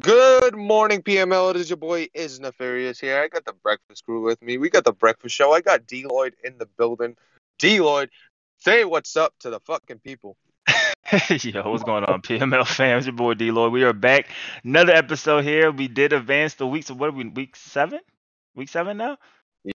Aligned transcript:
Good 0.00 0.56
morning, 0.56 1.02
PML. 1.02 1.50
It 1.50 1.56
is 1.56 1.68
your 1.68 1.76
boy 1.76 2.08
Is 2.14 2.40
Nefarious 2.40 2.98
here. 2.98 3.20
I 3.20 3.28
got 3.28 3.44
the 3.44 3.52
breakfast 3.52 4.04
crew 4.04 4.22
with 4.22 4.40
me. 4.40 4.56
We 4.56 4.70
got 4.70 4.84
the 4.84 4.92
breakfast 4.92 5.34
show. 5.34 5.52
I 5.52 5.60
got 5.60 5.86
D 5.86 6.06
Lloyd 6.06 6.34
in 6.42 6.56
the 6.56 6.64
building. 6.64 7.16
D 7.58 7.80
Lloyd, 7.80 8.08
say 8.58 8.84
what's 8.84 9.14
up 9.16 9.34
to 9.40 9.50
the 9.50 9.60
fucking 9.60 9.98
people. 9.98 10.36
Yo, 11.28 11.70
what's 11.70 11.84
going 11.84 12.04
on, 12.04 12.22
PML 12.22 12.66
fans? 12.66 13.06
Your 13.06 13.14
boy 13.14 13.34
D 13.34 13.50
Lloyd. 13.50 13.72
We 13.72 13.84
are 13.84 13.92
back. 13.92 14.28
Another 14.64 14.94
episode 14.94 15.44
here. 15.44 15.70
We 15.70 15.88
did 15.88 16.14
advance 16.14 16.54
the 16.54 16.66
weeks. 16.66 16.88
Of 16.88 16.98
what 16.98 17.10
are 17.10 17.12
we? 17.12 17.28
Week 17.28 17.54
seven? 17.54 18.00
Week 18.54 18.70
seven 18.70 18.96
now? 18.96 19.18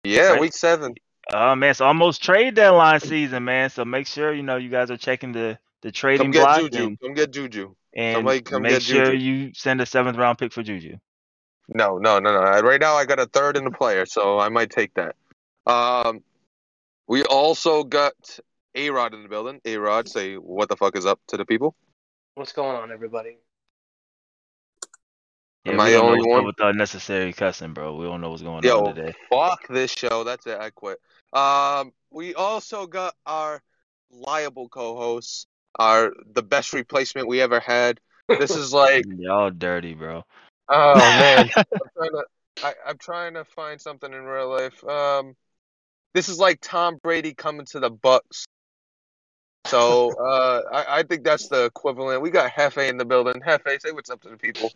Yeah, 0.03 0.31
Right. 0.31 0.41
week 0.41 0.53
seven. 0.53 0.95
Oh 1.33 1.55
man, 1.55 1.71
it's 1.71 1.81
almost 1.81 2.21
trade 2.23 2.55
deadline 2.55 2.99
season, 2.99 3.45
man. 3.45 3.69
So 3.69 3.85
make 3.85 4.07
sure 4.07 4.33
you 4.33 4.43
know 4.43 4.57
you 4.57 4.69
guys 4.69 4.91
are 4.91 4.97
checking 4.97 5.31
the 5.31 5.57
the 5.81 5.91
trading 5.91 6.25
Come 6.25 6.31
get 6.31 6.41
block 6.41 6.59
Juju. 6.61 6.83
and, 6.87 6.99
Come 6.99 7.13
get 7.13 7.31
Juju. 7.31 7.73
and 7.93 8.17
Somebody 8.17 8.41
come 8.41 8.61
make 8.63 8.71
get 8.71 8.81
sure 8.83 9.05
Juju. 9.13 9.17
you 9.17 9.51
send 9.53 9.81
a 9.81 9.85
seventh 9.85 10.17
round 10.17 10.37
pick 10.37 10.51
for 10.53 10.61
Juju. 10.63 10.97
No, 11.69 11.97
no, 11.97 12.19
no, 12.19 12.33
no. 12.33 12.59
Right 12.61 12.81
now, 12.81 12.95
I 12.95 13.05
got 13.05 13.19
a 13.19 13.25
third 13.27 13.55
in 13.55 13.63
the 13.63 13.71
player, 13.71 14.05
so 14.05 14.39
I 14.39 14.49
might 14.49 14.69
take 14.69 14.93
that. 14.95 15.15
Um, 15.65 16.21
we 17.07 17.23
also 17.23 17.83
got 17.83 18.13
A 18.75 18.89
Rod 18.89 19.13
in 19.13 19.23
the 19.23 19.29
building. 19.29 19.61
A 19.63 19.77
Rod, 19.77 20.09
say 20.09 20.35
what 20.35 20.67
the 20.67 20.75
fuck 20.75 20.97
is 20.97 21.05
up 21.05 21.19
to 21.27 21.37
the 21.37 21.45
people. 21.45 21.75
What's 22.35 22.51
going 22.51 22.75
on, 22.75 22.91
everybody? 22.91 23.37
Yeah, 25.63 25.73
Am 25.73 25.77
we 25.77 25.83
I 25.83 25.89
the 25.91 25.95
don't 25.97 26.05
know 26.05 26.11
only 26.11 26.19
what's 26.19 26.29
one? 26.29 26.45
with 26.45 26.55
the 26.57 26.67
unnecessary 26.67 27.33
cussing, 27.33 27.73
bro. 27.73 27.95
We 27.95 28.05
don't 28.05 28.19
know 28.19 28.31
what's 28.31 28.41
going 28.41 28.63
Yo. 28.63 28.85
on 28.85 28.95
today. 28.95 29.13
Fuck 29.29 29.67
this 29.69 29.91
show. 29.91 30.23
That's 30.23 30.45
it. 30.47 30.59
I 30.59 30.71
quit. 30.71 30.99
Um, 31.33 31.93
we 32.11 32.33
also 32.35 32.87
got 32.87 33.15
our 33.25 33.61
liable 34.11 34.69
co-hosts, 34.69 35.47
our 35.79 36.13
the 36.33 36.43
best 36.43 36.73
replacement 36.73 37.27
we 37.27 37.41
ever 37.41 37.59
had. 37.59 37.99
This 38.27 38.51
is 38.51 38.73
like, 38.73 39.05
Y'all 39.17 39.51
dirty, 39.51 39.93
bro. 39.93 40.23
oh 40.69 40.95
man, 41.19 41.49
I'm 41.55 41.89
trying 41.97 42.11
to, 42.11 42.25
I, 42.63 42.73
I'm 42.87 42.97
trying 42.97 43.33
to 43.35 43.45
find 43.45 43.79
something 43.79 44.11
in 44.11 44.23
real 44.23 44.49
life. 44.49 44.83
Um, 44.83 45.35
this 46.13 46.27
is 46.27 46.39
like 46.39 46.59
Tom 46.61 46.99
Brady 47.01 47.33
coming 47.33 47.65
to 47.67 47.79
the 47.79 47.89
Bucks. 47.89 48.45
So 49.67 50.11
uh, 50.19 50.61
I, 50.71 50.99
I 50.99 51.03
think 51.03 51.23
that's 51.23 51.47
the 51.47 51.65
equivalent. 51.65 52.21
We 52.21 52.29
got 52.29 52.51
Hefe 52.51 52.89
in 52.89 52.97
the 52.97 53.05
building. 53.05 53.41
Hefe, 53.41 53.81
say 53.81 53.91
what's 53.91 54.09
up 54.09 54.21
to 54.21 54.29
the 54.29 54.37
people. 54.37 54.73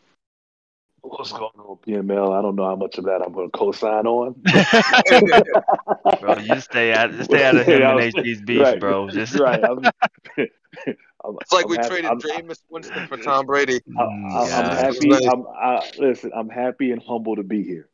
What's 1.07 1.31
going 1.31 1.51
on, 1.57 1.77
PML? 1.85 2.37
I 2.37 2.41
don't 2.41 2.55
know 2.55 2.65
how 2.65 2.75
much 2.75 2.97
of 2.97 3.05
that 3.05 3.21
I'm 3.25 3.31
going 3.31 3.49
to 3.51 3.57
co-sign 3.57 4.07
on. 4.07 4.41
Bro, 6.19 6.37
you 6.39 6.59
stay 6.59 6.93
out, 6.93 7.11
just 7.11 7.25
stay 7.25 7.45
out 7.45 7.55
of 7.55 7.65
him 7.65 7.81
and 7.83 7.95
was- 7.95 8.13
HG's 8.15 8.41
beef, 8.41 8.61
right, 8.61 8.79
bro. 8.79 9.09
Just 9.11 9.35
right. 9.39 9.63
I'm, 9.63 9.79
I'm, 10.37 11.37
It's 11.41 11.53
like 11.53 11.65
I'm 11.65 11.69
we 11.71 11.77
happy- 11.77 11.89
traded 11.89 12.05
I'm, 12.11 12.19
Jameis 12.19 12.59
Winston 12.69 13.07
for 13.07 13.17
Tom 13.17 13.45
Brady. 13.45 13.81
I'm, 13.97 14.07
I'm, 14.07 14.31
I'm 14.31 14.47
God. 14.49 14.77
happy. 14.77 15.13
I'm, 15.13 15.45
I, 15.47 15.89
listen, 15.99 16.31
I'm 16.35 16.49
happy 16.49 16.91
and 16.91 17.01
humble 17.03 17.35
to 17.35 17.43
be 17.43 17.61
here. 17.63 17.87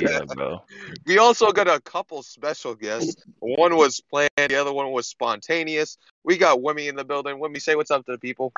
yeah, 0.00 0.22
bro. 0.26 0.62
We 1.06 1.18
also 1.18 1.50
got 1.50 1.66
a 1.68 1.80
couple 1.80 2.22
special 2.22 2.74
guests. 2.76 3.24
One 3.40 3.76
was 3.76 4.00
planned, 4.08 4.30
the 4.36 4.54
other 4.54 4.72
one 4.72 4.92
was 4.92 5.08
spontaneous. 5.08 5.98
We 6.22 6.38
got 6.38 6.60
Wimmy 6.60 6.88
in 6.88 6.94
the 6.94 7.04
building. 7.04 7.38
Wimmy, 7.40 7.60
say 7.60 7.74
what's 7.74 7.90
up 7.90 8.06
to 8.06 8.12
the 8.12 8.18
people. 8.18 8.52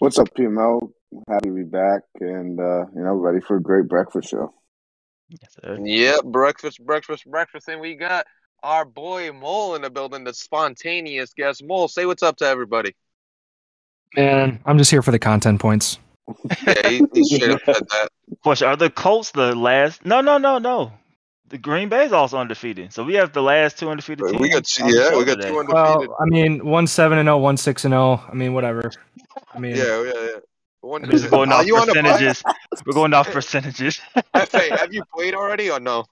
What's 0.00 0.18
up, 0.18 0.28
PML? 0.34 0.92
Happy 1.28 1.48
to 1.48 1.54
be 1.54 1.64
back 1.64 2.02
and 2.20 2.58
uh, 2.58 2.86
you 2.94 3.02
know 3.02 3.14
ready 3.14 3.40
for 3.40 3.56
a 3.56 3.62
great 3.62 3.88
breakfast 3.88 4.30
show. 4.30 4.52
Yes, 5.28 5.56
sir. 5.62 5.78
Yep, 5.82 6.24
breakfast, 6.24 6.84
breakfast, 6.84 7.24
breakfast. 7.30 7.68
And 7.68 7.80
we 7.80 7.94
got 7.94 8.26
our 8.62 8.84
boy 8.84 9.32
Mole 9.32 9.74
in 9.74 9.82
the 9.82 9.90
building, 9.90 10.24
the 10.24 10.34
spontaneous 10.34 11.32
guest. 11.34 11.62
Mole, 11.64 11.88
say 11.88 12.06
what's 12.06 12.22
up 12.22 12.36
to 12.38 12.46
everybody. 12.46 12.94
Man, 14.14 14.60
I'm 14.66 14.78
just 14.78 14.90
here 14.90 15.02
for 15.02 15.10
the 15.10 15.18
content 15.18 15.60
points. 15.60 15.98
Yeah, 16.66 16.88
he, 16.88 17.02
he 17.12 17.24
straight 17.24 17.50
up 17.50 17.60
said 17.64 17.82
that. 17.90 18.08
Question: 18.42 18.68
Are 18.68 18.76
the 18.76 18.90
Colts 18.90 19.32
the 19.32 19.54
last? 19.54 20.04
No, 20.06 20.20
no, 20.20 20.38
no, 20.38 20.58
no. 20.58 20.92
The 21.48 21.58
Green 21.58 21.88
Bay 21.88 22.04
is 22.04 22.12
also 22.12 22.38
undefeated, 22.38 22.92
so 22.92 23.04
we 23.04 23.14
have 23.14 23.32
the 23.32 23.42
last 23.42 23.78
two 23.78 23.90
undefeated 23.90 24.26
teams. 24.28 24.40
We 24.40 24.48
got 24.48 24.64
on 24.80 24.88
yeah, 24.88 25.16
we 25.16 25.24
got 25.24 25.34
today. 25.34 25.48
two 25.50 25.58
undefeated. 25.58 26.08
Well, 26.08 26.16
I 26.18 26.24
mean, 26.26 26.64
one 26.64 26.86
seven 26.86 27.18
and 27.18 27.26
zero, 27.26 27.38
one 27.38 27.56
six 27.56 27.84
and 27.84 27.92
zero. 27.92 28.22
I 28.26 28.32
mean, 28.34 28.54
whatever. 28.54 28.90
I 29.52 29.58
mean, 29.58 29.76
yeah, 29.76 30.02
yeah, 30.02 30.12
yeah. 30.14 30.38
One, 30.82 31.02
We're 31.02 31.30
going 31.30 31.52
Are 31.52 31.60
off 31.60 31.66
you 31.66 31.76
on 31.76 31.86
percentages. 31.86 32.42
We're 32.84 32.92
going 32.92 33.14
off 33.14 33.30
percentages. 33.30 34.00
Hefe, 34.34 34.76
have 34.76 34.92
you 34.92 35.04
played 35.14 35.32
already 35.34 35.70
or 35.70 35.78
no? 35.78 36.04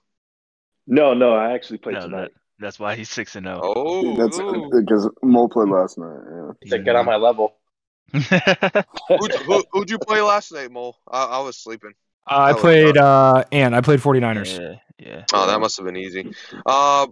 No, 0.86 1.12
no, 1.12 1.34
I 1.34 1.52
actually 1.54 1.78
played 1.78 1.94
No, 1.96 2.02
tonight. 2.02 2.30
That's 2.60 2.78
why 2.78 2.94
he's 2.94 3.10
six 3.10 3.34
and 3.34 3.46
zero. 3.46 3.60
Oh, 3.62 4.16
That's 4.16 4.36
because 4.38 5.10
Mo 5.22 5.48
played 5.48 5.68
last 5.70 5.98
night. 5.98 6.18
Yeah. 6.62 6.76
To 6.76 6.82
get 6.84 6.94
on 6.94 7.04
my 7.04 7.16
level. 7.16 7.56
Who'd, 8.12 9.32
who, 9.46 9.64
who'd 9.72 9.90
you 9.90 9.98
play 9.98 10.20
last 10.20 10.52
night, 10.52 10.70
Mole? 10.70 10.96
I, 11.08 11.24
I 11.24 11.40
was 11.40 11.56
sleeping. 11.56 11.92
uh, 12.30 12.36
I 12.36 12.52
That 12.52 12.60
played 12.60 12.96
uh, 12.96 13.44
and 13.50 13.74
I 13.74 13.80
played 13.80 14.00
49ers. 14.00 14.58
yeah, 14.58 14.74
yeah. 14.98 15.24
Oh, 15.32 15.46
that 15.46 15.58
must 15.60 15.76
have 15.78 15.86
been 15.86 15.96
easy. 15.96 16.32
Uh, 16.64 17.06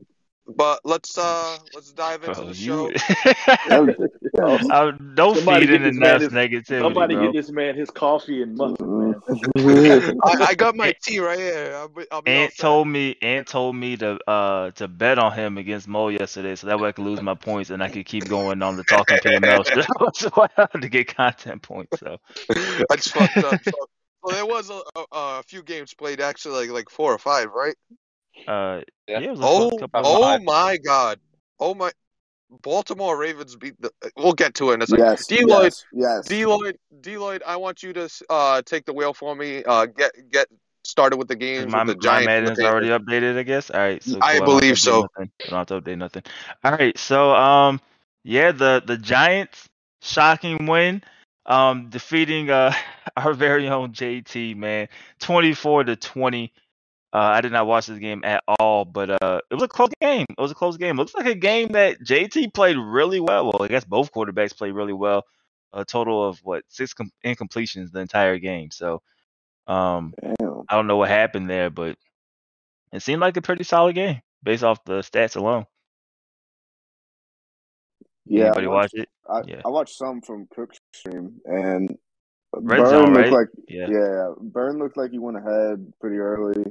but 0.56 0.81
let's 0.84 1.16
uh 1.19 1.59
let's 1.75 1.92
dive 1.92 2.25
into 2.25 2.41
Bro, 2.41 2.48
the 2.48 2.54
show. 2.54 2.91
you. 2.91 2.97
Yeah. 3.69 4.59
Uh, 4.70 4.92
don't 5.14 5.36
Somebody 5.36 5.66
feed 5.66 5.75
in 5.75 5.82
get 5.82 5.88
this 5.91 5.97
man 5.98 6.22
enough 6.22 6.32
negativity, 6.32 6.81
Somebody 6.81 7.14
bro. 7.14 7.25
get 7.25 7.32
this 7.32 7.50
man 7.50 7.76
his 7.76 7.91
coffee 7.91 8.42
and 8.42 8.56
muffin, 8.56 8.98
man. 8.98 9.14
I, 10.25 10.47
I 10.48 10.54
got 10.54 10.76
my 10.76 10.94
tea 11.03 11.19
right 11.19 11.38
here. 11.38 11.72
I'll 11.75 11.88
be, 11.88 12.04
I'll 12.10 12.22
be 12.22 12.31
all 12.31 12.37
Ant 12.37 12.56
told 12.56 12.88
me 12.88 13.16
Ant 13.20 13.47
told 13.47 13.76
me 13.76 13.97
to 13.97 14.19
uh 14.28 14.70
to 14.72 14.88
bet 14.88 15.19
on 15.19 15.32
him 15.32 15.58
against 15.58 15.88
Mo 15.88 16.08
yesterday, 16.08 16.54
so 16.54 16.69
that 16.69 16.78
way 16.81 16.88
I 16.88 16.92
could 16.92 17.04
lose 17.04 17.20
my 17.20 17.34
points 17.34 17.70
and 17.70 17.82
I 17.82 17.88
could 17.88 18.06
keep 18.06 18.28
going 18.28 18.62
on 18.62 18.76
the 18.76 18.84
talking 18.84 19.19
PML 19.19 19.66
show 19.66 20.10
so 20.14 20.31
I 20.42 20.48
had 20.56 20.82
to 20.82 20.88
get 20.88 21.14
content 21.14 21.62
points. 21.62 21.98
So 22.00 22.19
That's 22.88 23.10
fucked 23.10 23.38
up. 23.38 23.60
So, 23.64 23.72
well, 24.22 24.34
there 24.34 24.47
was 24.47 24.70
a, 24.70 24.81
a, 24.97 25.04
a 25.12 25.42
few 25.47 25.62
games 25.62 25.94
played 25.94 26.20
actually, 26.20 26.66
like 26.66 26.70
like 26.70 26.91
four 26.91 27.12
or 27.12 27.19
five, 27.19 27.53
right? 27.53 27.75
Uh 28.47 28.81
yeah, 29.09 29.19
Yeah. 29.21 29.21
it 29.21 29.31
was 29.31 29.41
Oh, 29.43 29.71
couple. 29.78 30.03
oh 30.04 30.22
five. 30.22 30.43
my 30.43 30.76
God! 30.84 31.19
Oh 31.59 31.75
my! 31.75 31.91
Baltimore 32.62 33.16
Ravens 33.19 33.56
beat 33.56 33.75
the. 33.81 33.91
We'll 34.16 34.32
get 34.32 34.54
to 34.54 34.71
it 34.71 34.75
in 34.75 34.82
a 34.82 34.87
second. 34.87 35.04
yes, 35.04 35.26
D-Lloyd, 35.26 35.65
yes, 35.65 35.84
yes. 35.93 36.26
D 36.26 36.47
Lloyd, 36.47 36.78
Deloitte, 37.00 37.43
I 37.47 37.56
want 37.56 37.82
you 37.82 37.93
to 37.93 38.09
uh 38.31 38.62
take 38.62 38.87
the 38.87 38.93
wheel 38.94 39.12
for 39.12 39.34
me. 39.34 39.65
Uh, 39.65 39.87
get 39.87 40.12
get 40.31 40.49
started 40.84 41.19
with 41.19 41.28
the 41.28 41.37
games 41.37 41.71
My, 41.72 41.81
with 41.84 41.88
the 41.88 41.94
my 42.09 42.22
Giants. 42.25 42.28
and 42.28 42.44
Madden's 42.44 42.60
already 42.60 42.88
updated, 42.88 43.37
I 43.38 43.43
guess. 43.43 43.71
All 43.71 43.81
right, 43.81 44.03
so 44.03 44.19
I 44.22 44.38
cool. 44.38 44.38
don't 44.38 44.38
have 44.38 44.38
to 44.38 44.44
believe 44.47 44.75
update 44.75 44.78
so. 44.78 45.00
Nothing. 45.00 45.31
I 45.44 45.50
don't 45.50 45.59
have 45.59 45.66
to 45.66 45.81
update 45.82 45.99
nothing. 45.99 46.22
All 46.65 46.72
right, 46.72 46.99
so 46.99 47.31
um, 47.34 47.81
yeah, 48.25 48.53
the 48.53 48.82
the 48.87 48.97
Giants 48.97 49.69
shocking 50.00 50.65
win, 50.66 51.03
um, 51.44 51.91
defeating 51.91 52.49
uh 52.50 52.72
our 53.16 53.34
very 53.34 53.69
own 53.69 53.93
JT 53.93 54.56
man, 54.56 54.88
twenty 55.19 55.53
four 55.53 55.84
to 55.84 55.97
twenty. 55.97 56.53
Uh, 57.12 57.19
I 57.19 57.41
did 57.41 57.52
not 57.52 57.66
watch 57.66 57.86
this 57.86 57.98
game 57.98 58.22
at 58.22 58.42
all, 58.46 58.84
but 58.84 59.22
uh, 59.22 59.41
it 59.50 59.54
was 59.54 59.62
a 59.62 59.69
close 59.69 59.91
game. 60.00 60.26
It 60.28 60.41
was 60.41 60.50
a 60.50 60.54
close 60.54 60.76
game. 60.76 60.96
looks 60.96 61.14
like 61.14 61.26
a 61.26 61.34
game 61.34 61.69
that 61.69 62.00
JT 62.02 62.52
played 62.52 62.76
really 62.76 63.19
well. 63.19 63.46
Well, 63.46 63.62
I 63.62 63.69
guess 63.69 63.84
both 63.84 64.12
quarterbacks 64.12 64.56
played 64.56 64.72
really 64.72 64.92
well. 64.92 65.24
A 65.72 65.84
total 65.84 66.26
of 66.26 66.38
what 66.42 66.64
six 66.69 66.92
com- 66.92 67.10
incompletions 67.24 67.92
the 67.92 68.00
entire 68.00 68.38
game. 68.38 68.70
So, 68.70 69.00
um, 69.66 70.12
Damn. 70.20 70.62
I 70.69 70.74
don't 70.76 70.86
know 70.86 70.96
what 70.98 71.08
happened 71.08 71.48
there, 71.48 71.70
but 71.70 71.96
it 72.92 73.00
seemed 73.00 73.20
like 73.20 73.36
a 73.38 73.42
pretty 73.42 73.64
solid 73.64 73.94
game 73.94 74.20
based 74.42 74.62
off 74.64 74.84
the 74.84 75.00
stats 75.00 75.36
alone. 75.36 75.64
Yeah, 78.26 78.44
I 78.44 78.46
Anybody 78.48 78.66
watch 78.66 78.75
watched, 78.76 78.94
it? 78.94 79.08
I, 79.28 79.40
Yeah. 79.46 79.62
I 79.64 79.69
watched 79.69 79.96
some 79.96 80.20
from 80.20 80.46
Cook's 80.54 80.78
stream 80.94 81.40
and 81.46 81.96
Red 82.54 82.78
Burn 82.78 82.86
zone, 82.90 83.04
looked 83.14 83.16
right? 83.16 83.32
like 83.32 83.48
Yeah. 83.66 83.86
yeah, 83.90 84.28
Burn 84.40 84.78
looked 84.78 84.96
like 84.96 85.10
he 85.10 85.19
went 85.19 85.38
ahead 85.38 85.92
pretty 86.00 86.16
early, 86.19 86.64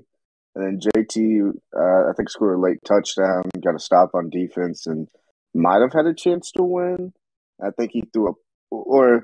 and 0.57 0.81
then 0.81 0.89
JT 0.95 1.51
uh, 1.75 2.09
I 2.09 2.13
think 2.13 2.29
scored 2.29 2.57
a 2.57 2.59
late 2.59 2.79
touchdown, 2.83 3.43
got 3.63 3.75
a 3.75 3.79
stop 3.79 4.15
on 4.15 4.29
defense, 4.29 4.87
and 4.87 5.07
might 5.53 5.81
have 5.81 5.93
had 5.93 6.07
a 6.07 6.13
chance 6.15 6.51
to 6.53 6.63
win. 6.63 7.13
I 7.63 7.69
think 7.71 7.91
he 7.91 8.03
threw 8.11 8.29
a 8.29 8.33
or 8.71 9.23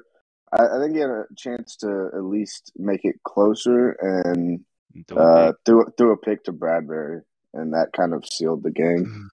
I, 0.51 0.77
I 0.77 0.80
think 0.80 0.94
he 0.94 1.01
had 1.01 1.09
a 1.09 1.25
chance 1.35 1.75
to 1.77 2.09
at 2.13 2.24
least 2.24 2.71
make 2.77 3.03
it 3.03 3.15
closer 3.24 3.91
and 4.00 4.63
Threw 5.07 5.18
a 5.18 5.21
uh, 5.21 5.47
pick. 5.47 5.56
threw 5.65 5.85
threw 5.97 6.12
a 6.13 6.18
pick 6.18 6.44
to 6.44 6.51
Bradbury, 6.51 7.21
and 7.53 7.74
that 7.74 7.94
kind 7.97 8.13
of 8.13 8.25
sealed 8.27 8.62
the 8.62 8.71
game. 8.71 9.06
Mm-hmm. 9.06 9.27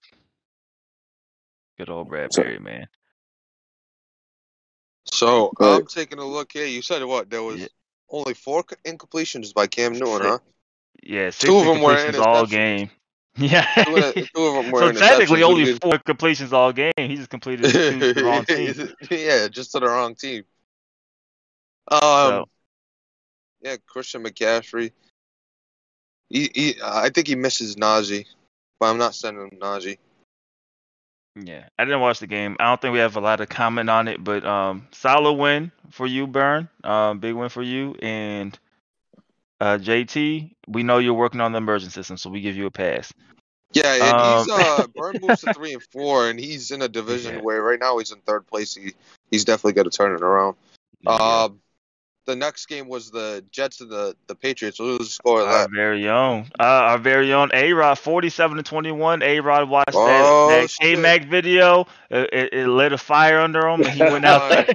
Good 1.78 1.90
old 1.90 2.06
So 2.06 2.10
Bradbury, 2.10 2.58
man. 2.60 2.86
So 5.04 5.52
but 5.58 5.76
I'm 5.76 5.86
taking 5.86 6.18
a 6.18 6.24
look 6.24 6.52
here. 6.52 6.66
You 6.66 6.80
said 6.80 7.04
what? 7.04 7.28
There 7.28 7.42
was 7.42 7.60
Yeah, 7.60 7.66
only 8.08 8.32
four 8.32 8.64
c- 8.68 8.76
incompletions 8.90 9.52
by 9.52 9.66
Cam 9.66 9.92
Newton, 9.92 10.20
huh? 10.22 10.38
Yeah, 11.02 11.30
six 11.30 11.44
Two 11.44 11.58
of 11.58 11.66
them 11.66 11.82
were 11.82 11.94
incompletions 11.96 12.18
all 12.26 12.46
game. 12.46 12.90
Yeah. 13.36 13.64
Two 13.84 13.96
of, 13.96 14.14
two 14.14 14.42
of 14.42 14.64
them 14.64 14.72
were 14.72 14.92
so 14.92 15.00
technically 15.00 15.44
only 15.44 15.74
four 15.74 15.98
completions 15.98 16.52
all 16.52 16.72
game. 16.72 16.92
He 16.96 17.14
just 17.16 17.30
completed 17.30 17.70
two 17.70 17.98
to 18.00 18.12
the 18.12 18.24
wrong 18.24 18.44
team. 18.46 18.74
yeah, 19.08 19.46
just 19.48 19.72
to 19.72 19.78
the 19.80 19.86
wrong 19.86 20.16
team. 20.16 20.44
Um, 21.90 22.00
So 22.00 22.48
yeah, 23.62 23.76
Christian 23.86 24.24
McCaffrey. 24.24 24.92
He, 26.28 26.50
he, 26.54 26.74
I 26.84 27.10
think 27.10 27.28
he 27.28 27.34
misses 27.34 27.76
Najee, 27.76 28.26
but 28.78 28.86
I'm 28.86 28.98
not 28.98 29.14
sending 29.14 29.44
him 29.48 29.58
Najee. 29.58 29.98
Yeah, 31.36 31.68
I 31.78 31.84
didn't 31.84 32.00
watch 32.00 32.18
the 32.18 32.26
game. 32.26 32.56
I 32.58 32.64
don't 32.64 32.80
think 32.80 32.92
we 32.92 32.98
have 32.98 33.16
a 33.16 33.20
lot 33.20 33.40
of 33.40 33.48
comment 33.48 33.88
on 33.88 34.08
it, 34.08 34.22
but 34.22 34.44
um, 34.44 34.88
solid 34.90 35.34
win 35.34 35.70
for 35.90 36.06
you, 36.06 36.26
Burn. 36.26 36.68
Um, 36.84 37.20
big 37.20 37.34
win 37.34 37.48
for 37.48 37.62
you 37.62 37.94
and 38.02 38.58
uh, 39.60 39.78
JT. 39.78 40.54
We 40.68 40.82
know 40.82 40.98
you're 40.98 41.14
working 41.14 41.40
on 41.40 41.52
the 41.52 41.58
immersion 41.58 41.90
system, 41.90 42.16
so 42.16 42.30
we 42.30 42.40
give 42.40 42.56
you 42.56 42.66
a 42.66 42.70
pass. 42.70 43.12
Yeah, 43.72 43.94
and 43.94 44.02
Um, 44.02 44.38
he's 44.44 44.50
uh 44.50 44.86
Burn 44.94 45.16
moves 45.20 45.42
to 45.42 45.54
three 45.54 45.72
and 45.74 45.82
four, 45.92 46.28
and 46.28 46.40
he's 46.40 46.70
in 46.70 46.82
a 46.82 46.88
division 46.88 47.36
Yeah. 47.36 47.40
where 47.42 47.62
right 47.62 47.78
now 47.78 47.98
he's 47.98 48.10
in 48.10 48.18
third 48.20 48.46
place. 48.46 48.74
He 48.74 48.94
he's 49.30 49.44
definitely 49.44 49.74
going 49.74 49.88
to 49.90 49.96
turn 49.96 50.14
it 50.14 50.22
around. 50.22 50.56
Yeah. 51.02 51.12
Um, 51.12 51.60
the 52.26 52.36
next 52.36 52.66
game 52.66 52.88
was 52.88 53.10
the 53.10 53.44
Jets 53.50 53.80
and 53.80 53.90
the 53.90 54.16
the 54.26 54.34
Patriots. 54.34 54.78
What 54.80 54.98
was 54.98 54.98
the 54.98 55.04
score 55.06 55.40
of 55.40 55.48
Our 55.48 55.68
very 55.68 56.08
own, 56.08 56.50
uh, 56.58 56.62
our 56.64 56.98
very 56.98 57.32
own 57.32 57.50
A 57.54 57.72
Rod, 57.72 57.98
forty-seven 57.98 58.56
to 58.56 58.62
twenty-one. 58.62 59.22
A 59.22 59.40
Rod 59.40 59.68
watched 59.68 59.90
Oh, 59.94 60.48
that, 60.48 60.62
that. 60.62 60.70
K 60.80 60.96
Mac 60.96 61.26
video. 61.26 61.86
It, 62.10 62.28
it, 62.32 62.52
it 62.52 62.68
lit 62.68 62.92
a 62.92 62.98
fire 62.98 63.38
under 63.38 63.66
him, 63.68 63.82
and 63.82 63.90
he 63.90 64.02
went 64.02 64.24
out 64.24 64.48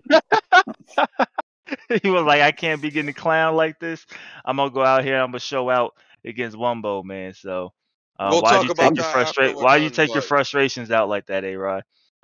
there. 0.95 1.07
he 2.03 2.09
was 2.09 2.23
like, 2.23 2.41
"I 2.41 2.51
can't 2.51 2.81
be 2.81 2.91
getting 2.91 3.13
clown 3.13 3.55
like 3.55 3.79
this. 3.79 4.05
I'm 4.43 4.57
gonna 4.57 4.71
go 4.71 4.83
out 4.83 5.03
here. 5.03 5.17
I'm 5.17 5.27
gonna 5.31 5.39
show 5.39 5.69
out 5.69 5.93
against 6.23 6.57
Wumbo, 6.57 7.03
man." 7.03 7.33
So, 7.33 7.73
uh, 8.19 8.29
We'll 8.31 8.41
why 8.41 8.51
talk 8.51 8.63
you 8.63 8.73
take 8.73 8.95
your 8.95 9.03
that 9.03 9.13
frustra- 9.13 9.45
after 9.47 9.57
we're 9.57 9.63
Why 9.63 9.77
you 9.77 9.89
done, 9.89 9.95
take 9.95 10.13
your 10.13 10.21
frustrations 10.21 10.91
out 10.91 11.09
like 11.09 11.25
that, 11.27 11.43
A 11.43 11.55
Rod? 11.55 11.83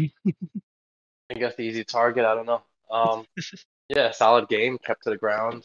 I 0.00 1.34
guess 1.34 1.54
the 1.56 1.62
easy 1.62 1.84
target. 1.84 2.24
I 2.24 2.34
don't 2.34 2.46
know. 2.46 2.62
Um, 2.90 3.26
yeah, 3.88 4.10
solid 4.10 4.48
game, 4.48 4.78
kept 4.78 5.04
to 5.04 5.10
the 5.10 5.16
ground. 5.16 5.64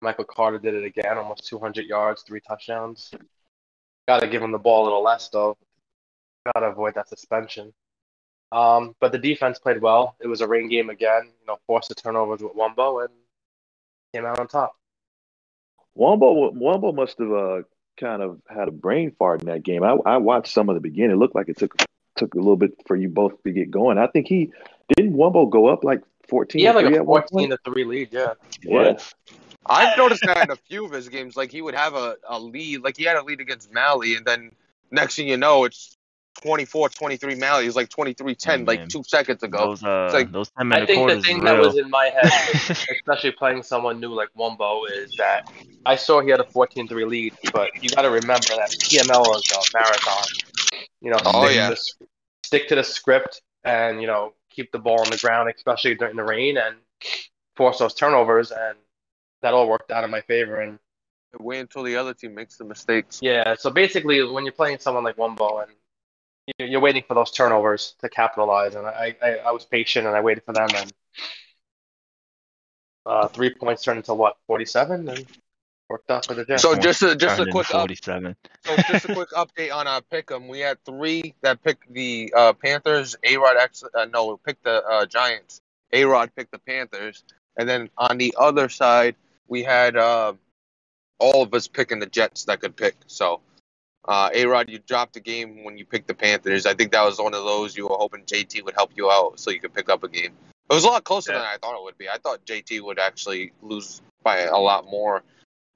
Michael 0.00 0.24
Carter 0.24 0.58
did 0.58 0.74
it 0.74 0.84
again, 0.84 1.18
almost 1.18 1.46
200 1.48 1.86
yards, 1.86 2.22
three 2.22 2.40
touchdowns. 2.46 3.10
Got 4.06 4.20
to 4.20 4.28
give 4.28 4.42
him 4.42 4.52
the 4.52 4.58
ball 4.58 4.82
a 4.82 4.84
little 4.84 5.02
less 5.02 5.28
though. 5.28 5.56
Got 6.46 6.60
to 6.60 6.66
avoid 6.66 6.94
that 6.94 7.08
suspension. 7.08 7.72
Um, 8.50 8.94
but 9.00 9.12
the 9.12 9.18
defense 9.18 9.58
played 9.58 9.80
well. 9.80 10.16
It 10.20 10.26
was 10.26 10.40
a 10.40 10.48
rain 10.48 10.68
game 10.68 10.90
again. 10.90 11.24
You 11.40 11.46
know, 11.46 11.58
forced 11.66 11.88
the 11.88 11.94
turnovers 11.94 12.40
with 12.40 12.54
Wumbo 12.54 13.04
and 13.04 13.12
came 14.14 14.24
out 14.24 14.38
on 14.38 14.48
top. 14.48 14.74
Wumbo 15.96 16.54
Wumbo 16.54 16.94
must 16.94 17.18
have 17.18 17.32
uh, 17.32 17.62
kind 17.98 18.22
of 18.22 18.40
had 18.48 18.68
a 18.68 18.72
brain 18.72 19.12
fart 19.18 19.42
in 19.42 19.48
that 19.48 19.62
game. 19.62 19.82
I, 19.82 19.96
I 20.06 20.16
watched 20.16 20.52
some 20.52 20.68
of 20.68 20.74
the 20.74 20.80
beginning. 20.80 21.12
It 21.12 21.18
looked 21.18 21.34
like 21.34 21.48
it 21.48 21.58
took 21.58 21.74
took 22.16 22.34
a 22.34 22.38
little 22.38 22.56
bit 22.56 22.72
for 22.86 22.96
you 22.96 23.08
both 23.08 23.42
to 23.42 23.52
get 23.52 23.70
going. 23.70 23.98
I 23.98 24.06
think 24.06 24.26
he 24.26 24.52
didn't 24.96 25.14
Wumbo 25.14 25.50
go 25.50 25.66
up 25.66 25.84
like 25.84 26.02
fourteen. 26.28 26.60
He 26.60 26.64
had 26.64 26.76
like 26.76 26.86
a 26.86 27.04
14 27.04 27.28
point? 27.30 27.50
to 27.50 27.58
three 27.70 27.84
lead. 27.84 28.08
Yeah. 28.12 28.34
Yeah. 28.62 28.98
I've 29.66 29.98
noticed 29.98 30.22
that 30.24 30.44
in 30.44 30.50
a 30.50 30.56
few 30.68 30.86
of 30.86 30.92
his 30.92 31.08
games. 31.08 31.36
Like 31.36 31.50
he 31.50 31.60
would 31.60 31.74
have 31.74 31.94
a, 31.94 32.16
a 32.26 32.40
lead, 32.40 32.80
like 32.82 32.96
he 32.96 33.04
had 33.04 33.16
a 33.16 33.22
lead 33.22 33.40
against 33.40 33.70
Mally, 33.72 34.14
and 34.14 34.24
then 34.24 34.52
next 34.90 35.16
thing 35.16 35.28
you 35.28 35.36
know, 35.36 35.64
it's 35.64 35.97
24-23 36.42 37.38
Mally. 37.38 37.64
It 37.64 37.66
was 37.68 37.76
like 37.76 37.88
23-10 37.88 38.46
Man. 38.46 38.64
like 38.64 38.88
two 38.88 39.02
seconds 39.06 39.42
ago. 39.42 39.58
Those 39.68 39.84
uh, 39.84 40.10
like- 40.12 40.32
those 40.32 40.50
ten 40.50 40.72
I 40.72 40.86
think 40.86 41.08
the 41.08 41.20
thing 41.22 41.42
that 41.44 41.52
real. 41.54 41.66
was 41.66 41.78
in 41.78 41.90
my 41.90 42.06
head, 42.06 42.30
especially 42.90 43.32
playing 43.32 43.62
someone 43.62 44.00
new 44.00 44.12
like 44.14 44.28
Wumbo, 44.38 44.82
is 44.90 45.14
that 45.18 45.50
I 45.86 45.96
saw 45.96 46.20
he 46.20 46.30
had 46.30 46.40
a 46.40 46.44
14-3 46.44 46.90
lead, 47.08 47.34
but 47.52 47.70
you 47.82 47.90
got 47.90 48.02
to 48.02 48.10
remember 48.10 48.48
that 48.56 48.70
PML 48.70 49.36
is 49.36 49.52
a 49.52 49.78
marathon. 49.78 50.24
You 51.00 51.10
know, 51.12 51.18
Oh, 51.24 51.44
stick, 51.46 51.56
yeah. 51.56 51.68
to 51.70 51.74
the, 51.74 52.06
stick 52.44 52.68
to 52.68 52.74
the 52.74 52.84
script 52.84 53.42
and 53.64 54.00
you 54.00 54.06
know 54.06 54.34
keep 54.50 54.72
the 54.72 54.78
ball 54.78 55.00
on 55.00 55.10
the 55.10 55.16
ground, 55.18 55.52
especially 55.54 55.94
during 55.94 56.16
the 56.16 56.24
rain, 56.24 56.56
and 56.56 56.76
force 57.56 57.78
those 57.78 57.94
turnovers, 57.94 58.50
and 58.50 58.76
that 59.42 59.54
all 59.54 59.68
worked 59.68 59.90
out 59.90 60.04
in 60.04 60.10
my 60.10 60.20
favor. 60.22 60.60
And 60.60 60.78
Wait 61.40 61.58
until 61.60 61.82
the 61.82 61.94
other 61.94 62.14
team 62.14 62.34
makes 62.34 62.56
the 62.56 62.64
mistakes. 62.64 63.18
yeah, 63.20 63.54
so 63.56 63.68
basically, 63.70 64.24
when 64.24 64.44
you're 64.46 64.52
playing 64.52 64.78
someone 64.78 65.04
like 65.04 65.16
Wumbo 65.16 65.62
and 65.62 65.70
you- 65.70 65.76
you're 66.70 66.80
waiting 66.80 67.02
for 67.06 67.14
those 67.14 67.30
turnovers 67.30 67.94
to 68.00 68.08
capitalize, 68.08 68.74
and 68.74 68.86
I, 68.86 69.16
I, 69.22 69.28
I 69.46 69.52
was 69.52 69.64
patient 69.64 70.06
and 70.06 70.16
I 70.16 70.20
waited 70.20 70.44
for 70.44 70.52
them, 70.52 70.68
and 70.74 70.92
uh, 73.06 73.28
three 73.28 73.50
points 73.50 73.82
turned 73.82 73.98
into 73.98 74.14
what, 74.14 74.36
47, 74.46 75.08
and 75.08 75.26
worked 75.88 76.10
out 76.10 76.26
for 76.26 76.34
the 76.34 76.44
Jets. 76.44 76.62
So 76.62 76.74
just 76.76 77.02
a, 77.02 77.16
just 77.16 77.34
a 77.34 77.44
Turned 77.44 77.48
into 77.48 77.52
quick 77.52 77.74
up, 77.74 77.80
forty-seven. 77.80 78.36
so 78.64 78.76
just 78.88 79.08
a 79.08 79.14
quick 79.14 79.30
update 79.36 79.74
on 79.74 79.86
our 79.86 80.02
pick'em. 80.02 80.48
We 80.48 80.60
had 80.60 80.82
three 80.84 81.34
that 81.42 81.62
picked 81.62 81.92
the 81.92 82.32
uh, 82.36 82.52
Panthers. 82.52 83.16
A 83.24 83.36
Rod 83.36 83.56
actually 83.56 83.90
uh, 83.98 84.04
no 84.06 84.36
picked 84.36 84.64
the 84.64 84.84
uh, 84.84 85.06
Giants. 85.06 85.62
A 85.92 86.04
Rod 86.04 86.30
picked 86.36 86.52
the 86.52 86.58
Panthers, 86.58 87.24
and 87.56 87.68
then 87.68 87.88
on 87.96 88.18
the 88.18 88.34
other 88.38 88.68
side 88.68 89.16
we 89.48 89.62
had 89.62 89.96
uh, 89.96 90.34
all 91.18 91.42
of 91.42 91.54
us 91.54 91.66
picking 91.66 91.98
the 92.00 92.06
Jets 92.06 92.44
that 92.44 92.60
could 92.60 92.76
pick. 92.76 92.94
So. 93.06 93.40
Uh, 94.06 94.30
A 94.32 94.46
Rod, 94.46 94.70
you 94.70 94.78
dropped 94.78 95.16
a 95.16 95.20
game 95.20 95.64
when 95.64 95.76
you 95.76 95.84
picked 95.84 96.08
the 96.08 96.14
Panthers. 96.14 96.66
I 96.66 96.74
think 96.74 96.92
that 96.92 97.02
was 97.04 97.18
one 97.18 97.34
of 97.34 97.44
those 97.44 97.76
you 97.76 97.88
were 97.88 97.96
hoping 97.96 98.24
JT 98.24 98.64
would 98.64 98.74
help 98.74 98.92
you 98.96 99.10
out 99.10 99.38
so 99.38 99.50
you 99.50 99.60
could 99.60 99.74
pick 99.74 99.88
up 99.90 100.02
a 100.02 100.08
game. 100.08 100.32
It 100.70 100.74
was 100.74 100.84
a 100.84 100.88
lot 100.88 101.04
closer 101.04 101.32
Yeah. 101.32 101.38
than 101.38 101.46
I 101.48 101.56
thought 101.58 101.76
it 101.78 101.82
would 101.82 101.98
be. 101.98 102.08
I 102.08 102.18
thought 102.18 102.44
JT 102.46 102.80
would 102.82 102.98
actually 102.98 103.52
lose 103.62 104.00
by 104.22 104.40
a 104.40 104.56
lot 104.56 104.84
more. 104.86 105.22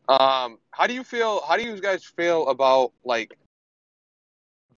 Um, 0.09 0.59
how 0.71 0.87
do 0.87 0.95
you 0.95 1.05
feel? 1.05 1.43
How 1.43 1.57
do 1.57 1.63
you 1.63 1.81
guys 1.81 2.05
feel 2.05 2.49
about 2.49 2.93
like 3.05 3.33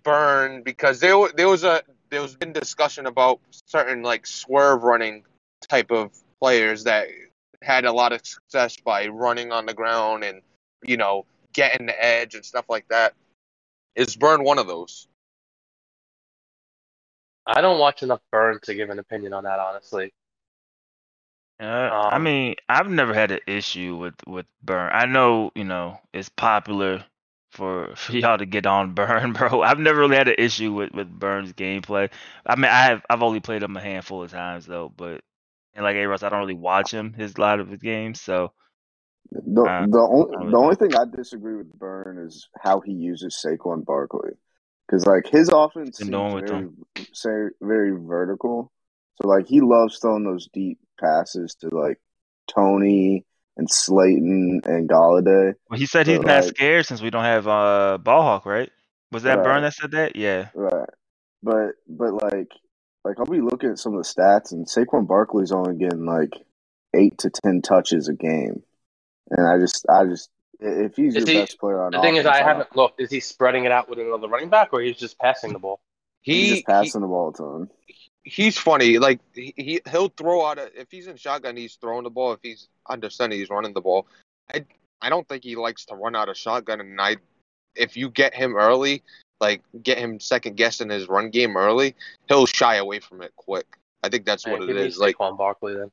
Burn? 0.03 0.63
Because 0.63 1.01
there 1.01 1.17
there 1.35 1.49
was 1.49 1.65
a 1.65 1.83
there 2.11 2.21
was 2.23 2.37
been 2.37 2.53
discussion 2.53 3.07
about 3.07 3.41
certain 3.67 4.03
like 4.03 4.27
swerve 4.27 4.83
running 4.83 5.25
type 5.69 5.91
of 5.91 6.13
players 6.41 6.85
that 6.85 7.09
had 7.63 7.85
a 7.85 7.93
lot 7.93 8.13
of 8.13 8.25
success 8.25 8.77
by 8.85 9.09
running 9.09 9.51
on 9.51 9.65
the 9.67 9.75
ground 9.75 10.23
and 10.23 10.43
you 10.83 10.97
know 10.97 11.25
getting 11.53 11.87
the 11.87 12.05
edge 12.05 12.35
and 12.35 12.45
stuff 12.45 12.67
like 12.69 12.87
that. 12.89 13.15
Is 13.97 14.17
Burn 14.17 14.45
one 14.45 14.59
of 14.59 14.67
those? 14.67 15.09
I 17.47 17.61
don't 17.63 17.79
watch 17.79 18.03
enough 18.03 18.21
Burn 18.31 18.59
to 18.65 18.75
give 18.75 18.91
an 18.91 18.99
opinion 18.99 19.33
on 19.33 19.45
that, 19.45 19.59
honestly. 19.59 20.13
Uh, 21.61 21.93
I 22.09 22.19
Um, 22.19 22.19
mean, 22.19 22.57
I've 22.69 22.89
never 22.89 23.15
had 23.15 23.31
an 23.31 23.41
issue 23.47 23.97
with 23.97 24.15
with 24.27 24.47
Burn. 24.63 24.91
I 24.93 25.07
know, 25.07 25.53
you 25.55 25.65
know, 25.65 25.99
it's 26.13 26.29
popular 26.29 27.05
for 27.53 27.95
for 27.97 28.13
y'all 28.13 28.39
to 28.39 28.47
get 28.47 28.67
on 28.67 28.95
Burn, 28.95 29.33
bro. 29.35 29.63
I've 29.63 29.79
never 29.79 30.01
really 30.01 30.17
had 30.17 30.29
an 30.29 30.37
issue 30.39 30.73
with 30.73 30.93
with 30.93 31.09
Burn's 31.11 31.53
gameplay. 31.53 32.11
I 32.47 32.57
mean, 32.57 32.67
I 32.71 32.83
have 32.85 33.05
I've 33.09 33.23
only 33.23 33.41
played 33.41 33.63
him 33.63 33.77
a 33.77 33.81
handful 33.81 34.23
of 34.23 34.31
times 34.33 34.67
though, 34.67 34.91
but 34.97 35.23
and 35.75 35.85
like 35.85 35.97
A 35.97 36.07
Russ, 36.07 36.23
I 36.23 36.29
don't 36.31 36.41
really 36.41 36.55
watch 36.55 36.93
him 36.93 37.13
his 37.15 37.39
lot 37.39 37.61
of 37.61 37.69
his 37.71 37.81
games, 37.83 38.21
so 38.21 38.53
The 39.31 39.63
Uh, 39.63 39.87
the 39.87 39.99
only 39.99 40.51
the 40.51 40.57
only 40.57 40.77
thing 40.77 40.95
I 40.95 41.05
disagree 41.05 41.57
with 41.57 41.73
Burn 41.73 42.19
is 42.19 42.49
how 42.61 42.81
he 42.81 42.93
uses 42.93 43.41
Saquon 43.45 43.85
Barkley, 43.85 44.31
because 44.87 45.07
like 45.07 45.27
his 45.27 45.49
offense 45.49 46.01
is 46.01 46.09
very 46.09 46.69
say, 47.13 47.49
very 47.61 47.93
vertical. 47.99 48.71
So 49.21 49.29
like 49.29 49.47
he 49.47 49.61
loves 49.61 49.99
throwing 49.99 50.25
those 50.25 50.49
deep 50.53 50.79
passes 51.01 51.55
to 51.57 51.69
like 51.69 52.01
Toney 52.55 53.25
and 53.57 53.71
Slayton 53.71 54.61
and 54.65 54.89
Golladay. 54.89 55.55
well, 55.71 55.79
he 55.79 55.87
said 55.87 56.07
he's 56.07 56.19
But, 56.19 56.27
not 56.27 56.45
like- 56.45 56.57
scared 56.57 56.87
since 56.87 57.01
we 57.03 57.11
don't 57.11 57.25
have 57.25 57.49
uh 57.49 57.99
Ballhawk, 58.03 58.45
right? 58.45 58.71
Was 59.13 59.23
that 59.25 59.37
Right. 59.39 59.45
Burn 59.45 59.63
that 59.63 59.75
said 59.75 59.93
that? 59.93 60.17
Yeah. 60.17 60.49
Right. 60.55 60.89
But 61.43 61.73
but 61.89 62.15
like 62.15 62.49
like 63.05 63.19
I'll 63.19 63.27
be 63.27 63.41
looking 63.41 63.71
at 63.71 63.79
some 63.79 63.95
of 63.95 64.03
the 64.03 64.09
stats 64.09 64.53
and 64.53 64.67
Saquon 64.67 65.07
Barkley's 65.07 65.53
only 65.53 65.77
getting 65.77 66.05
like 66.07 66.33
eight 66.95 67.19
to 67.19 67.31
ten 67.31 67.63
touches 67.63 68.09
a 68.09 68.15
game. 68.15 68.63
And 69.31 69.47
I 69.47 69.59
just 69.59 69.87
I 69.89 70.05
just 70.05 70.31
if 70.61 70.97
he's 70.97 71.15
Is 71.17 71.27
your 71.27 71.35
he- 71.35 71.41
best 71.43 71.59
player 71.59 71.83
on 71.83 71.93
The 71.93 72.01
thing 72.01 72.17
is, 72.17 72.21
offense, 72.25 72.35
I 72.37 72.39
don't- 72.41 72.49
haven't 72.49 72.77
looked. 72.77 73.01
Is 73.01 73.11
he 73.11 73.21
spreading 73.21 73.65
it 73.65 73.73
out 73.73 73.89
with 73.89 73.99
another 73.99 74.29
running 74.29 74.49
back, 74.51 74.71
or 74.73 74.81
he's 74.81 74.97
just 74.97 75.19
passing 75.19 75.53
the 75.53 75.59
ball? 75.59 75.81
he's 76.23 76.35
He, 76.37 76.49
just 76.51 76.57
he 76.59 76.63
passing 76.65 77.01
the 77.03 77.07
ball 77.07 77.29
a 77.31 77.33
ton. 77.35 77.71
he's 78.23 78.57
funny. 78.59 78.99
Like 78.99 79.21
he 79.35 79.53
he- 79.57 79.81
he'll 79.91 80.09
throw 80.09 80.45
out 80.45 80.59
a, 80.59 80.71
if 80.81 80.91
he's 80.91 81.07
in 81.07 81.17
shotgun, 81.17 81.57
he's 81.57 81.75
throwing 81.77 82.05
the 82.05 82.11
ball. 82.11 82.33
If 82.33 82.41
he's 82.43 82.69
under 82.89 83.11
center, 83.11 83.35
he's 83.37 83.51
running 83.51 83.73
the 83.75 83.81
ball. 83.81 84.07
I 84.53 84.65
I 85.03 85.09
don't 85.11 85.29
think 85.29 85.45
he 85.45 85.57
likes 85.57 85.85
to 85.87 85.95
run 85.97 86.15
out 86.17 86.29
of 86.29 86.37
shotgun. 86.37 86.81
And 86.81 86.99
I, 87.01 87.17
if 87.77 87.97
you 87.97 88.09
get 88.09 88.35
him 88.35 88.57
early, 88.57 89.03
like 89.41 89.63
get 89.83 89.99
him 89.99 90.19
second 90.21 90.57
guessing 90.57 90.89
his 90.89 91.09
run 91.09 91.31
game 91.31 91.57
early, 91.57 91.95
he'll 92.29 92.47
shy 92.47 92.77
away 92.77 93.01
from 93.01 93.21
it 93.21 93.33
quick. 93.37 93.67
I 94.03 94.09
think 94.09 94.25
that's 94.25 94.47
what 94.47 94.61
Man, 94.61 94.71
it 94.71 94.75
give. 94.75 94.97
Like 94.99 95.17
Saquon 95.17 95.37
Barkley 95.37 95.75
then. 95.75 95.91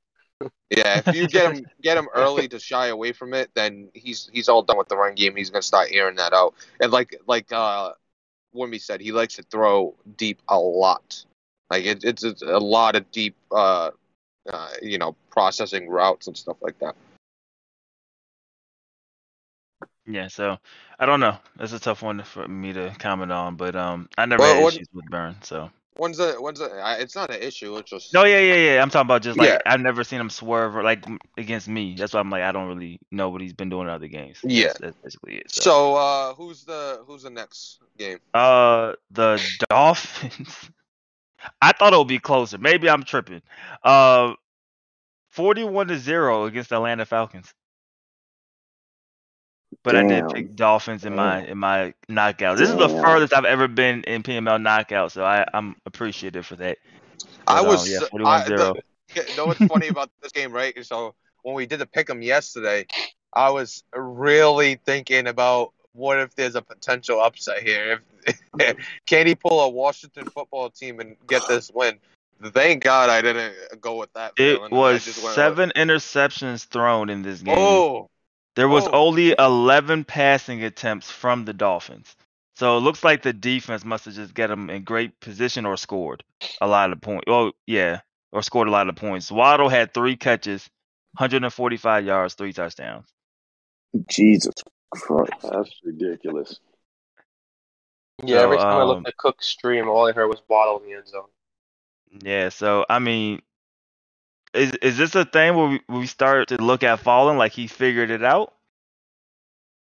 Yeah, 0.69 1.01
if 1.05 1.15
you 1.15 1.27
get 1.27 1.53
him 1.53 1.65
get 1.81 1.97
him 1.97 2.07
early 2.13 2.47
to 2.49 2.59
shy 2.59 2.87
away 2.87 3.11
from 3.11 3.33
it, 3.33 3.49
then 3.53 3.89
he's 3.93 4.29
he's 4.31 4.47
all 4.49 4.61
done 4.63 4.77
with 4.77 4.87
the 4.89 4.97
run 4.97 5.15
game. 5.15 5.35
He's 5.35 5.49
gonna 5.49 5.61
start 5.61 5.89
airing 5.91 6.15
that 6.17 6.33
out. 6.33 6.53
And 6.79 6.91
like 6.91 7.15
like 7.27 7.51
uh, 7.51 7.91
Wimby 8.55 8.81
said, 8.81 9.01
he 9.01 9.11
likes 9.11 9.35
to 9.35 9.43
throw 9.43 9.95
deep 10.17 10.41
a 10.47 10.57
lot. 10.57 11.23
Like 11.69 11.85
it, 11.85 12.03
it's, 12.03 12.23
it's 12.23 12.41
a 12.41 12.59
lot 12.59 12.95
of 12.97 13.09
deep, 13.11 13.35
uh, 13.51 13.91
uh, 14.51 14.69
you 14.81 14.97
know, 14.97 15.15
processing 15.29 15.87
routes 15.87 16.27
and 16.27 16.35
stuff 16.35 16.57
like 16.61 16.77
that. 16.79 16.95
Yeah, 20.05 20.27
so 20.27 20.57
I 20.99 21.05
don't 21.05 21.19
know. 21.19 21.37
That's 21.57 21.73
a 21.73 21.79
tough 21.79 22.01
one 22.01 22.23
for 22.23 22.47
me 22.47 22.73
to 22.73 22.93
comment 22.99 23.31
on, 23.31 23.55
but 23.55 23.75
um, 23.75 24.09
I 24.17 24.25
never 24.25 24.41
Well, 24.41 24.55
had 24.55 24.63
what- 24.63 24.73
issues 24.73 24.89
with 24.93 25.05
Burn, 25.09 25.35
so 25.43 25.71
When's 25.97 26.17
the 26.17 26.33
when's 26.39 26.59
the? 26.59 26.65
I- 26.71 26.95
It's 26.95 27.15
not 27.15 27.29
an 27.31 27.41
issue. 27.41 27.75
It's 27.77 27.89
just 27.89 28.13
No, 28.13 28.23
yeah, 28.23 28.39
yeah, 28.39 28.55
yeah. 28.75 28.81
I'm 28.81 28.89
talking 28.89 29.07
about 29.07 29.21
just 29.21 29.37
like 29.37 29.49
Yeah. 29.49 29.59
I've 29.65 29.81
never 29.81 30.03
seen 30.03 30.19
him 30.19 30.29
swerve 30.29 30.75
or 30.75 30.83
like 30.83 31.05
m- 31.05 31.19
against 31.37 31.67
me. 31.67 31.95
That's 31.97 32.13
why 32.13 32.19
I'm 32.21 32.29
like 32.29 32.43
I 32.43 32.51
don't 32.51 32.67
really 32.67 32.99
know 33.11 33.29
what 33.29 33.41
he's 33.41 33.53
been 33.53 33.69
doing 33.69 33.87
in 33.87 33.93
other 33.93 34.07
games. 34.07 34.39
Yeah. 34.43 34.67
That's, 34.67 34.79
that's 34.79 34.97
basically 35.03 35.35
it. 35.37 35.51
So, 35.51 35.61
So 35.61 35.95
uh, 35.95 36.33
who's 36.35 36.63
the 36.63 37.03
who's 37.05 37.23
the 37.23 37.29
next 37.29 37.79
game? 37.97 38.19
uh, 38.33 38.93
the 39.11 39.41
Dolphins. 39.69 40.69
I 41.61 41.71
thought 41.73 41.93
it 41.93 41.97
would 41.97 42.07
be 42.07 42.19
closer. 42.19 42.57
Maybe 42.57 42.89
I'm 42.89 43.03
tripping. 43.03 43.41
Uh, 43.83 44.33
41 45.31 45.87
to 45.87 45.97
zero 45.97 46.45
against 46.45 46.69
the 46.69 46.75
Atlanta 46.75 47.05
Falcons. 47.05 47.53
But 49.83 49.95
I 49.95 50.03
did 50.03 50.29
pick 50.33 50.55
Dolphins 50.55 51.05
in 51.05 51.15
my 51.15 51.43
in 51.45 51.57
my 51.57 51.93
knockout. 52.07 52.57
This 52.57 52.69
is 52.69 52.77
the 52.77 52.89
furthest 52.89 53.33
I've 53.33 53.45
ever 53.45 53.67
been 53.67 54.03
in 54.03 54.21
PML 54.23 54.61
knockout, 54.61 55.11
so 55.11 55.23
I, 55.23 55.45
I'm 55.53 55.75
appreciative 55.85 56.45
for 56.45 56.55
that. 56.57 56.77
I 57.47 57.61
But, 57.61 57.65
um, 57.65 57.67
was 57.67 57.89
yeah, 57.89 57.99
I- 58.03 58.09
41 58.09 58.45
0. 58.47 58.73
the- 58.73 59.25
you 59.29 59.35
know 59.35 59.45
what's 59.47 59.59
funny 59.65 59.87
about 59.89 60.09
this 60.21 60.31
game, 60.31 60.51
right? 60.51 60.85
So 60.85 61.15
when 61.43 61.55
we 61.55 61.65
did 61.65 61.79
the 61.79 61.85
pick 61.87 62.09
'em 62.09 62.21
yesterday, 62.21 62.85
I 63.33 63.49
was 63.49 63.83
really 63.95 64.75
thinking 64.85 65.27
about 65.27 65.73
what 65.93 66.19
if 66.19 66.35
there's 66.35 66.55
a 66.55 66.61
potential 66.61 67.19
upset 67.21 67.63
here. 67.63 68.01
If 68.59 68.77
can 69.07 69.25
he 69.27 69.35
pull 69.35 69.61
a 69.61 69.69
Washington 69.69 70.25
football 70.25 70.69
team 70.69 70.99
and 70.99 71.15
get 71.27 71.47
this 71.47 71.71
win? 71.73 71.97
Thank 72.43 72.83
God 72.83 73.09
I 73.09 73.21
didn't 73.21 73.55
go 73.81 73.95
with 73.97 74.11
that. 74.13 74.33
It 74.37 74.57
feeling. 74.57 74.71
Was 74.71 75.05
just 75.05 75.17
went 75.17 75.25
with- 75.25 75.35
seven 75.35 75.71
interceptions 75.75 76.65
thrown 76.65 77.09
in 77.09 77.21
this 77.23 77.41
game. 77.41 77.55
Oh, 77.57 78.09
There 78.55 78.67
was 78.67 78.87
Oh. 78.87 78.91
only 78.91 79.33
11 79.37 80.03
passing 80.03 80.63
attempts 80.63 81.09
from 81.09 81.45
the 81.45 81.53
Dolphins. 81.53 82.15
So 82.55 82.77
it 82.77 82.81
looks 82.81 83.03
like 83.03 83.21
the 83.23 83.33
defense 83.33 83.85
must 83.85 84.05
have 84.05 84.13
just 84.13 84.33
get 84.33 84.47
them 84.47 84.69
in 84.69 84.83
great 84.83 85.19
position 85.19 85.65
or 85.65 85.77
scored 85.77 86.23
a 86.59 86.67
lot 86.67 86.91
of 86.91 87.01
points. 87.01 87.23
Oh, 87.27 87.53
yeah, 87.65 88.01
or 88.31 88.43
scored 88.43 88.67
a 88.67 88.71
lot 88.71 88.89
of 88.89 88.95
points. 88.95 89.31
Waddle 89.31 89.69
had 89.69 89.93
three 89.93 90.17
catches, 90.17 90.69
145 91.17 92.05
yards, 92.05 92.33
three 92.33 92.53
touchdowns. 92.53 93.07
Jesus 94.07 94.53
Christ. 94.91 95.31
That's 95.41 95.71
ridiculous. 95.83 96.59
Yeah, 98.23 98.37
So, 98.37 98.43
every 98.43 98.57
time 98.57 98.77
I 98.77 98.81
um, 98.81 98.87
looked 98.87 99.07
at 99.07 99.17
Cook's 99.17 99.47
stream, 99.47 99.87
all 99.87 100.07
I 100.07 100.11
heard 100.11 100.27
was 100.27 100.41
Waddle 100.47 100.79
in 100.79 100.89
the 100.89 100.95
end 100.97 101.07
zone. 101.07 101.29
Yeah, 102.21 102.49
so 102.49 102.85
I 102.89 102.99
mean, 102.99 103.41
is 104.53 104.71
is 104.81 104.97
this 104.97 105.15
a 105.15 105.25
thing 105.25 105.55
where 105.55 105.69
we, 105.69 105.81
we 105.87 106.07
start 106.07 106.49
to 106.49 106.57
look 106.57 106.83
at 106.83 106.99
Fallen 106.99 107.37
like 107.37 107.53
he 107.53 107.67
figured 107.67 108.11
it 108.11 108.23
out? 108.23 108.53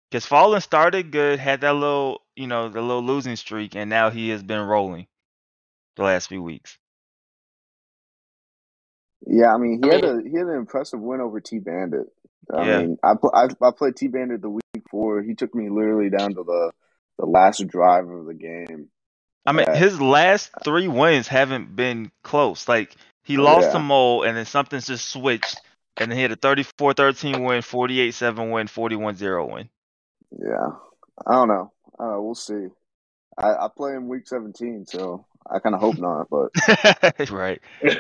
Because 0.09 0.25
Fallen 0.25 0.61
started 0.61 1.11
good, 1.11 1.39
had 1.39 1.61
that 1.61 1.73
little, 1.73 2.21
you 2.35 2.47
know, 2.47 2.69
the 2.69 2.81
little 2.81 3.03
losing 3.03 3.35
streak, 3.35 3.75
and 3.75 3.89
now 3.89 4.09
he 4.09 4.29
has 4.29 4.41
been 4.43 4.61
rolling 4.61 5.07
the 5.97 6.03
last 6.03 6.29
few 6.29 6.41
weeks. 6.41 6.77
Yeah, 9.25 9.53
I 9.53 9.57
mean, 9.57 9.81
he 9.83 9.89
I 9.89 9.93
had 9.93 10.03
a 10.03 10.21
he 10.23 10.35
had 10.37 10.47
an 10.47 10.55
impressive 10.55 10.99
win 10.99 11.21
over 11.21 11.39
T 11.41 11.59
Bandit. 11.59 12.07
I 12.53 12.63
Yeah. 12.63 12.79
mean, 12.79 12.97
I, 13.03 13.15
pl- 13.19 13.33
I 13.33 13.47
I 13.61 13.71
played 13.71 13.95
T 13.95 14.07
Bandit 14.07 14.41
the 14.41 14.49
week 14.49 14.63
before. 14.73 15.21
He 15.21 15.35
took 15.35 15.53
me 15.53 15.69
literally 15.69 16.09
down 16.09 16.35
to 16.35 16.43
the 16.43 16.71
the 17.19 17.25
last 17.25 17.67
drive 17.67 18.07
of 18.07 18.25
the 18.25 18.33
game. 18.33 18.89
I 19.45 19.51
mean, 19.53 19.65
Yeah. 19.67 19.75
his 19.75 19.99
last 19.99 20.51
three 20.63 20.87
wins 20.87 21.27
haven't 21.27 21.75
been 21.75 22.11
close. 22.23 22.67
Like 22.67 22.95
he 23.27 23.37
oh, 23.37 23.43
lost 23.43 23.67
Yeah. 23.67 23.73
to 23.73 23.79
Mole, 23.79 24.23
and 24.23 24.37
then 24.37 24.45
something's 24.45 24.87
just 24.87 25.09
switched, 25.09 25.59
and 25.97 26.09
then 26.09 26.17
he 26.17 26.21
had 26.21 26.31
a 26.31 26.37
34-13 26.37 27.45
win, 27.45 27.61
48-7 27.61 28.51
win, 28.51 28.67
41-0 28.67 29.51
win. 29.51 29.69
Yeah, 30.31 30.69
I 31.25 31.33
don't 31.33 31.49
know. 31.49 31.71
I 31.99 32.03
don't 32.03 32.11
know. 32.13 32.21
We'll 32.21 32.35
see. 32.35 32.67
I, 33.37 33.49
I 33.49 33.67
play 33.75 33.93
him 33.93 34.07
week 34.07 34.27
seventeen, 34.27 34.85
so 34.87 35.25
I 35.49 35.59
kind 35.59 35.75
of 35.75 35.81
hope 35.81 35.97
not. 35.99 36.27
But 36.29 37.29
right. 37.29 37.61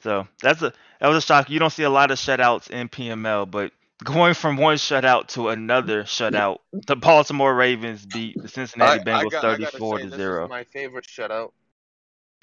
So 0.00 0.28
that's 0.40 0.62
a 0.62 0.72
that 1.00 1.08
was 1.08 1.18
a 1.18 1.26
shock. 1.26 1.50
You 1.50 1.58
don't 1.58 1.70
see 1.72 1.82
a 1.82 1.90
lot 1.90 2.12
of 2.12 2.18
shutouts 2.18 2.70
in 2.70 2.88
PML, 2.88 3.50
but 3.50 3.72
going 4.04 4.34
from 4.34 4.56
one 4.56 4.76
shutout 4.76 5.26
to 5.28 5.48
another 5.48 6.04
shutout, 6.04 6.58
the 6.86 6.94
Baltimore 6.94 7.52
Ravens 7.52 8.06
beat 8.06 8.40
the 8.40 8.48
Cincinnati 8.48 9.00
I, 9.10 9.20
I 9.20 9.24
Bengals 9.24 9.30
got, 9.32 9.44
I 9.44 9.56
gotta 9.58 9.80
thirty-four 9.80 9.98
say, 9.98 10.04
to 10.04 10.10
this 10.10 10.16
zero. 10.16 10.44
is 10.44 10.50
my 10.50 10.64
favorite 10.64 11.06
shutout. 11.06 11.50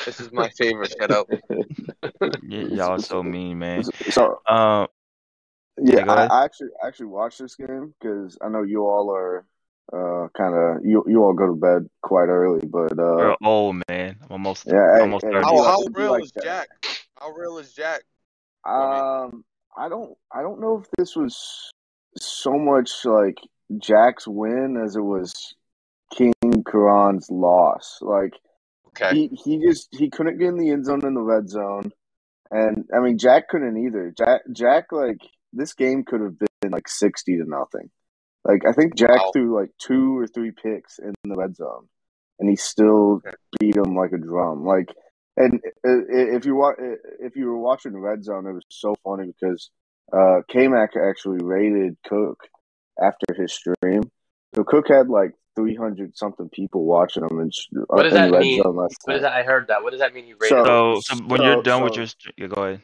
This 0.05 0.19
is 0.19 0.31
my 0.31 0.49
favorite 0.49 0.95
shutout. 0.99 1.25
Y- 2.43 2.75
y'all 2.75 2.91
are 2.91 2.99
so 2.99 3.23
mean, 3.23 3.59
man. 3.59 3.83
so 4.09 4.39
Uh, 4.47 4.87
yeah, 5.81 6.05
Yeah, 6.05 6.13
I. 6.13 6.25
I 6.25 6.45
actually 6.45 6.69
I 6.83 6.87
actually 6.87 7.07
watched 7.07 7.39
this 7.39 7.55
game 7.55 7.93
because 7.99 8.37
I 8.41 8.49
know 8.49 8.63
you 8.63 8.85
all 8.85 9.11
are 9.11 9.45
uh 9.93 10.27
kind 10.35 10.55
of 10.55 10.85
you 10.85 11.03
you 11.07 11.23
all 11.23 11.33
go 11.33 11.47
to 11.47 11.55
bed 11.55 11.89
quite 12.01 12.27
early, 12.27 12.65
but 12.65 12.93
uh 12.93 13.15
we're 13.17 13.35
old, 13.43 13.81
man. 13.89 14.17
I'm 14.21 14.31
almost 14.31 14.65
yeah, 14.65 14.95
hey, 14.95 15.01
almost 15.01 15.25
hey, 15.25 15.31
thirty. 15.31 15.45
How, 15.45 15.63
how 15.63 15.83
real 15.93 16.11
like 16.11 16.23
is 16.23 16.31
that. 16.31 16.43
Jack? 16.43 16.69
How 17.19 17.31
real 17.31 17.57
is 17.57 17.73
Jack? 17.73 18.03
Um, 18.65 19.45
I 19.77 19.89
don't, 19.89 20.17
I 20.33 20.41
don't 20.41 20.59
know 20.59 20.79
if 20.79 20.87
this 20.97 21.15
was 21.15 21.71
so 22.17 22.53
much 22.53 22.91
like 23.05 23.37
Jack's 23.77 24.27
win 24.27 24.81
as 24.83 24.95
it 24.95 25.01
was 25.01 25.55
King 26.15 26.33
Karan's 26.65 27.29
loss. 27.29 27.99
Like 28.01 28.33
Okay. 29.01 29.13
he, 29.13 29.29
he 29.43 29.59
just 29.59 29.89
he 29.91 30.09
couldn't 30.09 30.37
get 30.39 30.49
in 30.49 30.57
the 30.57 30.71
end 30.71 30.85
zone 30.85 31.05
in 31.05 31.13
the 31.13 31.21
red 31.21 31.49
zone, 31.49 31.91
and 32.51 32.85
I 32.95 32.99
mean 32.99 33.17
Jack 33.17 33.49
couldn't 33.49 33.77
either. 33.77 34.13
Jack, 34.17 34.41
Jack, 34.51 34.85
like 34.91 35.19
this 35.53 35.73
game 35.73 36.03
could 36.03 36.21
have 36.21 36.37
been 36.39 36.71
like 36.71 36.87
sixty 36.87 37.37
to 37.37 37.43
nothing. 37.45 37.89
Like 38.43 38.61
I 38.67 38.73
think 38.73 38.95
Jack 38.95 39.19
Wow. 39.21 39.31
threw 39.33 39.59
like 39.59 39.71
two 39.79 40.17
or 40.17 40.27
three 40.27 40.51
picks 40.51 40.99
in 40.99 41.13
the 41.23 41.35
red 41.35 41.55
zone, 41.55 41.87
and 42.39 42.49
he 42.49 42.55
still 42.55 43.21
Okay. 43.25 43.35
beat 43.59 43.75
him 43.75 43.95
like 43.95 44.11
a 44.13 44.17
drum. 44.17 44.65
Like, 44.65 44.89
and 45.35 45.55
uh, 45.85 46.05
if 46.09 46.45
you 46.45 46.55
wa- 46.55 46.75
if 47.19 47.35
you 47.35 47.47
were 47.47 47.57
watching 47.57 47.97
Red 47.97 48.23
Zone, 48.23 48.45
it 48.47 48.53
was 48.53 48.63
so 48.69 48.95
funny 49.03 49.33
because 49.33 49.69
uh, 50.13 50.41
K-Mac 50.47 50.91
actually 50.95 51.43
rated 51.43 51.97
Cook 52.05 52.39
after 53.01 53.33
his 53.35 53.53
stream. 53.53 54.03
So 54.55 54.63
Cook 54.63 54.87
had 54.87 55.09
like 55.09 55.33
three 55.55 55.75
hundred 55.75 56.15
something 56.17 56.49
people 56.49 56.85
watching 56.85 57.23
him 57.23 57.39
in, 57.39 57.51
What 57.87 58.03
does 58.03 58.13
in 58.13 58.17
that 58.21 58.31
Red 58.31 58.41
mean? 58.41 58.61
Zone 58.63 58.75
last 58.75 58.97
What 59.03 59.11
night. 59.11 59.13
does 59.15 59.21
that? 59.23 59.33
I 59.33 59.43
heard 59.43 59.67
that. 59.67 59.83
What 59.83 59.91
does 59.91 59.99
that 59.99 60.13
mean? 60.13 60.27
You 60.27 60.35
rated? 60.39 60.57
So- 60.65 60.99
So, 61.01 61.15
so 61.17 61.23
when 61.25 61.41
you're 61.41 61.55
so- 61.55 61.61
done 61.61 61.83
with 61.83 61.95
your, 61.95 62.07
str- 62.07 62.29
yeah, 62.37 62.47
go 62.47 62.63
ahead. 62.63 62.81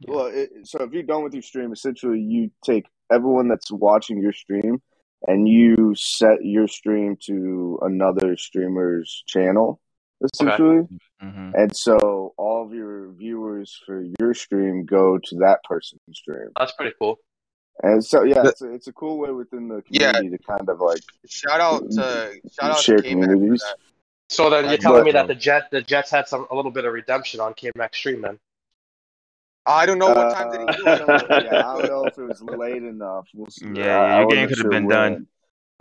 Yeah. 0.00 0.14
Well, 0.14 0.26
it, 0.26 0.50
so 0.64 0.82
if 0.82 0.92
you're 0.92 1.02
done 1.04 1.22
with 1.22 1.32
your 1.32 1.42
stream, 1.42 1.72
essentially 1.72 2.20
you 2.20 2.50
take 2.64 2.86
everyone 3.12 3.48
that's 3.48 3.70
watching 3.70 4.20
your 4.20 4.32
stream 4.32 4.82
and 5.28 5.46
you 5.48 5.94
set 5.96 6.44
your 6.44 6.66
stream 6.66 7.16
to 7.26 7.78
another 7.82 8.36
streamer's 8.36 9.22
channel, 9.28 9.80
essentially. 10.24 10.88
hmm 11.20 11.50
And 11.54 11.76
so 11.76 12.34
all 12.36 12.64
of 12.66 12.72
your 12.74 13.12
viewers 13.12 13.78
for 13.86 14.04
your 14.18 14.34
stream 14.34 14.84
go 14.84 15.18
to 15.18 15.36
that 15.36 15.60
person's 15.62 16.00
stream. 16.14 16.48
That's 16.58 16.72
pretty 16.72 16.94
cool. 17.00 17.18
And 17.82 18.04
so, 18.04 18.22
yeah, 18.22 18.42
The- 18.42 18.48
it's 18.50 18.62
a, 18.62 18.72
it's 18.72 18.86
a 18.88 18.92
cool 18.92 19.18
way 19.18 19.30
within 19.30 19.68
the 19.68 19.82
Yeah. 19.88 20.12
community 20.12 20.36
to 20.38 20.44
kind 20.44 20.68
of 20.68 20.80
like 20.80 21.00
Shout 21.28 21.60
out 21.60 21.90
to 21.90 22.40
shout 22.52 22.70
out 22.72 22.78
share 22.78 22.98
to 22.98 23.02
communities. 23.08 23.60
that. 23.60 23.76
So 24.28 24.48
then 24.50 24.64
you're 24.64 24.74
But- 24.74 24.80
telling 24.80 25.04
me 25.04 25.12
that 25.12 25.26
the 25.26 25.34
Jet 25.34 25.70
the 25.70 25.82
Jets 25.82 26.10
had 26.10 26.28
some 26.28 26.46
a 26.50 26.54
little 26.54 26.70
bit 26.70 26.84
of 26.84 26.92
redemption 26.92 27.40
on 27.40 27.54
K-Mac 27.54 27.94
stream 27.94 28.22
then. 28.22 28.38
I 29.66 29.86
don't 29.86 29.98
know 29.98 30.08
what 30.12 30.34
time 30.34 30.50
did 30.50 30.60
he 30.60 30.66
do 30.82 30.86
Uh, 30.90 31.18
it. 31.30 31.46
yeah, 31.52 31.68
I 31.70 31.78
don't 31.78 31.86
know 31.88 32.04
if 32.06 32.18
it 32.18 32.22
was 32.22 32.42
late 32.42 32.82
enough. 32.82 33.28
We'll 33.34 33.50
see. 33.50 33.66
Yeah, 33.74 33.96
I- 34.00 34.04
I 34.04 34.16
your 34.18 34.26
wasn't 34.26 34.30
game 34.30 34.48
could 34.48 34.58
have 34.58 34.62
sure 34.62 34.70
been 34.70 34.86
when. 34.86 35.12
done. 35.12 35.26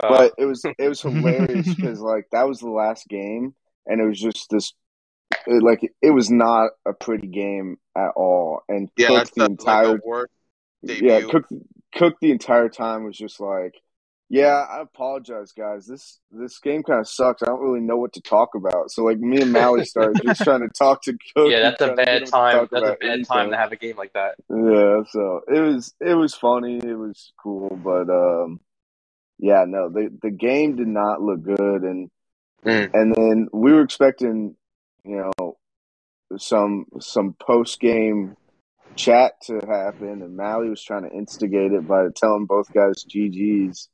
Uh, 0.04 0.10
but 0.10 0.34
it 0.40 0.46
was 0.46 0.66
it 0.66 0.88
was 0.90 1.02
hilarious 1.02 1.68
because 1.76 2.00
like 2.00 2.28
that 2.32 2.48
was 2.48 2.60
the 2.60 2.70
last 2.70 3.08
game, 3.08 3.54
and 3.86 4.02
it 4.02 4.06
was 4.06 4.20
just 4.20 4.50
this. 4.50 4.74
It, 5.48 5.64
like 5.64 5.82
it 6.02 6.10
was 6.12 6.30
not 6.30 6.72
a 6.86 6.94
pretty 6.94 7.28
game 7.28 7.78
at 7.96 8.10
all, 8.16 8.62
and 8.68 8.90
Yeah, 8.98 9.08
Cook 9.08 9.18
that's 9.18 9.32
the 9.32 9.40
the, 9.44 9.46
entire 9.52 9.88
like 9.94 10.02
the 10.02 10.08
worst 10.08 10.32
debut. 10.86 11.10
yeah 11.10 11.22
Cook 11.22 11.46
Cook 11.94 12.16
the 12.22 12.32
entire 12.32 12.70
time 12.70 13.04
was 13.04 13.18
just 13.18 13.40
like, 13.40 13.74
yeah, 14.30 14.66
I 14.72 14.82
apologize, 14.82 15.52
guys. 15.52 15.86
This 15.86 16.20
this 16.32 16.58
game 16.60 16.84
kind 16.84 17.02
of 17.02 17.08
sucks. 17.08 17.44
I 17.44 17.48
don't 17.48 17.60
really 17.60 17.82
know 17.82 17.98
what 17.98 18.14
to 18.14 18.22
talk 18.22 18.56
about. 18.56 18.90
So 18.92 19.04
like 19.04 19.20
me 19.20 19.42
and 19.42 19.52
Mally 19.52 19.84
started 19.84 20.22
just 20.26 20.42
trying 20.42 20.62
to 20.62 20.70
talk 20.70 21.04
to 21.04 21.18
Cook. 21.36 21.52
yeah, 21.52 21.60
that's 21.60 21.82
a 21.82 21.88
trying 21.88 21.98
to 21.98 22.06
get 22.06 22.06
bad 22.06 22.26
time. 22.28 22.68
That's 22.72 22.84
a 22.84 22.86
bad 22.88 22.98
anything. 23.02 23.26
time 23.26 23.52
to 23.52 23.58
have 23.58 23.72
a 23.74 23.76
game 23.76 23.98
like 23.98 24.14
that. 24.14 24.36
Yeah, 24.50 25.04
so 25.10 25.42
it 25.54 25.60
was 25.60 25.94
it 26.00 26.14
was 26.14 26.34
funny, 26.34 26.78
it 26.78 26.98
was 26.98 27.34
cool, 27.44 27.78
but 27.84 28.10
um 28.10 28.62
yeah, 29.38 29.66
no, 29.68 29.90
the 29.90 30.10
the 30.22 30.32
game 30.32 30.78
did 30.78 30.88
not 30.88 31.22
look 31.22 31.44
good 31.44 31.84
and 31.84 32.10
Mm. 32.64 32.92
and 32.94 33.16
then 33.16 33.48
we 33.52 33.74
were 33.74 33.82
expecting, 33.82 34.56
you 35.04 35.32
know, 35.40 35.58
some 36.38 36.86
some 37.00 37.34
post 37.42 37.80
game 37.80 38.36
chat 38.96 39.34
to 39.44 39.56
happen 39.68 40.22
and 40.22 40.36
Mally 40.36 40.70
was 40.70 40.84
trying 40.84 41.10
to 41.10 41.16
instigate 41.16 41.72
it 41.72 41.88
by 41.88 42.08
telling 42.16 42.46
both 42.46 42.72
guys 42.74 43.04
GG's 43.06 43.90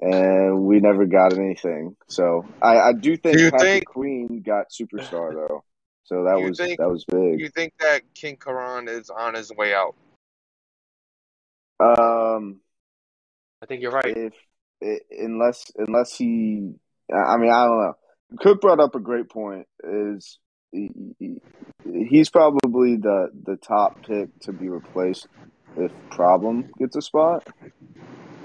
and 0.00 0.64
we 0.64 0.80
never 0.80 1.06
got 1.06 1.32
anything. 1.32 1.96
So 2.08 2.44
I, 2.60 2.78
I 2.78 2.92
do 2.92 3.16
think 3.16 3.38
Do 3.38 3.50
Patrick 3.50 3.68
think- 3.70 3.86
Queen 3.86 4.42
got 4.44 4.66
superstar 4.70 5.32
though. 5.48 5.64
So 6.04 6.24
that 6.24 6.40
was 6.40 6.58
think- 6.58 6.78
that 6.78 6.90
was 6.90 7.04
big. 7.04 7.40
You 7.40 7.48
think 7.48 7.72
that 7.80 8.02
King 8.14 8.36
Karan 8.36 8.88
is 8.88 9.08
on 9.10 9.34
his 9.34 9.50
way 9.52 9.72
out? 9.74 9.94
Um 11.80 12.60
I 13.62 13.66
think 13.66 13.82
you're 13.82 13.92
right. 13.92 14.16
if 14.16 14.34
i 14.82 14.98
unless 15.10 15.70
unless 15.76 16.16
he 16.16 16.72
I 17.12 17.36
mean 17.36 17.50
I 17.50 17.64
don't 17.66 17.78
know 17.82 17.94
Cook 18.40 18.60
brought 18.60 18.80
up 18.80 18.94
a 18.94 19.00
great 19.00 19.28
point. 19.28 19.66
Is 19.82 19.86
he, 19.86 20.32
he- 20.32 20.43
he's 21.84 22.30
probably 22.30 22.96
the 22.96 23.28
the 23.44 23.56
top 23.56 24.04
pick 24.06 24.28
to 24.40 24.52
be 24.52 24.68
replaced 24.68 25.26
if 25.76 25.92
Problem 26.10 26.70
gets 26.78 26.96
a 26.96 27.02
spot. 27.02 27.46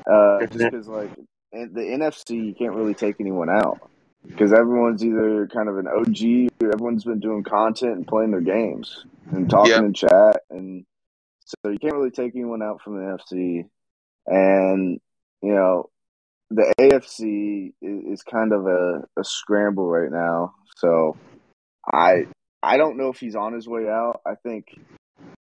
Uh, 0.09 0.39
just 0.47 0.71
because 0.71 0.87
like 0.87 1.11
in 1.51 1.71
the 1.73 1.81
NFC, 1.81 2.47
you 2.47 2.53
can't 2.53 2.75
really 2.75 2.93
take 2.93 3.15
anyone 3.19 3.49
out 3.49 3.89
because 4.25 4.53
everyone's 4.53 5.03
either 5.03 5.47
kind 5.47 5.69
of 5.69 5.77
an 5.77 5.87
OG 5.87 6.51
or 6.63 6.73
everyone's 6.73 7.03
been 7.03 7.19
doing 7.19 7.43
content 7.43 7.93
and 7.93 8.07
playing 8.07 8.31
their 8.31 8.41
games 8.41 9.05
and 9.31 9.49
talking 9.49 9.71
Yeah. 9.71 9.79
in 9.79 9.93
chat, 9.93 10.41
and 10.49 10.85
so 11.45 11.69
you 11.71 11.79
can't 11.79 11.93
really 11.95 12.11
take 12.11 12.35
anyone 12.35 12.61
out 12.61 12.81
from 12.81 12.95
the 12.97 13.01
NFC. 13.01 13.65
And 14.27 14.99
you 15.41 15.53
know, 15.55 15.89
the 16.49 16.73
AFC 16.79 17.73
is, 17.81 18.19
is 18.19 18.23
kind 18.23 18.51
of 18.53 18.67
a, 18.67 19.03
a 19.17 19.23
scramble 19.23 19.87
right 19.87 20.11
now. 20.11 20.53
So 20.77 21.17
I 21.91 22.25
I 22.61 22.77
don't 22.77 22.97
know 22.97 23.09
if 23.09 23.19
he's 23.19 23.35
on 23.35 23.53
his 23.53 23.67
way 23.67 23.87
out. 23.87 24.21
I 24.25 24.35
think 24.35 24.65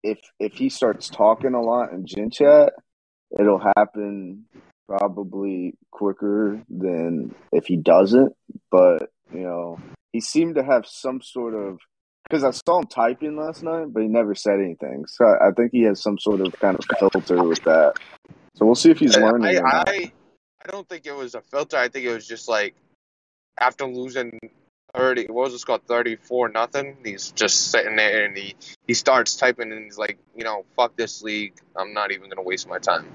if 0.04 0.20
if 0.40 0.54
he 0.54 0.70
starts 0.70 1.10
talking 1.10 1.54
a 1.54 1.62
lot 1.62 1.92
in 1.92 2.06
Gen 2.06 2.30
Chat, 2.30 2.74
it'll 3.38 3.62
happen 3.78 4.46
probably 4.88 5.76
quicker 5.92 6.62
than 6.70 7.34
if 7.52 7.66
he 7.66 7.78
doesn't. 7.78 8.34
But 8.72 9.10
you 9.34 9.42
know, 9.42 9.80
he 10.14 10.22
seemed 10.22 10.56
to 10.56 10.64
have 10.64 10.86
some 10.86 11.22
sort 11.22 11.54
of 11.54 11.80
because 12.28 12.44
I 12.44 12.52
saw 12.52 12.80
him 12.80 12.88
typing 12.88 13.38
last 13.38 13.62
night, 13.64 13.88
but 13.94 14.02
he 14.02 14.08
never 14.08 14.34
said 14.34 14.60
anything. 14.60 15.06
So 15.08 15.26
I 15.26 15.52
think 15.56 15.72
he 15.72 15.84
has 15.84 16.02
some 16.02 16.18
sort 16.18 16.42
of 16.42 16.58
kind 16.60 16.78
of 16.78 16.86
filter 17.00 17.44
with 17.44 17.64
that. 17.64 17.94
So 18.56 18.66
we'll 18.66 18.76
see 18.76 18.92
if 18.92 19.00
he's 19.00 19.18
learning. 19.18 19.60
I. 19.64 19.84
I, 19.88 20.12
I 20.64 20.72
don't 20.72 20.90
think 20.90 21.06
it 21.06 21.16
was 21.16 21.36
a 21.36 21.42
filter. 21.42 21.78
I 21.78 21.90
think 21.90 22.06
it 22.06 22.14
was 22.14 22.28
just 22.28 22.50
like 22.50 22.74
after 23.60 23.86
losing 23.86 24.40
thirty, 24.96 25.26
what 25.28 25.52
was 25.52 25.62
it 25.62 25.66
called, 25.66 25.84
thirty 25.88 26.16
four 26.16 26.50
nothing. 26.50 26.98
He's 27.04 27.32
just 27.32 27.72
sitting 27.72 27.96
there 27.96 28.26
and 28.26 28.38
he 28.38 28.56
he 28.88 28.94
starts 28.94 29.36
typing 29.36 29.72
and 29.72 29.84
he's 29.84 29.98
like, 29.98 30.18
you 30.36 30.44
know, 30.44 30.66
fuck 30.76 30.96
this 30.96 31.22
league. 31.22 31.54
I'm 31.76 31.94
not 31.94 32.12
even 32.12 32.30
gonna 32.30 32.44
waste 32.44 32.68
my 32.68 32.80
time. 32.80 33.06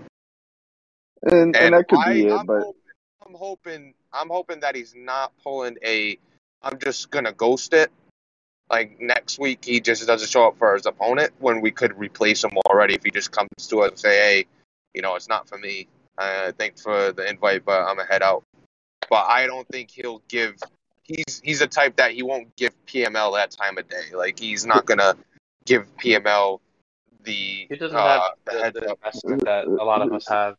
and, 1.23 1.57
and 1.57 1.75
that 1.75 1.89
could 1.89 2.01
be 2.07 2.27
it, 2.27 2.33
I'm 2.33 2.47
but 2.47 2.63
hoping, 2.63 2.83
I'm 3.27 3.35
hoping 3.35 3.95
I'm 4.13 4.29
hoping 4.29 4.61
that 4.61 4.75
he's 4.75 4.95
not 4.97 5.33
pulling 5.43 5.79
a 5.85 6.19
I'm 6.63 6.79
just 6.79 7.11
gonna 7.11 7.33
ghost 7.33 7.73
it. 7.73 7.91
Like 8.71 9.01
next 9.01 9.39
week 9.39 9.65
he 9.65 9.81
just 9.81 10.07
doesn't 10.07 10.31
show 10.31 10.49
up 10.49 10.59
for 10.59 10.75
his 10.75 10.87
opponent 10.87 11.33
when 11.39 11.61
we 11.61 11.71
could 11.71 11.99
replace 11.99 12.45
him 12.45 12.53
already 12.67 12.95
if 12.95 13.03
he 13.03 13.11
just 13.11 13.33
comes 13.33 13.49
to 13.69 13.81
us 13.81 13.91
and 13.91 13.99
say, 13.99 14.17
Hey, 14.19 14.47
you 14.95 15.03
know, 15.03 15.15
it's 15.17 15.29
not 15.29 15.49
for 15.49 15.59
me. 15.59 15.89
Uh 16.19 16.53
thanks 16.59 16.83
for 16.83 17.13
the 17.13 17.29
invite, 17.29 17.65
but 17.65 17.81
I'm 17.81 17.97
gonna 17.97 18.09
head 18.09 18.23
out. 18.23 18.45
But 19.09 19.27
I 19.27 19.47
don't 19.47 19.67
think 19.69 19.91
he'll 19.91 20.23
give 20.29 20.57
he's 21.11 21.41
he's 21.43 21.61
a 21.61 21.67
type 21.67 21.97
that 21.97 22.13
he 22.13 22.23
won't 22.23 22.55
give 22.57 22.73
PML 22.87 23.35
that 23.35 23.51
time 23.51 23.79
of 23.79 23.89
day. 23.89 24.15
Like 24.15 24.39
he's 24.39 24.65
not 24.65 24.87
gonna 24.87 25.17
give 25.67 25.87
PML 25.97 26.61
the 27.25 27.67
He 27.69 27.77
doesn't 27.77 27.97
uh, 27.97 28.21
have 28.21 28.23
the 28.47 28.73
the, 28.73 28.81
the 28.81 28.91
investment 28.91 29.45
that 29.45 29.67
a 29.67 29.85
lot 29.85 30.03
of 30.03 30.13
us 30.13 30.29
have. 30.29 30.57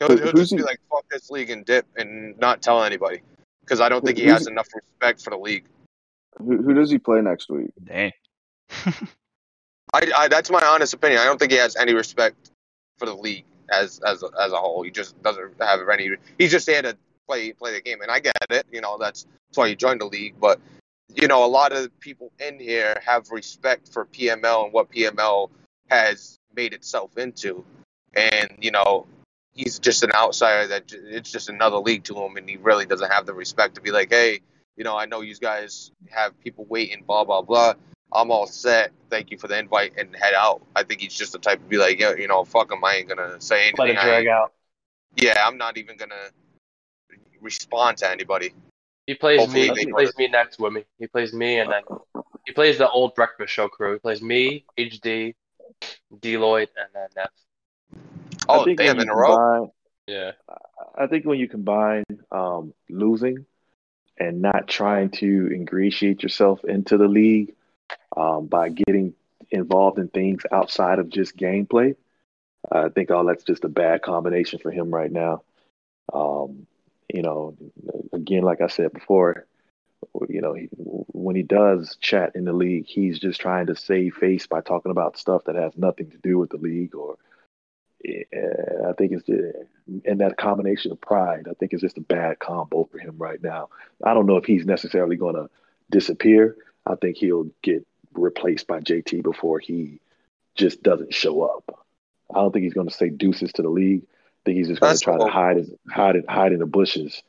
He'll, 0.00 0.16
he'll 0.16 0.30
who's 0.32 0.50
just 0.50 0.56
be 0.56 0.62
like, 0.62 0.78
fuck 0.90 1.04
this 1.10 1.30
league 1.30 1.50
and 1.50 1.64
dip 1.64 1.86
and 1.96 2.38
not 2.38 2.60
tell 2.60 2.82
anybody. 2.84 3.20
Because 3.60 3.80
I 3.80 3.88
don't 3.88 4.04
think 4.04 4.18
he 4.18 4.26
has 4.26 4.46
enough 4.46 4.68
respect 4.74 5.22
for 5.22 5.30
the 5.30 5.38
league. 5.38 5.64
who, 6.38 6.62
who 6.62 6.74
does 6.74 6.90
he 6.90 6.98
play 6.98 7.20
next 7.20 7.48
week? 7.48 7.70
Dang. 7.82 8.12
I, 9.94 10.10
I 10.14 10.28
That's 10.28 10.50
my 10.50 10.62
honest 10.64 10.92
opinion. 10.92 11.20
I 11.20 11.24
don't 11.24 11.38
think 11.38 11.52
he 11.52 11.58
has 11.58 11.76
any 11.76 11.94
respect 11.94 12.50
for 12.98 13.06
the 13.06 13.14
league 13.14 13.44
as 13.70 14.00
as 14.00 14.22
as 14.22 14.52
a 14.52 14.56
whole. 14.56 14.82
He 14.82 14.90
just 14.90 15.20
doesn't 15.22 15.54
have 15.60 15.80
any. 15.88 16.10
He's 16.38 16.50
just 16.50 16.66
there 16.66 16.82
to 16.82 16.96
play 17.26 17.52
play 17.52 17.72
the 17.72 17.80
game, 17.80 18.00
and 18.00 18.10
I 18.10 18.20
get 18.20 18.36
it. 18.50 18.66
You 18.72 18.80
know, 18.80 18.98
that's 18.98 19.26
that's 19.48 19.58
why 19.58 19.66
you 19.66 19.76
joined 19.76 20.00
the 20.00 20.06
league. 20.06 20.34
But 20.40 20.60
you 21.14 21.28
know, 21.28 21.44
a 21.44 21.48
lot 21.48 21.72
of 21.72 21.98
people 22.00 22.32
in 22.38 22.58
here 22.58 23.00
have 23.04 23.30
respect 23.30 23.92
for 23.92 24.06
PML 24.06 24.64
and 24.64 24.72
what 24.72 24.90
PML 24.90 25.50
has 25.88 26.38
made 26.54 26.72
itself 26.72 27.16
into, 27.18 27.64
and 28.14 28.50
you 28.60 28.70
know, 28.70 29.06
he's 29.52 29.78
just 29.78 30.02
an 30.02 30.12
outsider 30.12 30.68
that 30.68 30.92
it's 30.92 31.30
just 31.30 31.48
another 31.48 31.78
league 31.78 32.04
to 32.04 32.16
him, 32.16 32.36
and 32.36 32.48
he 32.48 32.56
really 32.56 32.86
doesn't 32.86 33.10
have 33.10 33.26
the 33.26 33.34
respect 33.34 33.74
to 33.76 33.80
be 33.80 33.90
like, 33.90 34.10
hey, 34.10 34.40
you 34.76 34.84
know, 34.84 34.96
I 34.96 35.06
know 35.06 35.20
you 35.20 35.34
guys 35.34 35.90
have 36.10 36.38
people 36.40 36.66
waiting, 36.68 37.04
blah 37.06 37.24
blah 37.24 37.42
blah. 37.42 37.74
I'm 38.12 38.30
all 38.30 38.46
set. 38.46 38.92
Thank 39.10 39.30
you 39.30 39.38
for 39.38 39.48
the 39.48 39.58
invite 39.58 39.94
and 39.98 40.14
head 40.14 40.32
out. 40.34 40.62
I 40.76 40.84
think 40.84 41.00
he's 41.00 41.14
just 41.14 41.32
the 41.32 41.38
type 41.38 41.60
to 41.60 41.66
be 41.66 41.76
like, 41.76 41.98
yeah, 41.98 42.14
you 42.14 42.28
know, 42.28 42.44
fuck 42.44 42.70
him. 42.70 42.84
I 42.84 42.96
ain't 42.96 43.08
gonna 43.08 43.40
say 43.40 43.68
anything. 43.68 43.78
Let 43.78 43.88
it 43.90 44.00
drag 44.00 44.26
out. 44.28 44.52
yeah, 45.16 45.44
I'm 45.44 45.58
not 45.58 45.76
even 45.76 45.96
gonna 45.96 46.30
respond 47.46 47.96
to 47.98 48.10
anybody. 48.10 48.52
He 49.06 49.14
plays 49.14 49.40
Hopefully 49.40 49.70
me. 49.70 49.76
He 49.78 49.92
plays 49.92 50.10
to- 50.12 50.18
me 50.18 50.28
next 50.28 50.58
with 50.58 50.72
me. 50.72 50.84
He 50.98 51.06
plays 51.06 51.32
me, 51.32 51.58
and 51.60 51.70
then 51.72 51.82
he 52.44 52.52
plays 52.52 52.76
the 52.78 52.90
old 52.90 53.14
Breakfast 53.14 53.52
Show 53.54 53.68
crew. 53.68 53.94
He 53.94 53.98
plays 54.00 54.20
me, 54.20 54.64
HD, 54.76 55.34
D 56.20 56.36
Lloyd, 56.36 56.68
and 56.76 56.88
then 56.92 57.08
Neff. 57.16 57.30
Oh 58.48 58.60
I 58.60 58.64
think 58.64 58.78
damn, 58.78 58.98
in 59.00 59.08
a 59.08 59.14
row. 59.14 59.34
combine- 59.36 59.70
Yeah. 60.08 60.32
I 60.98 61.06
think 61.06 61.24
when 61.24 61.38
you 61.38 61.48
combine 61.48 62.04
um, 62.30 62.72
losing 62.88 63.46
and 64.18 64.40
not 64.40 64.66
trying 64.68 65.10
to 65.10 65.50
ingratiate 65.52 66.22
yourself 66.22 66.64
into 66.64 66.96
the 66.96 67.08
league 67.08 67.54
um, 68.16 68.46
by 68.46 68.68
getting 68.70 69.14
involved 69.50 69.98
in 69.98 70.08
things 70.08 70.42
outside 70.52 70.98
of 70.98 71.08
just 71.10 71.36
gameplay, 71.36 71.94
I 72.72 72.88
think 72.88 73.10
all 73.10 73.24
that's 73.24 73.44
just 73.44 73.64
a 73.64 73.68
bad 73.68 74.02
combination 74.02 74.58
for 74.58 74.70
him 74.70 74.90
right 74.90 75.12
now. 75.12 75.42
Um, 76.12 76.66
you 77.16 77.22
know, 77.22 77.56
again, 78.12 78.42
like 78.42 78.60
I 78.60 78.66
said 78.66 78.92
before, 78.92 79.46
you 80.28 80.42
know, 80.42 80.52
he, 80.52 80.68
when 80.76 81.34
he 81.34 81.42
does 81.42 81.96
chat 82.00 82.32
in 82.34 82.44
the 82.44 82.52
league, 82.52 82.84
he's 82.86 83.18
just 83.18 83.40
trying 83.40 83.66
to 83.66 83.76
save 83.76 84.14
face 84.14 84.46
by 84.46 84.60
talking 84.60 84.90
about 84.92 85.18
stuff 85.18 85.44
that 85.46 85.56
has 85.56 85.72
nothing 85.76 86.10
to 86.10 86.18
do 86.18 86.38
with 86.38 86.50
the 86.50 86.58
league 86.58 86.94
or 86.94 87.16
I 88.04 88.92
think 88.98 89.12
it's 89.12 89.28
and 90.04 90.20
that 90.20 90.36
combination 90.36 90.92
of 90.92 91.00
pride. 91.00 91.46
I 91.50 91.54
think 91.54 91.72
it's 91.72 91.82
just 91.82 91.96
a 91.96 92.02
bad 92.02 92.38
combo 92.38 92.84
for 92.84 92.98
him 92.98 93.16
right 93.18 93.42
now. 93.42 93.70
I 94.04 94.14
don't 94.14 94.26
know 94.26 94.36
if 94.36 94.44
he's 94.44 94.66
necessarily 94.66 95.16
going 95.16 95.34
to 95.34 95.48
disappear. 95.90 96.56
I 96.84 96.96
think 96.96 97.16
he'll 97.16 97.48
get 97.62 97.86
replaced 98.12 98.66
by 98.66 98.80
JT 98.80 99.22
before 99.22 99.58
he 99.58 100.00
just 100.54 100.82
doesn't 100.82 101.14
show 101.14 101.42
up. 101.42 101.86
I 102.30 102.38
don't 102.38 102.52
think 102.52 102.64
he's 102.64 102.74
going 102.74 102.88
to 102.88 102.94
say 102.94 103.08
deuces 103.08 103.52
to 103.54 103.62
the 103.62 103.70
league. 103.70 104.02
I 104.46 104.50
think 104.50 104.58
he's 104.58 104.68
just 104.68 104.80
going 104.80 104.90
to 104.90 104.92
That's 104.94 105.00
try 105.00 105.18
to 105.18 105.26
hide 105.26 105.56
in, 105.58 105.76
hide 105.90 106.14
in, 106.14 106.24
hide 106.28 106.52
in 106.52 106.60
the 106.60 106.66
bushes 106.66 107.20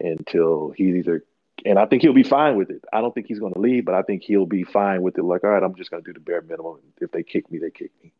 until 0.00 0.72
he's 0.76 0.96
either. 0.96 1.24
And 1.64 1.78
I 1.78 1.86
think 1.86 2.02
he'll 2.02 2.12
be 2.12 2.24
fine 2.24 2.56
with 2.56 2.70
it. 2.70 2.84
I 2.92 3.00
don't 3.00 3.14
think 3.14 3.28
he's 3.28 3.38
going 3.38 3.52
to 3.54 3.60
leave, 3.60 3.84
but 3.84 3.94
I 3.94 4.02
think 4.02 4.24
he'll 4.24 4.44
be 4.46 4.64
fine 4.64 5.02
with 5.02 5.18
it. 5.18 5.22
Like, 5.22 5.44
all 5.44 5.50
right, 5.50 5.62
I'm 5.62 5.76
just 5.76 5.90
going 5.90 6.02
to 6.02 6.08
do 6.08 6.12
the 6.14 6.20
bare 6.20 6.42
minimum. 6.42 6.78
If 7.00 7.12
they 7.12 7.22
kick 7.22 7.48
me, 7.50 7.58
they 7.58 7.70
kick 7.70 7.92
me. 8.02 8.12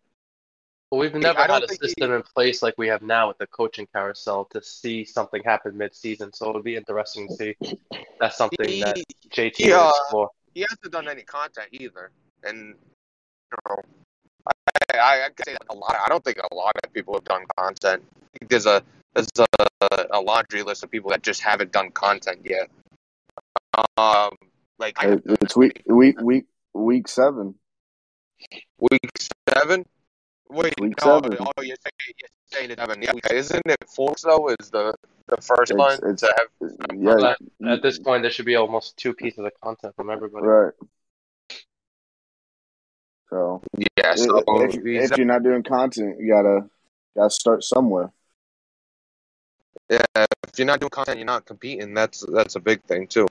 Well, 0.90 1.00
we've 1.00 1.14
never 1.14 1.38
I 1.40 1.52
had 1.52 1.64
a 1.64 1.66
think 1.66 1.80
he- 1.82 1.88
system 1.88 2.12
in 2.12 2.22
place 2.22 2.62
like 2.62 2.74
we 2.78 2.86
have 2.88 3.02
now 3.02 3.26
with 3.28 3.38
the 3.38 3.46
coaching 3.48 3.88
carousel 3.92 4.44
to 4.52 4.62
see 4.62 5.04
something 5.04 5.42
happen 5.44 5.76
mid-season. 5.76 6.32
So 6.32 6.48
it'll 6.48 6.62
be 6.62 6.76
interesting 6.76 7.26
to 7.28 7.34
see. 7.34 7.56
That's 8.20 8.36
something 8.36 8.68
He, 8.68 8.80
that 8.82 8.98
JT 9.30 9.56
he, 9.56 9.70
will 9.70 9.80
uh, 9.80 9.90
explore. 9.90 10.30
he 10.54 10.60
hasn't 10.60 10.92
done 10.92 11.08
any 11.08 11.22
content 11.22 11.68
either, 11.72 12.10
and 12.44 12.68
you 12.68 13.58
know, 13.68 13.76
I, 14.46 14.96
I, 14.98 15.24
I 15.26 15.28
say 15.44 15.52
that 15.52 15.62
a 15.70 15.74
lot. 15.74 15.96
I 16.04 16.08
don't 16.08 16.24
think 16.24 16.38
a 16.38 16.54
lot 16.54 16.72
of 16.82 16.92
people 16.92 17.14
have 17.14 17.24
done 17.24 17.44
content. 17.58 18.02
I 18.38 18.44
think 18.44 18.50
there's 18.50 18.66
a 18.66 18.82
there's 19.14 19.28
a, 19.80 20.06
a 20.12 20.20
laundry 20.20 20.62
list 20.62 20.84
of 20.84 20.90
people 20.90 21.10
that 21.10 21.22
just 21.22 21.40
haven't 21.42 21.72
done 21.72 21.90
content 21.90 22.40
yet. 22.44 22.70
Um, 23.96 24.30
like 24.78 24.94
I 25.02 25.18
It's 25.42 25.56
week 25.56 25.82
week 25.86 26.20
week 26.20 26.46
week 26.72 27.08
seven. 27.08 27.56
week 28.78 29.10
seven. 29.52 29.84
Wait, 30.50 30.74
Week 30.80 30.94
no, 31.04 31.20
seven. 31.20 31.36
oh, 31.40 31.62
you're 31.62 31.76
saying, 31.76 32.14
you're 32.20 32.28
saying 32.46 32.70
it 32.70 32.78
seven. 32.78 33.02
Yeah, 33.02 33.12
isn't 33.32 33.62
it 33.66 33.84
four 33.94 34.14
though? 34.22 34.48
Is 34.60 34.70
the 34.70 34.94
the 35.26 35.36
first 35.38 35.72
It's- 35.72 35.76
one 35.76 35.94
it's- 36.10 36.20
to 36.20 36.34
have 36.38 36.70
Yeah, 36.96 37.34
But 37.60 37.68
At 37.68 37.82
this 37.82 37.98
point, 37.98 38.22
there 38.22 38.30
should 38.30 38.46
be 38.46 38.54
almost 38.56 38.96
two 38.96 39.12
pieces 39.14 39.40
of 39.44 39.50
content 39.60 39.94
from 39.96 40.10
everybody. 40.10 40.46
right. 40.46 40.72
So 43.30 43.62
yeah. 43.96 44.14
So 44.14 44.42
if, 44.62 44.76
if 44.86 45.16
you're 45.18 45.26
not 45.26 45.42
doing 45.42 45.62
content, 45.64 46.18
you 46.20 46.28
gotta 46.32 46.70
gotta 47.16 47.30
start 47.30 47.62
somewhere. 47.64 48.10
Yeah, 49.90 50.00
if 50.16 50.58
you're 50.58 50.66
not 50.66 50.80
doing 50.80 50.90
content, 50.90 51.18
you're 51.18 51.26
not 51.26 51.44
competing. 51.46 51.94
That's 51.94 52.24
that's 52.32 52.56
a 52.56 52.60
big 52.60 52.82
thing 52.84 53.06
too. 53.06 53.26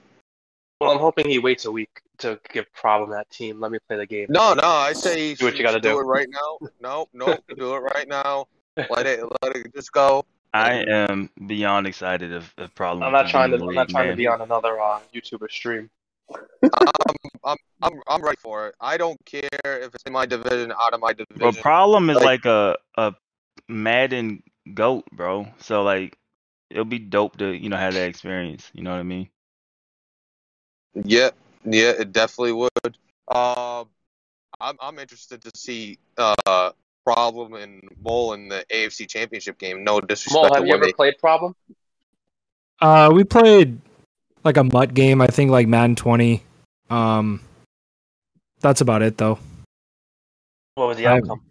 Well, 0.79 0.91
I'm 0.91 0.99
hoping 0.99 1.27
he 1.27 1.39
waits 1.39 1.65
a 1.65 1.71
week 1.71 2.01
to 2.19 2.39
give 2.53 2.71
problem 2.73 3.09
that 3.11 3.29
team. 3.31 3.59
Let 3.59 3.71
me 3.71 3.79
play 3.87 3.97
the 3.97 4.05
game. 4.05 4.27
No, 4.29 4.53
no, 4.53 4.67
I 4.67 4.93
say 4.93 5.33
Do 5.33 5.45
what 5.45 5.55
you 5.57 5.63
gotta 5.63 5.79
do. 5.79 5.89
do. 5.93 5.99
it 5.99 6.03
right 6.03 6.27
now. 6.29 6.67
No, 6.79 7.07
no, 7.13 7.37
do 7.55 7.73
it 7.75 7.79
right 7.79 8.07
now. 8.07 8.47
Let 8.91 9.07
it 9.07 9.23
let 9.41 9.55
it 9.55 9.73
just 9.73 9.91
go. 9.91 10.23
I 10.53 10.83
am 10.87 11.29
beyond 11.47 11.87
excited 11.87 12.31
of, 12.31 12.53
if 12.59 12.73
problem. 12.75 13.03
I'm 13.03 13.11
not 13.11 13.27
trying 13.27 13.49
to. 13.51 13.55
in 13.57 13.61
I'm 13.63 13.73
not 13.73 13.87
league, 13.87 13.89
trying 13.95 14.09
to 14.11 14.15
be 14.15 14.27
on 14.27 14.41
another 14.41 14.79
uh, 14.79 14.99
YouTuber 15.13 15.49
stream. 15.49 15.89
Um, 16.31 17.15
I'm 17.43 17.57
I'm 17.81 17.99
I'm 18.07 18.21
ready 18.23 18.37
for 18.39 18.67
it. 18.67 18.75
I 18.79 18.97
don't 18.97 19.19
care 19.25 19.49
if 19.63 19.95
it's 19.95 20.03
in 20.05 20.13
my 20.13 20.25
division, 20.27 20.71
out 20.71 20.93
of 20.93 20.99
my 21.01 21.13
division. 21.13 21.37
But 21.39 21.57
problem 21.57 22.09
is 22.11 22.17
Like- 22.17 22.25
like 22.25 22.45
a 22.45 22.77
a 22.97 23.15
Madden 23.67 24.43
goat, 24.75 25.05
bro. 25.11 25.47
So 25.59 25.81
like 25.83 26.15
it'll 26.69 26.85
be 26.85 26.99
dope 26.99 27.37
to 27.37 27.51
you 27.51 27.69
know 27.69 27.77
have 27.77 27.93
that 27.93 28.07
experience. 28.07 28.69
You 28.73 28.83
know 28.83 28.91
what 28.91 28.99
I 28.99 29.03
mean? 29.03 29.29
Yeah, 31.03 31.31
yeah, 31.63 31.91
it 31.91 32.11
definitely 32.11 32.53
would. 32.53 32.97
Um, 33.27 33.87
I'm 34.59 34.77
I'm 34.79 34.99
interested 34.99 35.41
to 35.41 35.51
see 35.55 35.99
uh 36.17 36.71
problem 37.05 37.53
and 37.53 37.81
Mole 38.03 38.33
in 38.33 38.49
the 38.49 38.65
AFC 38.69 39.07
Championship 39.07 39.57
game. 39.57 39.83
No 39.83 40.01
disrespect 40.01 40.43
Mo, 40.43 40.49
to 40.49 40.55
have 40.55 40.67
you 40.67 40.73
ever 40.73 40.85
they 40.85 40.93
played 40.93 41.17
Problem? 41.19 41.55
Uh, 42.81 43.11
we 43.13 43.23
played 43.23 43.79
like 44.43 44.57
a 44.57 44.63
MUT 44.63 44.93
game. 44.93 45.21
I 45.21 45.27
think 45.27 45.49
like 45.49 45.67
Madden 45.67 45.95
20. 45.95 46.43
Um, 46.89 47.41
that's 48.59 48.81
about 48.81 49.01
it 49.01 49.17
though. 49.17 49.39
What 50.75 50.89
was 50.89 50.97
the 50.97 51.07
I- 51.07 51.17
outcome? 51.17 51.41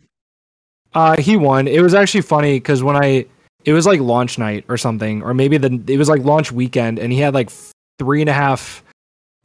Uh, 0.94 1.20
he 1.20 1.36
won. 1.36 1.68
It 1.68 1.80
was 1.82 1.94
actually 1.94 2.22
funny 2.22 2.58
because 2.58 2.82
when 2.82 2.96
I, 2.96 3.26
it 3.66 3.72
was 3.72 3.84
like 3.84 4.00
launch 4.00 4.38
night 4.38 4.64
or 4.68 4.78
something, 4.78 5.22
or 5.22 5.34
maybe 5.34 5.58
the 5.58 5.82
it 5.88 5.98
was 5.98 6.08
like 6.08 6.22
launch 6.24 6.52
weekend, 6.52 6.98
and 6.98 7.12
he 7.12 7.18
had 7.18 7.34
like 7.34 7.50
three 7.98 8.22
and 8.22 8.30
a 8.30 8.32
half 8.32 8.84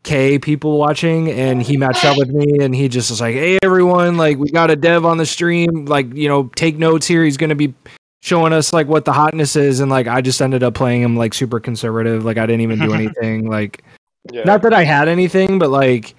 k 0.04 0.40
people 0.40 0.78
watching, 0.78 1.30
and 1.32 1.62
he 1.62 1.76
matched 1.76 2.06
up 2.06 2.18
with 2.18 2.30
me, 2.30 2.64
and 2.64 2.74
he 2.74 2.88
just 2.88 3.10
was 3.10 3.20
like, 3.20 3.36
"Hey 3.36 3.58
everyone, 3.64 4.18
like 4.18 4.38
we 4.38 4.50
got 4.52 4.70
a 4.70 4.76
dev 4.76 5.06
on 5.06 5.18
the 5.18 5.26
stream, 5.26 5.86
like 5.86 6.14
you 6.14 6.30
know, 6.30 6.44
take 6.56 6.78
notes 6.78 7.08
here. 7.08 7.24
He's 7.26 7.38
gonna 7.38 7.56
be 7.56 7.74
showing 8.22 8.54
us 8.54 8.72
like 8.72 8.88
what 8.88 9.06
the 9.06 9.12
hotness 9.12 9.56
is," 9.56 9.80
and 9.80 9.90
like 9.90 10.08
I 10.08 10.22
just 10.22 10.40
ended 10.40 10.62
up 10.62 10.76
playing 10.76 11.02
him 11.02 11.18
like 11.18 11.34
super 11.34 11.60
conservative, 11.60 12.24
like 12.24 12.38
I 12.38 12.46
didn't 12.46 12.62
even 12.62 12.80
do 12.80 12.94
anything, 13.02 13.50
like 13.50 13.84
Yeah. 14.32 14.44
not 14.44 14.62
that 14.62 14.74
I 14.74 14.84
had 14.84 15.08
anything, 15.08 15.58
but 15.58 15.72
like, 15.72 16.14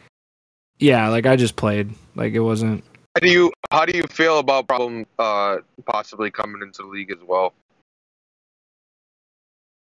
yeah, 0.81 1.09
like 1.09 1.25
I 1.25 1.37
just 1.37 1.55
played, 1.55 1.95
like 2.17 2.33
it 2.33 2.41
wasn't. 2.41 2.83
How 3.15 3.21
do 3.21 3.31
you 3.31 3.53
how 3.71 3.85
do 3.85 3.97
you 3.97 4.05
feel 4.11 4.41
about 4.41 4.67
problem 4.67 5.07
uh 5.21 5.59
possibly 5.87 6.33
coming 6.33 6.63
into 6.63 6.83
the 6.83 6.89
league 6.89 7.13
as 7.13 7.23
well? 7.25 7.53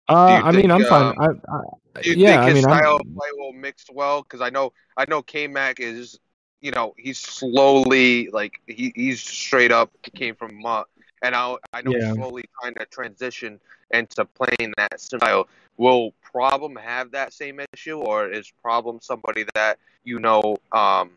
Uh, 0.09 0.41
you 0.43 0.49
I 0.49 0.53
mean, 0.53 0.71
I'm 0.71 0.85
fine. 0.85 1.07
um, 1.07 1.15
I, 1.19 1.27
I, 1.27 2.03
Do 2.03 2.11
you 2.11 2.17
yeah, 2.17 2.31
think 2.31 2.43
I 2.43 2.47
his 2.49 2.55
mean, 2.55 2.65
style 2.65 2.95
I'm, 2.95 3.01
of 3.01 3.15
play 3.15 3.29
will 3.33 3.53
mix 3.53 3.85
well? 3.93 4.23
Because 4.23 4.41
I 4.41 4.51
know 4.51 4.73
I 4.97 5.05
know 5.09 5.23
K 5.23 5.47
Mac 5.47 5.81
is 5.81 6.19
you 6.61 6.71
know 6.71 6.95
he's 6.97 7.19
slowly 7.19 8.29
like 8.33 8.61
he, 8.67 8.93
he's 8.95 9.21
straight 9.21 9.71
up 9.71 9.91
came 10.15 10.35
from 10.35 10.61
MUT, 10.61 10.87
and 11.23 11.35
I 11.35 11.57
I 11.73 11.83
know 11.83 11.93
Yeah. 11.93 11.99
he's 12.07 12.15
slowly 12.15 12.45
trying 12.61 12.75
to 12.75 12.87
transition 12.87 13.61
into 13.91 14.25
playing 14.25 14.73
that 14.77 15.01
style. 15.01 15.49
Will 15.77 16.13
Problem 16.23 16.77
have 16.77 17.11
that 17.13 17.33
same 17.33 17.61
issue, 17.73 17.99
or 17.99 18.29
is 18.29 18.51
Problem 18.63 18.99
somebody 19.03 19.45
that 19.55 19.79
you 20.05 20.19
know 20.21 20.57
um 20.73 21.11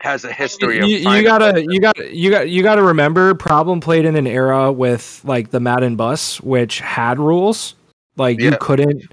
has 0.00 0.24
a 0.24 0.32
history 0.32 0.80
of 0.80 0.88
you, 0.88 0.96
you 0.96 1.22
gotta 1.22 1.64
you 1.64 1.80
got 1.80 2.12
you 2.12 2.30
got 2.30 2.48
you 2.48 2.62
gotta 2.64 2.82
remember 2.82 3.34
problem 3.34 3.78
played 3.78 4.04
in 4.04 4.16
an 4.16 4.26
era 4.26 4.72
with 4.72 5.20
like 5.24 5.50
the 5.52 5.60
madden 5.60 5.94
bus 5.94 6.40
which 6.40 6.80
had 6.80 7.20
rules 7.20 7.74
like 8.16 8.40
you 8.40 8.56
couldn't 8.60 9.04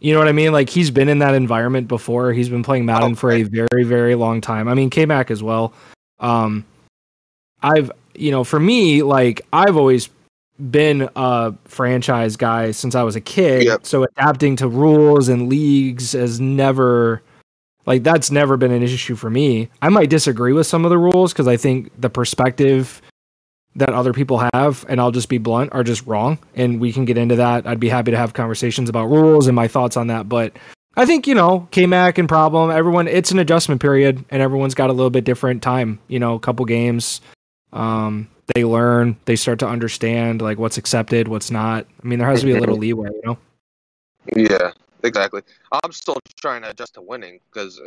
you 0.00 0.12
know 0.12 0.18
what 0.18 0.28
i 0.28 0.32
mean? 0.32 0.52
Like 0.52 0.68
he's 0.68 0.90
been 0.90 1.08
in 1.08 1.20
that 1.20 1.34
environment 1.34 1.88
before. 1.88 2.32
He's 2.32 2.50
been 2.50 2.62
playing 2.62 2.84
madden 2.84 3.14
for 3.14 3.32
a 3.32 3.42
very 3.44 3.84
very 3.84 4.14
long 4.14 4.42
time. 4.42 4.68
I 4.68 4.74
mean 4.74 4.90
k-mac 4.90 5.30
as 5.30 5.42
well. 5.42 5.72
Um 6.20 6.64
i've 7.62 7.90
you 8.14 8.30
know 8.30 8.44
for 8.44 8.60
me 8.60 9.02
like 9.02 9.40
i've 9.52 9.78
always 9.78 10.10
been 10.70 11.08
a 11.16 11.54
franchise 11.64 12.36
guy 12.36 12.70
since 12.70 12.94
i 12.94 13.02
was 13.02 13.16
a 13.16 13.20
kid. 13.20 13.64
Yep. 13.64 13.86
so 13.86 14.04
adapting 14.04 14.56
to 14.56 14.68
rules 14.68 15.28
and 15.28 15.48
leagues 15.48 16.12
has 16.12 16.38
never 16.38 17.22
like 17.86 18.02
that's 18.02 18.30
never 18.30 18.56
been 18.56 18.72
an 18.72 18.82
issue 18.82 19.16
for 19.16 19.30
me. 19.30 19.70
I 19.80 19.88
might 19.88 20.10
disagree 20.10 20.52
with 20.52 20.66
some 20.66 20.84
of 20.84 20.90
the 20.90 20.98
rules 20.98 21.32
because 21.32 21.48
I 21.48 21.56
think 21.56 21.90
the 21.98 22.10
perspective 22.10 23.00
that 23.76 23.90
other 23.90 24.12
people 24.12 24.42
have, 24.52 24.84
and 24.88 25.00
I'll 25.00 25.10
just 25.10 25.28
be 25.28 25.38
blunt, 25.38 25.72
are 25.72 25.82
just 25.82 26.06
wrong. 26.06 26.38
And 26.54 26.80
we 26.80 26.92
can 26.92 27.04
get 27.04 27.18
into 27.18 27.36
that. 27.36 27.66
I'd 27.66 27.80
be 27.80 27.88
happy 27.88 28.12
to 28.12 28.16
have 28.16 28.32
conversations 28.32 28.88
about 28.88 29.06
rules 29.06 29.46
and 29.46 29.56
my 29.56 29.68
thoughts 29.68 29.96
on 29.96 30.06
that. 30.08 30.28
But 30.28 30.56
I 30.96 31.06
think, 31.06 31.26
you 31.26 31.34
know, 31.34 31.68
KMAC 31.72 32.18
and 32.18 32.28
problem, 32.28 32.70
everyone 32.70 33.08
it's 33.08 33.32
an 33.32 33.40
adjustment 33.40 33.80
period 33.80 34.24
and 34.30 34.40
everyone's 34.40 34.74
got 34.74 34.90
a 34.90 34.92
little 34.92 35.10
bit 35.10 35.24
different 35.24 35.62
time, 35.62 35.98
you 36.06 36.20
know, 36.20 36.34
a 36.34 36.40
couple 36.40 36.64
games. 36.66 37.20
Um, 37.72 38.28
they 38.54 38.64
learn, 38.64 39.16
they 39.24 39.34
start 39.34 39.58
to 39.58 39.66
understand 39.66 40.40
like 40.40 40.58
what's 40.58 40.78
accepted, 40.78 41.26
what's 41.26 41.50
not. 41.50 41.86
I 42.02 42.06
mean, 42.06 42.20
there 42.20 42.28
has 42.28 42.40
to 42.40 42.46
be 42.46 42.52
a 42.52 42.60
little 42.60 42.76
leeway, 42.76 43.08
you 43.08 43.22
know? 43.24 43.38
Yeah, 44.36 44.70
exactly. 45.02 45.42
I'm 45.72 45.90
still 45.90 46.18
trying 46.40 46.62
to 46.62 46.70
adjust 46.70 46.94
to 46.94 47.00
winning 47.00 47.40
because 47.52 47.80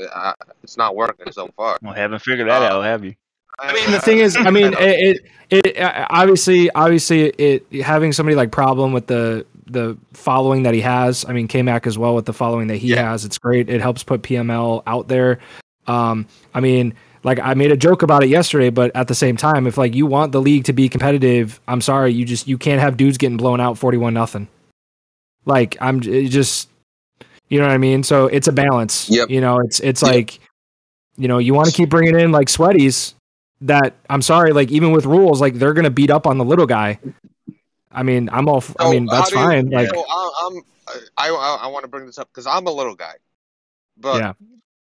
it's 0.64 0.76
not 0.76 0.96
working 0.98 1.32
so 1.32 1.50
far. 1.56 1.78
Well, 1.82 1.94
haven't 1.94 2.20
figured 2.20 2.50
that 2.50 2.62
Uh, 2.62 2.80
out, 2.80 2.84
have 2.84 3.06
you? 3.06 3.16
I 3.60 3.74
mean, 3.74 3.92
the 3.92 4.00
thing 4.00 4.20
is, 4.20 4.36
I 4.36 4.50
mean, 4.52 4.74
it, 4.80 5.22
it, 5.50 5.66
it 5.66 5.78
uh, 5.80 6.08
obviously, 6.10 6.70
obviously, 6.72 7.28
it 7.30 7.66
having 7.84 8.12
somebody 8.14 8.36
like 8.36 8.52
problem 8.52 8.94
with 8.94 9.08
the 9.08 9.46
the 9.66 9.98
following 10.14 10.64
that 10.64 10.74
he 10.74 10.82
has. 10.82 11.26
I 11.28 11.34
mean, 11.34 11.48
KMac 11.48 11.88
as 11.88 11.98
well 11.98 12.16
with 12.16 12.26
the 12.26 12.34
following 12.34 12.68
that 12.68 12.78
he 12.78 12.90
Yeah. 12.94 13.10
has. 13.12 13.26
It's 13.26 13.38
great. 13.38 13.70
It 13.70 13.82
helps 13.82 14.04
put 14.04 14.22
PML 14.22 14.82
out 14.88 15.08
there. 15.10 15.40
Um, 15.88 16.26
I 16.54 16.60
mean, 16.62 16.94
like 17.24 17.40
I 17.40 17.54
made 17.54 17.72
a 17.72 17.78
joke 17.78 18.02
about 18.02 18.24
it 18.24 18.30
yesterday, 18.30 18.70
but 18.70 18.96
at 18.96 19.08
the 19.10 19.16
same 19.16 19.36
time, 19.36 19.68
if 19.68 19.78
like 19.78 19.94
you 19.96 20.06
want 20.06 20.32
the 20.32 20.42
league 20.42 20.64
to 20.66 20.74
be 20.74 20.88
competitive, 20.88 21.60
I'm 21.68 21.82
sorry, 21.82 22.14
you 22.14 22.24
just 22.26 22.48
you 22.48 22.58
can't 22.58 22.80
have 22.80 22.96
dudes 22.96 23.18
getting 23.18 23.38
blown 23.38 23.60
out 23.60 23.78
forty 23.78 23.98
one 23.98 24.14
nothing. 24.14 24.48
Like 25.46 25.76
I'm 25.82 26.00
just, 26.02 26.70
you 27.50 27.60
know 27.60 27.66
what 27.66 27.74
I 27.74 27.78
mean. 27.78 28.04
So 28.04 28.28
it's 28.28 28.48
a 28.48 28.52
balance. 28.54 29.10
Yep. 29.10 29.30
You 29.30 29.42
know, 29.42 29.60
it's 29.60 29.80
it's 29.80 30.02
Yep. 30.02 30.12
like, 30.14 30.40
you 31.18 31.28
know, 31.28 31.38
you 31.40 31.54
want 31.54 31.68
to 31.70 31.74
keep 31.74 31.90
bringing 31.90 32.20
in 32.20 32.32
like 32.32 32.48
sweaties 32.50 33.14
that 33.62 33.96
I'm 34.10 34.22
sorry, 34.22 34.54
like 34.54 34.70
even 34.72 34.92
with 34.92 35.06
rules, 35.06 35.42
like 35.42 35.56
they're 35.56 35.74
gonna 35.74 35.90
beat 35.90 36.10
up 36.12 36.28
on 36.28 36.38
the 36.38 36.46
little 36.46 36.66
guy. 36.68 37.00
I 37.92 38.04
mean, 38.04 38.30
I'm 38.32 38.48
all. 38.48 38.58
f- 38.58 38.76
I 38.80 38.84
So, 38.84 38.92
mean, 38.92 39.06
that's 39.08 39.34
how 39.34 39.40
you- 39.42 39.48
fine. 39.48 39.70
Like, 39.70 39.90
so 39.94 40.00
I, 40.08 40.32
I'm 40.46 40.62
I 41.18 41.30
I, 41.30 41.60
I 41.64 41.68
want 41.68 41.84
to 41.84 41.88
bring 41.90 42.06
this 42.06 42.18
up 42.18 42.30
because 42.32 42.46
I'm 42.48 42.68
a 42.68 42.72
little 42.72 42.96
guy, 42.96 43.16
but 43.98 44.18
Yeah. 44.20 44.34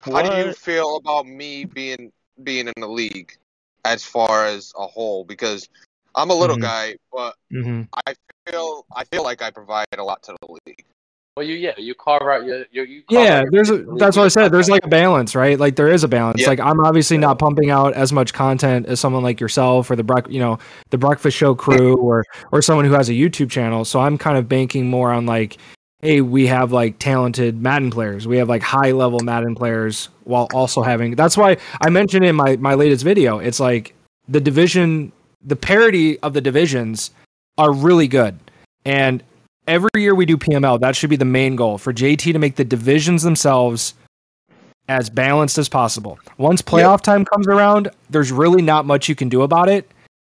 how 0.01 0.21
do 0.21 0.35
you 0.37 0.53
feel 0.53 0.97
about 0.97 1.25
me 1.27 1.65
being 1.65 2.11
being 2.43 2.67
in 2.67 2.73
the 2.77 2.87
league 2.87 3.37
as 3.85 4.03
far 4.03 4.45
as 4.45 4.73
a 4.77 4.87
whole? 4.87 5.23
Because 5.25 5.69
I'm 6.15 6.29
a 6.31 6.33
little 6.35 6.57
Mhm. 6.57 6.61
guy, 6.61 6.95
but 7.11 7.35
mhm. 7.53 7.87
I 8.07 8.15
feel 8.49 8.85
I 8.95 9.03
feel 9.05 9.23
like 9.23 9.41
I 9.41 9.51
provide 9.51 9.85
a 9.97 10.03
lot 10.03 10.23
to 10.23 10.35
the 10.41 10.57
league. 10.65 10.85
Well, 11.37 11.45
you 11.45 11.55
yeah, 11.55 11.73
you 11.77 11.93
carve 11.95 12.21
out 12.21 12.45
your, 12.45 12.63
your 12.71 12.85
you. 12.85 13.03
carve 13.03 13.21
yeah, 13.21 13.43
there's 13.51 13.69
a. 13.69 13.73
place 13.73 13.81
in 13.81 13.85
the 13.87 13.91
league 13.91 13.99
That's 13.99 14.15
what 14.15 14.23
I 14.23 14.27
said. 14.29 14.53
There's 14.53 14.69
like 14.69 14.85
a 14.85 14.87
balance, 14.87 15.35
right? 15.35 15.59
Like 15.59 15.75
there 15.75 15.89
is 15.89 16.05
a 16.05 16.07
balance. 16.07 16.39
Yeah. 16.39 16.47
Like 16.47 16.61
I'm 16.61 16.79
obviously 16.79 17.17
not 17.17 17.39
pumping 17.39 17.71
out 17.71 17.93
as 17.93 18.13
much 18.13 18.33
content 18.33 18.85
as 18.85 19.01
someone 19.01 19.21
like 19.21 19.41
yourself 19.41 19.91
or 19.91 19.97
the 19.97 20.03
Break, 20.05 20.29
you 20.29 20.39
know, 20.39 20.59
the 20.91 20.97
Breakfast 20.97 21.35
Show 21.35 21.53
crew 21.53 21.97
or 22.01 22.23
or 22.53 22.61
someone 22.61 22.85
who 22.85 22.93
has 22.93 23.09
a 23.09 23.11
YouTube 23.11 23.51
channel. 23.51 23.83
So 23.83 23.99
I'm 23.99 24.17
kind 24.17 24.37
of 24.37 24.47
banking 24.47 24.89
more 24.89 25.11
on 25.11 25.25
like, 25.25 25.57
hey, 25.99 26.21
we 26.21 26.47
have 26.47 26.71
like 26.71 26.99
talented 26.99 27.61
Madden 27.61 27.91
players. 27.91 28.25
We 28.25 28.37
have 28.37 28.47
like 28.47 28.61
high 28.61 28.93
level 28.93 29.19
Madden 29.19 29.55
players 29.55 30.07
while 30.23 30.47
also 30.53 30.83
having. 30.83 31.15
That's 31.15 31.35
why 31.35 31.57
I 31.81 31.89
mentioned 31.89 32.23
in 32.23 32.37
my 32.37 32.55
my 32.55 32.75
latest 32.75 33.03
video. 33.03 33.39
It's 33.39 33.59
like 33.59 33.93
the 34.29 34.39
division, 34.39 35.11
the 35.43 35.57
parity 35.57 36.17
of 36.19 36.31
the 36.31 36.39
divisions 36.39 37.11
are 37.57 37.73
really 37.73 38.07
good, 38.07 38.39
and 38.85 39.21
every 39.67 39.89
year 39.95 40.15
we 40.15 40.25
do 40.25 40.37
PML, 40.37 40.79
that 40.79 40.95
should 40.95 41.09
be 41.09 41.15
the 41.15 41.25
main 41.25 41.55
goal 41.55 41.77
for 41.77 41.93
JT 41.93 42.31
to 42.33 42.39
make 42.39 42.55
the 42.55 42.65
divisions 42.65 43.23
themselves 43.23 43.93
as 44.87 45.09
balanced 45.09 45.57
as 45.57 45.67
possible. 45.69 46.19
Once 46.37 46.61
playoff 46.61 47.01
time 47.01 47.25
comes 47.25 47.47
around, 47.47 47.89
there's 48.09 48.31
really 48.31 48.61
not 48.61 48.85
much 48.85 49.09
you 49.09 49.15
can 49.15 49.29
do 49.29 49.41
about 49.41 49.67
it 49.69 49.89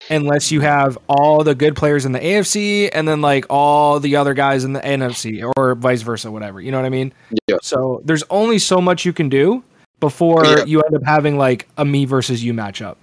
unless 0.09 0.51
you 0.51 0.61
have 0.61 0.97
all 1.09 1.43
the 1.43 1.55
good 1.55 1.75
players 1.75 2.05
in 2.05 2.11
the 2.11 2.19
AFC 2.19 2.89
and 2.93 3.07
then 3.07 3.21
like 3.21 3.45
all 3.49 3.99
the 3.99 4.15
other 4.15 4.33
guys 4.33 4.63
in 4.63 4.73
the 4.73 4.79
NFC 4.81 5.49
or 5.57 5.75
vice 5.75 6.01
versa, 6.01 6.31
whatever. 6.31 6.61
You 6.61 6.71
know 6.71 6.77
what 6.77 6.85
I 6.85 6.89
mean? 6.89 7.13
Yeah. 7.47 7.57
So 7.61 8.01
there's 8.05 8.23
only 8.29 8.59
so 8.59 8.79
much 8.79 9.05
you 9.05 9.13
can 9.13 9.29
do 9.29 9.63
before 9.99 10.45
Yeah. 10.45 10.65
you 10.65 10.81
end 10.81 10.95
up 10.95 11.03
having 11.05 11.37
like 11.37 11.67
a 11.77 11.85
me 11.85 12.05
versus 12.05 12.43
you 12.43 12.53
matchup. 12.53 12.95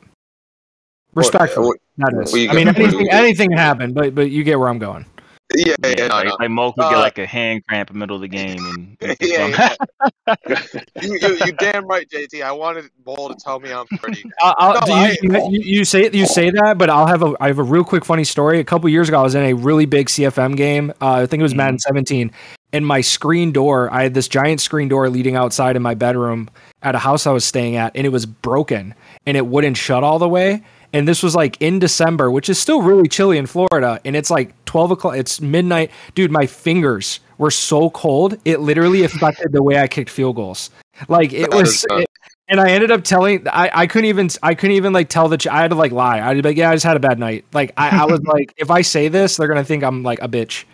Respectfully, 1.14 1.76
that 1.98 2.14
is. 2.22 2.32
what 2.32 2.40
you 2.40 2.48
I 2.48 2.54
mean, 2.54 2.68
anything 2.68 3.10
anything 3.10 3.48
can 3.50 3.58
happen, 3.58 3.92
but 3.92 4.14
but 4.14 4.30
you 4.30 4.44
get 4.44 4.58
where 4.58 4.68
I'm 4.68 4.78
going. 4.78 5.04
Yeah, 5.54 5.74
yeah, 5.84 5.94
Yeah, 5.98 6.06
like, 6.08 6.26
no. 6.26 6.36
like 6.40 6.50
Mo 6.50 6.72
could 6.72 6.84
Uh, 6.84 6.90
get 6.90 6.98
like 6.98 7.18
a 7.18 7.26
hand 7.26 7.66
cramp 7.66 7.90
in 7.90 7.94
the 7.94 7.98
middle 8.00 8.16
of 8.16 8.22
the 8.22 8.28
game, 8.28 8.58
and 8.58 8.96
and 9.00 9.16
Yeah, 9.20 9.74
some- 9.74 10.36
you, 11.02 11.18
you, 11.20 11.36
you 11.46 11.52
damn 11.52 11.86
right, 11.86 12.08
JT. 12.08 12.42
I 12.42 12.52
wanted 12.52 12.90
Bull 13.04 13.28
to 13.28 13.34
tell 13.34 13.60
me 13.60 13.72
I'm 13.72 13.86
pretty. 13.86 14.22
I'll, 14.40 14.54
I'll, 14.58 14.74
No, 14.74 14.80
do 14.86 14.92
I- 14.92 15.16
you, 15.22 15.48
you, 15.50 15.60
you 15.78 15.84
say 15.84 16.10
you 16.12 16.26
say 16.26 16.50
that, 16.50 16.78
but 16.78 16.90
I'll 16.90 17.06
have 17.06 17.22
a 17.22 17.34
I 17.40 17.48
have 17.48 17.58
a 17.58 17.62
real 17.62 17.84
quick 17.84 18.04
funny 18.04 18.24
story. 18.24 18.58
A 18.60 18.64
couple 18.64 18.88
years 18.88 19.08
ago, 19.08 19.18
I 19.20 19.22
was 19.22 19.34
in 19.34 19.42
a 19.42 19.54
really 19.54 19.86
big 19.86 20.08
CFM 20.08 20.56
game. 20.56 20.90
Uh, 21.00 21.12
I 21.14 21.26
think 21.26 21.40
it 21.40 21.44
was 21.44 21.54
Madden 21.54 21.78
17, 21.78 22.30
and 22.72 22.86
my 22.86 23.00
screen 23.00 23.52
door. 23.52 23.92
I 23.92 24.02
had 24.04 24.14
this 24.14 24.28
giant 24.28 24.60
screen 24.60 24.88
door 24.88 25.08
leading 25.10 25.36
outside 25.36 25.76
in 25.76 25.82
my 25.82 25.94
bedroom 25.94 26.48
at 26.82 26.94
a 26.94 26.98
house 26.98 27.26
I 27.26 27.32
was 27.32 27.44
staying 27.44 27.76
at, 27.76 27.92
and 27.94 28.06
it 28.06 28.10
was 28.10 28.26
broken, 28.26 28.94
and 29.26 29.36
it 29.36 29.46
wouldn't 29.46 29.76
shut 29.76 30.02
all 30.04 30.18
the 30.18 30.28
way. 30.28 30.62
And 30.92 31.08
this 31.08 31.22
was 31.22 31.34
like 31.34 31.60
in 31.60 31.78
December, 31.78 32.30
which 32.30 32.48
is 32.48 32.58
still 32.58 32.82
really 32.82 33.08
chilly 33.08 33.38
in 33.38 33.46
Florida, 33.46 34.00
and 34.04 34.14
it's 34.14 34.30
like 34.30 34.52
12 34.66 34.90
o'clock. 34.92 35.16
It's 35.16 35.40
midnight, 35.40 35.90
dude. 36.14 36.30
My 36.30 36.46
fingers 36.46 37.20
were 37.38 37.50
so 37.50 37.90
cold, 37.90 38.36
it 38.44 38.60
literally 38.60 39.02
affected 39.02 39.52
the 39.52 39.62
way 39.62 39.78
I 39.78 39.88
kicked 39.88 40.10
field 40.10 40.36
goals. 40.36 40.70
Like 41.08 41.32
it 41.32 41.50
That 41.50 41.56
was. 41.56 41.84
it- 41.90 42.08
and 42.48 42.60
I 42.60 42.70
ended 42.70 42.90
up 42.90 43.02
telling 43.02 43.48
I, 43.48 43.70
I 43.72 43.86
couldn't 43.86 44.06
even 44.10 44.28
I 44.42 44.54
couldn't 44.54 44.76
even 44.76 44.92
like 44.92 45.08
tell 45.08 45.28
the 45.28 45.38
ch- 45.38 45.46
I 45.46 45.62
had 45.62 45.68
to 45.70 45.74
like 45.76 45.90
lie. 45.92 46.20
I'd 46.20 46.34
be 46.34 46.42
like, 46.42 46.56
yeah, 46.56 46.68
I 46.70 46.74
just 46.74 46.84
had 46.84 46.96
a 46.98 47.00
bad 47.00 47.18
night. 47.18 47.46
Like 47.54 47.72
I, 47.78 48.02
I 48.02 48.04
was 48.04 48.20
like, 48.24 48.52
if 48.58 48.70
I 48.70 48.82
say 48.82 49.08
this, 49.08 49.36
they're 49.36 49.48
gonna 49.48 49.64
think 49.64 49.82
I'm 49.82 50.02
like 50.02 50.20
a 50.20 50.28
bitch 50.28 50.64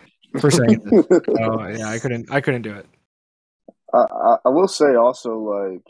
for 0.40 0.50
saying 0.50 0.81
this. 0.85 1.07
So 1.37 1.68
yeah, 1.68 1.88
I 1.88 1.98
couldn't 2.00 2.33
I 2.33 2.40
couldn't 2.40 2.62
do 2.62 2.74
it. 2.74 2.87
I, 3.94 3.98
I, 3.98 4.37
I 4.46 4.48
will 4.48 4.66
say 4.66 4.96
also 4.96 5.38
like 5.38 5.83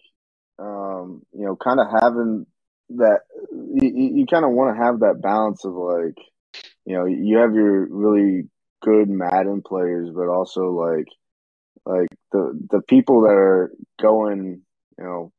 um, 0.59 1.23
you 1.33 1.47
know, 1.47 1.57
kind 1.57 1.81
of 1.81 1.87
having 2.03 2.45
that 2.91 3.21
you, 3.53 4.17
you 4.17 4.27
kind 4.27 4.45
of 4.45 4.53
want 4.53 4.77
to 4.77 4.83
have 4.83 5.01
that 5.01 5.21
balance 5.23 5.65
of 5.65 5.75
like 5.75 6.17
you 6.85 6.97
know 6.97 7.05
you 7.07 7.39
have 7.39 7.55
your 7.55 7.87
really 7.91 8.49
good 8.81 9.09
Madden 9.09 9.63
players, 9.63 10.11
but 10.15 10.29
also 10.29 10.71
like 10.71 11.07
like 11.85 12.09
the 12.33 12.59
the 12.71 12.83
people 12.83 13.23
that 13.23 13.35
are 13.35 13.73
going 14.01 14.63
you 14.99 15.05
know 15.05 15.33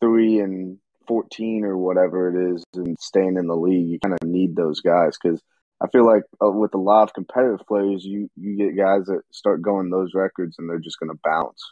three 0.00 0.38
and 0.38 0.78
fourteen 1.06 1.64
or 1.64 1.76
whatever 1.76 2.28
it 2.28 2.54
is 2.54 2.64
and 2.74 2.96
staying 3.00 3.36
in 3.36 3.46
the 3.46 3.56
league. 3.56 3.88
You 3.88 3.98
kind 4.00 4.14
of 4.20 4.28
need 4.28 4.54
those 4.54 4.80
guys 4.80 5.16
because 5.22 5.40
I 5.82 5.88
feel 5.88 6.06
like 6.06 6.22
uh, 6.44 6.50
with 6.50 6.74
a 6.74 6.78
lot 6.78 7.04
of 7.04 7.14
competitive 7.14 7.66
players, 7.66 8.04
you 8.04 8.28
you 8.36 8.56
get 8.56 8.76
guys 8.76 9.06
that 9.06 9.22
start 9.32 9.62
going 9.62 9.90
those 9.90 10.12
records 10.14 10.56
and 10.58 10.68
they're 10.68 10.78
just 10.78 10.98
going 11.00 11.10
to 11.10 11.20
bounce. 11.24 11.62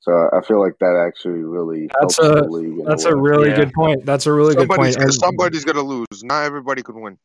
So 0.00 0.12
I 0.32 0.40
feel 0.42 0.60
like 0.60 0.74
that 0.80 0.94
actually 1.06 1.40
really 1.42 1.88
That's 2.00 2.16
helps 2.18 2.38
a- 2.38 2.42
the 2.42 2.48
league. 2.48 2.86
That's 2.86 3.04
way. 3.04 3.10
a 3.10 3.16
really 3.16 3.48
Yeah. 3.50 3.56
good 3.56 3.72
point. 3.72 4.06
That's 4.06 4.26
a 4.26 4.32
really 4.32 4.54
good 4.54 4.68
somebody's, 4.68 4.96
point. 4.96 5.04
And- 5.04 5.14
somebody's 5.14 5.64
gonna 5.64 5.82
lose. 5.82 6.22
Not 6.22 6.44
everybody 6.44 6.82
could 6.82 6.94
win. 6.96 7.18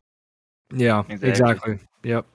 yeah, 0.73 0.99
Exactly. 1.09 1.29
exactly. 1.29 1.79
Yep. 2.03 2.25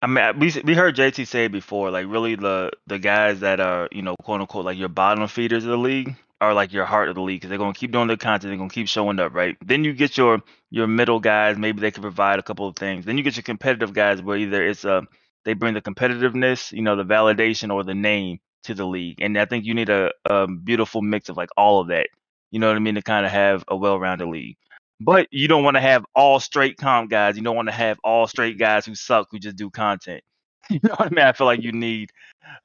I 0.00 0.06
mean, 0.08 0.38
we 0.40 0.52
we 0.64 0.74
heard 0.74 0.96
JT 0.96 1.24
say 1.26 1.44
it 1.44 1.52
before, 1.52 1.90
like 1.90 2.06
really 2.08 2.34
the 2.34 2.70
the 2.88 2.98
guys 2.98 3.40
that 3.40 3.60
are 3.60 3.88
you 3.92 4.02
know 4.02 4.16
quote 4.16 4.40
unquote 4.40 4.64
like 4.64 4.76
your 4.78 4.88
bottom 4.88 5.26
feeders 5.28 5.64
of 5.64 5.70
the 5.70 5.76
league 5.78 6.16
are 6.40 6.52
like 6.54 6.72
your 6.72 6.84
heart 6.84 7.08
of 7.08 7.14
the 7.14 7.20
league 7.20 7.36
because 7.40 7.50
they're 7.50 7.58
gonna 7.58 7.72
keep 7.72 7.92
doing 7.92 8.08
their 8.08 8.16
content, 8.16 8.50
they're 8.50 8.56
gonna 8.56 8.68
keep 8.68 8.88
showing 8.88 9.20
up, 9.20 9.32
right? 9.32 9.56
Then 9.64 9.84
you 9.84 9.92
get 9.92 10.16
your 10.16 10.40
your 10.70 10.88
middle 10.88 11.20
guys, 11.20 11.56
maybe 11.56 11.80
they 11.80 11.92
can 11.92 12.02
provide 12.02 12.40
a 12.40 12.42
couple 12.42 12.66
of 12.66 12.74
things. 12.74 13.04
Then 13.04 13.16
you 13.16 13.22
get 13.22 13.36
your 13.36 13.44
competitive 13.44 13.92
guys 13.92 14.20
where 14.20 14.36
either 14.38 14.66
it's 14.66 14.84
a 14.84 15.06
they 15.44 15.52
bring 15.54 15.74
the 15.74 15.82
competitiveness, 15.82 16.72
you 16.72 16.82
know, 16.82 16.96
the 16.96 17.04
validation 17.04 17.72
or 17.72 17.84
the 17.84 17.94
name 17.94 18.38
to 18.64 18.74
the 18.74 18.86
league, 18.86 19.20
and 19.20 19.38
I 19.38 19.44
think 19.44 19.64
you 19.64 19.74
need 19.74 19.88
a, 19.88 20.10
a 20.24 20.46
beautiful 20.46 21.02
mix 21.02 21.28
of 21.28 21.36
like 21.36 21.50
all 21.56 21.80
of 21.80 21.88
that. 21.88 22.08
You 22.50 22.58
know 22.58 22.68
what 22.68 22.76
I 22.76 22.80
mean 22.80 22.96
to 22.96 23.02
kind 23.02 23.24
of 23.24 23.32
have 23.32 23.64
a 23.68 23.76
well-rounded 23.76 24.26
league. 24.26 24.56
But 25.00 25.26
you 25.30 25.48
don't 25.48 25.64
want 25.64 25.76
to 25.76 25.80
have 25.80 26.04
all 26.14 26.38
straight 26.38 26.76
comp 26.76 27.10
guys. 27.10 27.36
You 27.36 27.42
don't 27.42 27.56
want 27.56 27.68
to 27.68 27.74
have 27.74 27.98
all 28.04 28.26
straight 28.26 28.58
guys 28.58 28.86
who 28.86 28.94
suck 28.94 29.28
who 29.30 29.38
just 29.38 29.56
do 29.56 29.70
content. 29.70 30.22
You 30.70 30.78
know 30.84 30.94
what 30.96 31.06
I 31.06 31.10
mean? 31.10 31.24
I 31.24 31.32
feel 31.32 31.46
like 31.48 31.62
you 31.62 31.72
need 31.72 32.10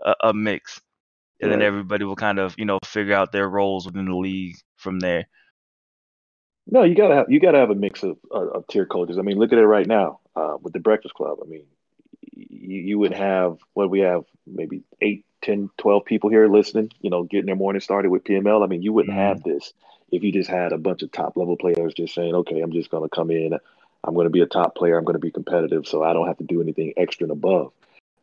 a, 0.05 0.13
a 0.25 0.33
mix, 0.33 0.79
and 1.41 1.51
then 1.51 1.63
everybody 1.63 2.05
will 2.05 2.15
kind 2.15 2.37
of 2.37 2.53
you 2.57 2.65
know 2.65 2.77
figure 2.85 3.15
out 3.15 3.31
their 3.31 3.49
roles 3.49 3.87
within 3.87 4.05
the 4.05 4.15
league 4.15 4.55
from 4.77 4.99
there. 4.99 5.27
No, 6.69 6.83
you 6.83 6.95
gotta 6.95 7.15
have 7.15 7.25
you 7.29 7.39
gotta 7.39 7.57
have 7.57 7.71
a 7.71 7.75
mix 7.75 8.03
of, 8.03 8.17
uh, 8.31 8.49
of 8.49 8.67
tier 8.67 8.85
coaches. 8.85 9.17
I 9.17 9.21
mean, 9.21 9.39
look 9.39 9.51
at 9.51 9.57
it 9.57 9.65
right 9.65 9.87
now 9.87 10.19
uh, 10.35 10.57
with 10.61 10.73
the 10.73 10.79
Breakfast 10.79 11.15
Club. 11.15 11.39
I 11.41 11.47
mean, 11.47 11.65
you, 12.33 12.81
you 12.81 12.99
would 12.99 13.13
have 13.13 13.57
what 13.73 13.89
we 13.89 13.99
have 14.01 14.23
maybe 14.45 14.83
eight, 15.01 15.25
10, 15.41 15.69
12 15.77 16.05
people 16.05 16.29
here 16.29 16.47
listening. 16.47 16.91
You 17.01 17.09
know, 17.09 17.23
getting 17.23 17.45
their 17.47 17.55
morning 17.55 17.81
started 17.81 18.09
with 18.11 18.23
PML. 18.23 18.63
I 18.63 18.67
mean, 18.67 18.81
you 18.81 18.93
wouldn't 18.93 19.15
Mhm. 19.15 19.21
have 19.21 19.43
this 19.43 19.73
if 20.11 20.23
you 20.23 20.31
just 20.31 20.49
had 20.49 20.71
a 20.71 20.77
bunch 20.77 21.03
of 21.03 21.11
top 21.11 21.35
level 21.37 21.57
players 21.57 21.93
just 21.93 22.13
saying, 22.13 22.33
"Okay, 22.33 22.61
I'm 22.61 22.71
just 22.71 22.89
gonna 22.89 23.09
come 23.09 23.31
in. 23.31 23.57
I'm 24.03 24.13
gonna 24.15 24.29
be 24.29 24.41
a 24.41 24.45
top 24.47 24.75
player. 24.75 24.97
I'm 24.97 25.05
gonna 25.05 25.19
be 25.19 25.31
competitive, 25.31 25.87
so 25.87 26.03
I 26.03 26.13
don't 26.13 26.27
have 26.27 26.37
to 26.37 26.43
do 26.43 26.61
anything 26.61 26.93
extra 26.97 27.25
and 27.25 27.31
above." 27.31 27.71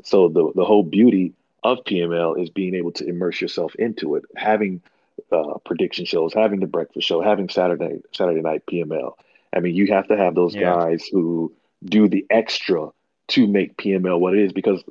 So 0.02 0.28
the 0.28 0.52
the 0.54 0.64
whole 0.64 0.82
beauty 0.82 1.32
of 1.62 1.84
PML 1.84 2.34
is 2.34 2.50
being 2.50 2.74
able 2.74 2.92
to 2.92 3.06
immerse 3.06 3.40
yourself 3.40 3.74
into 3.76 4.16
it, 4.16 4.24
having 4.36 4.82
uh, 5.32 5.54
prediction 5.64 6.04
shows, 6.04 6.34
having 6.34 6.60
the 6.60 6.66
breakfast 6.66 7.06
show, 7.06 7.20
having 7.20 7.48
Saturday 7.48 8.00
Saturday 8.12 8.40
night 8.40 8.64
PML. 8.66 9.16
I 9.52 9.60
mean, 9.60 9.74
you 9.74 9.86
have 9.88 10.08
to 10.08 10.16
have 10.16 10.34
those 10.34 10.54
Yeah. 10.54 10.74
guys 10.74 11.06
who 11.06 11.52
do 11.84 12.08
the 12.08 12.26
extra 12.30 12.90
to 13.28 13.46
make 13.46 13.76
PML 13.76 14.18
what 14.20 14.34
it 14.34 14.40
is 14.44 14.52
because, 14.52 14.82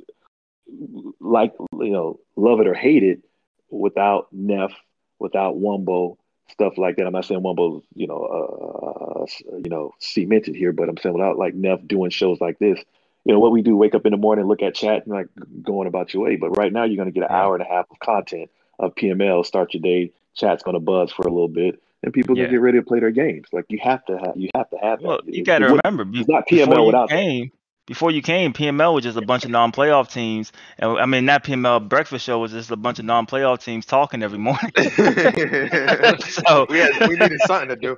like 1.19 1.53
you 1.73 1.91
know, 1.91 2.19
love 2.35 2.59
it 2.59 2.67
or 2.67 2.73
hate 2.73 3.03
it, 3.03 3.21
without 3.69 4.27
Neff, 4.31 4.71
without 5.19 5.55
Wumbo, 5.55 6.17
stuff 6.49 6.77
like 6.77 6.95
that. 6.97 7.05
I'm 7.05 7.13
not 7.13 7.25
saying 7.25 7.41
Wumbo's 7.41 7.83
you 7.95 8.07
know 8.07 8.23
uh, 8.23 9.23
uh, 9.23 9.57
you 9.57 9.69
know 9.69 9.93
cemented 9.99 10.55
here, 10.55 10.71
but 10.71 10.89
I'm 10.89 10.97
saying 10.97 11.13
without 11.13 11.37
like 11.37 11.53
Neff 11.53 11.79
doing 11.85 12.09
shows 12.09 12.39
like 12.41 12.59
this. 12.59 12.79
You 13.25 13.33
know 13.33 13.39
what 13.39 13.51
we 13.51 13.61
do: 13.61 13.75
wake 13.75 13.95
up 13.95 14.05
in 14.05 14.11
the 14.11 14.17
morning, 14.17 14.45
look 14.45 14.61
at 14.61 14.75
chat, 14.75 15.05
and 15.05 15.13
like 15.15 15.27
going 15.61 15.87
about 15.87 16.13
your 16.13 16.23
way. 16.23 16.35
But 16.35 16.57
right 16.57 16.73
now, 16.73 16.83
you're 16.83 16.97
going 16.97 17.11
to 17.11 17.17
get 17.17 17.29
an 17.29 17.35
hour 17.35 17.55
and 17.55 17.63
a 17.63 17.67
half 17.67 17.85
of 17.89 17.99
content 17.99 18.49
of 18.79 18.95
PML. 18.95 19.45
Start 19.45 19.73
your 19.73 19.81
day. 19.81 20.11
Chat's 20.35 20.63
going 20.63 20.73
to 20.73 20.79
buzz 20.79 21.11
for 21.11 21.21
a 21.21 21.31
little 21.31 21.47
bit, 21.47 21.81
and 22.01 22.11
people 22.11 22.35
Yeah. 22.35 22.43
gonna 22.43 22.51
get 22.53 22.61
ready 22.61 22.79
to 22.79 22.85
play 22.85 22.99
their 22.99 23.11
games. 23.11 23.47
Like 23.53 23.65
you 23.69 23.79
have 23.81 24.03
to 24.05 24.17
have, 24.17 24.33
you 24.35 24.49
have 24.55 24.69
to 24.71 24.77
have 24.77 24.99
Well, 24.99 25.21
that. 25.23 25.33
you 25.33 25.43
got 25.45 25.59
to 25.59 25.67
remember, 25.67 26.05
it's 26.19 26.27
not 26.27 26.47
PML 26.47 26.87
without 26.87 27.09
that. 27.09 27.49
Came, 27.85 27.93
before 27.93 28.11
you 28.11 28.21
came, 28.21 28.53
PML 28.53 28.93
was 28.93 29.03
just 29.03 29.17
a 29.17 29.21
bunch 29.21 29.45
of 29.45 29.51
non-playoff 29.51 30.11
teams, 30.11 30.51
and 30.77 30.97
I 30.97 31.05
mean 31.05 31.25
that 31.25 31.43
PML 31.43 31.87
breakfast 31.87 32.25
show 32.25 32.39
was 32.39 32.51
just 32.51 32.71
a 32.71 32.75
bunch 32.75 32.99
of 32.99 33.05
non-playoff 33.05 33.63
teams 33.63 33.85
talking 33.85 34.23
every 34.23 34.39
morning. 34.39 34.71
so 34.77 36.65
we 36.69 36.79
had 36.79 37.09
we 37.09 37.15
needed 37.15 37.39
something 37.45 37.69
to 37.69 37.75
do. 37.75 37.97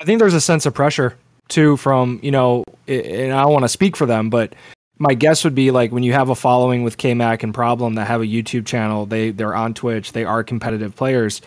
I 0.00 0.04
think 0.04 0.18
there's 0.18 0.34
a 0.34 0.40
sense 0.40 0.66
of 0.66 0.74
pressure 0.74 1.16
too 1.48 1.76
from 1.76 2.20
you 2.22 2.30
know, 2.30 2.64
and 2.86 3.32
I 3.32 3.42
don't 3.42 3.52
want 3.52 3.64
to 3.64 3.68
speak 3.68 3.96
for 3.96 4.06
them, 4.06 4.30
but 4.30 4.54
my 4.98 5.14
guess 5.14 5.44
would 5.44 5.54
be 5.54 5.70
like 5.70 5.92
when 5.92 6.02
you 6.02 6.12
have 6.12 6.28
a 6.28 6.34
following 6.34 6.82
with 6.82 6.98
K 6.98 7.14
Mac 7.14 7.42
and 7.42 7.54
Problem 7.54 7.94
that 7.94 8.06
have 8.06 8.20
a 8.20 8.26
YouTube 8.26 8.66
channel, 8.66 9.06
they 9.06 9.30
they're 9.30 9.54
on 9.54 9.74
Twitch, 9.74 10.12
they 10.12 10.24
are 10.24 10.44
competitive 10.44 10.94
players. 10.94 11.40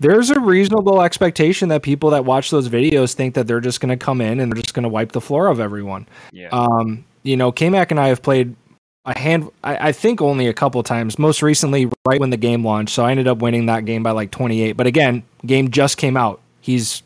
There's 0.00 0.30
a 0.30 0.40
reasonable 0.40 1.02
expectation 1.02 1.68
that 1.68 1.82
people 1.82 2.10
that 2.10 2.24
watch 2.24 2.50
those 2.50 2.68
videos 2.68 3.14
think 3.14 3.34
that 3.34 3.46
they're 3.46 3.60
just 3.60 3.80
going 3.80 3.96
to 3.96 4.02
come 4.02 4.20
in 4.20 4.40
and 4.40 4.50
they're 4.50 4.60
just 4.60 4.74
going 4.74 4.82
to 4.84 4.88
wipe 4.88 5.12
the 5.12 5.20
floor 5.20 5.46
of 5.46 5.60
everyone. 5.60 6.08
yeah, 6.32 6.48
Um, 6.50 7.04
you 7.22 7.36
know, 7.36 7.52
K 7.52 7.68
Mac 7.68 7.90
and 7.90 8.00
I 8.00 8.08
have 8.08 8.22
played 8.22 8.56
a 9.04 9.18
hand, 9.18 9.50
I, 9.64 9.88
I 9.88 9.92
think 9.92 10.20
only 10.20 10.46
a 10.46 10.52
couple 10.52 10.82
times. 10.82 11.18
Most 11.18 11.42
recently, 11.42 11.88
right 12.06 12.20
when 12.20 12.30
the 12.30 12.36
game 12.36 12.64
launched, 12.64 12.94
so 12.94 13.04
I 13.04 13.10
ended 13.10 13.28
up 13.28 13.38
winning 13.38 13.66
that 13.66 13.84
game 13.84 14.02
by 14.02 14.10
like 14.10 14.30
28. 14.30 14.72
But 14.72 14.86
again, 14.86 15.22
game 15.44 15.70
just 15.70 15.96
came 15.96 16.16
out. 16.16 16.40
He's 16.60 17.02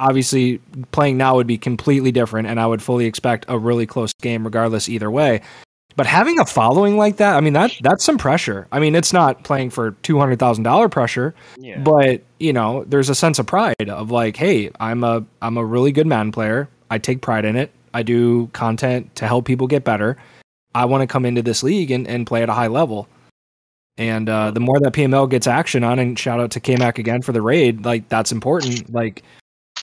obviously 0.00 0.60
playing 0.92 1.16
now 1.16 1.36
would 1.36 1.46
be 1.46 1.58
completely 1.58 2.12
different, 2.12 2.48
and 2.48 2.60
I 2.60 2.66
would 2.66 2.82
fully 2.82 3.06
expect 3.06 3.44
a 3.48 3.58
really 3.58 3.86
close 3.86 4.12
game 4.22 4.44
regardless 4.44 4.88
either 4.88 5.10
way. 5.10 5.42
But 5.98 6.06
having 6.06 6.38
a 6.38 6.46
following 6.46 6.96
like 6.96 7.16
that, 7.16 7.36
I 7.36 7.40
mean 7.40 7.54
that 7.54 7.72
that's 7.80 8.04
some 8.04 8.18
pressure. 8.18 8.68
I 8.70 8.78
mean, 8.78 8.94
it's 8.94 9.12
not 9.12 9.42
playing 9.42 9.70
for 9.70 9.90
two 10.02 10.16
hundred 10.16 10.38
thousand 10.38 10.62
dollar 10.62 10.88
pressure, 10.88 11.34
yeah. 11.58 11.80
but 11.80 12.22
you 12.38 12.52
know, 12.52 12.84
there's 12.84 13.08
a 13.08 13.16
sense 13.16 13.40
of 13.40 13.46
pride 13.46 13.74
of 13.90 14.12
like, 14.12 14.36
hey, 14.36 14.70
I'm 14.78 15.02
a 15.02 15.24
I'm 15.42 15.56
a 15.56 15.64
really 15.64 15.90
good 15.90 16.06
Madden 16.06 16.30
player. 16.30 16.68
I 16.88 16.98
take 16.98 17.20
pride 17.20 17.44
in 17.44 17.56
it. 17.56 17.72
I 17.92 18.04
do 18.04 18.46
content 18.52 19.12
to 19.16 19.26
help 19.26 19.44
people 19.44 19.66
get 19.66 19.82
better. 19.82 20.16
I 20.72 20.84
want 20.84 21.02
to 21.02 21.08
come 21.08 21.24
into 21.26 21.42
this 21.42 21.64
league 21.64 21.90
and, 21.90 22.06
and 22.06 22.24
play 22.24 22.44
at 22.44 22.48
a 22.48 22.54
high 22.54 22.68
level. 22.68 23.08
And 23.96 24.28
uh, 24.28 24.52
the 24.52 24.60
more 24.60 24.78
that 24.78 24.92
PML 24.92 25.28
gets 25.28 25.48
action 25.48 25.82
on, 25.82 25.98
and 25.98 26.16
shout 26.16 26.38
out 26.38 26.52
to 26.52 26.60
KMac 26.60 26.98
again 26.98 27.22
for 27.22 27.32
the 27.32 27.42
raid, 27.42 27.84
like 27.84 28.08
that's 28.08 28.30
important. 28.30 28.94
Like, 28.94 29.24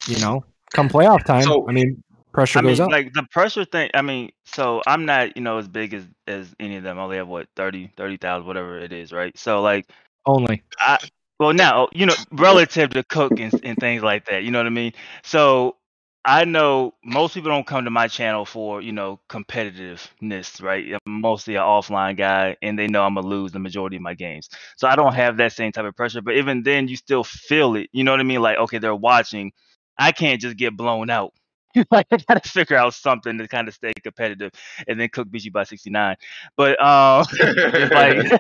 you 0.08 0.17
know, 0.21 0.45
come 0.73 0.88
playoff 0.88 1.25
time, 1.25 1.43
So- 1.43 1.67
I 1.67 1.73
mean, 1.73 2.01
pressure 2.36 2.60
I 2.60 2.62
mean, 2.62 2.78
goes 2.78 2.82
up. 2.82 2.89
like 2.89 3.13
the 3.13 3.24
pressure 3.32 3.65
thing. 3.65 3.89
I 3.93 4.02
mean, 4.02 4.32
so 4.45 4.84
I'm 4.88 5.06
not, 5.06 5.36
you 5.38 5.43
know, 5.43 5.58
as 5.58 5.67
big 5.67 5.93
as 5.93 6.06
as 6.28 6.54
any 6.60 6.78
of 6.78 6.84
them. 6.84 7.00
I 7.00 7.04
only 7.04 7.17
have 7.17 7.28
what 7.28 7.48
30, 7.56 7.91
30,000, 7.98 8.48
whatever 8.48 8.80
it 8.80 8.93
is, 8.93 9.12
right? 9.13 9.38
So 9.38 9.62
like, 9.62 9.88
Only. 10.26 10.63
I 10.80 11.00
well 11.39 11.54
now, 11.54 11.89
you 11.93 12.06
know, 12.06 12.15
relative 12.32 12.91
to 12.91 13.04
Cook 13.04 13.39
and, 13.39 13.54
and 13.63 13.78
things 13.78 14.04
like 14.04 14.26
that. 14.28 14.43
You 14.43 14.52
know 14.52 14.60
what 14.60 14.67
I 14.67 14.71
mean? 14.71 14.93
So 15.24 15.78
I 16.26 16.45
know 16.45 16.93
most 17.04 17.34
people 17.36 17.52
don't 17.52 17.67
come 17.67 17.86
to 17.86 17.91
my 17.91 18.08
channel 18.08 18.45
for 18.45 18.82
you 18.82 18.91
know 18.93 19.19
competitiveness, 19.30 20.62
right? 20.62 20.93
I'm 21.06 21.21
mostly 21.21 21.56
an 21.56 21.62
offline 21.63 22.17
guy, 22.17 22.58
and 22.62 22.78
they 22.80 22.88
know 22.88 23.04
I'm 23.04 23.15
gonna 23.15 23.28
lose 23.28 23.52
the 23.52 23.60
majority 23.60 23.98
of 23.98 24.02
my 24.04 24.13
games. 24.15 24.50
So 24.78 24.88
I 24.88 24.95
don't 24.95 25.13
have 25.13 25.38
that 25.38 25.54
same 25.54 25.71
type 25.71 25.86
of 25.86 25.95
pressure. 25.95 26.21
But 26.21 26.38
even 26.38 26.63
then, 26.63 26.88
you 26.88 26.95
still 26.98 27.24
feel 27.24 27.76
it. 27.76 27.89
You 27.93 28.04
know 28.04 28.12
what 28.12 28.19
I 28.21 28.24
mean? 28.24 28.41
Like, 28.41 28.58
okay, 28.58 28.80
they're 28.80 28.95
watching. 28.95 29.52
I 29.98 30.12
can't 30.12 30.41
just 30.41 30.58
get 30.58 30.76
blown 30.78 31.10
out. 31.10 31.34
like 31.91 32.07
I 32.11 32.17
gotta 32.17 32.47
figure 32.47 32.77
out 32.77 32.93
something 32.93 33.38
to 33.38 33.47
kind 33.47 33.67
of 33.67 33.73
stay 33.73 33.93
competitive, 34.03 34.51
and 34.88 34.99
then 34.99 35.09
Cook 35.09 35.29
beat 35.29 35.45
you 35.45 35.51
by 35.51 35.63
69. 35.63 36.15
But 36.57 36.81
um, 36.83 37.25
like, 37.91 38.31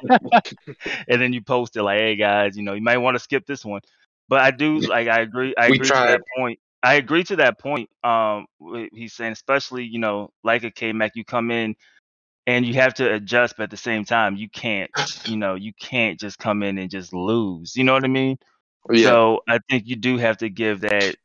and 1.07 1.21
then 1.21 1.33
you 1.33 1.41
post 1.41 1.75
it 1.75 1.83
like, 1.83 1.99
"Hey 1.99 2.15
guys, 2.15 2.57
you 2.57 2.63
know, 2.63 2.73
you 2.73 2.81
might 2.81 2.97
want 2.97 3.15
to 3.15 3.19
skip 3.19 3.45
this 3.45 3.65
one." 3.65 3.81
But 4.27 4.41
I 4.41 4.51
do 4.51 4.79
like, 4.81 5.07
I 5.07 5.21
agree. 5.21 5.53
I 5.57 5.67
We 5.67 5.75
agree 5.75 5.91
to 5.91 6.03
that 6.03 6.21
point. 6.37 6.59
I 6.83 6.95
agree 6.95 7.23
to 7.25 7.35
that 7.37 7.59
point. 7.59 7.89
Um, 8.03 8.45
he's 8.93 9.13
saying, 9.13 9.33
especially 9.33 9.85
you 9.85 9.99
know, 9.99 10.31
like 10.43 10.63
a 10.63 10.71
K 10.71 10.93
Mac, 10.93 11.11
you 11.15 11.25
come 11.25 11.51
in 11.51 11.75
and 12.47 12.65
you 12.65 12.75
have 12.75 12.93
to 12.95 13.13
adjust, 13.13 13.55
but 13.57 13.63
at 13.63 13.71
the 13.71 13.77
same 13.77 14.05
time, 14.05 14.35
you 14.35 14.49
can't, 14.49 14.91
you 15.25 15.37
know, 15.37 15.55
you 15.55 15.73
can't 15.79 16.19
just 16.19 16.37
come 16.39 16.63
in 16.63 16.77
and 16.77 16.89
just 16.89 17.13
lose. 17.13 17.75
You 17.75 17.83
know 17.83 17.93
what 17.93 18.03
I 18.03 18.07
mean? 18.07 18.37
Yeah. 18.89 19.03
So 19.03 19.41
I 19.47 19.59
think 19.69 19.83
you 19.87 19.95
do 19.95 20.17
have 20.17 20.37
to 20.37 20.49
give 20.49 20.81
that 20.81 21.15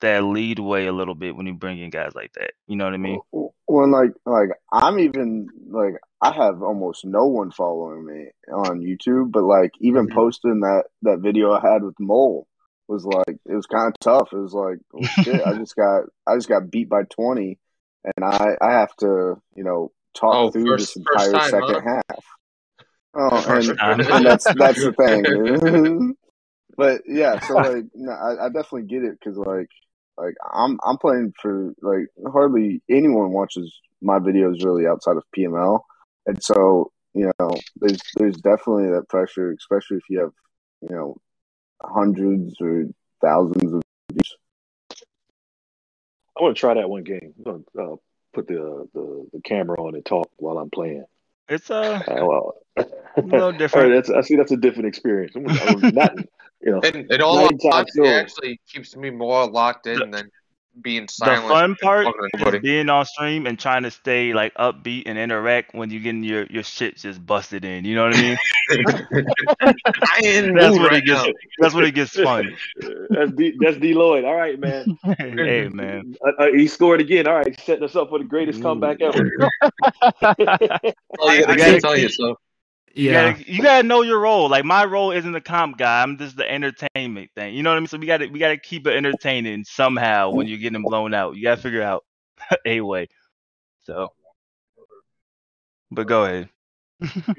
that 0.00 0.22
lead 0.24 0.58
way 0.58 0.86
a 0.86 0.92
little 0.92 1.14
bit 1.14 1.34
when 1.36 1.46
you 1.46 1.54
bring 1.54 1.78
in 1.78 1.90
guys 1.90 2.14
like 2.14 2.32
that. 2.34 2.52
You 2.66 2.76
know 2.76 2.84
what 2.84 2.94
I 2.94 2.98
mean? 2.98 3.20
When 3.66 3.90
like 3.90 4.10
like 4.24 4.50
I'm 4.72 4.98
even 5.00 5.48
like 5.68 5.94
I 6.20 6.32
have 6.32 6.62
almost 6.62 7.04
no 7.04 7.26
one 7.26 7.50
following 7.50 8.04
me 8.06 8.28
on 8.52 8.80
YouTube, 8.80 9.32
but 9.32 9.42
like 9.44 9.72
even 9.80 10.08
Mhm. 10.08 10.14
posting 10.14 10.60
that 10.60 10.84
that 11.02 11.18
video 11.20 11.52
I 11.52 11.60
had 11.60 11.82
with 11.82 11.98
Mole 11.98 12.46
was 12.88 13.04
like 13.04 13.36
it 13.44 13.54
was 13.54 13.66
kind 13.66 13.88
of 13.88 13.98
tough. 14.00 14.28
It 14.32 14.36
was 14.38 14.52
like 14.54 14.78
oh 14.94 15.06
shit, 15.24 15.40
I 15.44 15.54
just 15.54 15.74
got 15.76 16.04
I 16.26 16.34
just 16.36 16.48
got 16.48 16.70
beat 16.70 16.88
by 16.88 17.02
twenty, 17.10 17.58
and 18.04 18.24
I 18.24 18.56
I 18.60 18.72
have 18.72 18.94
to 18.96 19.40
you 19.54 19.64
know 19.64 19.92
talk 20.14 20.34
Oh, 20.34 20.50
through 20.50 20.66
first- 20.66 20.94
this 20.94 20.96
entire 20.96 21.32
time, 21.32 21.50
second 21.50 21.82
huh? 21.84 22.02
half. 22.10 22.24
Oh, 23.18 23.44
and, 23.48 24.02
and 24.02 24.26
that's 24.26 24.44
that's 24.54 24.78
the 24.78 24.92
thing. 25.98 26.14
but 26.76 27.00
yeah, 27.06 27.38
so 27.40 27.54
like, 27.54 27.84
no, 27.94 28.12
I, 28.12 28.44
I 28.46 28.48
definitely 28.48 28.82
get 28.84 29.04
it 29.04 29.18
because 29.18 29.38
like, 29.38 29.70
like 30.18 30.34
I'm 30.52 30.78
I'm 30.84 30.98
playing 30.98 31.34
for 31.40 31.74
like 31.82 32.06
hardly 32.30 32.82
anyone 32.88 33.30
watches 33.30 33.80
my 34.00 34.18
videos 34.18 34.64
really 34.64 34.86
outside 34.86 35.16
of 35.16 35.24
PML, 35.36 35.80
and 36.26 36.42
so 36.42 36.92
you 37.16 37.32
know, 37.38 37.50
there's 37.76 37.98
there's 38.16 38.36
definitely 38.36 38.90
that 38.90 39.08
pressure, 39.08 39.52
especially 39.52 39.96
if 39.96 40.02
you 40.10 40.20
have 40.20 40.32
you 40.82 40.94
know 40.94 41.16
hundreds 41.82 42.60
or 42.60 42.84
thousands 43.22 43.72
of 43.72 43.82
views. 44.12 44.36
I 46.38 46.42
want 46.42 46.54
to 46.54 46.60
try 46.60 46.74
that 46.74 46.90
one 46.90 47.04
game. 47.04 47.32
I'm 47.46 47.64
gonna 47.74 47.92
uh, 47.92 47.96
put 48.34 48.46
the, 48.46 48.86
the 48.92 49.28
the 49.32 49.40
camera 49.42 49.82
on 49.82 49.94
and 49.94 50.04
talk 50.04 50.30
while 50.36 50.58
I'm 50.58 50.68
playing. 50.68 51.04
It's 51.48 51.70
uh, 51.70 52.02
Uh, 52.06 52.26
well, 52.26 52.54
a 52.76 52.84
little 53.20 53.40
all 53.42 53.50
right, 53.50 53.58
different. 53.58 53.94
that's 53.94 54.10
I 54.10 54.20
see 54.22 54.36
that's 54.36 54.52
a 54.52 54.56
different 54.56 54.88
experience. 54.88 55.34
I'm, 55.36 55.46
I'm 55.48 55.94
not, 55.94 56.12
you 56.60 56.72
know, 56.72 56.80
And 56.82 57.10
in 57.10 57.22
all 57.22 57.42
Not 57.42 57.52
inside 57.52 57.72
honesty, 57.72 57.98
sure. 57.98 58.06
it 58.06 58.20
actually 58.20 58.60
keeps 58.68 58.96
me 58.96 59.10
more 59.10 59.46
locked 59.48 59.86
in 59.86 60.10
than 60.10 60.30
being 60.80 61.06
The 61.06 61.44
fun 61.48 61.76
part 61.76 62.06
talking 62.06 62.54
is 62.54 62.60
being 62.62 62.88
on 62.88 63.04
stream 63.06 63.46
and 63.46 63.58
trying 63.58 63.82
to 63.84 63.90
stay 63.90 64.32
like 64.32 64.54
upbeat 64.54 65.04
and 65.06 65.18
interact 65.18 65.74
when 65.74 65.90
you 65.90 66.00
getting 66.00 66.22
your 66.22 66.46
your 66.46 66.62
shit 66.62 66.96
just 66.96 67.24
busted 67.24 67.64
in. 67.64 67.84
You 67.84 67.94
know 67.94 68.04
what 68.04 68.16
I 68.16 68.22
mean? 68.22 68.36
I 68.70 70.50
That's 70.54 70.78
what 70.78 70.90
right 70.90 71.02
it 71.02 71.06
gets 71.06 71.26
now. 71.26 71.32
that's 71.58 71.74
when 71.74 71.84
it 71.84 71.94
gets 71.94 72.12
fun. 72.12 72.56
that's 73.10 73.32
D, 73.32 73.56
that's 73.60 73.76
D 73.78 73.94
Lloyd. 73.94 74.24
All 74.24 74.34
right, 74.34 74.58
man. 74.58 74.98
hey 75.18 75.68
man. 75.68 76.16
Uh, 76.24 76.30
uh, 76.38 76.46
he 76.52 76.66
scored 76.66 77.00
again. 77.00 77.26
All 77.26 77.36
right, 77.36 77.58
setting 77.60 77.84
us 77.84 77.96
up 77.96 78.08
for 78.08 78.18
the 78.18 78.24
greatest 78.24 78.62
comeback 78.62 79.00
ever. 79.00 79.30
Oh, 81.18 81.32
yeah, 81.32 81.44
I 81.46 81.52
I 81.52 81.56
gotta 81.56 81.56
can't 81.56 81.82
tell 81.82 81.98
you 81.98 82.08
so. 82.08 82.36
You 82.96 83.10
Yeah. 83.10 83.32
gotta 83.32 83.52
you 83.52 83.62
gotta 83.62 83.86
know 83.86 84.00
your 84.02 84.18
role. 84.18 84.48
Like 84.48 84.64
my 84.64 84.84
role 84.84 85.10
isn't 85.10 85.32
the 85.32 85.40
comp 85.40 85.76
guy. 85.76 86.02
I'm 86.02 86.16
just 86.16 86.36
the 86.36 86.50
entertainment 86.50 87.30
thing. 87.36 87.54
You 87.54 87.62
know 87.62 87.70
what 87.70 87.76
I 87.76 87.80
mean? 87.80 87.88
So 87.88 87.98
we 87.98 88.06
gotta 88.06 88.26
we 88.28 88.38
gotta 88.38 88.56
keep 88.56 88.86
it 88.86 88.96
entertaining 88.96 89.64
somehow 89.64 90.30
when 90.30 90.48
you're 90.48 90.58
getting 90.58 90.82
blown 90.82 91.12
out. 91.12 91.36
You 91.36 91.42
gotta 91.42 91.60
figure 91.60 91.82
out 91.82 92.04
a 92.64 92.80
way. 92.80 93.08
So 93.84 94.12
but 95.90 96.06
go 96.06 96.24
ahead. 96.24 96.48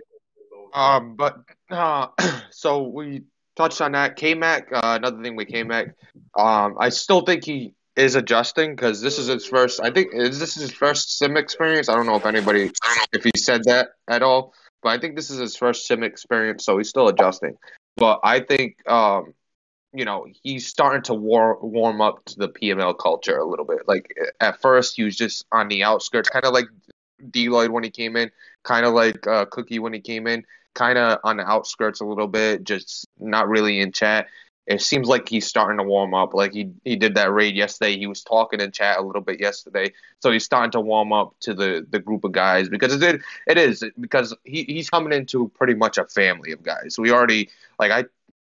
Um, 0.73 1.15
but 1.15 1.39
uh, 1.71 2.07
so 2.51 2.83
we 2.83 3.23
touched 3.55 3.81
on 3.81 3.93
that. 3.93 4.15
K 4.15 4.35
Mac, 4.35 4.67
uh, 4.71 4.99
another 4.99 5.23
thing 5.23 5.35
with 5.35 5.47
K 5.47 5.63
Mac, 5.63 5.95
um, 6.37 6.75
I 6.79 6.89
still 6.89 7.21
think 7.21 7.45
he 7.45 7.73
is 7.95 8.15
adjusting 8.15 8.75
because 8.75 9.01
this 9.01 9.17
is 9.17 9.25
his 9.27 9.45
first. 9.45 9.79
I 9.81 9.89
think 9.89 10.09
is 10.13 10.39
this 10.39 10.53
his 10.53 10.71
first 10.71 11.17
sim 11.17 11.35
experience. 11.35 11.89
I 11.89 11.95
don't 11.95 12.05
know 12.05 12.15
if 12.15 12.25
anybody, 12.25 12.69
if 13.11 13.23
he 13.23 13.31
said 13.35 13.63
that 13.63 13.89
at 14.07 14.21
all, 14.21 14.53
but 14.87 14.93
I 14.93 14.99
think 14.99 15.17
this 15.17 15.29
is 15.29 15.37
his 15.37 15.57
first 15.57 15.85
sim 15.85 16.01
experience, 16.01 16.63
so 16.63 16.77
he's 16.77 16.87
still 16.87 17.09
adjusting. 17.09 17.57
But 17.97 18.21
I 18.23 18.39
think, 18.39 18.89
um, 18.89 19.33
you 19.91 20.05
know, 20.05 20.27
he's 20.43 20.65
starting 20.65 21.01
to 21.03 21.13
war- 21.13 21.59
warm 21.59 21.99
up 21.99 22.23
to 22.27 22.39
the 22.39 22.47
PML 22.47 22.97
culture 22.97 23.37
a 23.37 23.43
little 23.43 23.65
bit. 23.65 23.79
Like 23.85 24.15
at 24.39 24.61
first, 24.61 24.95
he 24.95 25.03
was 25.03 25.17
just 25.17 25.45
on 25.51 25.67
the 25.67 25.83
outskirts, 25.83 26.29
kind 26.29 26.45
of 26.45 26.53
like 26.53 26.67
D 27.29 27.49
Lloyd 27.49 27.71
when 27.71 27.83
he 27.83 27.89
came 27.89 28.15
in, 28.15 28.31
kind 28.63 28.85
of 28.85 28.93
like 28.93 29.27
uh, 29.27 29.43
Cookie 29.51 29.79
when 29.79 29.91
he 29.91 29.99
came 29.99 30.25
in, 30.25 30.45
kind 30.73 30.97
of 30.97 31.19
on 31.25 31.35
the 31.35 31.43
outskirts 31.43 31.99
a 31.99 32.05
little 32.05 32.29
bit, 32.29 32.63
just 32.63 33.05
not 33.19 33.49
really 33.49 33.81
in 33.81 33.91
chat. 33.91 34.27
It 34.67 34.81
seems 34.81 35.07
like 35.07 35.29
he's 35.29 35.47
starting 35.47 35.77
to 35.77 35.83
warm 35.83 36.13
up. 36.13 36.33
Like 36.33 36.53
he 36.53 36.71
he 36.83 36.97
did 36.97 37.15
that 37.15 37.31
raid 37.31 37.55
yesterday. 37.55 37.97
He 37.97 38.05
was 38.05 38.21
talking 38.21 38.59
in 38.59 38.71
chat 38.71 38.99
a 38.99 39.01
little 39.01 39.21
bit 39.21 39.39
yesterday, 39.39 39.93
so 40.21 40.29
he's 40.29 40.43
starting 40.43 40.71
to 40.71 40.81
warm 40.81 41.13
up 41.13 41.35
to 41.41 41.53
the 41.53 41.87
the 41.89 41.99
group 41.99 42.25
of 42.25 42.33
guys 42.33 42.67
because 42.67 43.01
it 43.01 43.21
it 43.47 43.57
is 43.57 43.83
because 43.99 44.35
he 44.43 44.63
he's 44.63 44.89
coming 44.89 45.13
into 45.13 45.49
pretty 45.55 45.73
much 45.73 45.97
a 45.97 46.05
family 46.05 46.51
of 46.51 46.63
guys. 46.63 46.97
We 46.99 47.11
already 47.11 47.49
like 47.79 47.91
I 47.91 48.05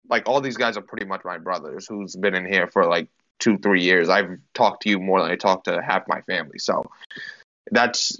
like 0.09 0.27
all 0.27 0.41
these 0.41 0.57
guys 0.57 0.75
are 0.75 0.81
pretty 0.81 1.05
much 1.05 1.21
my 1.23 1.37
brothers 1.37 1.87
who's 1.87 2.17
been 2.17 2.35
in 2.35 2.45
here 2.45 2.67
for 2.67 2.85
like 2.85 3.07
two 3.39 3.57
three 3.57 3.81
years. 3.81 4.09
I've 4.09 4.37
talked 4.53 4.83
to 4.83 4.89
you 4.89 4.99
more 4.99 5.21
than 5.21 5.31
I 5.31 5.37
talked 5.37 5.65
to 5.65 5.81
half 5.81 6.03
my 6.09 6.21
family. 6.23 6.59
So 6.59 6.91
that's 7.71 8.19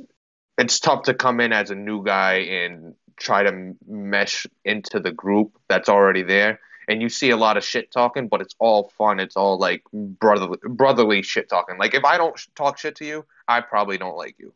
it's 0.58 0.80
tough 0.80 1.04
to 1.04 1.14
come 1.14 1.42
in 1.42 1.52
as 1.52 1.72
a 1.72 1.76
new 1.76 2.04
guy 2.04 2.36
and 2.36 2.96
try 3.18 3.44
to 3.44 3.76
mesh 3.88 4.48
into 4.64 5.00
the 5.00 5.12
group 5.12 5.58
that's 5.68 5.90
already 5.90 6.24
there. 6.24 6.60
And 6.92 7.02
you 7.02 7.08
see 7.08 7.30
a 7.30 7.38
lot 7.38 7.56
of 7.56 7.64
shit 7.64 7.90
talking, 7.90 8.28
but 8.28 8.42
it's 8.42 8.54
all 8.60 8.92
fun. 8.98 9.22
It's 9.22 9.38
all 9.38 9.58
like 9.58 9.82
brotherly, 9.94 10.58
brotherly 10.62 11.22
shit 11.22 11.48
talking. 11.48 11.78
Like 11.78 11.94
if 11.94 12.04
I 12.04 12.18
don't 12.18 12.38
sh- 12.38 12.48
talk 12.54 12.78
shit 12.78 12.98
to 12.98 13.06
you, 13.06 13.26
I 13.48 13.62
probably 13.62 13.98
don't 13.98 14.18
like 14.18 14.36
you. 14.38 14.54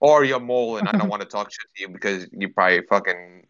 Or 0.00 0.24
you're 0.24 0.40
mole 0.40 0.78
and 0.78 0.88
I 0.88 0.92
don't 0.92 1.10
want 1.10 1.20
to 1.20 1.28
talk 1.28 1.50
shit 1.50 1.66
to 1.76 1.82
you 1.82 1.88
because 1.90 2.26
you 2.32 2.48
probably 2.48 2.80
fucking 2.88 3.46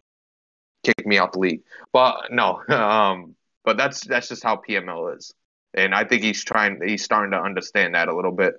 kick 0.83 1.07
me 1.07 1.17
out 1.17 1.31
the 1.31 1.39
league. 1.39 1.61
But 1.93 2.31
no, 2.31 2.61
um, 2.69 3.35
but 3.63 3.77
that's 3.77 4.05
that's 4.05 4.27
just 4.27 4.43
how 4.43 4.57
PML 4.57 5.15
is, 5.17 5.33
and 5.73 5.95
I 5.95 6.03
think 6.03 6.23
he's 6.23 6.43
trying. 6.43 6.81
He's 6.85 7.05
starting 7.05 7.31
to 7.31 7.41
understand 7.41 7.95
that 7.95 8.09
a 8.09 8.15
little 8.15 8.33
bit. 8.33 8.55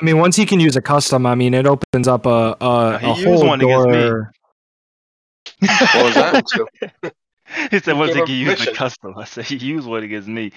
I 0.00 0.04
mean, 0.04 0.18
once 0.18 0.36
he 0.36 0.46
can 0.46 0.60
use 0.60 0.76
a 0.76 0.82
custom, 0.82 1.26
I 1.26 1.34
mean, 1.34 1.54
it 1.54 1.66
opens 1.66 2.06
up 2.06 2.26
a 2.26 2.56
a, 2.60 2.98
he 2.98 3.06
a 3.06 3.14
used 3.14 3.26
whole 3.26 3.48
one 3.48 3.60
against 3.60 3.88
me. 3.88 3.92
door. 3.94 4.32
What 5.60 6.04
was 6.04 6.14
that? 6.14 7.12
he 7.70 7.78
said 7.80 7.96
once 7.96 8.14
he 8.14 8.20
can 8.22 8.34
use 8.34 8.64
the 8.64 8.72
custom. 8.72 9.14
I 9.16 9.24
said 9.24 9.44
he 9.44 9.56
used 9.56 9.86
one 9.86 10.02
against 10.02 10.28
me. 10.28 10.52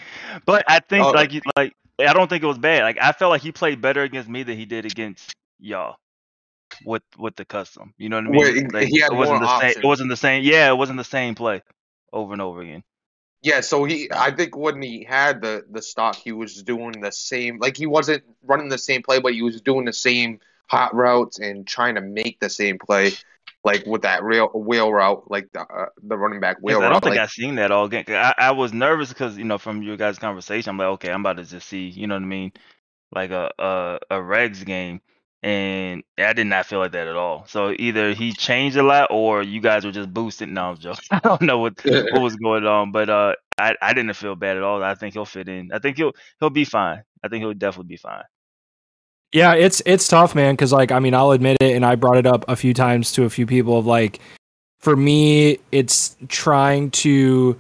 But 0.46 0.64
I 0.68 0.80
think 0.80 1.06
Oh. 1.06 1.12
like 1.12 1.32
like 1.56 1.74
I 2.00 2.14
don't 2.14 2.30
think 2.30 2.44
it 2.44 2.48
was 2.48 2.58
bad. 2.58 2.84
Like 2.84 2.98
I 3.02 3.12
felt 3.12 3.32
like 3.32 3.42
he 3.42 3.52
played 3.52 3.82
better 3.82 4.02
against 4.04 4.30
me 4.30 4.44
than 4.44 4.58
he 4.58 4.66
did 4.66 4.86
against 4.86 5.34
y'all 5.60 5.96
with 6.86 7.04
with 7.18 7.36
the 7.36 7.46
custom. 7.46 7.94
You 7.98 8.10
know 8.10 8.18
what 8.18 8.26
I 8.26 8.30
mean? 8.30 8.38
Where 8.40 8.54
he- 8.54 8.62
Like, 8.68 8.88
he 8.88 9.00
had 9.00 9.12
it 9.14 9.16
wasn't 9.16 9.42
more 9.42 9.48
the 9.48 9.60
same. 9.60 9.68
options. 9.70 9.84
It 9.84 9.88
wasn't 9.88 10.10
the 10.10 10.18
same. 10.18 10.44
Yeah, 10.44 10.70
it 10.70 10.76
wasn't 10.76 10.98
the 10.98 11.04
same 11.04 11.36
play 11.36 11.62
over 12.12 12.34
and 12.34 12.42
over 12.42 12.62
again. 12.62 12.84
Yeah, 13.42 13.62
so 13.62 13.84
he, 13.84 14.10
I 14.12 14.32
think 14.32 14.58
when 14.58 14.82
he 14.82 15.04
had 15.04 15.42
the 15.42 15.64
the 15.70 15.82
stock, 15.82 16.16
he 16.16 16.32
was 16.32 16.64
doing 16.64 17.00
the 17.02 17.12
same. 17.12 17.60
Like 17.60 17.78
he 17.78 17.86
wasn't 17.86 18.24
running 18.44 18.70
the 18.70 18.78
same 18.80 19.04
play, 19.04 19.20
but 19.20 19.34
he 19.34 19.44
was 19.44 19.62
doing 19.62 19.86
the 19.86 19.94
same 19.94 20.40
hot 20.68 20.96
routes 20.96 21.38
and 21.40 21.68
trying 21.68 21.94
to 21.94 22.02
make 22.02 22.40
the 22.40 22.50
same 22.50 22.80
play, 22.80 23.12
like 23.66 23.86
with 23.88 24.04
that 24.04 24.24
real 24.24 24.50
wheel 24.50 24.94
route, 24.94 25.30
like 25.30 25.50
the 25.54 25.62
uh, 25.62 25.88
the 26.04 26.18
running 26.18 26.40
back 26.40 26.60
wheel 26.62 26.82
I 26.82 26.90
don't 26.90 26.92
route. 26.92 27.04
think 27.04 27.18
like, 27.18 27.20
I 27.20 27.28
seen 27.28 27.56
that 27.56 27.72
all 27.72 27.88
game. 27.90 28.06
I, 28.10 28.34
I 28.38 28.52
was 28.52 28.74
nervous 28.74 29.10
because 29.10 29.38
you 29.38 29.46
know 29.46 29.58
from 29.58 29.84
your 29.84 29.98
guys' 29.98 30.20
conversation, 30.20 30.70
I'm 30.70 30.78
like, 30.78 30.88
okay, 30.88 31.12
I'm 31.12 31.22
about 31.22 31.38
to 31.38 31.44
just 31.46 31.68
see, 31.68 31.88
you 31.88 32.08
know 32.08 32.16
what 32.16 32.24
I 32.24 32.28
mean, 32.28 32.54
like 33.14 33.32
a 33.32 33.52
a, 33.60 34.00
a 34.12 34.16
regs 34.18 34.66
game, 34.66 35.02
and 35.44 36.04
I 36.18 36.34
did 36.34 36.48
not 36.48 36.66
feel 36.68 36.80
like 36.80 36.94
that 36.94 37.08
at 37.08 37.16
all. 37.16 37.46
So 37.48 37.76
either 37.78 38.14
he 38.14 38.34
changed 38.34 38.78
a 38.78 38.84
lot, 38.84 39.10
or 39.12 39.44
you 39.44 39.62
guys 39.62 39.86
were 39.86 39.92
just 39.92 40.14
boosting. 40.14 40.54
No, 40.54 40.72
I'm 40.72 40.78
joking. 40.78 41.06
I 41.12 41.20
don't 41.20 41.42
know 41.42 41.60
what 41.60 41.82
what 42.10 42.22
was 42.22 42.36
going 42.36 42.66
on, 42.66 42.92
but 42.92 43.10
uh, 43.10 43.36
I 43.58 43.76
I 43.82 43.94
didn't 43.94 44.14
feel 44.16 44.36
bad 44.36 44.58
at 44.58 44.64
all. 44.64 44.84
I 44.84 44.96
think 44.96 45.14
he'll 45.14 45.26
fit 45.26 45.50
in. 45.50 45.72
I 45.74 45.80
think 45.80 45.98
he'll 45.98 46.14
he'll 46.40 46.50
be 46.52 46.66
fine. 46.66 47.04
I 47.24 47.30
think 47.30 47.44
he'll 47.44 47.54
definitely 47.54 47.90
be 47.90 47.98
fine. 47.98 48.24
Yeah, 49.36 49.54
it's 49.54 49.82
it's 49.86 50.08
tough, 50.08 50.34
man. 50.34 50.54
Because 50.54 50.72
like, 50.72 50.94
I 50.94 51.00
mean, 51.00 51.14
I'll 51.14 51.32
admit 51.32 51.58
it, 51.60 51.76
and 51.76 51.86
I 51.86 51.96
brought 51.96 52.16
it 52.16 52.26
up 52.26 52.46
a 52.48 52.56
few 52.56 52.74
times 52.74 53.12
to 53.12 53.26
a 53.26 53.30
few 53.30 53.46
people. 53.46 53.78
Of 53.78 53.86
like, 53.86 54.22
for 54.80 54.96
me, 54.96 55.60
it's 55.74 56.16
trying 56.30 56.90
to 56.92 57.60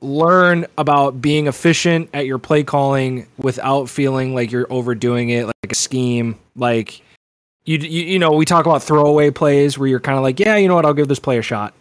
learn 0.00 0.64
about 0.78 1.20
being 1.20 1.48
efficient 1.48 2.08
at 2.14 2.24
your 2.24 2.38
play 2.38 2.64
calling 2.64 3.26
without 3.36 3.90
feeling 3.90 4.34
like 4.34 4.50
you're 4.50 4.66
overdoing 4.70 5.28
it, 5.28 5.44
like 5.44 5.70
a 5.70 5.74
scheme. 5.74 6.38
Like, 6.54 7.02
you 7.66 7.76
you, 7.76 8.04
you 8.04 8.18
know, 8.18 8.32
we 8.32 8.46
talk 8.46 8.64
about 8.64 8.82
throwaway 8.82 9.30
plays 9.30 9.76
where 9.76 9.90
you're 9.90 10.00
kind 10.00 10.16
of 10.16 10.24
like, 10.24 10.40
yeah, 10.40 10.56
you 10.56 10.66
know 10.66 10.76
what, 10.76 10.86
I'll 10.86 10.94
give 10.94 11.08
this 11.08 11.20
play 11.20 11.36
a 11.36 11.42
shot, 11.42 11.74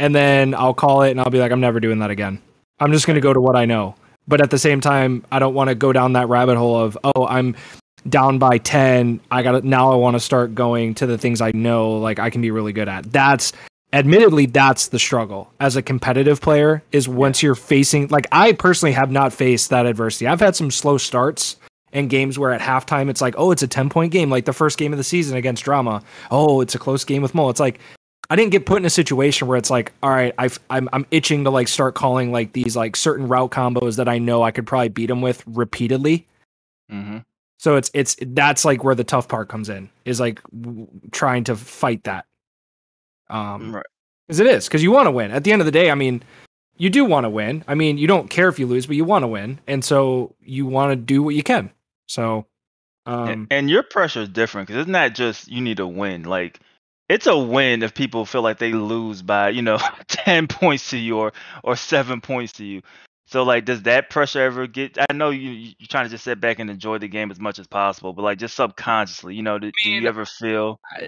and 0.00 0.12
then 0.12 0.52
I'll 0.56 0.74
call 0.74 1.02
it, 1.02 1.12
and 1.12 1.20
I'll 1.20 1.30
be 1.30 1.38
like, 1.38 1.52
I'm 1.52 1.60
never 1.60 1.78
doing 1.78 2.00
that 2.00 2.10
again. 2.10 2.42
I'm 2.80 2.90
just 2.90 3.06
gonna 3.06 3.20
go 3.20 3.32
to 3.32 3.40
what 3.40 3.54
I 3.54 3.66
know. 3.66 3.94
But 4.26 4.40
at 4.40 4.50
the 4.50 4.58
same 4.58 4.80
time, 4.80 5.24
I 5.30 5.38
don't 5.38 5.54
want 5.54 5.68
to 5.68 5.76
go 5.76 5.92
down 5.92 6.14
that 6.14 6.28
rabbit 6.28 6.56
hole 6.58 6.76
of, 6.76 6.98
oh, 7.04 7.24
I'm 7.24 7.54
down 8.10 8.38
by 8.38 8.58
10 8.58 9.20
i 9.30 9.42
gotta 9.42 9.66
now 9.66 9.92
i 9.92 9.96
want 9.96 10.14
to 10.14 10.20
start 10.20 10.54
going 10.54 10.94
to 10.94 11.06
the 11.06 11.18
things 11.18 11.40
i 11.40 11.50
know 11.52 11.98
like 11.98 12.18
i 12.18 12.30
can 12.30 12.40
be 12.40 12.50
really 12.50 12.72
good 12.72 12.88
at. 12.88 13.10
That's 13.12 13.52
admittedly 13.92 14.46
that's 14.46 14.88
the 14.88 14.98
struggle 14.98 15.50
as 15.60 15.74
a 15.74 15.82
competitive 15.82 16.42
player 16.42 16.82
is 16.92 17.08
once 17.08 17.42
you're 17.42 17.54
facing 17.54 18.06
like 18.08 18.26
i 18.32 18.52
personally 18.52 18.92
have 18.92 19.10
not 19.10 19.32
faced 19.32 19.70
that 19.70 19.86
adversity. 19.86 20.26
I've 20.26 20.40
had 20.40 20.54
some 20.56 20.70
slow 20.70 20.98
starts 20.98 21.56
and 21.92 22.10
games 22.10 22.38
where 22.38 22.52
at 22.52 22.60
halftime 22.60 23.08
it's 23.08 23.22
like 23.22 23.34
oh 23.38 23.50
it's 23.50 23.62
a 23.62 23.68
10 23.68 23.88
point 23.88 24.12
game 24.12 24.30
like 24.30 24.44
the 24.44 24.52
first 24.52 24.78
game 24.78 24.92
of 24.92 24.98
the 24.98 25.04
season 25.04 25.36
against 25.36 25.64
drama. 25.64 26.02
Oh 26.30 26.60
it's 26.60 26.74
a 26.74 26.78
close 26.78 27.04
game 27.04 27.22
with 27.22 27.34
Mo. 27.34 27.48
it's 27.48 27.60
like 27.60 27.80
i 28.28 28.36
didn't 28.36 28.50
get 28.50 28.66
put 28.66 28.78
in 28.78 28.84
a 28.84 28.90
situation 28.90 29.48
where 29.48 29.56
it's 29.56 29.70
like 29.70 29.92
all 30.02 30.10
right 30.10 30.34
I've, 30.36 30.60
i'm 30.68 30.88
i'm 30.92 31.06
itching 31.10 31.44
to 31.44 31.50
like 31.50 31.68
start 31.68 31.94
calling 31.94 32.30
like 32.30 32.52
these 32.52 32.76
like 32.76 32.94
certain 32.94 33.26
route 33.26 33.52
combos 33.52 33.96
that 33.96 34.08
i 34.08 34.18
know 34.18 34.42
i 34.42 34.50
could 34.50 34.66
probably 34.66 34.90
beat 34.90 35.06
them 35.06 35.22
with 35.22 35.42
repeatedly. 35.46 36.26
Hmm 36.90 37.18
so 37.58 37.76
it's 37.76 37.90
it's 37.94 38.16
that's 38.20 38.64
like 38.64 38.82
where 38.84 38.94
the 38.94 39.04
tough 39.04 39.28
part 39.28 39.48
comes 39.48 39.68
in 39.68 39.90
is 40.04 40.18
like 40.20 40.40
w- 40.50 40.88
trying 41.12 41.44
to 41.44 41.56
fight 41.56 42.04
that. 42.04 42.24
Um, 43.30 43.74
Right. 43.74 43.84
because 44.26 44.40
it 44.40 44.46
is 44.46 44.66
because 44.68 44.82
you 44.82 44.90
want 44.90 45.06
to 45.06 45.10
win. 45.10 45.30
At 45.30 45.44
the 45.44 45.52
end 45.52 45.60
of 45.62 45.66
the 45.66 45.72
day, 45.72 45.90
I 45.90 45.94
mean, 45.94 46.22
you 46.76 46.88
do 46.90 47.04
want 47.04 47.24
to 47.24 47.30
win. 47.30 47.64
I 47.68 47.74
mean, 47.74 47.98
you 47.98 48.06
don't 48.06 48.30
care 48.30 48.48
if 48.48 48.58
you 48.58 48.66
lose, 48.66 48.86
but 48.86 48.96
you 48.96 49.04
want 49.04 49.22
to 49.22 49.26
win, 49.28 49.58
and 49.66 49.84
so 49.84 50.34
you 50.40 50.66
want 50.66 50.92
to 50.92 50.96
do 50.96 51.22
what 51.22 51.34
you 51.34 51.42
can. 51.42 51.70
So, 52.06 52.46
And- 53.06 53.30
um, 53.30 53.46
and 53.50 53.68
your 53.70 53.82
pressure 53.82 54.22
is 54.22 54.28
different 54.28 54.68
because 54.68 54.80
it's 54.82 54.90
not 54.90 55.14
just 55.14 55.48
you 55.48 55.60
need 55.60 55.78
to 55.78 55.86
win. 55.86 56.22
Like 56.24 56.60
it's 57.08 57.26
a 57.26 57.36
win 57.38 57.82
if 57.82 57.94
people 57.94 58.24
feel 58.26 58.42
like 58.42 58.58
they 58.58 58.72
lose 58.72 59.22
by 59.22 59.48
you 59.50 59.62
know 59.62 59.78
10 60.08 60.46
points 60.46 60.90
to 60.90 60.98
you 60.98 61.18
or 61.18 61.32
or 61.64 61.74
7 61.76 62.20
points 62.20 62.52
to 62.54 62.64
you 62.64 62.82
so 63.30 63.42
like 63.42 63.64
does 63.64 63.82
that 63.82 64.08
pressure 64.10 64.40
ever 64.42 64.66
get 64.66 64.96
i 65.08 65.12
know 65.12 65.30
you 65.30 65.50
you- 65.50 65.72
you're 65.78 65.86
trying 65.88 66.04
to 66.04 66.10
just 66.10 66.24
sit 66.24 66.40
back 66.40 66.58
and 66.58 66.70
enjoy 66.70 66.96
the 66.98 67.08
game 67.08 67.30
as 67.30 67.38
much 67.38 67.58
as 67.58 67.66
possible 67.66 68.12
but 68.12 68.22
like 68.22 68.38
just 68.38 68.54
subconsciously 68.56 69.34
you 69.34 69.42
know 69.42 69.58
do, 69.58 69.70
do 69.84 69.90
you 69.90 70.08
ever 70.08 70.24
feel 70.24 70.80
uh, 71.00 71.02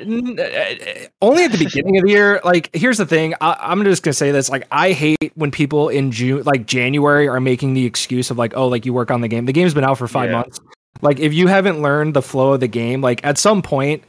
only 1.22 1.44
at 1.44 1.52
the 1.52 1.58
beginning 1.58 1.96
of 1.96 2.04
the 2.04 2.10
year 2.10 2.40
like 2.44 2.70
here's 2.74 2.98
the 2.98 3.06
thing 3.06 3.34
I, 3.40 3.56
i'm 3.60 3.82
just 3.84 4.02
gonna 4.02 4.12
say 4.14 4.30
this 4.30 4.48
like 4.48 4.66
i 4.70 4.92
hate 4.92 5.32
when 5.34 5.50
people 5.50 5.88
in 5.88 6.10
june 6.12 6.42
like 6.44 6.66
january 6.66 7.28
are 7.28 7.40
making 7.40 7.74
the 7.74 7.84
excuse 7.86 8.30
of 8.30 8.38
like 8.38 8.52
oh 8.56 8.68
like 8.68 8.84
you 8.86 8.92
work 8.92 9.10
on 9.10 9.20
the 9.20 9.28
game 9.28 9.46
the 9.46 9.52
game's 9.52 9.74
been 9.74 9.84
out 9.84 9.98
for 9.98 10.08
five 10.08 10.30
Yeah. 10.30 10.36
months 10.38 10.60
like 11.02 11.18
if 11.20 11.32
you 11.32 11.46
haven't 11.46 11.80
learned 11.82 12.14
the 12.14 12.22
flow 12.22 12.52
of 12.54 12.60
the 12.60 12.68
game 12.68 13.00
like 13.00 13.24
at 13.24 13.38
some 13.38 13.62
point 13.62 14.02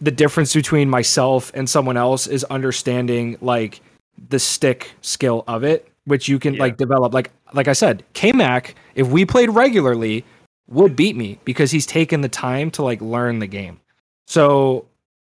the 0.00 0.10
difference 0.10 0.54
between 0.54 0.88
myself 0.88 1.50
and 1.54 1.68
someone 1.68 1.96
else 1.96 2.26
is 2.26 2.44
understanding 2.44 3.36
like 3.40 3.80
the 4.28 4.38
stick 4.38 4.92
skill 5.00 5.44
of 5.48 5.64
it 5.64 5.88
which 6.08 6.28
you 6.28 6.38
can 6.38 6.54
Yeah. 6.54 6.60
like 6.62 6.76
develop 6.76 7.14
like 7.14 7.30
like 7.52 7.68
i 7.68 7.72
said 7.72 8.02
k-mac 8.14 8.74
if 8.94 9.06
we 9.08 9.24
played 9.24 9.50
regularly 9.50 10.24
would 10.68 10.96
beat 10.96 11.16
me 11.16 11.38
because 11.44 11.70
he's 11.70 11.86
taken 11.86 12.20
the 12.20 12.28
time 12.28 12.70
to 12.72 12.82
like 12.82 13.00
learn 13.00 13.38
the 13.38 13.46
game 13.46 13.80
so 14.26 14.84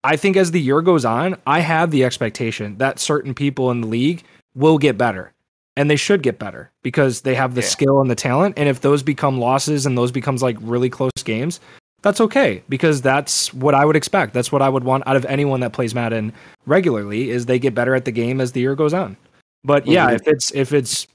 I 0.04 0.18
think 0.18 0.38
as 0.38 0.52
the 0.52 0.62
year 0.62 0.84
goes 0.84 1.04
on, 1.04 1.36
I 1.48 1.62
have 1.62 1.90
the 1.90 2.04
expectation 2.04 2.78
that 2.78 3.00
certain 3.00 3.34
people 3.34 3.72
in 3.72 3.82
the 3.82 3.88
league 3.88 4.22
will 4.54 4.78
get 4.78 5.00
better. 5.00 5.34
And 5.76 5.90
they 5.90 5.96
should 5.96 6.22
get 6.22 6.38
better 6.38 6.70
because 6.84 7.22
they 7.22 7.34
have 7.34 7.56
the 7.56 7.62
Yeah. 7.62 7.68
skill 7.68 8.02
and 8.02 8.10
the 8.12 8.14
talent. 8.16 8.54
And 8.56 8.70
if 8.70 8.82
those 8.82 9.02
become 9.02 9.40
losses 9.40 9.88
and 9.88 9.98
those 9.98 10.12
becomes 10.12 10.44
like 10.44 10.58
really 10.62 10.92
close 10.92 11.12
games, 11.24 11.60
that's 12.04 12.22
okay 12.22 12.62
because 12.70 13.02
that's 13.02 13.52
what 13.52 13.74
I 13.74 13.84
would 13.84 13.96
expect. 13.96 14.34
That's 14.36 14.52
what 14.52 14.62
I 14.62 14.70
would 14.70 14.84
want 14.84 15.08
out 15.08 15.16
of 15.16 15.26
anyone 15.26 15.60
that 15.62 15.74
plays 15.74 15.96
Madden 15.96 16.34
regularly 16.68 17.32
is 17.32 17.48
they 17.48 17.58
get 17.58 17.74
better 17.74 17.96
at 17.96 18.06
the 18.06 18.12
game 18.12 18.40
as 18.40 18.52
the 18.52 18.62
year 18.62 18.76
goes 18.76 18.94
on. 18.94 19.18
But 19.66 19.88
yeah, 19.88 20.12
Mhm. 20.12 20.16
if 20.16 20.28
it's 20.28 20.52
if 20.52 20.72
it's 20.74 21.08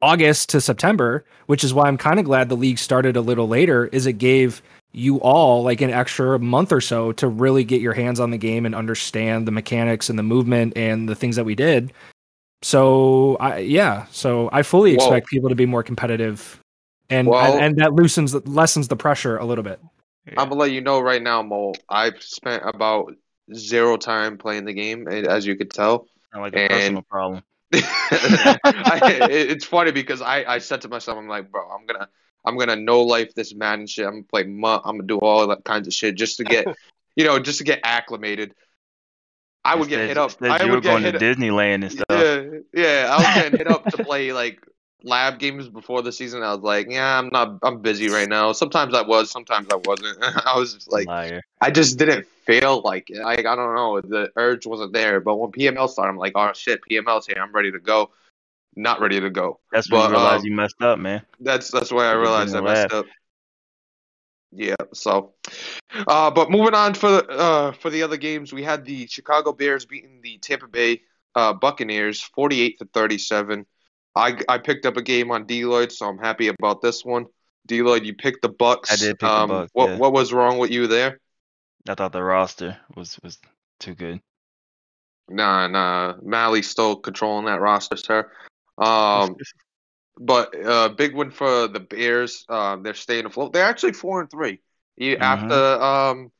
August 0.00 0.48
to 0.50 0.60
September, 0.60 1.24
which 1.46 1.62
is 1.62 1.74
why 1.74 1.86
I'm 1.86 1.98
kind 1.98 2.18
of 2.18 2.24
glad 2.24 2.48
the 2.48 2.56
league 2.56 2.78
started 2.78 3.16
a 3.16 3.20
little 3.20 3.46
later, 3.48 3.86
is 3.92 4.06
it 4.06 4.14
gave 4.14 4.62
you 4.92 5.18
all 5.18 5.62
like 5.62 5.82
an 5.82 5.90
extra 5.90 6.38
month 6.38 6.72
or 6.72 6.80
so 6.80 7.12
to 7.12 7.28
really 7.28 7.62
get 7.62 7.80
your 7.82 7.92
hands 7.92 8.18
on 8.18 8.30
the 8.30 8.38
game 8.38 8.64
and 8.64 8.74
understand 8.74 9.46
the 9.46 9.52
mechanics 9.52 10.08
and 10.08 10.18
the 10.18 10.22
movement 10.22 10.72
and 10.76 11.08
the 11.08 11.14
things 11.14 11.36
that 11.36 11.44
we 11.44 11.54
did. 11.54 11.92
So 12.62 13.36
I 13.38 13.58
yeah, 13.58 14.06
so 14.10 14.48
I 14.52 14.62
fully 14.62 14.96
Whoa. 14.96 15.04
expect 15.04 15.28
people 15.28 15.50
to 15.50 15.54
be 15.54 15.66
more 15.66 15.82
competitive, 15.82 16.60
and 17.10 17.28
Well- 17.28 17.54
and, 17.54 17.64
and 17.64 17.76
that 17.78 17.92
loosens 17.92 18.34
lessens 18.46 18.88
the 18.88 18.96
pressure 18.96 19.36
a 19.36 19.44
little 19.44 19.64
bit. 19.64 19.78
I'm 20.36 20.48
gonna 20.48 20.54
let 20.60 20.72
you 20.72 20.80
know 20.80 21.00
right 21.00 21.22
now, 21.22 21.42
Mo. 21.42 21.74
I've 21.88 22.20
spent 22.22 22.62
about 22.66 23.14
zero 23.54 23.96
time 23.96 24.36
playing 24.38 24.64
the 24.64 24.74
game, 24.74 25.06
as 25.08 25.46
you 25.46 25.56
could 25.56 25.70
tell. 25.70 26.06
Sound 26.32 26.44
like 26.44 26.54
a 26.54 26.60
And- 26.60 26.70
personal 26.70 27.02
problem 27.02 27.42
I, 27.74 29.28
it's 29.30 29.64
funny 29.64 29.92
because 29.92 30.22
I, 30.22 30.44
I 30.44 30.58
said 30.58 30.82
to 30.82 30.88
myself, 30.88 31.18
I'm 31.18 31.28
like, 31.28 31.50
bro, 31.50 31.68
I'm 31.68 31.86
gonna 31.86 32.08
I'm 32.44 32.56
gonna 32.56 32.76
no 32.76 33.02
life 33.02 33.34
this 33.34 33.54
Madden 33.54 33.86
shit. 33.86 34.06
I'm 34.06 34.12
gonna 34.12 34.22
play 34.24 34.44
MUT. 34.44 34.82
I'm 34.84 34.96
gonna 34.96 35.06
do 35.06 35.18
all 35.18 35.46
that 35.46 35.64
kinds 35.64 35.86
of 35.86 35.92
shit 35.92 36.14
just 36.14 36.38
to 36.38 36.44
get, 36.44 36.66
you 37.16 37.24
know, 37.24 37.38
just 37.38 37.58
to 37.58 37.64
get 37.64 37.80
acclimated. 37.84 38.54
I 39.64 39.74
would 39.74 39.88
get 39.88 40.08
hit 40.08 40.16
up. 40.16 40.32
I 40.40 40.62
you 40.62 40.70
would 40.70 40.76
were 40.76 40.80
get 40.80 41.02
going 41.02 41.12
to 41.12 41.18
Disneyland 41.18 41.82
and 41.82 41.92
stuff 41.92 42.06
Yeah, 42.10 42.58
yeah. 42.72 43.08
I 43.10 43.16
was 43.16 43.42
getting 43.42 43.58
hit 43.58 43.70
up 43.70 43.84
to 43.86 44.02
play 44.02 44.32
like 44.32 44.66
lab 45.02 45.38
games 45.38 45.68
before 45.68 46.02
the 46.02 46.12
season. 46.12 46.42
I 46.42 46.54
was 46.54 46.62
like, 46.62 46.88
yeah, 46.90 47.18
I'm 47.18 47.28
not. 47.28 47.58
I'm 47.62 47.80
busy 47.80 48.08
right 48.08 48.28
now. 48.28 48.52
Sometimes 48.52 48.94
I 48.94 49.02
was, 49.02 49.30
sometimes 49.30 49.68
I 49.72 49.76
wasn't. 49.76 50.18
I 50.46 50.58
was 50.58 50.74
just 50.74 50.90
like, 50.90 51.06
liar 51.06 51.42
I 51.60 51.70
just 51.70 51.98
didn't 51.98 52.26
feel 52.44 52.80
like 52.82 53.10
it. 53.10 53.22
Like 53.22 53.46
I 53.46 53.56
don't 53.56 53.74
know, 53.74 54.00
the 54.00 54.30
urge 54.36 54.66
wasn't 54.66 54.92
there. 54.92 55.20
But 55.20 55.36
when 55.36 55.52
PML 55.52 55.88
started, 55.88 56.10
I'm 56.10 56.18
like, 56.18 56.32
oh 56.34 56.52
shit, 56.54 56.80
PML's 56.90 57.26
here. 57.26 57.38
I'm 57.40 57.52
ready 57.52 57.72
to 57.72 57.80
go. 57.80 58.10
Not 58.76 59.00
ready 59.00 59.20
to 59.20 59.30
go. 59.30 59.60
that's 59.72 59.90
when 59.90 60.00
but, 60.00 60.10
you 60.10 60.16
realize 60.16 60.40
um, 60.40 60.46
you 60.46 60.52
messed 60.54 60.82
up 60.82 60.98
man 60.98 61.22
That's 61.40 61.70
that's 61.70 61.90
why 61.90 62.06
I 62.06 62.12
realized 62.12 62.54
I 62.54 62.60
messed 62.60 62.92
up. 62.92 63.06
Yeah. 64.52 64.76
So, 64.94 65.34
uh, 66.06 66.30
but 66.30 66.50
moving 66.50 66.74
on 66.74 66.94
for 66.94 67.10
the 67.10 67.28
uh 67.28 67.72
for 67.72 67.90
the 67.90 68.02
other 68.02 68.16
games, 68.16 68.52
we 68.52 68.62
had 68.62 68.84
the 68.84 69.06
Chicago 69.06 69.52
Bears 69.52 69.84
beating 69.84 70.20
the 70.22 70.38
Tampa 70.38 70.68
Bay 70.68 71.02
uh, 71.34 71.52
Buccaneers, 71.52 72.22
48 72.22 72.78
to 72.78 72.84
37. 72.86 73.66
I 74.18 74.38
I 74.48 74.58
picked 74.58 74.84
up 74.86 74.96
a 74.96 75.02
game 75.02 75.30
on 75.30 75.46
D 75.46 75.64
Lloyd, 75.64 75.92
so 75.92 76.06
I'm 76.08 76.18
happy 76.18 76.48
about 76.48 76.82
this 76.82 77.04
one. 77.04 77.26
D 77.66 77.82
Lloyd, 77.82 78.04
you 78.04 78.14
picked 78.14 78.42
the 78.42 78.48
Bucks. 78.48 78.92
I 78.92 78.96
did 78.96 79.18
pick 79.18 79.20
the 79.20 79.30
um, 79.30 79.48
Bucks, 79.48 79.70
What 79.74 79.90
yeah. 79.90 79.96
what 79.96 80.12
was 80.12 80.32
wrong 80.32 80.58
with 80.58 80.70
you 80.70 80.86
there? 80.86 81.20
i 81.88 81.94
thought 81.94 82.12
the 82.12 82.22
roster 82.22 82.76
was 82.96 83.18
was 83.22 83.38
too 83.80 83.94
good 83.94 84.20
Nah, 85.30 85.66
nah. 85.68 86.14
Mally's 86.22 86.68
still 86.70 86.96
controlling 86.96 87.44
that 87.46 87.60
roster, 87.60 87.96
sir. 87.96 88.30
Um, 88.78 89.36
but 90.18 90.54
uh, 90.66 90.88
big 90.88 91.14
win 91.14 91.30
for 91.30 91.68
the 91.68 91.80
Bears. 91.80 92.44
Um, 92.48 92.82
they're 92.82 92.94
staying 92.94 93.26
afloat. 93.26 93.52
They're 93.52 93.64
actually 93.64 93.92
four 93.92 94.20
and 94.20 94.30
three. 94.30 94.60
You, 94.96 95.16
Mhm. 95.16 95.20
After 95.20 95.82
um, 95.82 96.32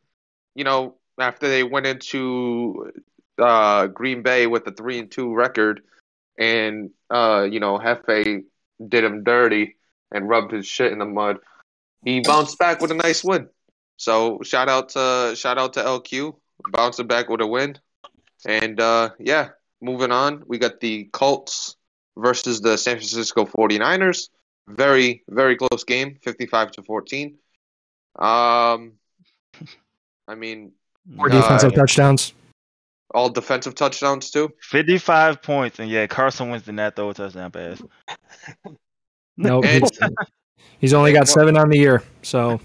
you 0.54 0.64
know, 0.64 0.96
after 1.18 1.48
they 1.48 1.64
went 1.64 1.86
into 1.86 2.92
uh 3.38 3.86
Green 3.88 4.22
Bay 4.22 4.46
with 4.46 4.66
a 4.66 4.72
three 4.72 4.98
and 4.98 5.10
two 5.10 5.34
record, 5.34 5.82
and 6.38 6.90
uh, 7.10 7.46
you 7.50 7.60
know, 7.60 7.78
Hefe 7.78 8.44
did 8.86 9.04
him 9.04 9.24
dirty 9.24 9.76
and 10.12 10.28
rubbed 10.28 10.52
his 10.52 10.66
shit 10.66 10.92
in 10.92 10.98
the 10.98 11.04
mud. 11.04 11.38
He 12.04 12.20
bounced 12.20 12.58
back 12.58 12.80
with 12.80 12.90
a 12.90 12.94
nice 12.94 13.24
win. 13.24 13.48
So 13.96 14.40
shout 14.42 14.68
out 14.68 14.90
to 14.90 15.34
shout 15.36 15.58
out 15.58 15.72
to 15.74 15.80
LQ 15.82 16.34
bouncing 16.70 17.06
back 17.06 17.28
with 17.28 17.40
a 17.40 17.46
win. 17.46 17.78
And 18.46 18.80
uh, 18.80 19.10
yeah, 19.18 19.50
moving 19.80 20.12
on, 20.12 20.44
we 20.46 20.58
got 20.58 20.80
the 20.80 21.04
Colts 21.12 21.76
versus 22.16 22.60
the 22.60 22.78
San 22.78 22.96
Francisco 22.96 23.44
49ers. 23.44 24.28
Very, 24.68 25.24
very 25.28 25.56
close 25.56 25.82
game, 25.84 26.18
55 26.22 26.72
to 26.72 26.82
14. 26.82 27.38
Um, 28.18 28.92
I 30.28 30.34
mean, 30.36 30.72
More 31.06 31.26
Uh, 31.30 31.40
defensive 31.40 31.74
touchdowns. 31.74 32.34
All 33.14 33.30
defensive 33.30 33.74
touchdowns 33.74 34.30
too. 34.30 34.50
55 34.62 35.40
points 35.42 35.78
and 35.78 35.90
yeah 35.90 36.06
carson 36.06 36.50
wentz 36.50 36.66
did 36.66 36.74
not 36.74 36.94
throw 36.96 37.10
a 37.10 37.14
touchdown 37.14 37.50
pass 37.50 37.82
Nope. 39.36 39.64
And- 39.66 39.82
he's, 39.84 40.00
he's 40.80 40.94
only 40.94 41.12
got 41.12 41.28
seven 41.28 41.56
on 41.56 41.68
the 41.70 41.78
year. 41.78 42.02
So, 42.22 42.60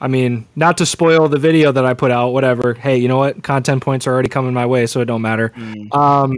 I 0.00 0.06
mean, 0.08 0.46
not 0.54 0.76
to 0.78 0.86
spoil 0.86 1.28
the 1.28 1.38
video 1.38 1.72
that 1.72 1.86
I 1.86 1.94
put 1.94 2.10
out, 2.10 2.30
whatever. 2.34 2.74
Hey, 2.74 2.98
you 2.98 3.08
know 3.08 3.16
what? 3.16 3.42
Content 3.42 3.82
points 3.82 4.06
are 4.06 4.12
already 4.12 4.28
coming 4.28 4.52
my 4.52 4.66
way, 4.66 4.84
so 4.86 5.00
it 5.00 5.06
don't 5.06 5.22
matter. 5.22 5.48
Mm, 5.56 5.94
Um, 5.94 6.36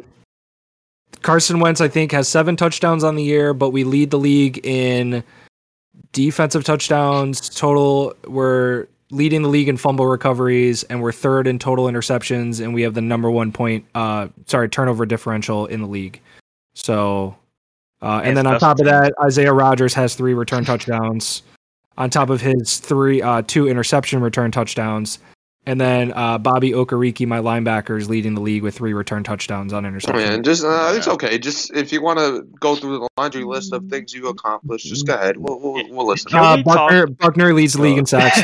Carson 1.22 1.58
Wentz, 1.58 1.80
I 1.80 1.88
think, 1.88 2.12
has 2.12 2.28
seven 2.28 2.54
touchdowns 2.54 3.02
on 3.02 3.16
the 3.16 3.24
year, 3.24 3.52
but 3.54 3.70
we 3.70 3.82
lead 3.82 4.12
the 4.12 4.18
league 4.18 4.64
in 4.64 5.24
defensive 6.12 6.62
touchdowns. 6.62 7.48
Total, 7.48 8.14
we're 8.28 8.86
leading 9.10 9.42
the 9.42 9.48
league 9.48 9.68
in 9.68 9.76
fumble 9.76 10.06
recoveries, 10.06 10.82
and 10.84 11.00
we're 11.00 11.12
third 11.12 11.46
in 11.46 11.58
total 11.58 11.86
interceptions, 11.86 12.60
and 12.60 12.74
we 12.74 12.82
have 12.82 12.94
the 12.94 13.00
number 13.00 13.30
one 13.30 13.52
point, 13.52 13.84
uh, 13.94 14.28
sorry, 14.46 14.68
turnover 14.68 15.06
differential 15.06 15.66
in 15.66 15.80
the 15.80 15.86
league. 15.86 16.20
So, 16.74 17.36
uh, 18.02 18.20
and 18.24 18.36
then 18.36 18.46
on 18.46 18.58
top 18.58 18.78
of 18.78 18.86
that, 18.86 19.14
Isaiah 19.22 19.52
Rogers 19.52 19.94
has 19.94 20.14
three 20.14 20.34
return 20.34 20.64
touchdowns. 20.64 21.42
On 21.98 22.10
top 22.10 22.28
of 22.28 22.42
his 22.42 22.78
three, 22.78 23.22
uh, 23.22 23.42
two 23.46 23.68
interception 23.68 24.20
return 24.20 24.50
touchdowns, 24.50 25.18
and 25.66 25.80
then 25.80 26.12
uh, 26.12 26.38
Bobby 26.38 26.70
Okereke, 26.70 27.26
my 27.26 27.40
linebacker, 27.40 27.98
is 27.98 28.08
leading 28.08 28.34
the 28.34 28.40
league 28.40 28.62
with 28.62 28.76
three 28.76 28.94
return 28.94 29.24
touchdowns 29.24 29.72
on 29.72 29.84
interception. 29.84 30.28
Man, 30.28 30.42
just 30.44 30.64
uh, 30.64 30.92
it's 30.94 31.08
okay. 31.08 31.38
Just 31.38 31.74
if 31.74 31.92
you 31.92 32.00
want 32.00 32.20
to 32.20 32.42
go 32.60 32.76
through 32.76 33.00
the 33.00 33.08
laundry 33.18 33.44
list 33.44 33.72
of 33.72 33.88
things 33.88 34.14
you 34.14 34.28
accomplished, 34.28 34.86
just 34.86 35.06
go 35.06 35.14
ahead. 35.14 35.36
We'll 35.36 35.58
we'll, 35.58 35.88
we'll 35.90 36.06
listen. 36.06 36.32
Uh, 36.32 36.62
Buckner, 36.62 37.08
Buckner 37.08 37.52
leads 37.52 37.72
the 37.72 37.82
league 37.82 37.98
in 37.98 38.06
sacks. 38.06 38.40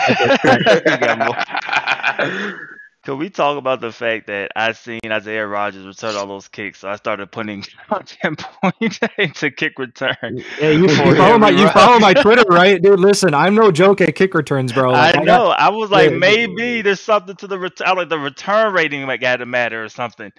Could 3.05 3.17
we 3.17 3.31
talk 3.31 3.59
about 3.59 3.81
the 3.81 3.91
fact 3.91 4.29
that 4.29 4.53
I 4.55 4.71
seen 4.73 5.01
Isaiah 5.05 5.45
Rogers 5.45 5.85
return 5.85 6.15
all 6.15 6.29
those 6.29 6.47
kicks, 6.47 6.79
so 6.81 6.89
I 6.89 6.95
started 6.95 7.33
putting 7.33 7.63
content 7.89 8.39
points 8.63 9.01
into 9.19 9.51
kick 9.51 9.77
return. 9.79 10.45
Yeah, 10.61 10.71
you, 10.71 10.83
you 10.89 11.15
follow 11.17 11.37
my 11.37 11.51
you 11.51 11.69
follow 11.71 11.99
my 11.99 12.15
Twitter, 12.23 12.45
right, 12.49 12.81
dude? 12.81 13.01
Listen, 13.01 13.35
I'm 13.35 13.57
no 13.57 13.73
joke 13.73 14.01
at 14.01 14.15
kick 14.15 14.35
returns, 14.35 14.73
bro. 14.73 14.93
Like, 14.93 15.17
I 15.17 15.19
got- 15.19 15.25
know. 15.25 15.47
I 15.49 15.71
was 15.71 15.91
like, 15.91 16.13
Yeah. 16.13 16.17
maybe 16.19 16.83
there's 16.83 17.01
something 17.01 17.35
to 17.37 17.49
the 17.49 17.59
return, 17.59 17.97
like 17.97 18.09
the 18.09 18.19
return 18.21 18.73
rating 18.73 19.05
might 19.05 19.21
got 19.21 19.37
to 19.39 19.47
matter 19.47 19.83
or 19.83 19.89
something. 19.89 20.31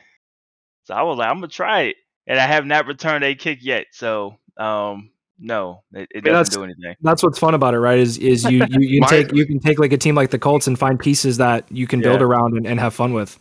So 0.85 0.93
I 0.93 1.01
was 1.03 1.17
like, 1.17 1.27
I'm 1.29 1.37
gonna 1.37 1.47
try 1.49 1.81
it, 1.81 1.97
and 2.27 2.39
I 2.39 2.47
have 2.47 2.65
not 2.65 2.87
returned 2.87 3.25
a 3.25 3.35
kick 3.35 3.59
yet. 3.61 3.87
So, 3.91 4.39
um, 4.57 5.09
no, 5.39 5.83
it, 5.93 6.07
it 6.13 6.23
that's- 6.23 6.49
doesn't 6.49 6.61
do 6.61 6.63
anything. 6.63 6.95
that's 7.01 7.23
what's 7.23 7.39
fun 7.39 7.53
about 7.53 7.73
it, 7.73 7.79
right? 7.79 7.99
Is 7.99 8.17
is 8.17 8.43
you 8.45 8.65
you, 8.69 8.79
you 8.79 8.99
My- 9.01 9.07
take 9.07 9.33
you 9.33 9.45
can 9.45 9.59
take 9.59 9.79
like 9.79 9.91
a 9.93 9.97
team 9.97 10.15
like 10.15 10.29
the 10.31 10.39
Colts 10.39 10.67
and 10.67 10.77
find 10.77 10.99
pieces 10.99 11.37
that 11.37 11.65
you 11.71 11.87
can 11.87 12.01
build 12.01 12.21
Yeah. 12.21 12.27
around 12.27 12.55
and, 12.57 12.65
and 12.67 12.79
have 12.79 12.93
fun 12.93 13.13
with. 13.13 13.39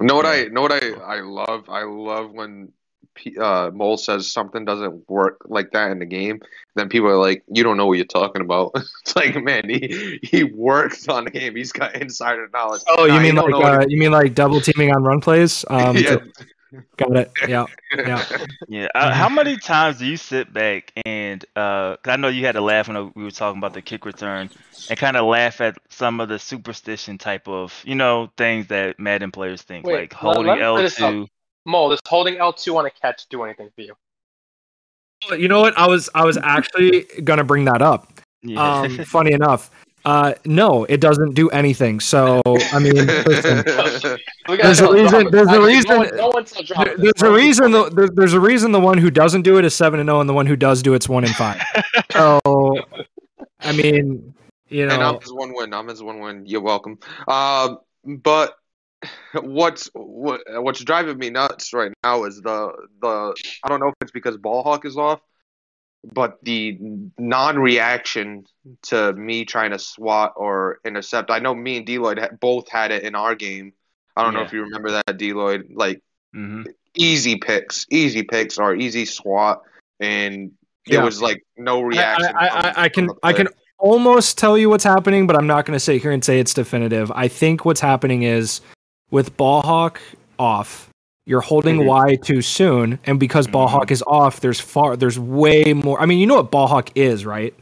know 0.00 0.14
what 0.14 0.26
I 0.26 0.44
know 0.44 0.62
what 0.62 0.72
I 0.72 0.90
I 1.00 1.20
love. 1.20 1.68
I 1.68 1.82
love 1.84 2.30
when 2.32 2.72
P- 3.14 3.38
uh, 3.38 3.70
Mole 3.70 3.96
says 3.96 4.30
something 4.30 4.66
doesn't 4.66 5.08
work 5.08 5.38
like 5.46 5.70
that 5.72 5.90
in 5.90 5.98
the 6.00 6.04
game, 6.04 6.38
then 6.74 6.90
people 6.90 7.08
are 7.08 7.16
like, 7.16 7.42
"You 7.50 7.64
don't 7.64 7.78
know 7.78 7.86
what 7.86 7.94
you're 7.96 8.04
talking 8.04 8.42
about." 8.42 8.72
it's 8.74 9.16
like, 9.16 9.42
man, 9.42 9.66
he 9.70 10.20
he 10.22 10.44
works 10.44 11.08
on 11.08 11.24
the 11.24 11.30
game. 11.30 11.56
He's 11.56 11.72
got 11.72 11.94
insider 11.96 12.46
knowledge. 12.52 12.82
Oh, 12.88 13.06
you 13.06 13.12
Nah, 13.14 13.20
mean 13.22 13.34
like 13.36 13.54
uh, 13.54 13.86
you 13.88 13.98
mean 13.98 14.10
like 14.12 14.34
double 14.34 14.60
teaming 14.60 14.94
on 14.94 15.02
run 15.02 15.22
plays? 15.22 15.64
Um, 15.70 15.96
yeah. 15.96 16.18
Got 16.96 17.16
it. 17.16 17.30
Yeah, 17.46 17.66
yeah. 17.96 18.24
Yeah. 18.68 18.88
Uh, 18.94 19.12
how 19.12 19.28
many 19.28 19.56
times 19.56 19.98
do 19.98 20.06
you 20.06 20.16
sit 20.16 20.52
back 20.52 20.92
and 21.04 21.44
uh 21.54 21.96
'cause 21.96 22.12
I 22.12 22.16
know 22.16 22.28
you 22.28 22.44
had 22.44 22.52
to 22.52 22.60
laugh 22.60 22.88
when 22.88 23.12
we 23.14 23.24
were 23.24 23.30
talking 23.30 23.58
about 23.58 23.74
the 23.74 23.82
kick 23.82 24.04
return 24.04 24.50
and 24.88 24.98
kind 24.98 25.16
of 25.16 25.24
laugh 25.26 25.60
at 25.60 25.78
some 25.88 26.20
of 26.20 26.28
the 26.28 26.38
superstition 26.38 27.18
type 27.18 27.46
of 27.48 27.82
you 27.84 27.94
know 27.94 28.30
things 28.36 28.66
that 28.68 28.98
Madden 28.98 29.30
players 29.30 29.62
think, 29.62 29.86
Wait, 29.86 30.00
like 30.00 30.12
holding 30.12 30.46
let 30.46 30.56
me 30.58 30.62
L 30.62 30.74
clear 30.74 30.84
this 30.88 31.00
up. 31.00 31.12
two. 31.12 31.26
Mo, 31.64 31.90
does 31.90 32.00
holding 32.06 32.36
L2 32.36 32.76
on 32.76 32.86
a 32.86 32.90
catch 32.90 33.28
do 33.28 33.42
anything 33.42 33.70
for 33.74 33.82
you? 33.82 33.94
You 35.36 35.48
know 35.48 35.60
what? 35.60 35.76
I 35.76 35.86
was 35.88 36.08
I 36.14 36.24
was 36.24 36.36
actually 36.36 37.04
gonna 37.24 37.44
bring 37.44 37.64
that 37.64 37.82
up. 37.82 38.12
Yeah. 38.42 38.80
Um, 38.82 38.98
funny 39.04 39.32
enough, 39.32 39.70
uh, 40.06 40.32
no, 40.44 40.84
it 40.84 41.00
doesn't 41.00 41.34
do 41.34 41.50
anything. 41.50 42.00
So 42.00 42.40
I 42.46 42.78
mean, 42.78 42.94
listen, 42.94 43.64
There's 44.46 44.80
a 44.80 44.90
reason- 44.92 45.30
there's 45.32 45.48
a 45.48 45.60
reason- 45.60 45.90
No 45.90 45.98
one, 45.98 46.16
no 46.16 46.28
one 46.28 46.44
tell 46.44 46.62
Drama 46.62 46.84
there- 46.84 46.96
this. 46.96 47.12
there's 47.18 47.30
a 47.30 47.34
reason. 47.34 47.70
The, 47.72 48.10
there's 48.14 48.32
a 48.32 48.40
reason 48.40 48.72
the 48.72 48.80
one 48.80 48.98
who 48.98 49.10
doesn't 49.10 49.42
do 49.42 49.58
it 49.58 49.64
is 49.64 49.74
seven 49.74 49.98
and 50.00 50.06
zero, 50.06 50.20
and 50.20 50.28
the 50.28 50.34
one 50.34 50.46
who 50.46 50.56
does 50.56 50.80
do 50.82 50.94
it's 50.94 51.08
one 51.08 51.24
and 51.24 51.34
five. 51.34 51.60
So 52.12 52.40
I 53.60 53.72
mean, 53.72 54.32
you 54.68 54.84
and 54.84 54.92
I'm 54.92 55.00
know, 55.00 55.18
his 55.18 55.32
one 55.32 55.52
win. 55.54 55.74
I'm 55.74 55.88
his 55.88 56.02
one 56.02 56.20
win. 56.20 56.46
You're 56.46 56.62
welcome. 56.62 56.98
Um, 57.28 57.78
but 58.04 58.54
what's 59.34 59.90
what, 59.92 60.40
what's 60.48 60.82
driving 60.82 61.18
me 61.18 61.28
nuts 61.30 61.72
right 61.74 61.92
now 62.04 62.24
is 62.24 62.40
the 62.40 62.72
the 63.02 63.34
I 63.64 63.68
don't 63.68 63.80
know 63.80 63.88
if 63.88 63.94
it's 64.00 64.12
because 64.12 64.36
ball 64.38 64.62
hawk 64.62 64.84
is 64.86 64.96
off, 64.96 65.20
but 66.04 66.38
the 66.42 66.78
non-reaction 67.18 68.44
to 68.82 69.12
me 69.12 69.44
trying 69.44 69.72
to 69.72 69.78
swat 69.78 70.34
or 70.36 70.78
intercept. 70.84 71.30
I 71.30 71.38
know 71.38 71.54
me 71.54 71.78
and 71.78 71.86
D 71.86 71.98
Lloyd 71.98 72.20
both 72.40 72.68
had 72.68 72.90
it 72.90 73.02
in 73.02 73.14
our 73.14 73.34
game. 73.34 73.72
I 74.16 74.24
don't 74.24 74.34
know 74.34 74.42
if 74.42 74.52
you 74.52 74.62
remember 74.62 74.90
that, 74.92 75.16
D 75.18 75.32
Lloyd. 75.32 75.70
Like 75.74 76.02
hmm 76.32 76.64
easy 76.94 77.36
picks, 77.36 77.86
easy 77.90 78.22
picks 78.22 78.58
or 78.58 78.74
easy 78.74 79.04
swat, 79.04 79.60
and 80.00 80.52
Yeah. 80.86 81.04
was 81.04 81.20
like 81.20 81.44
no 81.56 81.82
reaction. 81.82 82.34
I, 82.36 82.48
I, 82.48 82.68
I, 82.68 82.84
I 82.84 82.88
can 82.88 83.10
I 83.22 83.32
can 83.32 83.48
almost 83.78 84.38
tell 84.38 84.56
you 84.56 84.70
what's 84.70 84.84
happening, 84.84 85.26
but 85.26 85.36
I'm 85.36 85.46
not 85.46 85.66
going 85.66 85.76
to 85.76 85.80
sit 85.80 86.00
here 86.00 86.10
and 86.10 86.24
say 86.24 86.40
it's 86.40 86.54
definitive. 86.54 87.12
I 87.14 87.28
think 87.28 87.64
what's 87.64 87.80
happening 87.80 88.22
is 88.22 88.60
with 89.10 89.36
ball 89.36 89.62
hawk 89.62 90.00
off, 90.38 90.88
you're 91.26 91.40
holding 91.40 91.78
Mhm. 91.80 91.86
Y 91.86 92.16
too 92.22 92.40
soon, 92.40 92.98
and 93.04 93.18
because 93.20 93.46
ball 93.46 93.66
Mhm. 93.66 93.72
hawk 93.72 93.90
is 93.90 94.02
off, 94.06 94.40
there's 94.40 94.60
far 94.60 94.96
there's 94.96 95.18
way 95.18 95.72
more. 95.74 96.00
I 96.00 96.06
mean, 96.06 96.18
you 96.18 96.26
know 96.26 96.36
what 96.36 96.50
ball 96.50 96.68
hawk 96.68 96.90
is, 96.94 97.26
right? 97.26 97.52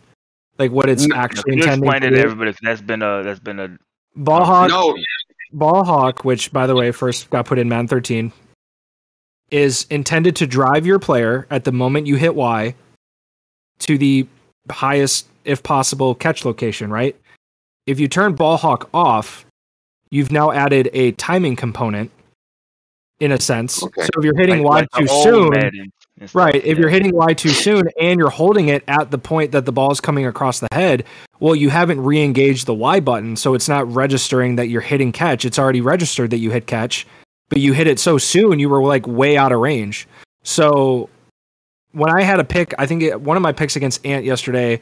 Like 0.58 0.70
what 0.70 0.88
it's 0.88 1.06
No, 1.06 1.16
actually 1.16 1.56
You 1.56 1.62
intended 1.62 1.84
explain 1.84 2.00
to 2.02 2.06
it 2.06 2.10
to 2.10 2.16
do. 2.16 2.22
everybody. 2.22 2.52
'cause 2.52 2.60
That's 2.62 2.80
been 2.82 3.02
a 3.02 3.22
that's 3.24 3.40
been 3.40 3.58
a 3.58 3.76
Ball 4.16 4.44
hawk, 4.44 4.70
No, 4.70 4.94
ball 5.52 5.82
hawk, 5.84 6.24
which 6.24 6.52
by 6.52 6.68
the 6.68 6.76
way 6.76 6.92
first 6.92 7.28
got 7.30 7.46
put 7.46 7.58
in 7.58 7.68
Madden 7.68 7.88
13, 7.88 8.32
is 9.50 9.86
intended 9.90 10.36
to 10.36 10.46
drive 10.46 10.86
your 10.86 11.00
player 11.00 11.46
at 11.50 11.64
the 11.64 11.72
moment 11.72 12.06
you 12.06 12.14
hit 12.16 12.34
Y 12.36 12.74
to 13.80 13.98
the 13.98 14.26
highest, 14.70 15.26
if 15.44 15.62
possible, 15.64 16.14
catch 16.14 16.44
location. 16.44 16.90
Right? 16.90 17.16
If 17.86 17.98
you 17.98 18.06
turn 18.08 18.34
ball 18.34 18.56
hawk 18.56 18.88
off, 18.94 19.44
you've 20.10 20.30
now 20.30 20.52
added 20.52 20.90
a 20.92 21.10
timing 21.12 21.56
component. 21.56 22.10
In 23.20 23.32
a 23.32 23.40
sense, 23.40 23.82
Okay. 23.82 24.02
so 24.02 24.08
if 24.18 24.24
you're 24.24 24.36
hitting 24.36 24.62
like, 24.62 24.88
Y 24.92 24.98
like 24.98 25.06
too 25.08 25.22
soon, 25.22 25.50
Madden 25.50 25.80
and 26.18 26.28
stuff, 26.28 26.34
Right. 26.34 26.56
If 26.56 26.64
yeah. 26.64 26.74
you're 26.80 26.88
hitting 26.88 27.14
Y 27.14 27.32
too 27.34 27.48
soon 27.50 27.88
and 28.00 28.18
you're 28.18 28.30
holding 28.30 28.68
it 28.68 28.82
at 28.88 29.10
the 29.10 29.18
point 29.18 29.52
that 29.52 29.64
the 29.64 29.72
ball's 29.72 30.00
coming 30.00 30.26
across 30.26 30.58
the 30.58 30.68
head, 30.72 31.04
well, 31.38 31.54
you 31.54 31.70
haven't 31.70 32.02
re 32.02 32.22
engaged 32.22 32.66
the 32.66 32.74
Y 32.74 32.98
button. 33.00 33.36
So 33.36 33.54
it's 33.54 33.68
not 33.68 33.90
registering 33.92 34.56
that 34.56 34.68
you're 34.68 34.80
hitting 34.80 35.12
catch. 35.12 35.44
It's 35.44 35.58
already 35.58 35.80
registered 35.80 36.30
that 36.30 36.38
you 36.38 36.50
hit 36.50 36.66
catch, 36.66 37.06
but 37.50 37.58
you 37.58 37.72
hit 37.72 37.86
it 37.86 37.98
so 38.00 38.18
soon, 38.18 38.58
you 38.58 38.68
were 38.68 38.82
like 38.82 39.06
way 39.06 39.36
out 39.36 39.52
of 39.52 39.60
range. 39.60 40.08
So 40.42 41.08
when 41.92 42.10
I 42.10 42.22
had 42.22 42.40
a 42.40 42.44
pick, 42.44 42.74
I 42.78 42.86
think 42.86 43.02
it, 43.02 43.20
one 43.20 43.36
of 43.36 43.42
my 43.42 43.52
picks 43.52 43.76
against 43.76 44.04
Ant 44.04 44.24
yesterday, 44.24 44.80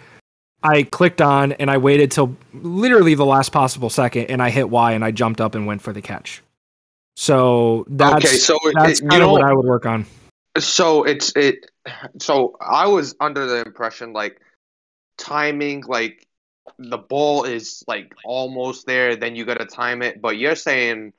I 0.63 0.85
clicked 0.85 1.21
on 1.21 1.53
and 1.53 1.71
I 1.71 1.77
waited 1.77 2.11
till 2.11 2.35
literally 2.55 3.15
the 3.15 3.27
last 3.27 3.53
possible 3.53 3.91
second 3.91 4.27
and 4.27 4.43
I 4.43 4.49
hit 4.51 4.71
Y 4.71 4.93
and 4.93 5.05
I 5.05 5.11
jumped 5.11 5.41
up 5.41 5.55
and 5.55 5.67
went 5.67 5.83
for 5.83 5.93
the 5.93 6.01
catch. 6.01 6.43
So 7.17 7.85
that's, 7.89 8.25
okay, 8.25 8.37
so 8.37 8.59
it, 8.65 8.75
that's 8.77 9.01
it- 9.01 9.05
you 9.05 9.11
kind 9.11 9.23
of 9.23 9.29
know 9.29 9.33
what 9.33 9.45
I 9.45 9.53
would 9.53 9.67
work 9.67 9.87
on. 9.87 10.07
So 10.59 11.05
it's 11.05 11.33
it. 11.37 11.71
So 12.21 12.57
I 12.61 12.87
was 12.87 13.15
under 13.21 13.47
the 13.47 13.63
impression 13.65 14.13
like 14.13 14.41
timing, 15.19 15.83
like 15.87 16.27
the 16.79 16.99
ball 16.99 17.45
is 17.45 17.83
like 17.87 18.13
almost 18.25 18.87
there, 18.87 19.17
then 19.17 19.35
you 19.35 19.45
gotta 19.45 19.65
time 19.67 20.03
it. 20.03 20.21
But 20.21 20.37
you're 20.39 20.55
saying 20.55 21.13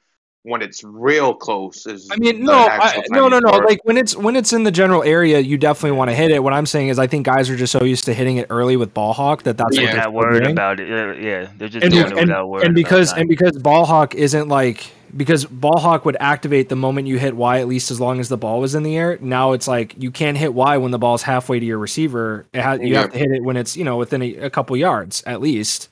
when 0.44 0.62
it's 0.62 0.84
real 0.84 1.34
close 1.34 1.86
is. 1.88 2.10
I 2.12 2.18
mean, 2.18 2.44
no, 2.44 2.54
I, 2.54 3.02
no, 3.10 3.28
no, 3.28 3.40
no. 3.40 3.50
part. 3.52 3.66
Like 3.66 3.80
when 3.86 3.98
it's 3.98 4.16
when 4.16 4.36
it's 4.36 4.54
in 4.54 4.64
the 4.64 4.72
general 4.72 5.02
area, 5.04 5.40
you 5.40 5.58
definitely 5.58 5.98
want 5.98 6.12
to 6.12 6.16
hit 6.16 6.30
it. 6.32 6.44
What 6.44 6.54
I'm 6.54 6.66
saying 6.66 6.90
is, 6.90 7.00
I 7.00 7.08
think 7.08 7.26
guys 7.26 7.50
are 7.50 7.56
just 7.56 7.72
so 7.72 7.84
used 7.84 8.04
to 8.06 8.14
hitting 8.14 8.38
it 8.38 8.48
early 8.50 8.78
with 8.78 8.94
ball 8.94 9.14
hawk 9.14 9.44
that 9.44 9.58
that's 9.58 9.76
they're 9.76 9.86
what 9.86 9.92
they're 9.94 10.02
not 10.02 10.04
still 10.04 10.14
worried 10.14 10.44
doing. 10.44 10.52
about 10.52 10.80
it. 10.80 10.90
Yeah, 10.90 11.14
yeah, 11.14 11.48
they're 11.58 11.70
just 11.70 11.84
And, 11.84 11.94
doing 11.94 12.06
and, 12.06 12.18
it 12.18 12.22
without 12.22 12.50
worrying. 12.50 12.66
and 12.68 12.76
because 12.76 13.14
and 13.14 13.28
because 13.28 13.58
ball 13.58 13.86
hawk 13.86 14.16
isn't 14.16 14.48
like 14.48 14.92
because 15.16 15.46
ball 15.46 15.80
hawk 15.80 16.06
would 16.06 16.18
activate 16.20 16.70
the 16.70 16.76
moment 16.76 17.08
you 17.08 17.18
hit 17.20 17.36
Y, 17.36 17.60
at 17.60 17.68
least 17.68 17.92
as 17.92 18.00
long 18.00 18.20
as 18.20 18.30
the 18.30 18.38
ball 18.38 18.60
was 18.60 18.76
in 18.76 18.84
the 18.84 18.98
air. 18.98 19.18
Now 19.22 19.52
it's 19.54 19.68
like 19.68 19.96
you 20.02 20.12
can't 20.12 20.38
hit 20.38 20.54
Y 20.54 20.78
when 20.78 20.92
the 20.92 21.00
ball's 21.00 21.22
halfway 21.22 21.60
to 21.60 21.66
your 21.66 21.78
receiver. 21.78 22.46
It 22.54 22.62
ha- 22.62 22.74
you 22.74 22.88
Yeah. 22.94 23.02
have 23.02 23.12
to 23.14 23.18
hit 23.20 23.32
it 23.32 23.44
when 23.44 23.58
it's 23.58 23.76
you 23.78 23.84
know 23.84 23.98
within 23.98 24.22
a, 24.22 24.36
a 24.38 24.50
couple 24.50 24.76
yards 24.78 25.24
at 25.26 25.42
least. 25.42 25.90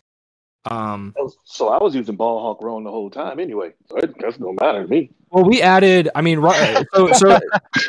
Um, 0.65 1.15
So 1.45 1.69
I 1.69 1.82
was 1.82 1.95
using 1.95 2.15
ball 2.15 2.39
hawk 2.41 2.61
wrong 2.63 2.84
the 2.84 2.91
whole 2.91 3.09
time 3.09 3.39
anyway. 3.39 3.74
So 3.89 3.97
it 3.97 4.13
that's 4.19 4.39
no 4.39 4.53
matter 4.61 4.84
to 4.84 4.88
me. 4.88 5.09
Well, 5.32 5.43
we 5.45 5.61
added. 5.61 6.09
I 6.13 6.22
mean, 6.22 6.41
so 6.93 7.11
so, 7.13 7.39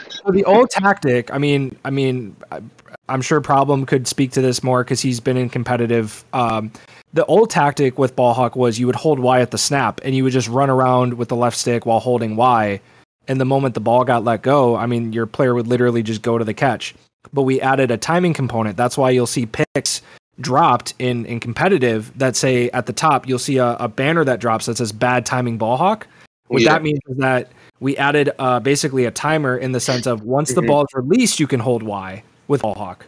so 0.09 0.31
the 0.31 0.45
old 0.47 0.71
tactic. 0.71 1.33
I 1.35 1.39
mean, 1.39 1.77
I 1.85 1.91
mean, 1.91 2.37
I- 2.51 2.61
I'm 3.09 3.21
sure 3.21 3.41
Problem 3.41 3.85
could 3.85 4.07
speak 4.07 4.31
to 4.33 4.41
this 4.41 4.63
more 4.63 4.85
because 4.85 5.01
he's 5.01 5.21
been 5.21 5.37
in 5.37 5.49
competitive. 5.51 6.25
Um, 6.33 6.71
the 7.13 7.25
old 7.27 7.51
tactic 7.51 7.99
with 7.99 8.17
ball 8.17 8.35
hawk 8.35 8.57
was 8.57 8.79
you 8.79 8.87
would 8.87 8.97
hold 8.97 9.19
Y 9.19 9.41
at 9.41 9.51
the 9.51 9.59
snap 9.59 10.01
and 10.05 10.15
you 10.15 10.25
would 10.25 10.33
just 10.33 10.49
run 10.49 10.71
around 10.71 11.15
with 11.15 11.29
the 11.29 11.37
left 11.37 11.57
stick 11.57 11.85
while 11.85 12.01
holding 12.01 12.37
Y. 12.37 12.81
And 13.29 13.41
the 13.41 13.45
moment 13.45 13.75
the 13.75 13.81
ball 13.81 14.05
got 14.05 14.25
let 14.25 14.43
go, 14.43 14.75
I 14.77 14.87
mean, 14.87 15.13
your 15.13 15.27
player 15.27 15.55
would 15.55 15.67
literally 15.69 16.03
just 16.03 16.23
go 16.23 16.39
to 16.39 16.45
the 16.45 16.55
catch. 16.55 16.95
But 17.33 17.43
we 17.43 17.61
added 17.61 17.91
a 17.91 17.97
timing 17.97 18.35
component. 18.35 18.77
That's 18.77 18.99
why 18.99 19.11
you'll 19.11 19.27
see 19.27 19.47
picks 19.47 20.03
dropped 20.41 20.95
in 20.99 21.27
in 21.27 21.39
competitive 21.39 22.11
that 22.19 22.35
say 22.35 22.71
at 22.71 22.87
the 22.87 22.93
top 22.93 23.29
you'll 23.29 23.39
see 23.39 23.59
a, 23.59 23.77
a 23.77 23.87
banner 23.87 24.25
that 24.25 24.41
drops 24.41 24.65
that 24.67 24.79
says 24.79 24.91
bad 24.91 25.27
timing 25.27 25.59
ball 25.59 25.77
hawk. 25.77 26.07
What 26.49 26.63
Yeah. 26.63 26.73
that 26.73 26.83
means 26.83 26.99
is 27.07 27.19
that 27.19 27.53
we 27.81 27.97
added 27.97 28.31
uh, 28.39 28.59
basically 28.61 29.05
a 29.05 29.11
timer 29.11 29.57
in 29.57 29.73
the 29.73 29.81
sense 29.81 30.07
of 30.07 30.23
once 30.23 30.55
the 30.55 30.63
Mhm. 30.63 30.67
ball 30.67 30.83
is 30.83 30.89
released, 30.95 31.39
you 31.39 31.47
can 31.47 31.61
hold 31.61 31.83
Y 31.83 32.23
with 32.49 32.63
ball 32.63 32.75
hawk. 32.75 33.07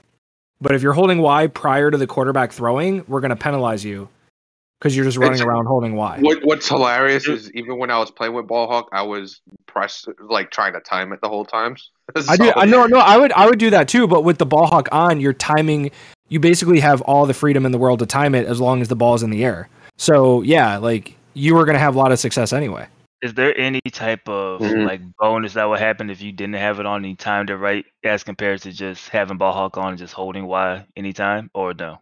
But 0.65 0.75
if 0.75 0.81
you're 0.83 0.95
holding 0.95 1.19
Y 1.19 1.47
prior 1.49 1.91
to 1.91 1.99
the 1.99 2.07
quarterback 2.07 2.51
throwing, 2.51 3.05
we're 3.07 3.21
going 3.21 3.29
to 3.29 3.37
penalize 3.37 3.85
you 3.85 4.09
because 4.81 4.97
you're 4.97 5.05
just 5.05 5.19
running 5.19 5.35
It's- 5.35 5.47
around 5.47 5.67
holding 5.67 5.95
Y. 5.95 6.21
What 6.23 6.43
What's 6.43 6.67
hilarious 6.67 7.29
is 7.29 7.53
even 7.53 7.79
when 7.79 7.91
I 7.91 7.99
was 7.99 8.11
playing 8.11 8.33
with 8.33 8.47
ball 8.47 8.67
hawk, 8.67 8.89
I 8.91 9.03
was 9.03 9.43
press 9.67 10.07
like 10.19 10.51
trying 10.51 10.73
to 10.73 10.81
time 10.81 11.13
it 11.13 11.21
the 11.21 11.29
whole 11.29 11.45
time. 11.45 11.77
I 12.29 12.37
do. 12.39 12.51
I 12.57 12.65
know. 12.65 12.87
No, 12.87 12.99
I 12.99 13.19
would. 13.19 13.31
I 13.33 13.45
would 13.45 13.59
do 13.59 13.69
that 13.71 13.89
too. 13.89 14.07
But 14.07 14.25
with 14.25 14.39
the 14.39 14.47
ball 14.47 14.67
hawk 14.67 14.89
on, 14.91 15.21
you're 15.21 15.35
timing. 15.35 15.91
You 16.31 16.41
basically 16.41 16.81
have 16.81 17.03
all 17.03 17.27
the 17.27 17.35
freedom 17.35 17.67
in 17.67 17.73
the 17.73 17.79
world 17.79 17.99
to 17.99 18.07
time 18.07 18.35
it 18.35 18.47
as 18.47 18.59
long 18.59 18.81
as 18.81 18.89
the 18.89 18.97
ball's 18.97 19.23
in 19.23 19.29
the 19.29 19.45
air. 19.45 19.69
So 19.99 20.41
yeah, 20.41 20.79
like 20.79 21.15
you 21.35 21.55
were 21.55 21.67
going 21.67 21.75
to 21.75 21.81
have 21.81 21.95
a 21.95 21.99
lot 21.99 22.11
of 22.11 22.19
success 22.19 22.55
anyway. 22.55 22.87
Is 23.25 23.33
there 23.35 23.57
any 23.59 23.81
type 23.91 24.29
of 24.29 24.61
Mhm. 24.61 24.87
like 24.87 25.01
bonus 25.19 25.55
that 25.55 25.65
would 25.65 25.79
happen 25.81 26.11
if 26.11 26.21
you 26.21 26.31
didn't 26.31 26.57
have 26.57 26.79
it 26.79 26.85
on 26.85 27.03
any 27.05 27.17
time 27.17 27.47
to 27.47 27.57
right 27.57 27.85
as 28.05 28.23
compared 28.23 28.61
to 28.63 28.71
just 28.71 29.09
having 29.09 29.39
ball 29.39 29.53
hawk 29.55 29.79
on 29.79 29.89
and 29.89 29.99
just 29.99 30.13
holding 30.13 30.45
Y 30.47 30.85
anytime 30.95 31.51
or 31.55 31.73
no? 31.73 31.99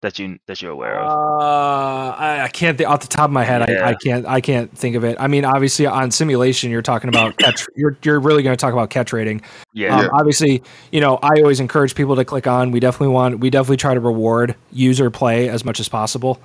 That 0.00 0.18
you 0.18 0.38
that 0.48 0.60
you're 0.62 0.72
aware 0.72 0.98
of. 1.00 1.10
Uh, 1.10 2.14
I, 2.18 2.40
I 2.44 2.48
can't 2.48 2.76
think 2.76 2.88
off 2.90 3.00
the 3.00 3.06
top 3.08 3.26
of 3.26 3.30
my 3.30 3.44
head. 3.44 3.62
I, 3.62 3.90
I 3.90 3.94
can't. 3.94 4.26
I 4.26 4.40
can't 4.42 4.70
think 4.76 4.96
of 4.96 5.04
it. 5.04 5.16
I 5.18 5.28
mean, 5.28 5.44
obviously 5.46 5.86
on 5.86 6.10
simulation, 6.10 6.70
you're 6.70 6.82
talking 6.82 7.08
about 7.08 7.36
catch. 7.38 7.66
You're 7.74 7.96
you're 8.02 8.20
really 8.20 8.42
going 8.42 8.54
to 8.54 8.60
talk 8.60 8.72
about 8.74 8.90
catch 8.90 9.12
rating. 9.14 9.40
yeah. 9.72 9.98
Um, 9.98 10.10
Obviously, 10.12 10.62
you 10.92 11.00
know, 11.00 11.18
I 11.22 11.40
always 11.40 11.58
encourage 11.60 11.94
people 11.94 12.16
to 12.16 12.24
click 12.24 12.46
on. 12.46 12.70
We 12.70 12.80
definitely 12.80 13.14
want. 13.14 13.40
We 13.40 13.48
definitely 13.48 13.78
try 13.78 13.94
to 13.94 14.00
reward 14.00 14.54
user 14.72 15.10
play 15.10 15.48
as 15.48 15.64
much 15.64 15.80
as 15.80 15.88
possible. 15.88 16.38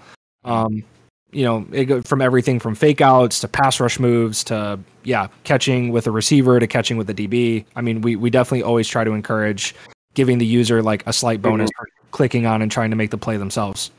Um, 0.45 0.83
you 1.31 1.43
know, 1.43 1.65
it 1.71 1.85
go 1.85 2.01
from 2.01 2.21
everything 2.21 2.59
from 2.59 2.75
fake 2.75 3.01
outs 3.01 3.39
to 3.41 3.47
pass 3.47 3.79
rush 3.79 3.99
moves 3.99 4.43
to 4.45 4.79
yeah, 5.03 5.27
catching 5.43 5.91
with 5.91 6.07
a 6.07 6.11
receiver 6.11 6.59
to 6.59 6.67
catching 6.67 6.97
with 6.97 7.09
a 7.09 7.13
DB. 7.13 7.65
I 7.75 7.81
mean, 7.81 8.01
we 8.01 8.15
we 8.15 8.29
definitely 8.29 8.63
always 8.63 8.87
try 8.87 9.03
to 9.03 9.11
encourage 9.11 9.75
giving 10.13 10.37
the 10.37 10.45
user 10.45 10.81
like 10.81 11.05
a 11.07 11.13
slight 11.13 11.41
bonus 11.41 11.69
for 11.75 11.87
clicking 12.11 12.45
on 12.45 12.61
and 12.61 12.71
trying 12.71 12.89
to 12.89 12.95
make 12.95 13.11
the 13.11 13.17
play 13.17 13.37
themselves. 13.37 13.91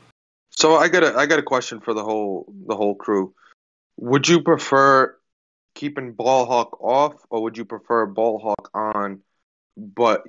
So 0.51 0.75
I 0.75 0.89
got 0.89 1.03
a 1.03 1.15
I 1.17 1.25
got 1.25 1.39
a 1.39 1.43
question 1.43 1.79
for 1.79 1.93
the 1.93 2.03
whole 2.03 2.53
the 2.67 2.75
whole 2.75 2.95
crew. 2.95 3.33
Would 3.97 4.27
you 4.27 4.41
prefer 4.41 5.15
keeping 5.73 6.11
ball 6.11 6.45
hawk 6.45 6.81
off 6.81 7.13
or 7.29 7.43
would 7.43 7.57
you 7.57 7.65
prefer 7.65 8.05
ball 8.05 8.39
hawk 8.39 8.69
on 8.73 9.21
but 9.77 10.23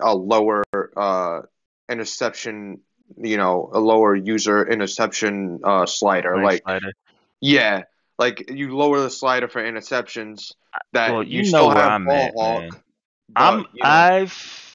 a 0.00 0.14
lower 0.14 0.64
uh, 0.96 1.42
interception. 1.88 2.80
You 3.16 3.36
know, 3.36 3.70
a 3.72 3.78
lower 3.80 4.14
user 4.14 4.66
interception 4.66 5.60
uh, 5.64 5.86
slider. 5.86 6.36
Nice 6.36 6.44
Like, 6.44 6.62
slider. 6.62 6.92
yeah, 7.40 7.84
like 8.18 8.50
you 8.50 8.76
lower 8.76 9.00
the 9.00 9.10
slider 9.10 9.48
for 9.48 9.62
interceptions. 9.62 10.52
That 10.92 11.12
Well, 11.12 11.22
you, 11.22 11.42
you, 11.42 11.50
know 11.50 11.68
where 11.68 11.84
have 11.84 11.90
I'm 11.90 12.04
ball 12.04 12.32
at, 12.34 12.34
hawk. 12.36 12.64
but, 13.28 13.60
I'm 13.60 13.66
you 13.72 13.84
know, 13.84 13.88
I've 13.88 14.74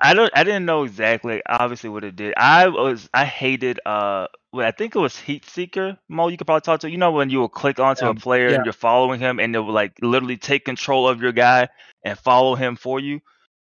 I 0.00 0.14
don't 0.14 0.30
I 0.34 0.44
didn't 0.44 0.64
know 0.66 0.84
exactly 0.84 1.42
obviously 1.48 1.90
what 1.90 2.04
it 2.04 2.16
did. 2.16 2.34
I 2.36 2.68
was 2.68 3.08
I 3.14 3.24
hated 3.24 3.80
uh 3.86 4.26
well, 4.52 4.66
I 4.66 4.70
think 4.72 4.94
it 4.94 4.98
was 4.98 5.18
Heat 5.18 5.44
Seeker 5.46 5.98
Mo 6.08 6.28
you 6.28 6.36
could 6.36 6.46
probably 6.46 6.62
talk 6.62 6.80
to. 6.80 6.90
You 6.90 6.98
know 6.98 7.12
when 7.12 7.30
you 7.30 7.38
will 7.38 7.48
click 7.48 7.78
onto 7.78 8.06
Yeah, 8.06 8.10
a 8.10 8.14
player 8.14 8.50
yeah. 8.50 8.54
and 8.54 8.64
you're 8.64 8.72
following 8.72 9.20
him 9.20 9.38
and 9.40 9.54
it 9.54 9.60
will 9.60 9.72
like 9.72 9.92
literally 10.02 10.36
take 10.36 10.64
control 10.64 11.08
of 11.08 11.20
your 11.22 11.32
guy 11.32 11.68
and 12.04 12.18
follow 12.18 12.54
him 12.54 12.76
for 12.76 12.98
you. 13.00 13.20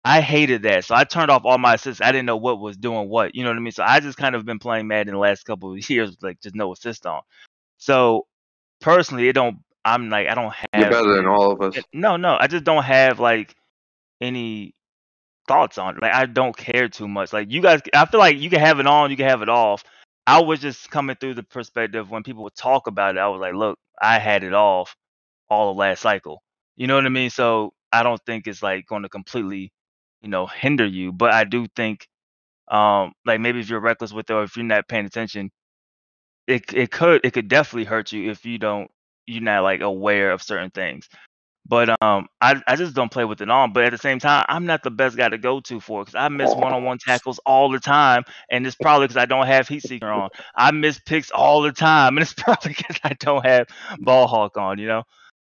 I 0.04 0.20
hated 0.20 0.62
that. 0.62 0.84
So 0.84 0.94
I 0.94 1.04
turned 1.04 1.30
off 1.30 1.44
all 1.44 1.58
my 1.58 1.74
assists. 1.74 2.00
I 2.00 2.10
didn't 2.10 2.26
know 2.26 2.36
what 2.36 2.58
was 2.58 2.76
doing 2.76 3.08
what. 3.08 3.34
You 3.34 3.44
know 3.44 3.50
what 3.50 3.56
I 3.56 3.60
mean? 3.60 3.72
So 3.72 3.84
I 3.84 4.00
just 4.00 4.18
kind 4.18 4.34
of 4.34 4.44
been 4.44 4.58
playing 4.58 4.88
Madden 4.88 5.14
the 5.14 5.20
last 5.20 5.44
couple 5.44 5.72
of 5.72 5.90
years 5.90 6.10
with 6.10 6.22
like 6.22 6.40
just 6.40 6.54
no 6.54 6.72
assist 6.72 7.06
on. 7.06 7.22
So 7.78 8.26
personally 8.80 9.28
it 9.28 9.34
don't 9.34 9.58
I'm 9.84 10.10
like 10.10 10.28
I 10.28 10.34
don't 10.34 10.52
have 10.52 10.68
you're 10.76 10.90
better 10.90 11.16
than 11.16 11.26
all 11.26 11.52
of 11.52 11.60
us. 11.60 11.82
No, 11.92 12.16
no, 12.16 12.36
I 12.38 12.46
just 12.46 12.64
don't 12.64 12.84
have 12.84 13.20
like 13.20 13.54
any 14.20 14.74
thoughts 15.48 15.78
on 15.78 15.96
it. 15.96 16.02
Like 16.02 16.14
I 16.14 16.26
don't 16.26 16.56
care 16.56 16.88
too 16.88 17.08
much. 17.08 17.32
Like 17.32 17.50
you 17.50 17.60
guys, 17.60 17.80
I 17.94 18.06
feel 18.06 18.20
like 18.20 18.38
you 18.38 18.50
can 18.50 18.60
have 18.60 18.80
it 18.80 18.86
on, 18.86 19.10
you 19.10 19.16
can 19.16 19.28
have 19.28 19.42
it 19.42 19.48
off. 19.48 19.84
I 20.26 20.40
was 20.40 20.60
just 20.60 20.90
coming 20.90 21.16
through 21.16 21.34
the 21.34 21.42
perspective 21.42 22.10
when 22.10 22.22
people 22.22 22.44
would 22.44 22.54
talk 22.54 22.86
about 22.86 23.16
it. 23.16 23.20
I 23.20 23.28
was 23.28 23.40
like, 23.40 23.54
look, 23.54 23.78
I 24.00 24.18
had 24.18 24.44
it 24.44 24.54
off 24.54 24.94
all 25.50 25.70
of 25.70 25.76
last 25.76 26.00
cycle. 26.00 26.42
You 26.76 26.86
know 26.86 26.94
what 26.94 27.06
I 27.06 27.10
mean? 27.10 27.30
So 27.30 27.72
I 27.92 28.02
don't 28.02 28.20
think 28.24 28.46
it's 28.46 28.62
like 28.62 28.86
going 28.86 29.02
to 29.02 29.08
completely, 29.08 29.72
you 30.22 30.28
know, 30.30 30.46
hinder 30.46 30.86
you. 30.86 31.12
But 31.12 31.32
I 31.32 31.44
do 31.44 31.66
think, 31.76 32.08
um, 32.68 33.12
like 33.26 33.40
maybe 33.40 33.60
if 33.60 33.68
you're 33.70 33.80
reckless 33.80 34.12
with 34.12 34.30
it 34.30 34.32
or 34.34 34.44
if 34.44 34.56
you're 34.56 34.64
not 34.64 34.88
paying 34.88 35.06
attention, 35.06 35.50
it 36.46 36.72
it 36.74 36.90
could 36.90 37.20
it 37.24 37.32
could 37.32 37.48
definitely 37.48 37.84
hurt 37.84 38.12
you 38.12 38.30
if 38.30 38.44
you 38.44 38.58
don't 38.58 38.90
you're 39.26 39.42
not 39.42 39.62
like 39.62 39.80
aware 39.80 40.32
of 40.32 40.42
certain 40.42 40.70
things. 40.70 41.08
But 41.66 41.90
um, 42.02 42.26
I 42.40 42.60
I 42.66 42.76
just 42.76 42.94
don't 42.94 43.10
play 43.12 43.24
with 43.24 43.40
it 43.40 43.50
on. 43.50 43.72
But 43.72 43.84
at 43.84 43.92
the 43.92 43.98
same 43.98 44.18
time, 44.18 44.44
I'm 44.48 44.66
not 44.66 44.82
the 44.82 44.90
best 44.90 45.16
guy 45.16 45.28
to 45.28 45.38
go 45.38 45.60
to 45.60 45.80
for 45.80 46.02
because 46.02 46.16
I 46.16 46.28
miss 46.28 46.54
one-on-one 46.54 46.98
tackles 46.98 47.38
all 47.46 47.70
the 47.70 47.78
time, 47.78 48.24
and 48.50 48.66
it's 48.66 48.76
probably 48.76 49.06
because 49.06 49.16
I 49.22 49.26
don't 49.26 49.46
have 49.46 49.68
heat 49.68 49.82
seeker 49.84 50.08
on. 50.08 50.30
I 50.56 50.72
miss 50.72 50.98
picks 50.98 51.30
all 51.30 51.62
the 51.62 51.72
time, 51.72 52.16
and 52.16 52.22
it's 52.22 52.34
probably 52.36 52.74
because 52.76 52.98
I 53.04 53.14
don't 53.20 53.46
have 53.46 53.68
ball 54.00 54.26
hawk 54.26 54.56
on. 54.56 54.78
You 54.78 54.88
know, 54.88 55.02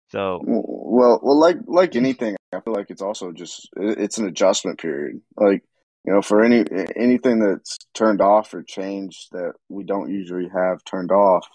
so 0.09 0.45
Well, 0.91 1.21
well, 1.23 1.39
like 1.39 1.55
like 1.67 1.95
anything, 1.95 2.35
I 2.51 2.59
feel 2.59 2.73
like 2.73 2.89
it's 2.89 3.01
also 3.01 3.31
just 3.31 3.69
it's 3.77 4.17
an 4.17 4.27
adjustment 4.27 4.77
period. 4.77 5.21
Like 5.37 5.63
you 6.05 6.11
know, 6.11 6.21
for 6.21 6.43
any 6.43 6.65
anything 6.97 7.39
that's 7.39 7.77
turned 7.93 8.19
off 8.19 8.53
or 8.53 8.61
changed 8.61 9.29
that 9.31 9.53
we 9.69 9.85
don't 9.85 10.11
usually 10.11 10.49
have 10.53 10.83
turned 10.83 11.11
off, 11.11 11.47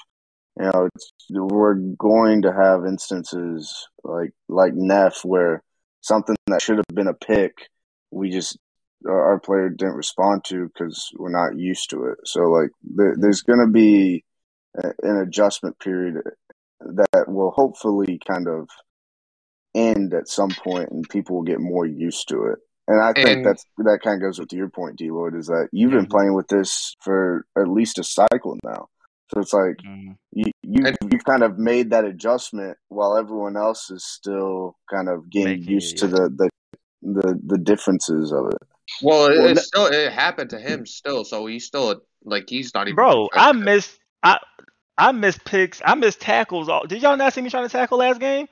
you 0.59 0.65
know, 0.65 0.89
we're 1.29 1.75
going 1.75 2.43
to 2.43 2.53
have 2.55 2.87
instances 2.87 3.87
like 4.03 4.31
like 4.49 4.73
Neff 4.75 5.23
where 5.23 5.63
something 6.01 6.37
that 6.47 6.63
should 6.63 6.79
have 6.79 6.95
been 6.95 7.07
a 7.07 7.13
pick, 7.13 7.53
we 8.11 8.31
just 8.31 8.57
our 9.07 9.33
our 9.33 9.39
player 9.39 9.69
didn't 9.69 9.97
respond 9.97 10.45
to 10.47 10.65
because 10.69 11.11
we're 11.19 11.29
not 11.29 11.59
used 11.59 11.91
to 11.91 12.07
it. 12.07 12.17
So 12.25 12.45
like 12.45 12.71
there, 12.83 13.15
there's 13.21 13.43
going 13.43 13.61
to 13.61 13.71
be 13.71 14.25
a, 14.83 14.93
an 15.03 15.19
adjustment 15.19 15.79
period 15.79 16.23
that 16.81 17.29
will 17.29 17.51
hopefully 17.51 18.19
kind 18.27 18.49
of 18.49 18.71
end 19.77 20.15
at 20.15 20.29
some 20.29 20.51
point 20.51 20.91
and 20.91 21.09
people 21.09 21.37
will 21.37 21.43
get 21.43 21.61
more 21.61 21.87
used 21.87 22.29
to 22.31 22.47
it. 22.47 22.59
And 22.89 23.01
I 23.01 23.13
think 23.13 23.29
And- 23.29 23.47
that's 23.47 23.65
that 23.79 24.01
kind 24.03 24.17
of 24.17 24.27
goes 24.27 24.39
with 24.39 24.53
your 24.53 24.69
point, 24.69 24.97
D 24.97 25.11
Lloyd, 25.11 25.35
is 25.37 25.47
that 25.47 25.69
you've 25.73 25.91
been 25.91 26.07
Mhm. 26.07 26.11
playing 26.11 26.35
with 26.35 26.49
this 26.49 26.95
for 27.03 27.45
at 27.59 27.69
least 27.69 27.99
a 27.99 28.05
cycle 28.05 28.57
now. 28.65 28.89
So 29.35 29.41
it's 29.41 29.53
like 29.53 29.77
mm. 29.85 30.17
you, 30.33 30.45
you, 30.63 30.85
you've 31.11 31.25
kind 31.25 31.43
of 31.43 31.59
made 31.59 31.91
that 31.91 32.05
adjustment 32.05 32.79
while 32.89 33.17
everyone 33.17 33.57
else 33.57 33.91
is 33.91 34.05
still 34.05 34.77
kind 34.89 35.09
of 35.09 35.29
getting 35.31 35.59
Making 35.61 35.69
used 35.75 35.97
it, 35.97 35.99
to 35.99 36.07
yeah. 36.07 36.13
the, 36.13 36.29
the 36.39 36.51
the 37.03 37.41
the 37.47 37.59
differences 37.59 38.33
of 38.33 38.47
it. 38.53 38.59
Well, 39.03 39.27
it, 39.27 39.37
Well, 39.39 39.47
it 39.49 39.55
no- 39.55 39.63
still 39.63 39.87
it 39.87 40.13
happened 40.13 40.51
to 40.51 40.61
him 40.61 40.87
still, 40.87 41.25
so 41.25 41.45
he's 41.47 41.67
still 41.67 42.03
like 42.25 42.49
he's 42.49 42.73
not 42.73 42.87
even. 42.87 42.95
bro, 42.95 43.29
I 43.35 43.51
perfect. 43.51 43.65
miss 43.65 43.99
I 44.23 44.39
I 44.97 45.11
miss 45.11 45.39
picks. 45.45 45.83
I 45.85 45.97
miss 45.97 46.15
tackles. 46.15 46.69
All, 46.69 46.87
did 46.87 47.03
y'all 47.03 47.17
not 47.17 47.33
see 47.33 47.43
me 47.43 47.51
trying 47.51 47.65
to 47.67 47.73
tackle 47.73 47.99
last 47.99 48.21
game? 48.21 48.47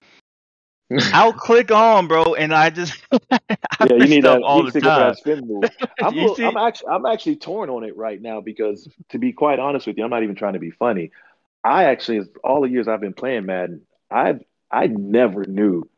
I'll 1.13 1.33
click 1.33 1.71
on, 1.71 2.07
bro, 2.09 2.35
and 2.35 2.53
I 2.55 2.71
just 2.71 2.95
I 3.13 3.39
yeah, 3.81 3.97
you 3.97 4.09
need 4.09 4.25
that 4.25 4.41
all 4.43 4.63
you 4.63 4.65
the 4.65 4.73
stick 4.73 4.95
time. 4.95 5.15
spin 5.15 5.47
move. 5.47 5.71
I'm, 6.01 6.15
You 6.15 6.29
a- 6.45 6.47
I'm 6.47 6.57
actually 6.57 6.89
I'm 6.89 7.07
actually 7.07 7.37
torn 7.37 7.71
on 7.71 7.85
it 7.85 7.97
right 7.97 8.21
now 8.21 8.41
because 8.41 8.89
to 9.11 9.19
be 9.19 9.33
quite 9.33 9.59
honest 9.59 9.87
with 9.87 9.97
you, 9.99 10.05
I'm 10.05 10.11
not 10.11 10.23
even 10.23 10.37
trying 10.37 10.55
to 10.55 10.59
be 10.59 10.71
funny. 10.71 11.11
I 11.65 11.85
actually, 11.85 12.23
all 12.45 12.63
the 12.63 12.69
years 12.71 12.89
I've 12.89 13.01
been 13.01 13.15
playing 13.15 13.47
Madden, 13.47 13.83
I 14.11 14.41
I 14.71 14.87
never 14.87 15.45
knew, 15.45 15.89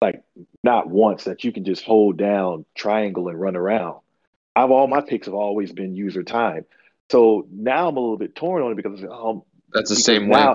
like 0.00 0.22
not 0.64 0.88
once, 0.88 1.24
that 1.24 1.44
you 1.44 1.52
can 1.52 1.64
just 1.64 1.84
hold 1.84 2.16
down 2.18 2.64
triangle 2.74 3.28
and 3.28 3.40
run 3.40 3.56
around. 3.56 4.00
I've 4.56 4.70
all 4.70 4.86
my 4.88 5.00
picks 5.00 5.26
have 5.26 5.34
always 5.34 5.72
been 5.72 5.96
user 5.96 6.22
time. 6.22 6.64
So 7.10 7.46
now 7.52 7.88
I'm 7.88 7.96
a 7.96 8.00
little 8.00 8.18
bit 8.18 8.34
torn 8.34 8.62
on 8.62 8.72
it 8.72 8.76
because 8.76 9.02
um, 9.04 9.42
That's 9.72 9.90
the 9.90 9.96
because 9.96 10.04
same 10.04 10.28
way. 10.28 10.54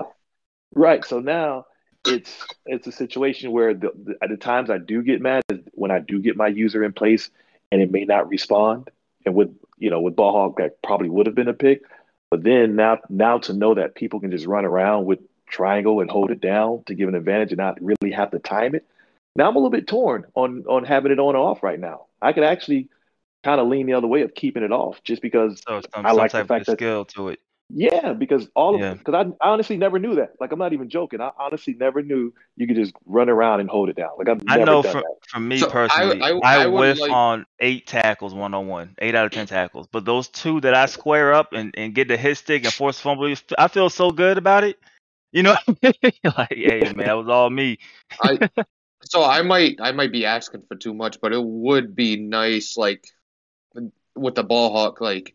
right? 0.74 1.04
So 1.04 1.20
now 1.20 1.66
it's 2.06 2.46
it's 2.66 2.86
a 2.86 2.92
situation 2.92 3.52
where 3.52 3.74
the, 3.74 3.90
the, 4.04 4.14
at 4.22 4.30
the 4.30 4.36
times 4.36 4.70
I 4.70 4.78
do 4.78 5.02
get 5.02 5.20
mad 5.20 5.42
is 5.50 5.60
when 5.72 5.90
I 5.90 5.98
do 5.98 6.18
get 6.20 6.36
my 6.36 6.48
user 6.48 6.84
in 6.84 6.92
place 6.92 7.30
and 7.70 7.82
it 7.82 7.90
may 7.90 8.04
not 8.04 8.28
respond, 8.28 8.90
and 9.26 9.34
with 9.34 9.54
you 9.78 9.90
know 9.90 10.00
with 10.00 10.16
ball 10.16 10.32
hawk 10.32 10.58
that 10.58 10.80
probably 10.82 11.08
would 11.08 11.26
have 11.26 11.34
been 11.34 11.48
a 11.48 11.54
pick, 11.54 11.82
but 12.30 12.42
then 12.42 12.76
now 12.76 12.98
now 13.08 13.38
to 13.38 13.52
know 13.52 13.74
that 13.74 13.94
people 13.94 14.20
can 14.20 14.30
just 14.30 14.46
run 14.46 14.64
around 14.64 15.06
with 15.06 15.18
triangle 15.46 16.00
and 16.00 16.10
hold 16.10 16.30
it 16.30 16.40
down 16.40 16.82
to 16.86 16.94
give 16.94 17.08
an 17.08 17.14
advantage 17.14 17.50
and 17.50 17.58
not 17.58 17.78
really 17.80 18.12
have 18.12 18.30
to 18.30 18.38
time 18.38 18.74
it. 18.74 18.84
Now 19.36 19.48
I'm 19.48 19.56
a 19.56 19.58
little 19.58 19.70
bit 19.70 19.86
torn 19.86 20.24
on 20.34 20.64
on 20.68 20.84
having 20.84 21.12
it 21.12 21.18
on 21.18 21.36
or 21.36 21.50
off 21.50 21.62
right 21.62 21.78
now. 21.78 22.06
I 22.20 22.32
could 22.32 22.44
actually 22.44 22.88
kind 23.44 23.60
of 23.60 23.68
lean 23.68 23.86
the 23.86 23.92
other 23.92 24.06
way 24.08 24.22
of 24.22 24.34
keeping 24.34 24.62
it 24.62 24.72
off 24.72 25.02
just 25.04 25.22
because 25.22 25.62
So 25.66 25.80
some, 25.94 26.04
I 26.04 26.12
like 26.12 26.32
the 26.32 26.38
type 26.38 26.48
fact 26.48 26.60
of 26.62 26.66
that- 26.66 26.78
skill 26.78 27.04
to 27.06 27.28
it. 27.28 27.40
Yeah, 27.70 28.14
because 28.14 28.48
all 28.54 28.74
of 28.74 28.80
Yeah. 28.80 28.94
because 28.94 29.14
I, 29.14 29.46
I 29.46 29.50
honestly 29.50 29.76
never 29.76 29.98
knew 29.98 30.14
that. 30.14 30.32
Like 30.40 30.52
I'm 30.52 30.58
not 30.58 30.72
even 30.72 30.88
joking. 30.88 31.20
I 31.20 31.30
honestly 31.38 31.74
never 31.74 32.02
knew 32.02 32.32
you 32.56 32.66
could 32.66 32.76
just 32.76 32.94
run 33.04 33.28
around 33.28 33.60
and 33.60 33.68
hold 33.68 33.90
it 33.90 33.96
down. 33.96 34.10
Like 34.16 34.28
I've 34.28 34.42
I 34.48 34.58
know 34.58 34.82
done 34.82 34.92
for, 34.92 35.00
that. 35.02 35.14
for 35.28 35.40
me 35.40 35.58
So, 35.58 35.68
personally, 35.68 36.20
I- 36.22 36.30
I, 36.32 36.62
I 36.62 36.66
would 36.66 36.80
whiff 36.80 37.00
like- 37.00 37.10
on 37.10 37.46
eight 37.60 37.86
tackles 37.86 38.34
one 38.34 38.54
on 38.54 38.68
one, 38.68 38.94
eight 39.00 39.14
out 39.14 39.26
of 39.26 39.32
ten 39.32 39.46
tackles. 39.46 39.86
But 39.90 40.04
those 40.04 40.28
two 40.28 40.60
that 40.62 40.74
I 40.74 40.86
square 40.86 41.34
up 41.34 41.52
and, 41.52 41.74
and 41.76 41.94
get 41.94 42.08
the 42.08 42.16
hit 42.16 42.38
stick 42.38 42.64
and 42.64 42.72
force 42.72 42.98
fumble, 42.98 43.32
I 43.58 43.68
feel 43.68 43.90
so 43.90 44.10
good 44.10 44.38
about 44.38 44.64
it. 44.64 44.78
You 45.32 45.42
know, 45.42 45.56
like 45.82 46.48
hey 46.50 46.80
man, 46.96 47.06
that 47.06 47.12
was 47.18 47.28
all 47.28 47.50
me. 47.50 47.78
I 48.22 48.48
so 49.04 49.22
I 49.22 49.42
might 49.42 49.76
I 49.78 49.92
might 49.92 50.10
be 50.10 50.24
asking 50.24 50.62
for 50.68 50.74
too 50.74 50.94
much, 50.94 51.20
but 51.20 51.34
it 51.34 51.42
would 51.44 51.94
be 51.94 52.16
nice 52.16 52.78
like 52.78 53.04
with 54.14 54.34
the 54.34 54.42
ball 54.42 54.72
hawk 54.72 55.00
like 55.02 55.34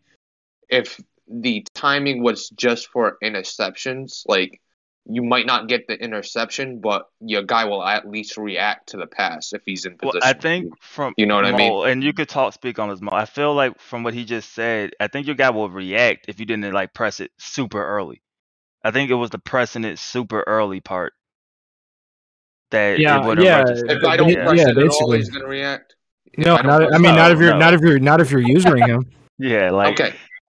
if 0.68 1.00
the 1.28 1.66
timing 1.74 2.22
was 2.22 2.48
just 2.50 2.88
for 2.88 3.16
interceptions, 3.22 4.22
like 4.26 4.60
you 5.06 5.22
might 5.22 5.46
not 5.46 5.68
get 5.68 5.86
the 5.86 5.94
interception, 5.94 6.80
but 6.80 7.06
your 7.20 7.42
guy 7.42 7.66
will 7.66 7.84
at 7.84 8.08
least 8.08 8.36
react 8.36 8.90
to 8.90 8.96
the 8.96 9.06
pass 9.06 9.52
if 9.52 9.62
he's 9.66 9.84
in 9.84 9.96
Well, 10.02 10.12
position. 10.12 10.22
I 10.22 10.32
think 10.40 10.82
from 10.82 11.14
You 11.16 11.26
know 11.26 11.36
what 11.36 11.44
I 11.44 11.52
mean? 11.52 11.86
And 11.86 12.02
you 12.02 12.12
could 12.12 12.28
talk 12.28 12.54
speak 12.54 12.78
on 12.78 12.88
this, 12.88 13.00
Mo. 13.00 13.10
I 13.12 13.26
feel 13.26 13.54
like 13.54 13.78
from 13.80 14.02
what 14.02 14.14
he 14.14 14.24
just 14.24 14.54
said, 14.54 14.92
I 15.00 15.08
think 15.08 15.26
your 15.26 15.36
guy 15.36 15.50
will 15.50 15.68
react 15.70 16.26
if 16.28 16.40
you 16.40 16.46
didn't 16.46 16.72
like 16.72 16.94
press 16.94 17.20
it 17.20 17.30
super 17.38 17.84
early. 17.84 18.22
I 18.82 18.90
think 18.90 19.10
it 19.10 19.14
was 19.14 19.30
the 19.30 19.38
pressing 19.38 19.84
it 19.84 19.98
super 19.98 20.42
early 20.46 20.80
part 20.80 21.14
that 22.70 23.00
Yeah, 23.00 23.18
it 23.30 23.38
yeah, 23.38 23.58
registered. 23.58 23.90
if 23.90 24.04
I 24.04 24.16
don't 24.16 24.30
Yeah, 24.30 24.44
press 24.46 24.60
yeah, 24.60 24.68
it 24.68 24.78
at 24.78 24.88
all, 24.88 24.90
basically. 24.90 25.18
he's 25.18 25.30
gonna 25.30 25.46
react. 25.46 25.96
No, 26.36 26.56
I 26.56 26.62
don't 26.62 26.94
I 26.94 26.98
mean, 26.98 27.12
it. 27.12 27.16
not 27.16 27.32
if 27.32 27.38
you're 27.38 27.50
No, 27.50 27.58
not 27.58 27.74
if 27.74 27.80
you're 27.80 27.98
not 27.98 28.20
if 28.20 28.30
you're 28.30 28.40
using 28.40 28.76
him. 28.78 29.04
Yeah, 29.36 29.72
like 29.72 29.98
okay, 29.98 30.14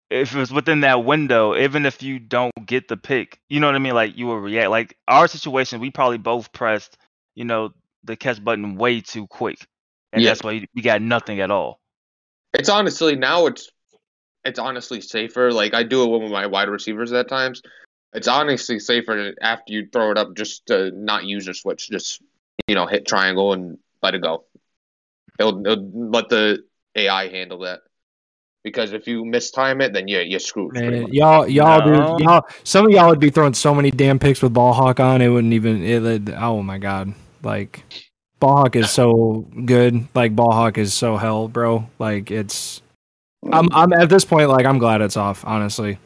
if 0.09 0.33
it 0.33 0.39
was 0.39 0.51
within 0.51 0.81
that 0.81 1.03
window, 1.03 1.55
even 1.55 1.85
if 1.85 2.01
you 2.01 2.19
don't 2.19 2.53
get 2.65 2.87
the 2.87 2.97
pick, 2.97 3.39
you 3.49 3.59
know 3.59 3.67
what 3.67 3.75
I 3.75 3.79
mean? 3.79 3.93
Like 3.93 4.17
you 4.17 4.27
will 4.27 4.39
react. 4.39 4.69
Like 4.69 4.97
our 5.07 5.27
situation, 5.27 5.79
we 5.79 5.91
probably 5.91 6.17
both 6.17 6.51
pressed, 6.53 6.97
you 7.35 7.45
know, 7.45 7.73
the 8.03 8.15
catch 8.15 8.43
button 8.43 8.75
way 8.77 9.01
too 9.01 9.27
quick, 9.27 9.65
and 10.13 10.25
that's 10.25 10.43
why 10.43 10.65
we 10.73 10.81
got 10.81 11.01
nothing 11.01 11.41
at 11.41 11.51
all. 11.51 11.79
it's 12.53 12.69
honestly 12.69 13.15
now 13.15 13.47
it's 13.47 13.69
it's 14.45 14.59
honestly 14.59 15.01
safer. 15.01 15.51
Like 15.51 15.73
I 15.73 15.83
do 15.83 16.03
it 16.03 16.19
with 16.19 16.31
my 16.31 16.47
wide 16.47 16.69
receivers 16.69 17.11
at 17.11 17.27
times. 17.27 17.61
It's 18.13 18.29
honestly 18.29 18.79
safer 18.79 19.33
after 19.41 19.73
you 19.73 19.87
throw 19.91 20.11
it 20.11 20.17
up 20.17 20.35
just 20.35 20.67
to 20.67 20.91
not 20.91 21.25
use 21.25 21.45
your 21.45 21.53
switch. 21.53 21.89
Just 21.89 22.21
you 22.67 22.75
know, 22.75 22.87
hit 22.87 23.05
triangle 23.05 23.53
and 23.53 23.77
let 24.01 24.15
it 24.15 24.21
go. 24.21 24.45
It'll, 25.39 25.65
it'll 25.65 26.09
let 26.09 26.29
the 26.29 26.63
AI 26.95 27.29
handle 27.29 27.59
that. 27.59 27.81
Because 28.67 28.93
if 28.93 29.07
you 29.07 29.23
mistime 29.23 29.81
it, 29.81 29.93
then 29.93 30.07
you're 30.07 30.21
you're 30.21 30.39
screwed. 30.39 30.73
Man, 30.73 31.07
y'all, 31.13 31.47
y'all, 31.47 31.79
No. 31.85 32.17
dude, 32.17 32.27
y'all. 32.27 32.41
Some 32.63 32.85
of 32.85 32.91
y'all 32.91 33.09
would 33.09 33.19
be 33.19 33.29
throwing 33.29 33.53
so 33.53 33.73
many 33.73 33.91
damn 33.91 34.19
picks 34.19 34.41
with 34.41 34.53
ball 34.53 34.73
hawk 34.73 34.99
on. 34.99 35.21
It 35.21 35.29
wouldn't 35.29 35.53
even. 35.53 35.83
It, 35.83 36.03
it- 36.05 36.33
oh 36.37 36.61
my 36.61 36.77
god! 36.77 37.13
Like, 37.43 37.83
Ballhawk 38.41 38.75
is 38.75 38.91
so 38.91 39.45
good. 39.65 40.07
Like 40.13 40.35
Ballhawk 40.35 40.77
is 40.77 40.93
so 40.93 41.17
hell, 41.17 41.47
bro. 41.47 41.89
Like 41.99 42.29
it's. 42.31 42.81
I'm 43.51 43.69
I'm 43.71 43.93
at 43.93 44.09
this 44.09 44.25
point 44.25 44.49
like 44.49 44.65
I'm 44.65 44.77
glad 44.79 45.01
it's 45.01 45.15
off. 45.17 45.43
Honestly. 45.45 45.99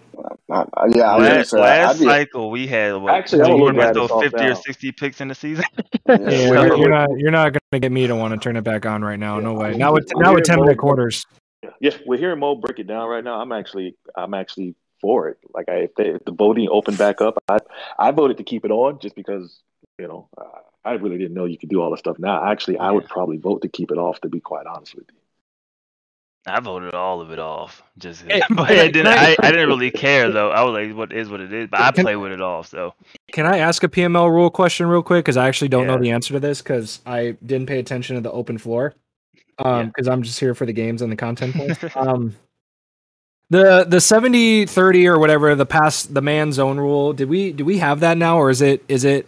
Uh, 0.53 0.65
yeah, 0.93 1.09
I 1.09 1.17
was 1.17 1.27
last 1.27 1.53
last 1.53 1.99
be, 1.99 2.05
cycle 2.05 2.51
we 2.51 2.67
had 2.67 2.93
what, 2.95 3.13
Actually, 3.13 3.43
I 3.43 3.53
we 3.55 3.61
would 3.61 3.75
were 3.75 3.93
throw 3.93 4.07
50 4.19 4.37
or 4.47 4.53
60 4.55 4.91
picks 4.91 5.21
in 5.21 5.29
the 5.29 5.35
season. 5.35 5.63
Yeah, 6.09 6.17
Yeah. 6.19 6.47
you're, 6.65 6.77
you're 6.77 6.89
not 6.89 7.09
you're 7.17 7.31
not 7.31 7.53
gonna 7.53 7.79
get 7.79 7.91
me 7.91 8.05
to 8.05 8.15
want 8.15 8.33
to 8.33 8.39
turn 8.39 8.57
it 8.57 8.63
back 8.63 8.85
on 8.85 9.01
right 9.01 9.17
now. 9.19 9.39
No 9.39 9.53
way. 9.53 9.75
Not 9.77 9.93
with 9.93 10.09
I'm 10.15 10.21
not 10.21 10.33
with 10.35 10.43
ten 10.43 10.55
hearing 10.57 10.65
minute 10.67 10.77
more- 10.81 10.89
quarters. 10.93 11.25
Yeah, 11.79 11.91
we're 12.05 12.17
hearing 12.17 12.39
Mo 12.39 12.55
break 12.55 12.79
it 12.79 12.87
down 12.87 13.07
right 13.07 13.23
now. 13.23 13.39
I'm 13.39 13.51
actually, 13.51 13.95
I'm 14.15 14.33
actually 14.33 14.75
for 14.99 15.29
it. 15.29 15.37
Like, 15.53 15.69
I, 15.69 15.73
if, 15.83 15.95
they, 15.95 16.09
if 16.09 16.25
the 16.25 16.31
voting 16.31 16.67
opened 16.71 16.97
back 16.97 17.21
up, 17.21 17.41
I, 17.47 17.59
I 17.99 18.11
voted 18.11 18.37
to 18.37 18.43
keep 18.43 18.65
it 18.65 18.71
on 18.71 18.99
just 18.99 19.15
because, 19.15 19.61
you 19.99 20.07
know, 20.07 20.27
uh, 20.37 20.43
I 20.83 20.93
really 20.93 21.17
didn't 21.17 21.33
know 21.35 21.45
you 21.45 21.57
could 21.57 21.69
do 21.69 21.81
all 21.81 21.91
the 21.91 21.97
stuff. 21.97 22.17
Now, 22.17 22.49
actually, 22.49 22.77
I 22.79 22.91
would 22.91 23.07
probably 23.07 23.37
vote 23.37 23.61
to 23.61 23.67
keep 23.67 23.91
it 23.91 23.97
off. 23.97 24.21
To 24.21 24.29
be 24.29 24.39
quite 24.39 24.65
honest 24.65 24.95
with 24.95 25.05
you. 25.11 25.17
I 26.47 26.59
voted 26.59 26.95
all 26.95 27.21
of 27.21 27.29
it 27.31 27.37
off. 27.37 27.83
Just 27.99 28.23
Hey, 28.23 28.41
but 28.49 28.67
can 28.67 28.79
I- 28.79 28.81
I 28.81 28.87
didn't 28.87 29.07
I- 29.07 29.31
I, 29.33 29.35
I 29.43 29.51
didn't 29.51 29.67
really 29.67 29.91
care 29.91 30.31
though. 30.31 30.49
I 30.49 30.63
was 30.63 30.73
like, 30.73 30.97
what 30.97 31.13
is 31.13 31.29
what 31.29 31.39
it 31.39 31.53
is. 31.53 31.67
But 31.69 31.81
I 31.81 31.91
Can- 31.91 32.03
play 32.03 32.15
with 32.15 32.31
it 32.31 32.41
off, 32.41 32.67
so 32.67 32.95
Can 33.31 33.45
I 33.45 33.59
ask 33.59 33.83
a 33.83 33.87
PML 33.87 34.31
rule 34.31 34.49
question 34.49 34.87
real 34.87 35.03
quick? 35.03 35.23
Because 35.23 35.37
I 35.37 35.47
actually 35.47 35.67
don't 35.67 35.85
know 35.85 35.99
the 35.99 36.09
answer 36.09 36.33
to 36.33 36.39
this 36.39 36.63
because 36.63 36.99
I 37.05 37.37
didn't 37.45 37.67
pay 37.67 37.77
attention 37.77 38.15
to 38.15 38.21
the 38.21 38.31
open 38.31 38.57
floor. 38.57 38.95
Um, 39.59 39.77
Yeah. 39.77 39.83
because 39.85 40.07
I'm 40.07 40.23
just 40.23 40.39
here 40.39 40.53
for 40.55 40.65
the 40.65 40.73
games 40.73 41.01
and 41.01 41.11
the 41.11 41.15
content 41.15 41.55
points. 41.55 41.79
um, 41.95 42.35
the 43.49 43.85
the 43.87 43.99
70 43.99 44.65
30 44.65 45.07
or 45.07 45.19
whatever 45.19 45.53
the 45.55 45.65
past 45.65 46.13
the 46.13 46.21
man 46.21 46.51
zone 46.53 46.77
rule. 46.77 47.13
Did 47.13 47.29
we 47.29 47.51
do 47.51 47.65
we 47.65 47.77
have 47.79 47.99
that 47.99 48.17
now 48.17 48.37
or 48.37 48.49
is 48.49 48.61
it 48.61 48.83
is 48.87 49.03
it 49.03 49.27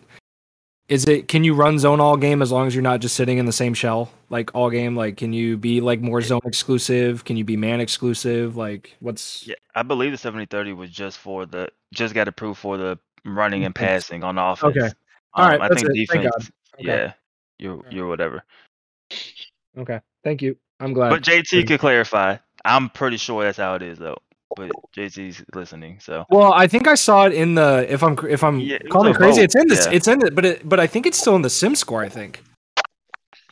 is 0.87 1.05
it 1.05 1.27
can 1.27 1.43
you 1.43 1.53
run 1.53 1.77
zone 1.79 1.99
all 1.99 2.15
game 2.17 2.41
as 2.41 2.51
long 2.51 2.67
as 2.67 2.73
you're 2.75 2.81
not 2.81 3.01
just 3.01 3.15
sitting 3.15 3.37
in 3.37 3.45
the 3.45 3.51
same 3.51 3.73
shell 3.73 4.11
like 4.29 4.49
all 4.55 4.69
game? 4.69 4.95
Like 4.95 5.17
can 5.17 5.33
you 5.33 5.57
be 5.57 5.81
like 5.81 5.99
more 5.99 6.21
zone 6.21 6.41
exclusive? 6.45 7.25
Can 7.25 7.35
you 7.35 7.43
be 7.43 7.57
man 7.57 7.81
exclusive? 7.81 8.55
Like 8.55 8.95
what's 8.99 9.45
yeah, 9.45 9.55
I 9.75 9.83
believe 9.83 10.11
the 10.11 10.31
70-30 10.31 10.75
was 10.75 10.89
just 10.89 11.17
for 11.17 11.45
the 11.45 11.69
just 11.93 12.13
got 12.13 12.27
approved 12.29 12.59
for 12.59 12.77
the 12.77 12.97
running 13.25 13.65
and 13.65 13.75
passing 13.75 14.23
on 14.23 14.37
offense. 14.37 14.77
Okay. 14.77 14.89
All 15.33 15.47
right, 15.47 15.55
Um, 15.55 15.61
I 15.63 15.67
that's 15.67 15.81
think 15.81 15.95
it. 15.95 16.07
Defense. 16.07 16.51
Okay. 16.75 16.85
Yeah, 16.85 17.13
you're 17.59 17.83
you're 17.89 18.07
whatever. 18.07 18.43
Okay. 19.77 19.99
Thank 20.23 20.41
you. 20.41 20.57
I'm 20.79 20.93
glad. 20.93 21.09
But 21.09 21.21
JT 21.23 21.67
could 21.67 21.79
clarify. 21.79 22.37
I'm 22.65 22.89
pretty 22.89 23.17
sure 23.17 23.43
that's 23.43 23.57
how 23.57 23.75
it 23.75 23.81
is 23.81 23.97
though. 23.99 24.17
But 24.55 24.71
JT's 24.95 25.43
listening, 25.53 25.99
so 25.99 26.25
Well, 26.29 26.53
I 26.53 26.67
think 26.67 26.87
I 26.87 26.95
saw 26.95 27.25
it 27.25 27.33
in 27.33 27.55
the. 27.55 27.85
If 27.89 28.03
I'm 28.03 28.17
if 28.29 28.43
I'm 28.43 28.59
Yeah, 28.59 28.77
calling 28.89 29.13
crazy, 29.13 29.41
vote, 29.41 29.43
it's 29.45 29.55
in 29.55 29.67
this. 29.67 29.85
yeah. 29.85 29.93
It's 29.93 30.07
in 30.07 30.25
it, 30.25 30.35
but 30.35 30.45
it, 30.45 30.69
but 30.69 30.79
I 30.79 30.87
think 30.87 31.05
it's 31.05 31.17
still 31.17 31.35
in 31.35 31.41
the 31.41 31.49
Sim 31.49 31.75
score. 31.75 32.01
I 32.03 32.09
think. 32.09 32.43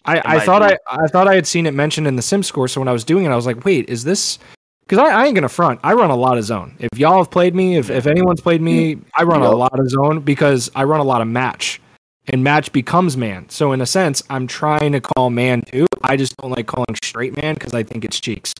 I, 0.05 0.21
I 0.25 0.45
thought 0.45 0.61
be. 0.67 0.75
I 0.87 1.03
I 1.03 1.07
thought 1.07 1.27
I 1.27 1.35
had 1.35 1.45
seen 1.47 1.65
it 1.65 1.73
mentioned 1.73 2.07
in 2.07 2.15
the 2.15 2.21
Sim 2.21 2.43
score. 2.43 2.67
So 2.67 2.81
when 2.81 2.87
I 2.87 2.91
was 2.91 3.03
doing 3.03 3.25
it, 3.25 3.29
I 3.29 3.35
was 3.35 3.45
like, 3.45 3.63
wait, 3.65 3.89
is 3.89 4.03
this? 4.03 4.39
Because 4.81 4.99
I, 4.99 5.21
I 5.21 5.25
ain't 5.25 5.35
gonna 5.35 5.49
front. 5.49 5.79
I 5.83 5.93
run 5.93 6.09
a 6.09 6.15
lot 6.15 6.37
of 6.37 6.43
zone. 6.43 6.75
If 6.79 6.97
y'all 6.97 7.17
have 7.17 7.31
played 7.31 7.55
me, 7.55 7.77
if 7.77 7.89
if 7.89 8.07
anyone's 8.07 8.41
played 8.41 8.61
me, 8.61 8.97
I 9.15 9.23
run 9.23 9.41
a 9.41 9.51
lot 9.51 9.79
of 9.79 9.89
zone 9.89 10.19
because 10.21 10.69
I 10.75 10.83
run 10.83 10.99
a 10.99 11.03
lot 11.03 11.21
of 11.21 11.27
match, 11.27 11.81
and 12.27 12.43
match 12.43 12.71
becomes 12.71 13.17
man. 13.17 13.49
So 13.49 13.71
in 13.71 13.81
a 13.81 13.85
sense, 13.85 14.23
I'm 14.29 14.47
trying 14.47 14.91
to 14.93 15.01
call 15.01 15.29
man 15.29 15.63
too. 15.63 15.87
I 16.03 16.17
just 16.17 16.37
don't 16.37 16.51
like 16.51 16.67
calling 16.67 16.95
straight 17.03 17.35
man 17.41 17.55
because 17.55 17.73
I 17.73 17.83
think 17.83 18.05
it's 18.05 18.19
cheeks. 18.19 18.53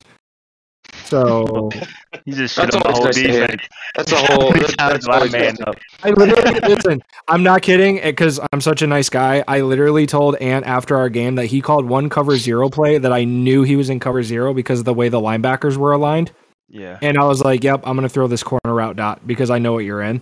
So 1.05 1.69
he 2.25 2.31
just 2.31 2.55
shit 2.55 2.63
That's 2.71 2.75
on 2.75 2.83
the 2.83 2.91
whole 2.93 3.05
nice 3.05 3.15
to 3.15 3.23
defense. 3.23 3.61
That's 3.95 4.11
a 4.11 4.15
whole. 4.17 4.47
Every 4.49 4.59
That's, 4.61 4.75
time 4.75 4.99
that's 5.05 5.33
a 5.33 5.37
man 5.37 5.55
up. 5.67 5.75
I 6.03 6.09
literally 6.09 6.59
listen. 6.61 7.01
I'm 7.27 7.43
not 7.43 7.61
kidding 7.61 7.99
eh, 8.01 8.11
because 8.11 8.39
I'm 8.51 8.61
such 8.61 8.81
a 8.81 8.87
nice 8.87 9.09
guy. 9.09 9.43
I 9.47 9.61
literally 9.61 10.05
told 10.05 10.35
Ant 10.37 10.65
after 10.65 10.97
our 10.97 11.09
game 11.09 11.35
that 11.35 11.45
he 11.45 11.61
called 11.61 11.85
one 11.85 12.09
cover 12.09 12.37
zero 12.37 12.69
play 12.69 12.97
that 12.97 13.13
I 13.13 13.23
knew 13.25 13.63
he 13.63 13.75
was 13.75 13.89
in 13.89 13.99
cover 13.99 14.23
zero 14.23 14.53
because 14.53 14.79
of 14.79 14.85
the 14.85 14.93
way 14.93 15.09
the 15.09 15.19
linebackers 15.21 15.77
were 15.77 15.91
aligned, 15.91 16.31
Yeah. 16.69 16.97
and 17.01 17.17
I 17.17 17.25
was 17.25 17.41
like, 17.41 17.63
"Yep, 17.63 17.81
I'm 17.85 17.95
gonna 17.95 18.09
throw 18.09 18.27
this 18.27 18.43
corner 18.43 18.73
route 18.73 18.95
dot 18.95 19.25
because 19.25 19.49
I 19.49 19.59
know 19.59 19.73
what 19.73 19.85
you're 19.85 20.01
in." 20.01 20.21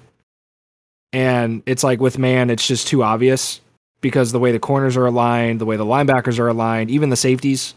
And 1.14 1.64
it's 1.66 1.84
like 1.84 2.00
with 2.00 2.18
man, 2.20 2.50
it's 2.50 2.68
just 2.68 2.88
too 2.88 3.04
obvious 3.04 3.62
because 4.02 4.32
the 4.32 4.40
way 4.40 4.52
the 4.52 4.60
corners 4.60 4.96
are 4.96 5.06
aligned, 5.06 5.60
the 5.60 5.66
way 5.66 5.76
the 5.78 5.86
linebackers 5.86 6.40
are 6.40 6.48
aligned, 6.48 6.90
even 6.92 7.10
the 7.10 7.16
safeties. 7.16 7.74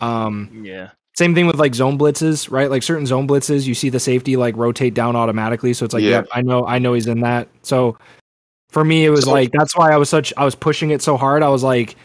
Um, 0.00 0.62
Yeah. 0.64 0.90
same 1.16 1.34
thing 1.34 1.46
with 1.46 1.56
like 1.56 1.74
zone 1.74 1.98
blitzes, 1.98 2.50
right? 2.50 2.70
Like 2.70 2.82
certain 2.82 3.06
zone 3.06 3.28
blitzes, 3.28 3.66
you 3.66 3.74
see 3.74 3.88
the 3.88 4.00
safety 4.00 4.36
like 4.36 4.56
rotate 4.56 4.94
down 4.94 5.16
automatically. 5.16 5.72
So 5.74 5.84
it's 5.84 5.92
like, 5.94 6.02
Yeah. 6.04 6.10
yep, 6.10 6.28
I 6.32 6.42
know, 6.42 6.66
I 6.66 6.78
know 6.78 6.94
he's 6.94 7.06
in 7.06 7.20
that. 7.20 7.48
So 7.62 7.96
for 8.70 8.84
me, 8.84 9.04
it 9.04 9.10
was 9.10 9.24
So- 9.24 9.32
like 9.32 9.50
that's 9.52 9.76
why 9.76 9.92
I 9.92 9.96
was 9.96 10.08
such 10.08 10.32
I 10.36 10.44
was 10.44 10.54
pushing 10.54 10.90
it 10.90 11.02
so 11.02 11.16
hard. 11.16 11.42
I 11.42 11.48
was 11.48 11.62
like, 11.62 11.96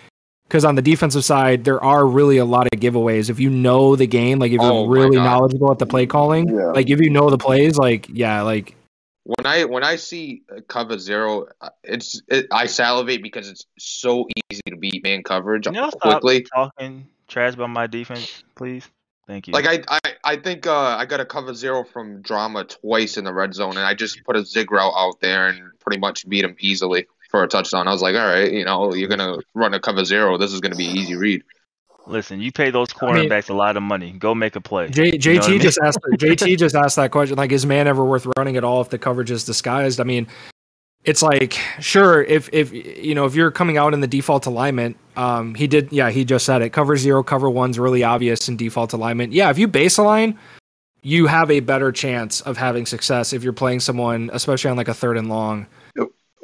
because 0.48 0.64
on 0.66 0.76
the 0.76 0.82
defensive 0.82 1.24
side, 1.26 1.66
there 1.66 1.84
are 1.84 2.06
really 2.08 2.38
a 2.38 2.46
lot 2.46 2.68
of 2.74 2.80
giveaways. 2.80 3.30
If 3.30 3.40
you 3.40 3.50
know 3.50 3.96
the 3.96 4.08
game, 4.08 4.40
like 4.40 4.52
if 4.52 4.62
you're 4.62 4.72
Oh 4.72 4.88
really 4.88 5.18
knowledgeable 5.18 5.72
at 5.72 5.78
the 5.80 5.86
play 5.86 6.06
calling, 6.06 6.48
Yeah. 6.50 6.68
like 6.72 6.90
if 6.90 7.00
you 7.02 7.10
know 7.10 7.30
the 7.30 7.38
plays, 7.38 7.78
like 7.78 8.08
yeah, 8.10 8.42
like 8.44 8.74
When 9.28 9.46
I 9.46 9.66
when 9.66 9.84
I 9.84 9.98
see 9.98 10.44
uh, 10.50 10.62
cover 10.70 10.98
zero, 10.98 11.48
uh, 11.60 11.70
it's 11.84 12.22
it, 12.30 12.48
I 12.50 12.68
salivate 12.68 13.22
because 13.22 13.50
it's 13.50 13.66
so 13.78 14.26
easy 14.50 14.62
to 14.70 14.78
beat 14.78 15.04
man 15.04 15.22
coverage 15.22 15.66
Can 15.66 15.74
stop 15.74 16.00
quickly. 16.00 16.44
talking 16.44 17.08
trash 17.28 17.56
about 17.56 17.70
my 17.70 17.88
defense, 17.88 18.46
please? 18.56 18.90
Thank 19.28 19.48
you. 19.48 19.54
Like 19.54 19.68
I, 19.68 20.00
I, 20.06 20.14
I 20.24 20.36
think 20.38 20.66
uh, 20.66 20.96
I 20.98 21.06
got 21.06 21.20
a 21.20 21.26
cover 21.26 21.54
zero 21.54 21.84
from 21.84 22.22
drama 22.22 22.64
twice 22.64 23.18
in 23.18 23.26
the 23.26 23.34
red 23.34 23.54
zone, 23.54 23.72
and 23.72 23.80
I 23.80 23.94
just 23.94 24.24
put 24.24 24.38
a 24.38 24.46
zig 24.46 24.72
route 24.72 24.94
out 24.96 25.20
there 25.20 25.50
and 25.50 25.78
pretty 25.82 26.00
much 26.00 26.28
beat 26.30 26.46
him 26.46 26.56
easily 26.62 27.08
for 27.30 27.44
a 27.44 27.48
touchdown. 27.50 27.90
I 27.90 27.92
was 27.92 28.02
like, 28.02 28.16
all 28.16 28.26
right, 28.26 28.50
you 28.50 28.64
know, 28.64 28.94
you're 28.94 29.10
gonna 29.10 29.40
run 29.54 29.74
a 29.74 29.82
cover 29.82 30.06
zero. 30.06 30.38
This 30.38 30.54
is 30.54 30.62
gonna 30.62 30.78
be 30.78 30.86
easy 30.86 31.16
read. 31.16 31.44
Listen, 32.08 32.40
you 32.40 32.52
pay 32.52 32.70
those 32.72 32.88
I 33.02 33.12
mean- 33.14 33.30
cornerbacks 33.30 33.50
a 33.50 33.54
lot 33.54 33.78
of 33.78 33.84
money. 33.84 34.12
Go 34.12 34.34
make 34.34 34.56
a 34.56 34.62
play. 34.62 34.90
J, 34.90 35.06
You 35.06 35.12
know 35.12 35.18
JT 35.18 35.44
I 35.44 35.50
mean? 35.52 35.62
just 35.62 35.80
asked 35.84 36.00
JT 36.14 36.58
just 36.58 36.76
asked 36.76 36.96
that 36.96 37.12
question. 37.12 37.36
Like, 37.38 37.52
is 37.52 37.66
man 37.66 37.88
ever 37.88 38.04
worth 38.06 38.28
running 38.38 38.56
at 38.58 38.64
all 38.64 38.82
if 38.82 38.90
the 38.90 38.98
coverage 38.98 39.30
is 39.32 39.44
disguised? 39.44 40.00
I 40.00 40.04
mean, 40.04 40.28
it's 41.04 41.22
like 41.22 41.54
sure 41.80 42.24
if 42.24 42.50
if 42.54 42.74
you 42.74 43.16
know 43.16 43.26
if 43.26 43.36
you're 43.36 43.52
coming 43.52 43.78
out 43.78 43.94
in 43.94 44.02
the 44.02 44.08
default 44.08 44.46
alignment, 44.46 44.98
um, 45.16 45.54
he 45.56 45.68
did 45.68 45.92
yeah 45.92 46.10
he 46.10 46.26
just 46.26 46.46
said 46.46 46.62
it. 46.62 46.70
Cover 46.72 46.98
zero, 46.98 47.24
cover 47.24 47.50
one's 47.50 47.80
really 47.80 48.04
obvious 48.04 48.48
in 48.50 48.58
default 48.58 48.94
alignment. 48.94 49.34
Yeah, 49.34 49.50
if 49.50 49.58
you 49.58 49.68
base 49.68 49.98
align, 49.98 50.38
you 51.04 51.28
have 51.28 51.50
a 51.52 51.60
better 51.62 51.92
chance 51.92 52.42
of 52.42 52.58
having 52.58 52.86
success 52.86 53.32
if 53.34 53.44
you're 53.44 53.54
playing 53.54 53.80
someone, 53.80 54.30
especially 54.34 54.72
on 54.72 54.78
like 54.78 54.88
a 54.90 54.94
third 54.94 55.18
and 55.18 55.30
long. 55.30 55.68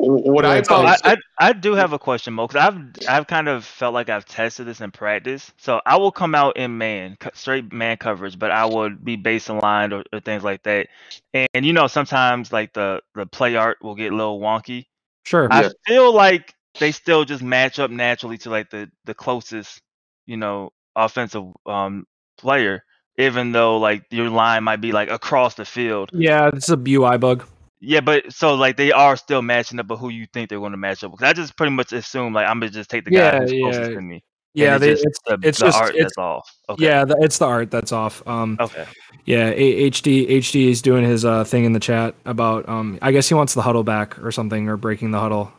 What 0.03 0.45
I 0.45 0.55
Right, 0.55 0.65
So 0.65 0.75
found, 0.75 0.87
I, 0.87 0.97
I 1.03 1.17
I 1.39 1.53
do 1.53 1.75
have 1.75 1.93
a 1.93 1.99
question, 1.99 2.33
Mo, 2.33 2.47
because 2.47 2.61
I've 2.67 2.79
I've 3.09 3.27
kind 3.27 3.49
of 3.49 3.65
felt 3.65 3.93
like 3.93 4.09
I've 4.09 4.25
tested 4.25 4.67
this 4.67 4.81
in 4.81 4.91
practice. 4.91 5.51
So 5.57 5.81
I 5.85 5.97
will 5.97 6.11
come 6.11 6.35
out 6.35 6.57
in 6.57 6.77
man, 6.77 7.17
straight 7.35 7.73
man 7.73 7.97
coverage, 7.97 8.39
but 8.39 8.51
I 8.51 8.65
would 8.65 9.05
be 9.05 9.17
base 9.17 9.49
aligned 9.49 9.93
or, 9.93 10.03
or 10.13 10.21
things 10.21 10.43
like 10.43 10.63
that. 10.63 10.87
And, 11.33 11.49
and 11.53 11.65
you 11.65 11.73
know, 11.73 11.87
sometimes 11.87 12.53
like 12.53 12.73
the 12.73 13.01
the 13.15 13.27
play 13.27 13.55
art 13.57 13.79
will 13.83 13.95
get 13.95 14.13
a 14.13 14.15
little 14.15 14.39
wonky. 14.39 14.85
Sure. 15.25 15.49
Yeah. 15.53 15.69
I 15.69 15.71
feel 15.87 16.13
like 16.13 16.53
they 16.79 16.91
still 16.93 17.25
just 17.25 17.43
match 17.43 17.79
up 17.79 17.91
naturally 17.91 18.39
to 18.39 18.51
like 18.51 18.69
the 18.71 18.91
the 19.05 19.15
closest, 19.15 19.81
you 20.27 20.37
know, 20.37 20.71
offensive 20.95 21.45
um 21.67 22.05
player, 22.37 22.83
even 23.17 23.51
though 23.53 23.77
like 23.79 24.05
your 24.11 24.29
line 24.29 24.63
might 24.65 24.81
be 24.81 24.91
like 24.93 25.11
across 25.11 25.55
the 25.55 25.65
field. 25.65 26.11
Yeah, 26.13 26.49
it's 26.53 26.69
a 26.69 26.77
UI 26.77 27.17
bug. 27.17 27.45
Yeah, 27.85 27.99
but 27.99 28.31
so 28.31 28.55
like 28.55 28.77
they 28.77 28.93
are 28.93 29.17
still 29.17 29.41
matching 29.41 29.77
up, 29.77 29.87
but 29.87 29.97
who 29.97 30.07
you 30.07 30.25
think 30.31 30.49
they're 30.49 30.59
going 30.59 30.71
to 30.71 30.77
match 30.77 31.03
up? 31.03 31.11
Because 31.11 31.25
I 31.27 31.33
just 31.33 31.57
pretty 31.57 31.73
much 31.73 31.91
assume 31.91 32.33
like 32.33 32.47
I'm 32.47 32.61
gonna 32.61 32.71
just 32.71 32.89
take 32.89 33.03
the 33.03 33.11
guy 33.11 33.17
Yeah, 33.33 33.39
who's 33.41 33.51
closest 33.51 33.91
to 33.91 34.01
me. 34.01 34.13
and 34.15 34.23
Yeah, 34.53 34.77
they, 34.77 34.91
just 34.91 35.05
it's 35.05 35.19
the, 35.27 35.39
it's 35.43 35.59
the 35.59 35.65
just 35.65 35.77
art 35.77 35.89
it's 35.89 36.01
that's 36.01 36.17
off. 36.17 36.49
Okay. 36.69 36.85
yeah, 36.85 37.03
the, 37.03 37.17
it's 37.19 37.39
the 37.39 37.45
art 37.45 37.71
that's 37.71 37.91
off. 37.91 38.25
Um, 38.25 38.57
Okay. 38.61 38.85
Yeah, 39.25 39.49
A- 39.49 39.91
HD 39.91 40.29
HD 40.29 40.69
is 40.69 40.81
doing 40.81 41.03
his 41.03 41.25
uh, 41.25 41.43
thing 41.43 41.65
in 41.65 41.73
the 41.73 41.79
chat 41.81 42.15
about 42.23 42.69
um 42.69 42.99
I 43.01 43.11
guess 43.11 43.27
he 43.27 43.33
wants 43.35 43.53
the 43.53 43.61
huddle 43.61 43.83
back 43.83 44.17
or 44.23 44.31
something 44.31 44.69
or 44.69 44.77
breaking 44.77 45.11
the 45.11 45.19
huddle 45.19 45.51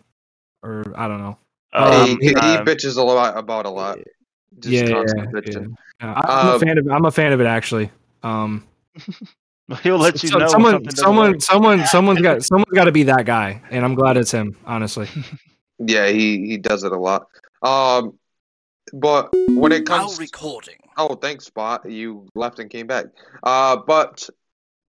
or 0.63 0.95
I 0.97 1.09
don't 1.09 1.19
know. 1.21 1.37
Um, 1.75 2.19
he, 2.23 2.29
he, 2.29 2.29
he 2.29 2.35
um, 2.37 2.65
bitches 2.65 2.97
a 2.97 3.03
lot 3.03 3.37
about 3.37 3.67
a 3.67 3.71
lot. 3.71 3.99
Just 4.59 4.73
yeah, 4.73 4.89
yeah, 4.89 4.95
constant 4.95 5.47
yeah. 6.01 6.09
Uh, 6.09 6.23
I, 6.27 6.41
I'm 6.41 6.49
a 6.49 6.55
Um, 6.55 6.61
fan 6.61 6.79
of 6.79 6.89
I'm 6.91 7.05
a 7.05 7.11
fan 7.11 7.33
of 7.35 7.43
it 7.43 7.47
actually. 7.47 7.91
Um 8.23 8.65
he'll 9.83 9.99
let 9.99 10.23
you 10.23 10.29
so- 10.29 10.39
know. 10.39 10.49
someone 10.49 10.91
someone 10.91 11.33
work. 11.33 11.41
someone 11.43 11.87
someone's 11.87 12.21
got 12.21 12.43
someone's 12.45 12.73
got 12.75 12.85
to 12.85 12.93
be 12.93 13.05
that 13.05 13.25
guy 13.27 13.63
and 13.71 13.85
I'm 13.85 13.95
glad 13.95 14.17
it's 14.17 14.31
him, 14.33 14.57
honestly. 14.67 15.09
Yeah, 15.81 16.07
he 16.07 16.47
he 16.47 16.57
does 16.57 16.85
it 16.85 16.93
a 16.93 16.97
lot. 16.99 17.27
Um, 17.61 18.17
but 18.93 19.31
when 19.49 19.73
it 19.73 19.85
comes 19.85 19.89
Now 19.89 20.07
comes, 20.07 20.21
recording. 20.21 20.77
oh, 20.97 21.17
thanks, 21.17 21.47
Spot. 21.47 21.91
You 21.91 22.29
left 22.37 22.61
and 22.61 22.71
came 22.71 22.87
back. 22.87 23.07
Uh, 23.43 23.79
but 23.85 24.29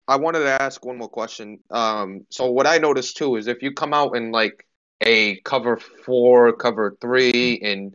I 0.07 0.17
wanted 0.17 0.41
to 0.41 0.63
ask 0.63 0.85
one 0.85 0.99
more 0.99 1.09
question. 1.09 1.61
Um, 1.71 2.27
so 2.29 2.51
what 2.51 2.67
I 2.67 2.77
noticed 2.77 3.17
too 3.17 3.37
is 3.37 3.47
if 3.47 3.63
you 3.63 3.73
come 3.73 3.95
out 3.95 4.17
in 4.17 4.33
like 4.33 4.67
a 5.01 5.41
cover 5.41 5.79
four, 5.79 6.53
cover 6.53 6.95
three, 7.01 7.59
and 7.63 7.95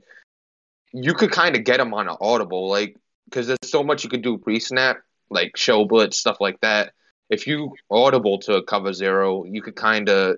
you 0.92 1.14
could 1.14 1.32
kind 1.32 1.56
of 1.56 1.64
get 1.64 1.78
them 1.78 1.94
on 1.94 2.10
an 2.10 2.18
audible, 2.20 2.68
like 2.68 2.96
because 3.26 3.46
there's 3.46 3.60
so 3.64 3.84
much 3.84 4.04
you 4.04 4.10
could 4.10 4.24
do 4.24 4.40
pre-snap, 4.40 4.98
like 5.32 5.58
show 5.58 5.86
blitz 5.86 6.18
stuff 6.18 6.38
like 6.40 6.60
that. 6.62 6.94
If 7.30 7.48
you 7.48 7.74
audible 7.90 8.38
to 8.40 8.56
a 8.56 8.64
cover 8.64 8.94
zero, 8.94 9.46
you 9.46 9.62
could 9.62 9.76
kind 9.76 10.10
of 10.10 10.38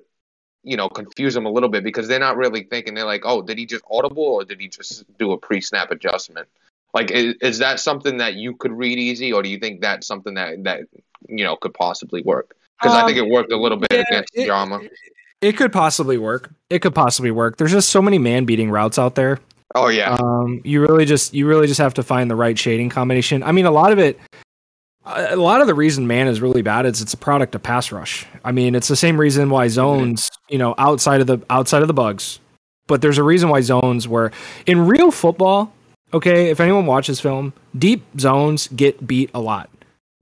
you 0.64 0.78
know 0.78 0.88
confuse 0.88 1.34
them 1.34 1.46
a 1.46 1.52
little 1.52 1.68
bit 1.70 1.84
because 1.84 2.08
they're 2.08 2.20
not 2.20 2.38
really 2.38 2.64
thinking. 2.64 2.94
They're 2.94 3.06
like, 3.06 3.24
oh, 3.26 3.42
did 3.42 3.58
he 3.58 3.66
just 3.66 3.84
audible 3.92 4.24
or 4.24 4.46
did 4.46 4.62
he 4.62 4.70
just 4.70 5.04
do 5.18 5.32
a 5.34 5.38
pre-snap 5.38 5.92
adjustment? 5.92 6.48
Like, 6.94 7.10
is, 7.12 7.34
is 7.42 7.58
that 7.58 7.80
something 7.80 8.18
that 8.18 8.36
you 8.36 8.56
could 8.56 8.72
read 8.72 9.00
easy, 9.00 9.34
or 9.34 9.42
do 9.42 9.50
you 9.50 9.58
think 9.58 9.82
that's 9.82 10.06
something 10.06 10.36
that 10.36 10.64
that 10.64 10.82
you 11.28 11.44
know 11.44 11.56
could 11.56 11.74
possibly 11.74 12.22
work? 12.22 12.56
Because 12.80 12.96
I 12.96 13.06
think 13.06 13.18
Um, 13.18 13.26
it 13.26 13.32
worked 13.32 13.52
a 13.52 13.58
little 13.58 13.78
bit 13.80 13.90
yeah, 13.92 14.04
against 14.10 14.32
it- 14.36 14.46
drama. 14.46 14.80
It 15.42 15.58
could 15.58 15.74
possibly 15.74 16.18
work. 16.18 16.52
It 16.70 16.80
could 16.80 16.96
possibly 16.96 17.30
work. 17.32 17.58
There's 17.58 17.72
just 17.74 17.90
so 17.90 18.02
many 18.02 18.18
man 18.18 18.46
beating 18.46 18.70
routes 18.70 18.98
out 18.98 19.16
there. 19.16 19.40
Oh 19.76 19.90
yeah, 19.90 20.16
Um, 20.22 20.62
you 20.64 20.80
really 20.82 21.04
just 21.04 21.34
you 21.34 21.48
really 21.48 21.68
just 21.68 21.80
have 21.82 21.96
to 21.96 22.04
find 22.04 22.30
the 22.32 22.36
right 22.36 22.58
shading 22.58 22.90
combination. 22.90 23.44
I 23.44 23.52
mean, 23.52 23.66
a 23.66 23.72
lot 23.72 23.92
of 23.92 24.00
it, 24.00 24.18
a 25.06 25.36
lot 25.36 25.62
of 25.62 25.68
the 25.68 25.74
reason 25.74 26.08
man 26.08 26.28
is 26.28 26.42
really 26.42 26.62
bad 26.62 26.86
is 26.86 27.02
it's 27.02 27.14
a 27.14 27.18
product 27.18 27.56
of 27.56 27.64
pass 27.64 27.92
rush. 27.92 28.26
I 28.44 28.52
mean, 28.52 28.76
it's 28.76 28.88
the 28.88 28.96
same 28.96 29.20
reason 29.20 29.50
why 29.50 29.68
zones, 29.68 30.30
you 30.50 30.58
know, 30.58 30.76
outside 30.78 31.22
of 31.22 31.28
the 31.28 31.40
outside 31.50 31.82
of 31.82 31.88
the 31.88 31.94
bugs, 31.94 32.40
but 32.88 33.02
there's 33.02 33.18
a 33.18 33.24
reason 33.24 33.50
why 33.50 33.62
zones 33.62 34.08
were 34.08 34.32
in 34.66 34.88
real 34.88 35.12
football. 35.12 35.74
Okay, 36.14 36.52
if 36.52 36.60
anyone 36.60 36.86
watches 36.86 37.20
film, 37.20 37.54
deep 37.78 38.04
zones 38.20 38.68
get 38.68 39.06
beat 39.06 39.32
a 39.34 39.40
lot 39.40 39.70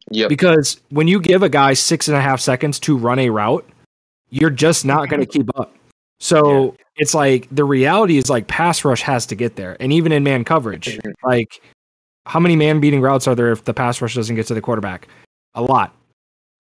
yep. 0.10 0.30
because 0.30 0.80
when 0.90 1.08
you 1.08 1.20
give 1.20 1.44
a 1.44 1.50
guy 1.50 1.74
six 1.74 2.08
and 2.08 2.16
a 2.18 2.22
half 2.22 2.40
seconds 2.40 2.80
to 2.80 2.98
run 2.98 3.20
a 3.20 3.30
route, 3.30 3.68
you're 4.30 4.50
just 4.50 4.86
not 4.86 5.10
going 5.10 5.20
to 5.20 5.26
keep 5.26 5.50
up. 5.58 5.76
So 6.20 6.76
it's 6.98 7.14
like 7.14 7.48
the 7.52 7.64
reality 7.64 8.18
is 8.18 8.30
like 8.30 8.48
pass 8.48 8.86
rush 8.86 9.02
has 9.02 9.26
to 9.28 9.36
get 9.36 9.56
there, 9.56 9.76
and 9.80 9.92
even 9.92 10.12
in 10.12 10.24
man 10.24 10.44
coverage, 10.44 11.00
like 11.24 11.62
how 12.26 12.40
many 12.40 12.56
man 12.56 12.80
beating 12.80 13.02
routes 13.02 13.28
are 13.28 13.36
there 13.36 13.52
if 13.52 13.64
the 13.64 13.74
pass 13.74 14.02
rush 14.02 14.16
doesn't 14.16 14.36
get 14.36 14.48
to 14.48 14.54
the 14.54 14.62
quarterback? 14.62 15.08
A 15.56 15.62
lot. 15.62 15.96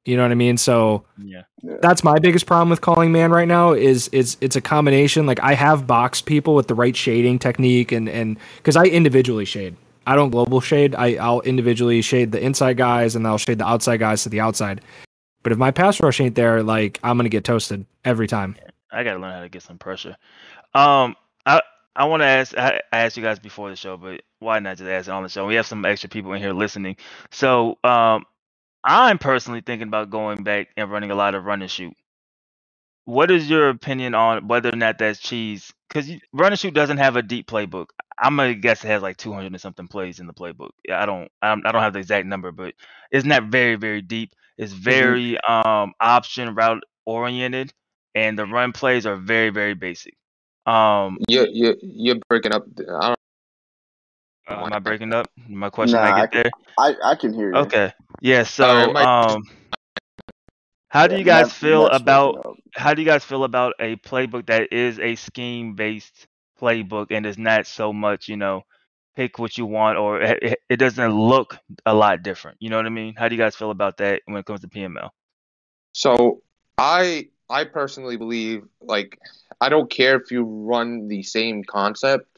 You 0.05 0.17
know 0.17 0.23
what 0.23 0.31
I 0.31 0.35
mean? 0.35 0.57
So 0.57 1.05
Yeah. 1.17 1.43
that's 1.81 2.03
my 2.03 2.17
biggest 2.17 2.47
problem 2.47 2.69
with 2.69 2.81
calling 2.81 3.11
man 3.11 3.31
right 3.31 3.47
now 3.47 3.73
is 3.73 4.07
is 4.09 4.35
it's 4.41 4.55
a 4.55 4.61
combination. 4.61 5.27
Like 5.27 5.39
I 5.41 5.53
have 5.53 5.85
boxed 5.85 6.25
people 6.25 6.55
with 6.55 6.67
the 6.67 6.73
right 6.73 6.95
shading 6.95 7.37
technique 7.37 7.91
and 7.91 8.09
and 8.09 8.37
because 8.57 8.75
I 8.75 8.85
individually 8.85 9.45
shade. 9.45 9.75
I 10.07 10.15
don't 10.15 10.31
global 10.31 10.59
shade. 10.59 10.95
I 10.95 11.15
I'll 11.15 11.41
individually 11.41 12.01
shade 12.01 12.31
the 12.31 12.43
inside 12.43 12.77
guys 12.77 13.15
and 13.15 13.27
I'll 13.27 13.37
shade 13.37 13.59
the 13.59 13.67
outside 13.67 13.97
guys 13.97 14.23
to 14.23 14.29
the 14.29 14.39
outside. 14.39 14.81
But 15.43 15.51
if 15.51 15.59
my 15.59 15.69
pass 15.69 16.01
rush 16.01 16.19
ain't 16.19 16.33
there, 16.35 16.63
like 16.63 16.99
I'm 17.03 17.15
gonna 17.17 17.29
get 17.29 17.43
toasted 17.43 17.85
every 18.03 18.27
time. 18.27 18.55
I 18.91 19.03
gotta 19.03 19.19
learn 19.19 19.33
how 19.33 19.41
to 19.41 19.49
get 19.49 19.61
some 19.61 19.77
pressure. 19.77 20.17
Um, 20.73 21.15
I 21.45 21.61
I 21.95 22.05
want 22.05 22.21
to 22.21 22.25
ask. 22.27 22.57
I, 22.57 22.81
I 22.91 22.99
asked 23.01 23.17
you 23.17 23.23
guys 23.23 23.37
before 23.37 23.69
the 23.69 23.75
show, 23.75 23.97
but 23.97 24.21
why 24.41 24.59
not 24.59 24.77
just 24.77 24.89
ask 24.89 25.07
it 25.07 25.11
on 25.11 25.23
the 25.23 25.29
show? 25.29 25.47
We 25.47 25.55
have 25.55 25.67
some 25.67 25.85
extra 25.85 26.09
people 26.09 26.33
in 26.33 26.41
here 26.41 26.53
listening. 26.53 26.97
So, 27.31 27.77
um, 27.83 28.25
I'm 28.83 29.19
personally 29.19 29.61
thinking 29.61 29.87
about 29.87 30.09
going 30.09 30.43
back 30.43 30.69
and 30.77 30.91
running 30.91 31.11
a 31.11 31.15
lot 31.15 31.35
of 31.35 31.45
run 31.45 31.61
and 31.61 31.71
shoot. 31.71 31.95
What 33.05 33.31
is 33.31 33.49
your 33.49 33.69
opinion 33.69 34.15
on 34.15 34.47
whether 34.47 34.69
or 34.69 34.75
not 34.75 34.99
that's 34.99 35.19
cheese? 35.19 35.73
Because 35.89 36.09
run 36.33 36.53
and 36.53 36.59
shoot 36.59 36.73
doesn't 36.73 36.97
have 36.97 37.15
a 37.15 37.21
deep 37.23 37.47
playbook. 37.47 37.87
I'm 38.19 38.35
gonna 38.37 38.55
guess 38.55 38.83
it 38.83 38.87
has 38.87 39.01
like 39.01 39.17
200 39.17 39.51
and 39.51 39.61
something 39.61 39.87
plays 39.87 40.19
in 40.19 40.27
the 40.27 40.33
playbook. 40.33 40.71
Yeah, 40.87 41.01
I 41.01 41.05
don't, 41.05 41.29
I 41.41 41.49
don't, 41.49 41.65
I 41.65 41.71
don't 41.71 41.81
have 41.81 41.93
the 41.93 41.99
exact 41.99 42.27
number, 42.27 42.51
but 42.51 42.75
it's 43.11 43.25
not 43.25 43.45
very, 43.45 43.75
very 43.75 44.01
deep. 44.01 44.33
It's 44.57 44.73
very 44.73 45.37
um 45.47 45.93
option 45.99 46.53
route 46.55 46.83
oriented, 47.05 47.73
and 48.15 48.37
the 48.37 48.45
run 48.45 48.71
plays 48.71 49.05
are 49.05 49.15
very, 49.17 49.49
very 49.49 49.73
basic. 49.73 50.15
Um, 50.65 51.17
You 51.27 51.47
you 51.51 51.75
you're 51.81 52.19
breaking 52.29 52.53
up. 52.53 52.65
I 52.77 53.07
don't. 53.09 53.19
Uh, 54.47 54.63
am 54.63 54.73
I 54.73 54.79
breaking 54.79 55.13
up? 55.13 55.29
My 55.47 55.69
question, 55.69 56.01
Nah, 56.01 56.03
I 56.03 56.11
I 56.11 56.11
get 56.11 56.31
there. 56.31 56.51
I, 56.77 56.95
I 57.03 57.15
can 57.15 57.33
hear 57.33 57.53
you. 57.53 57.71
Okay, 57.71 57.91
yeah. 58.21 58.43
So, 58.43 58.63
Alright, 58.63 58.91
Mike. 58.91 59.09
um, 59.09 59.41
how 60.89 61.07
do 61.07 61.15
you 61.15 61.23
guys 61.23 61.51
Matt- 61.51 61.51
feel 61.51 61.87
Matt's 61.87 62.01
about 62.01 62.35
how 62.75 62.93
do 62.93 63.01
you 63.01 63.07
guys 63.07 63.23
feel 63.23 63.43
about 63.43 63.73
a 63.79 63.95
playbook 63.97 64.47
that 64.47 64.71
is 64.71 64.99
a 64.99 65.15
scheme 65.15 65.75
based 65.75 66.27
playbook 66.59 67.07
and 67.11 67.25
is 67.25 67.37
not 67.37 67.65
so 67.65 67.91
much 67.93 68.27
you 68.27 68.37
know 68.37 68.61
pick 69.15 69.37
what 69.39 69.57
you 69.57 69.65
want 69.65 69.97
or 69.97 70.21
it, 70.21 70.39
it- 70.41 70.59
it 70.69 70.77
doesn't 70.77 71.11
look 71.11 71.57
a 71.85 71.93
lot 71.93 72.21
different 72.23 72.57
you 72.59 72.69
know 72.69 72.77
what 72.77 72.85
i 72.85 72.89
mean 72.89 73.13
how 73.17 73.27
do 73.27 73.35
you 73.35 73.41
guys 73.41 73.55
feel 73.55 73.71
about 73.71 73.97
that 73.97 74.21
when 74.25 74.37
it 74.37 74.45
comes 74.45 74.61
to 74.61 74.67
pml 74.67 75.09
So 75.93 76.41
I 76.77 77.29
I 77.49 77.65
personally 77.65 78.17
believe 78.17 78.63
like 78.81 79.19
I 79.61 79.69
don't 79.69 79.89
care 79.89 80.19
if 80.19 80.31
you 80.31 80.43
run 80.43 81.07
the 81.07 81.23
same 81.23 81.63
concept. 81.63 82.30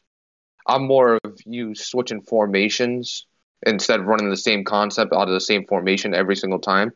I'm 0.68 0.86
more 0.86 1.20
of 1.24 1.38
you 1.46 1.76
switching 1.76 2.22
formations 2.22 3.26
instead 3.66 4.00
of 4.00 4.08
running 4.08 4.30
the 4.30 4.38
same 4.38 4.64
concept 4.64 5.14
out 5.14 5.28
of 5.28 5.34
the 5.34 5.42
same 5.42 5.66
formation 5.66 6.14
every 6.14 6.36
single 6.36 6.60
time. 6.60 6.94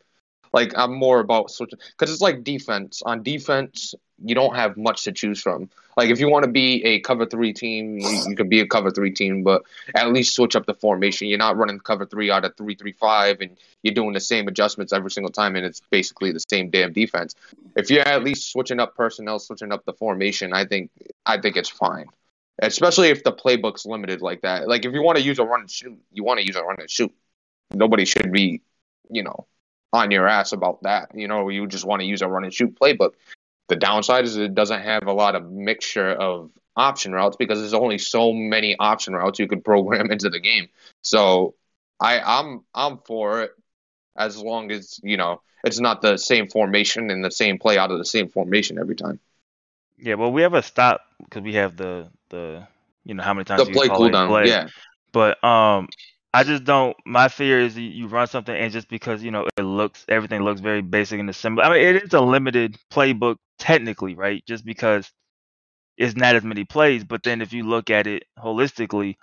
Like 0.52 0.72
I'm 0.76 0.94
more 0.94 1.20
about 1.20 1.50
switching 1.50 1.78
because 1.90 2.12
it's 2.12 2.22
like 2.22 2.44
defense. 2.44 3.02
On 3.04 3.22
defense, 3.22 3.94
you 4.24 4.34
don't 4.34 4.54
have 4.54 4.76
much 4.76 5.04
to 5.04 5.12
choose 5.12 5.40
from. 5.40 5.68
Like 5.96 6.10
if 6.10 6.20
you 6.20 6.30
want 6.30 6.44
to 6.44 6.50
be 6.50 6.84
a 6.84 7.00
cover 7.00 7.26
three 7.26 7.52
team, 7.52 7.98
you, 7.98 8.22
you 8.28 8.36
can 8.36 8.48
be 8.48 8.60
a 8.60 8.66
cover 8.66 8.90
three 8.90 9.10
team, 9.10 9.42
but 9.42 9.62
at 9.94 10.12
least 10.12 10.34
switch 10.34 10.56
up 10.56 10.64
the 10.64 10.74
formation. 10.74 11.28
You're 11.28 11.38
not 11.38 11.56
running 11.56 11.80
cover 11.80 12.06
three 12.06 12.30
out 12.30 12.44
of 12.44 12.56
three 12.56 12.76
three 12.76 12.92
five, 12.92 13.40
and 13.40 13.56
you're 13.82 13.94
doing 13.94 14.12
the 14.12 14.20
same 14.20 14.48
adjustments 14.48 14.92
every 14.92 15.10
single 15.10 15.32
time, 15.32 15.56
and 15.56 15.66
it's 15.66 15.82
basically 15.90 16.32
the 16.32 16.40
same 16.48 16.70
damn 16.70 16.92
defense. 16.92 17.34
If 17.76 17.90
you're 17.90 18.06
at 18.06 18.24
least 18.24 18.50
switching 18.50 18.80
up 18.80 18.96
personnel, 18.96 19.38
switching 19.38 19.72
up 19.72 19.84
the 19.84 19.92
formation, 19.92 20.52
I 20.52 20.64
think 20.64 20.90
I 21.26 21.38
think 21.40 21.56
it's 21.56 21.68
fine. 21.68 22.06
Especially 22.60 23.08
if 23.08 23.22
the 23.22 23.32
playbook's 23.32 23.86
limited 23.86 24.20
like 24.20 24.42
that. 24.42 24.68
Like 24.68 24.84
if 24.84 24.92
you 24.92 25.02
want 25.02 25.18
to 25.18 25.24
use 25.24 25.38
a 25.38 25.44
run 25.44 25.60
and 25.60 25.70
shoot, 25.70 25.98
you 26.12 26.24
want 26.24 26.40
to 26.40 26.46
use 26.46 26.56
a 26.56 26.62
run 26.62 26.76
and 26.80 26.90
shoot. 26.90 27.12
Nobody 27.72 28.04
should 28.04 28.32
be, 28.32 28.62
you 29.10 29.22
know, 29.22 29.46
on 29.92 30.10
your 30.10 30.26
ass 30.26 30.52
about 30.52 30.82
that. 30.82 31.10
You 31.14 31.28
know, 31.28 31.48
you 31.48 31.66
just 31.66 31.84
want 31.84 32.00
to 32.00 32.06
use 32.06 32.22
a 32.22 32.28
run 32.28 32.44
and 32.44 32.52
shoot 32.52 32.78
playbook. 32.78 33.12
The 33.68 33.76
downside 33.76 34.24
is 34.24 34.36
it 34.36 34.54
doesn't 34.54 34.82
have 34.82 35.06
a 35.06 35.12
lot 35.12 35.36
of 35.36 35.50
mixture 35.50 36.10
of 36.10 36.50
option 36.74 37.12
routes 37.12 37.36
because 37.36 37.60
there's 37.60 37.74
only 37.74 37.98
so 37.98 38.32
many 38.32 38.76
option 38.78 39.14
routes 39.14 39.38
you 39.38 39.48
could 39.48 39.64
program 39.64 40.10
into 40.10 40.30
the 40.30 40.40
game. 40.40 40.68
So 41.02 41.54
I 42.00 42.20
I'm 42.20 42.64
I'm 42.74 42.98
for 42.98 43.42
it 43.42 43.52
as 44.16 44.36
long 44.38 44.70
as, 44.72 44.98
you 45.02 45.16
know, 45.16 45.42
it's 45.64 45.78
not 45.80 46.02
the 46.02 46.16
same 46.16 46.48
formation 46.48 47.10
and 47.10 47.24
the 47.24 47.30
same 47.30 47.58
play 47.58 47.78
out 47.78 47.90
of 47.90 47.98
the 47.98 48.04
same 48.04 48.28
formation 48.28 48.78
every 48.78 48.96
time. 48.96 49.20
yeah 49.96 50.14
well 50.14 50.32
we 50.32 50.42
have 50.42 50.54
a 50.54 50.62
stop 50.62 51.00
because 51.18 51.42
we 51.42 51.54
have 51.54 51.76
the 51.76 52.08
the 52.30 52.66
you 53.04 53.14
know 53.14 53.22
how 53.22 53.34
many 53.34 53.44
times 53.44 53.62
The 53.62 53.66
you 53.66 53.72
play 53.72 53.80
can 53.80 53.90
call 53.90 54.06
it 54.06 54.20
cooldown, 54.20 54.26
play. 54.26 54.46
yeah. 54.46 54.68
But 55.12 55.42
um, 55.44 55.88
I 56.32 56.44
just 56.44 56.64
don't. 56.64 56.96
My 57.06 57.28
fear 57.28 57.60
is 57.60 57.76
you, 57.78 58.06
run 58.08 58.26
something 58.26 58.54
and 58.54 58.72
just 58.72 58.88
because 58.88 59.22
you 59.22 59.30
know 59.30 59.46
it 59.56 59.62
looks 59.62 60.04
everything 60.08 60.42
looks 60.42 60.60
very 60.60 60.82
basic 60.82 61.20
and 61.20 61.34
similar. 61.34 61.64
I 61.64 61.70
mean, 61.72 61.82
it 61.96 62.02
is 62.04 62.12
a 62.14 62.20
limited 62.20 62.76
playbook 62.92 63.36
technically, 63.58 64.14
right? 64.14 64.42
Just 64.46 64.64
because 64.64 65.10
it's 65.96 66.16
not 66.16 66.34
as 66.36 66.44
many 66.44 66.64
plays. 66.64 67.04
But 67.04 67.22
then 67.22 67.40
if 67.40 67.52
you 67.52 67.64
look 67.64 67.90
at 67.90 68.06
it 68.06 68.24
holistically, 68.38 69.16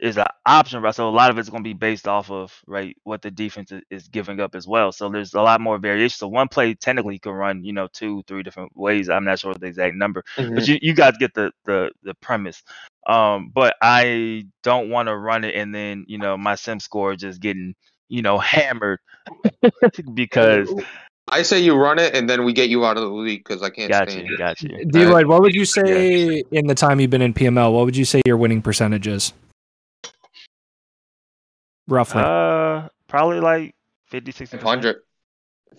is 0.00 0.16
an 0.16 0.26
option, 0.46 0.82
right? 0.82 0.94
So 0.94 1.08
a 1.08 1.10
lot 1.10 1.30
of 1.30 1.38
it's 1.38 1.48
going 1.48 1.62
to 1.62 1.68
be 1.68 1.74
based 1.74 2.08
off 2.08 2.30
of 2.30 2.58
right 2.66 2.96
what 3.04 3.22
the 3.22 3.30
defense 3.30 3.70
is, 3.70 3.82
is 3.90 4.08
giving 4.08 4.40
up 4.40 4.54
as 4.54 4.66
well. 4.66 4.92
So 4.92 5.08
there's 5.08 5.34
a 5.34 5.42
lot 5.42 5.60
more 5.60 5.78
variation. 5.78 6.16
So 6.16 6.28
one 6.28 6.48
play 6.48 6.74
technically 6.74 7.18
can 7.18 7.32
run, 7.32 7.64
you 7.64 7.72
know, 7.72 7.88
two, 7.92 8.22
three 8.26 8.42
different 8.42 8.76
ways. 8.76 9.08
I'm 9.08 9.24
not 9.24 9.38
sure 9.38 9.54
the 9.54 9.66
exact 9.66 9.94
number, 9.94 10.24
but 10.36 10.66
you, 10.66 10.78
you 10.80 10.94
guys 10.94 11.14
get 11.18 11.34
the 11.34 11.52
the 11.64 11.90
the 12.02 12.14
premise. 12.14 12.62
Um, 13.06 13.50
but 13.52 13.76
I 13.82 14.46
don't 14.62 14.90
want 14.90 15.08
to 15.08 15.16
run 15.16 15.44
it 15.44 15.54
and 15.54 15.74
then 15.74 16.04
you 16.06 16.18
know 16.18 16.36
my 16.36 16.54
sim 16.54 16.80
score 16.80 17.16
just 17.16 17.40
getting 17.40 17.74
you 18.08 18.22
know 18.22 18.38
hammered 18.38 19.00
because 20.14 20.72
I 21.28 21.42
say 21.42 21.60
you 21.60 21.74
run 21.74 21.98
it 21.98 22.14
and 22.14 22.28
then 22.28 22.44
we 22.44 22.52
get 22.52 22.68
you 22.68 22.84
out 22.84 22.96
of 22.96 23.04
the 23.04 23.08
league 23.10 23.44
because 23.44 23.62
I 23.62 23.70
can't 23.70 23.90
got 23.90 24.10
stand 24.10 24.28
you, 24.28 24.34
it. 24.34 24.38
got 24.38 24.60
you. 24.62 24.84
D 24.86 25.06
Lloyd, 25.06 25.26
what 25.26 25.40
would 25.42 25.54
you 25.54 25.64
say 25.64 26.42
in 26.50 26.66
the 26.66 26.74
time 26.74 27.00
you've 27.00 27.10
been 27.10 27.22
in 27.22 27.32
PML? 27.32 27.72
What 27.72 27.84
would 27.84 27.96
you 27.96 28.04
say 28.04 28.20
your 28.26 28.36
winning 28.36 28.62
percentage 28.62 29.06
is? 29.06 29.32
Roughly. 31.90 32.22
Uh, 32.24 32.88
probably 33.08 33.40
like 33.40 33.74
50, 34.06 34.32
60 34.32 34.56
500. 34.58 34.96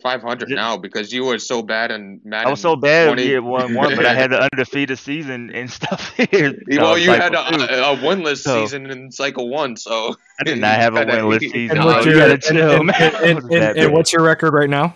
500 0.02 0.50
Is 0.50 0.56
now 0.56 0.78
because 0.78 1.12
you 1.14 1.26
were 1.26 1.38
so 1.38 1.62
bad 1.62 1.92
in 1.92 2.22
Madden. 2.24 2.48
I 2.48 2.50
was 2.50 2.60
so 2.62 2.76
bad 2.76 3.08
20. 3.08 3.24
year 3.24 3.42
one 3.42 3.74
one, 3.76 3.96
but 3.96 4.06
I 4.06 4.14
had 4.14 4.32
the 4.32 4.42
undefeated 4.54 4.98
season 4.98 5.52
and 5.54 5.70
stuff 5.70 6.14
here. 6.32 6.54
well, 6.70 6.94
uh, 6.94 6.96
you 6.96 7.12
had 7.12 7.34
a, 7.34 7.38
cycle 7.38 7.58
two. 7.68 7.74
a, 7.74 7.94
a 7.94 7.98
winless 7.98 8.38
So- 8.38 8.66
seaess 8.66 8.74
in 8.74 9.12
cycle 9.12 9.50
one, 9.50 9.76
so 9.78 10.16
I 10.40 10.44
did 10.44 10.60
not 10.60 10.76
have 10.78 10.96
a 10.96 11.00
you 11.02 11.06
gotta- 11.06 11.22
winless 11.24 11.40
season. 11.42 11.60
and, 11.62 11.70
gotta- 11.80 11.86
what's 11.88 12.06
you 12.06 12.12
your, 12.14 12.20
gotta 12.22 12.34
and, 12.34 12.42
chill, 12.44 12.72
and- 12.72 12.86
man. 12.88 12.96
and- 13.02 13.16
I 13.16 13.34
was 13.34 13.44
and- 13.44 13.50
bad 13.50 13.62
and 13.70 13.78
there. 13.78 13.92
what's 13.92 14.14
your 14.14 14.24
record 14.24 14.54
right 14.54 14.70
now? 14.70 14.96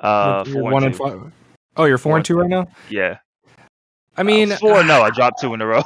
Uh, 0.00 0.42
You're 0.46 0.54
four 0.54 0.62
one 0.64 0.84
and 0.84 0.86
and 0.86 0.94
two. 0.94 1.20
five. 1.20 1.32
Oh, 1.76 1.84
you're 1.84 1.96
four 1.98 2.10
Four 2.10 2.16
and 2.18 2.24
two 2.26 2.36
right 2.36 2.50
now. 2.50 2.66
Yeah, 2.90 3.18
I 4.16 4.22
mean, 4.24 4.52
Uh, 4.52 4.56
four. 4.56 4.82
No, 4.84 5.00
I 5.02 5.10
dropped 5.10 5.40
two 5.40 5.54
in 5.54 5.60
a 5.62 5.66
row. 5.66 5.82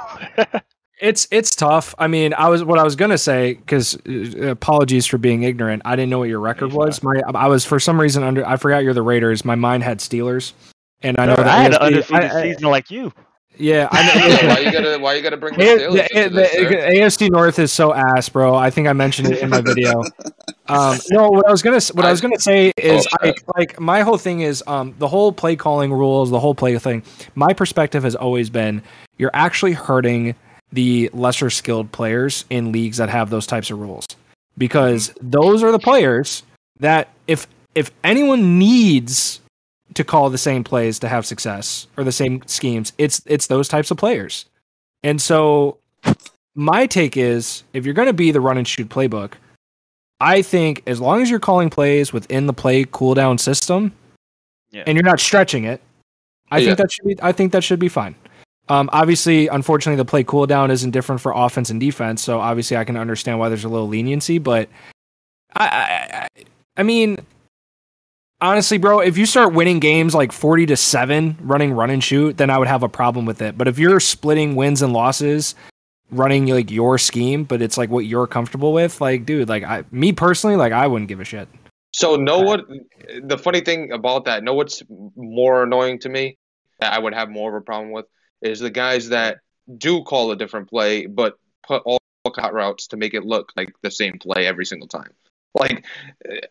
It's 1.01 1.29
it's 1.31 1.55
tough. 1.55 1.95
I 1.99 2.07
mean, 2.07 2.33
I 2.35 2.49
was 2.49 2.65
what 2.65 2.79
I 2.79 2.83
was 2.85 2.97
gonna 2.97 3.19
say 3.19 3.55
because 3.55 3.97
uh, 4.09 4.49
apologies 4.49 5.05
for 5.07 5.19
being 5.19 5.43
ignorant. 5.43 5.83
I 5.85 5.95
didn't 5.95 6.09
know 6.11 6.19
what 6.21 6.29
your 6.29 6.41
record 6.41 6.73
you're 6.73 6.79
was. 6.79 7.03
My 7.03 7.21
I 7.35 7.49
was 7.49 7.65
for 7.67 7.79
some 7.79 8.01
reason 8.01 8.23
under. 8.23 8.47
I 8.47 8.57
forgot 8.57 8.83
you're 8.83 8.95
the 8.95 9.03
Raiders. 9.03 9.45
My 9.45 9.57
mind 9.57 9.83
had 9.83 9.99
Steelers, 9.99 10.53
and 11.03 11.19
I 11.19 11.27
know 11.27 11.33
I, 11.33 11.37
that 11.37 11.47
I 11.47 11.63
had 11.63 11.75
an 11.75 11.81
undefeated 11.81 12.25
I- 12.31 12.39
I- 12.39 12.43
season 12.43 12.71
like 12.71 12.91
you. 12.91 13.13
Yeah, 13.59 13.89
I 13.91 14.07
know. 14.07 14.49
why 14.55 14.59
you 14.61 14.73
gotta 14.73 14.99
why 14.99 15.15
you 15.15 15.23
gotta 15.23 15.37
bring 15.39 15.55
the 15.57 15.63
A- 15.63 15.79
Steelers 15.79 15.93
the, 15.93 16.19
into 16.25 16.35
this, 16.35 16.53
the- 16.53 16.61
sir? 17.19 17.27
AFC 17.27 17.31
North 17.31 17.59
is 17.59 17.73
so 17.73 17.93
ass, 17.95 18.29
bro. 18.29 18.55
I 18.55 18.69
think 18.71 18.87
I 18.89 18.93
mentioned 18.93 19.31
it 19.33 19.39
in 19.41 19.51
my 19.51 19.61
video. 19.61 20.03
Um, 20.69 20.99
no, 21.11 21.29
what 21.29 21.47
I 21.47 21.53
was 21.53 21.63
gonna 21.63 21.79
what 21.93 22.05
I, 22.05 22.11
was 22.11 22.21
gonna 22.21 22.41
say 22.41 22.73
is 22.77 23.07
Oh, 23.23 23.29
I, 23.29 23.35
like 23.57 23.79
my 23.79 24.01
whole 24.01 24.19
thing 24.19 24.41
is 24.41 24.65
um, 24.67 24.97
the 24.99 25.07
whole 25.07 25.31
play 25.31 25.55
calling 25.55 25.93
rules, 25.93 26.29
the 26.31 26.41
whole 26.41 26.57
play 26.57 26.77
thing. 26.81 27.05
My 27.37 27.53
perspective 27.53 28.03
has 28.03 28.17
always 28.17 28.51
been 28.51 28.83
you're 29.17 29.31
actually 29.33 29.75
hurting 29.75 30.35
the 30.77 31.09
lesser 31.15 31.49
skilled 31.51 31.91
players 31.91 32.45
in 32.51 32.71
leagues 32.71 32.99
that 32.99 33.09
have 33.09 33.31
those 33.31 33.47
types 33.47 33.71
of 33.71 33.79
rules 33.81 34.07
because 34.59 35.11
those 35.23 35.63
are 35.63 35.73
the 35.73 35.79
players 35.79 36.43
that 36.81 37.09
if 37.27 37.47
if 37.75 37.91
anyone 38.05 38.59
needs 38.59 39.41
to 39.95 40.05
call 40.05 40.29
the 40.29 40.39
same 40.39 40.63
plays 40.63 40.99
to 40.99 41.09
have 41.09 41.25
success 41.25 41.87
or 41.97 42.05
the 42.05 42.13
same 42.13 42.43
schemes, 42.47 42.93
it's 42.99 43.23
it's 43.27 43.47
those 43.47 43.69
types 43.69 43.91
of 43.91 43.97
players. 43.97 44.45
And 45.03 45.21
so 45.21 45.79
my 46.55 46.87
take 46.87 47.17
is 47.17 47.65
if 47.73 47.85
you're 47.85 47.95
going 47.95 48.07
to 48.09 48.13
be 48.13 48.31
the 48.31 48.41
run 48.41 48.59
and 48.59 48.69
shoot 48.69 48.89
playbook, 48.91 49.33
I 50.21 50.43
think 50.43 50.83
as 50.87 51.01
long 51.01 51.23
as 51.23 51.31
you're 51.31 51.41
calling 51.41 51.71
plays 51.71 52.13
within 52.13 52.47
the 52.47 52.53
play 52.53 52.85
cooldown 52.85 53.41
system 53.41 53.93
Yeah. 54.71 54.85
and 54.87 54.97
you're 54.97 55.05
not 55.05 55.21
stretching 55.21 55.65
it, 55.65 55.81
I 56.51 56.59
Yeah. 56.59 56.67
think 56.67 56.79
that 56.79 56.93
should 56.93 57.07
be 57.07 57.17
I 57.23 57.33
think 57.33 57.53
that 57.53 57.65
should 57.65 57.79
be 57.79 57.89
fine. 57.89 58.15
Um, 58.69 58.91
obviously, 58.93 59.47
unfortunately, 59.47 59.97
the 59.97 60.05
play 60.05 60.25
cooldown 60.25 60.71
isn't 60.71 60.91
different 60.91 61.21
for 61.21 61.33
offense 61.35 61.71
and 61.71 61.81
defense, 61.81 62.23
so 62.23 62.41
obviously 62.41 62.77
I 62.77 62.85
can 62.85 62.97
understand 62.97 63.39
why 63.39 63.49
there's 63.49 63.65
a 63.65 63.69
little 63.69 63.87
leniency. 63.87 64.39
But 64.39 64.69
I, 65.55 66.29
I, 66.35 66.45
I, 66.77 66.83
mean, 66.83 67.19
honestly, 68.41 68.79
bro, 68.79 69.01
if 69.01 69.17
you 69.17 69.25
start 69.25 69.55
winning 69.55 69.79
games 69.79 70.15
like 70.15 70.33
forty 70.33 70.67
to 70.67 70.77
seven, 70.77 71.37
running 71.41 71.73
run 71.73 71.91
and 71.91 72.03
shoot, 72.03 72.37
then 72.39 72.51
I 72.51 72.59
would 72.59 72.69
have 72.69 72.83
a 72.83 72.89
problem 72.89 73.25
with 73.25 73.41
it. 73.41 73.57
But 73.57 73.69
if 73.69 73.79
you're 73.79 74.01
splitting 74.01 74.57
wins 74.57 74.83
and 74.83 74.93
losses, 74.93 75.55
running 76.11 76.47
like 76.47 76.71
your 76.71 76.99
scheme, 76.99 77.45
but 77.45 77.63
it's 77.63 77.79
like 77.79 77.91
what 77.91 78.07
you're 78.07 78.27
comfortable 78.27 78.73
with, 78.73 79.01
like, 79.01 79.27
dude, 79.27 79.49
like 79.49 79.63
I, 79.63 79.85
me 79.93 80.13
personally, 80.13 80.57
like 80.57 80.73
I 80.73 80.89
wouldn't 80.89 81.09
give 81.09 81.21
a 81.21 81.25
shit. 81.25 81.49
So 81.93 82.17
know 82.17 82.41
what 82.41 82.65
the 83.23 83.39
funny 83.39 83.61
thing 83.61 83.93
about 83.93 84.25
that, 84.25 84.43
know 84.43 84.55
what's 84.55 84.83
more 85.17 85.63
annoying 85.63 86.01
to 86.01 86.09
me 86.09 86.37
that 86.81 86.93
I 86.93 86.99
would 86.99 87.15
have 87.15 87.31
more 87.31 87.57
of 87.57 87.63
a 87.63 87.65
problem 87.65 87.93
with 87.93 88.07
is 88.43 88.61
the 88.61 88.71
guys 88.71 89.09
that 89.09 89.39
do 89.79 90.03
call 90.03 90.31
a 90.31 90.37
different 90.37 90.69
play 90.69 91.07
but 91.07 91.39
put 91.67 91.83
all 91.85 91.99
cut 92.35 92.53
routes 92.53 92.89
to 92.89 92.97
make 92.97 93.15
it 93.15 93.25
look 93.25 93.53
like 93.57 93.73
the 93.83 93.91
same 93.91 94.19
play 94.19 94.47
every 94.47 94.67
single 94.67 94.89
time. 94.89 95.11
Like 95.59 95.85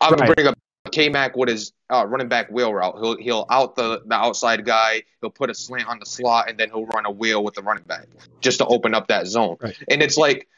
I'm 0.00 0.10
gonna 0.10 0.22
Right. 0.22 0.34
bring 0.34 0.46
up 0.48 0.54
K 0.92 1.08
Mac 1.08 1.36
with 1.36 1.48
his 1.48 1.72
uh, 1.90 2.06
running 2.06 2.28
back 2.28 2.50
wheel 2.50 2.72
route. 2.72 2.96
He'll 2.98 3.16
he'll 3.16 3.46
out 3.50 3.76
the, 3.76 4.02
the 4.06 4.14
outside 4.14 4.64
guy, 4.64 5.02
he'll 5.20 5.30
put 5.30 5.50
a 5.50 5.54
slant 5.54 5.88
on 5.88 5.98
the 5.98 6.06
slot 6.06 6.48
and 6.48 6.58
then 6.58 6.70
he'll 6.70 6.86
run 6.86 7.06
a 7.06 7.10
wheel 7.10 7.44
with 7.44 7.54
the 7.54 7.62
running 7.62 7.84
back 7.84 8.06
just 8.40 8.58
to 8.58 8.66
open 8.66 8.94
up 8.94 9.08
that 9.08 9.26
zone. 9.26 9.56
Right. 9.60 9.76
And 9.88 10.02
it's 10.02 10.16
like 10.16 10.48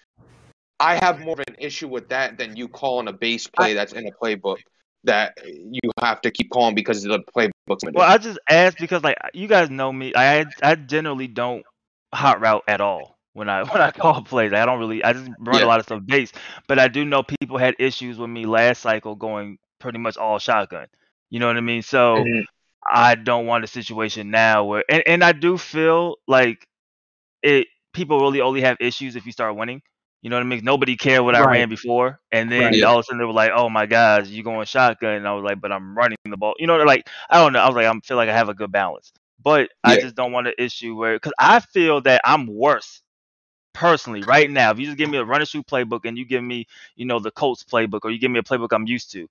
I 0.80 0.96
have 1.04 1.20
more 1.20 1.34
of 1.34 1.40
an 1.40 1.56
issue 1.58 1.88
with 1.88 2.08
that 2.10 2.38
than 2.38 2.56
you 2.56 2.68
calling 2.68 3.08
a 3.08 3.12
base 3.12 3.46
play 3.48 3.74
that's 3.74 3.92
in 3.92 4.06
a 4.06 4.12
playbook 4.12 4.58
that 5.04 5.36
you 5.44 5.80
have 6.00 6.20
to 6.20 6.30
keep 6.30 6.50
calling 6.50 6.74
because 6.74 7.02
the 7.02 7.20
playbook's 7.20 7.52
limited. 7.68 7.94
Well, 7.94 8.08
I 8.08 8.18
just 8.18 8.38
asked 8.48 8.78
because 8.78 9.02
like 9.02 9.16
you 9.34 9.46
guys 9.48 9.70
know 9.70 9.92
me. 9.92 10.12
I 10.14 10.46
I 10.62 10.74
generally 10.74 11.26
don't 11.28 11.64
hot 12.14 12.40
route 12.40 12.64
at 12.68 12.80
all 12.80 13.18
when 13.32 13.48
I 13.48 13.62
when 13.72 13.80
I 13.82 13.90
call 13.90 14.22
plays. 14.22 14.52
I 14.52 14.64
don't 14.66 14.78
really. 14.78 15.02
I 15.04 15.12
just 15.12 15.30
run 15.38 15.62
Yeah. 15.62 15.64
a 15.64 15.66
lot 15.66 15.80
of 15.80 15.84
stuff 15.86 16.02
base. 16.06 16.32
But 16.68 16.78
I 16.78 16.88
do 16.88 17.04
know 17.04 17.22
people 17.22 17.58
had 17.58 17.74
issues 17.78 18.18
with 18.18 18.30
me 18.30 18.46
last 18.46 18.82
cycle 18.82 19.14
going 19.14 19.58
pretty 19.80 19.98
much 19.98 20.16
all 20.16 20.38
shotgun. 20.38 20.86
You 21.30 21.40
know 21.40 21.46
what 21.46 21.56
I 21.56 21.60
mean? 21.60 21.82
So 21.82 22.28
Mhm. 22.28 22.44
I 22.88 23.14
don't 23.14 23.46
want 23.46 23.64
a 23.64 23.68
situation 23.68 24.30
now 24.30 24.64
where 24.64 24.84
and, 24.88 25.02
and 25.06 25.24
I 25.24 25.32
do 25.32 25.56
feel 25.58 26.16
like 26.26 26.66
it 27.42 27.66
people 27.92 28.20
really 28.20 28.40
only 28.40 28.60
have 28.62 28.76
issues 28.80 29.16
if 29.16 29.26
you 29.26 29.32
start 29.32 29.56
winning. 29.56 29.82
You 30.22 30.30
know 30.30 30.36
what 30.36 30.42
I 30.42 30.46
mean? 30.46 30.64
Nobody 30.64 30.96
cared 30.96 31.22
what 31.24 31.34
I 31.36 31.42
Right. 31.42 31.44
ran 31.44 31.68
before, 31.68 32.20
and 32.32 32.50
then 32.50 32.72
Right. 32.72 32.82
Yeah. 32.82 32.84
all 32.84 32.96
of 32.98 33.00
a 33.00 33.04
sudden 33.04 33.18
they 33.18 33.24
were 33.24 33.32
like, 33.32 33.52
"Oh 33.54 33.68
my 33.70 33.86
God, 33.86 34.26
you 34.26 34.42
going 34.42 34.66
shotgun?" 34.66 35.14
And 35.14 35.28
I 35.28 35.32
was 35.32 35.44
like, 35.44 35.60
"But 35.60 35.72
I'm 35.72 35.96
running 35.96 36.16
the 36.24 36.36
ball." 36.36 36.54
You 36.58 36.66
know, 36.66 36.76
they're 36.76 36.86
like 36.86 37.08
I 37.30 37.38
don't 37.38 37.52
know. 37.52 37.60
I 37.60 37.66
was 37.66 37.76
like, 37.76 37.86
I 37.86 37.98
feel 38.04 38.16
like 38.16 38.28
I 38.28 38.34
have 38.34 38.48
a 38.48 38.54
good 38.54 38.72
balance, 38.72 39.12
but 39.42 39.70
I 39.84 39.96
just 39.96 40.14
don't 40.16 40.32
want 40.32 40.48
an 40.48 40.54
issue 40.58 40.96
where 40.96 41.14
because 41.16 41.32
I 41.38 41.60
feel 41.60 42.00
that 42.02 42.20
I'm 42.24 42.46
worse 42.46 43.02
personally 43.74 44.22
right 44.22 44.50
now. 44.50 44.70
If 44.70 44.78
you 44.78 44.86
just 44.86 44.98
give 44.98 45.10
me 45.10 45.18
a 45.18 45.24
run 45.24 45.40
and 45.40 45.48
shoot 45.48 45.66
playbook 45.66 46.00
and 46.04 46.16
you 46.18 46.24
give 46.26 46.42
me, 46.42 46.66
you 46.96 47.06
know, 47.06 47.18
the 47.20 47.30
Colts 47.30 47.64
playbook, 47.64 48.00
or 48.04 48.10
you 48.10 48.18
give 48.18 48.30
me 48.30 48.38
a 48.38 48.42
playbook 48.42 48.68
I'm 48.72 48.86
used 48.86 49.12
to, 49.12 49.28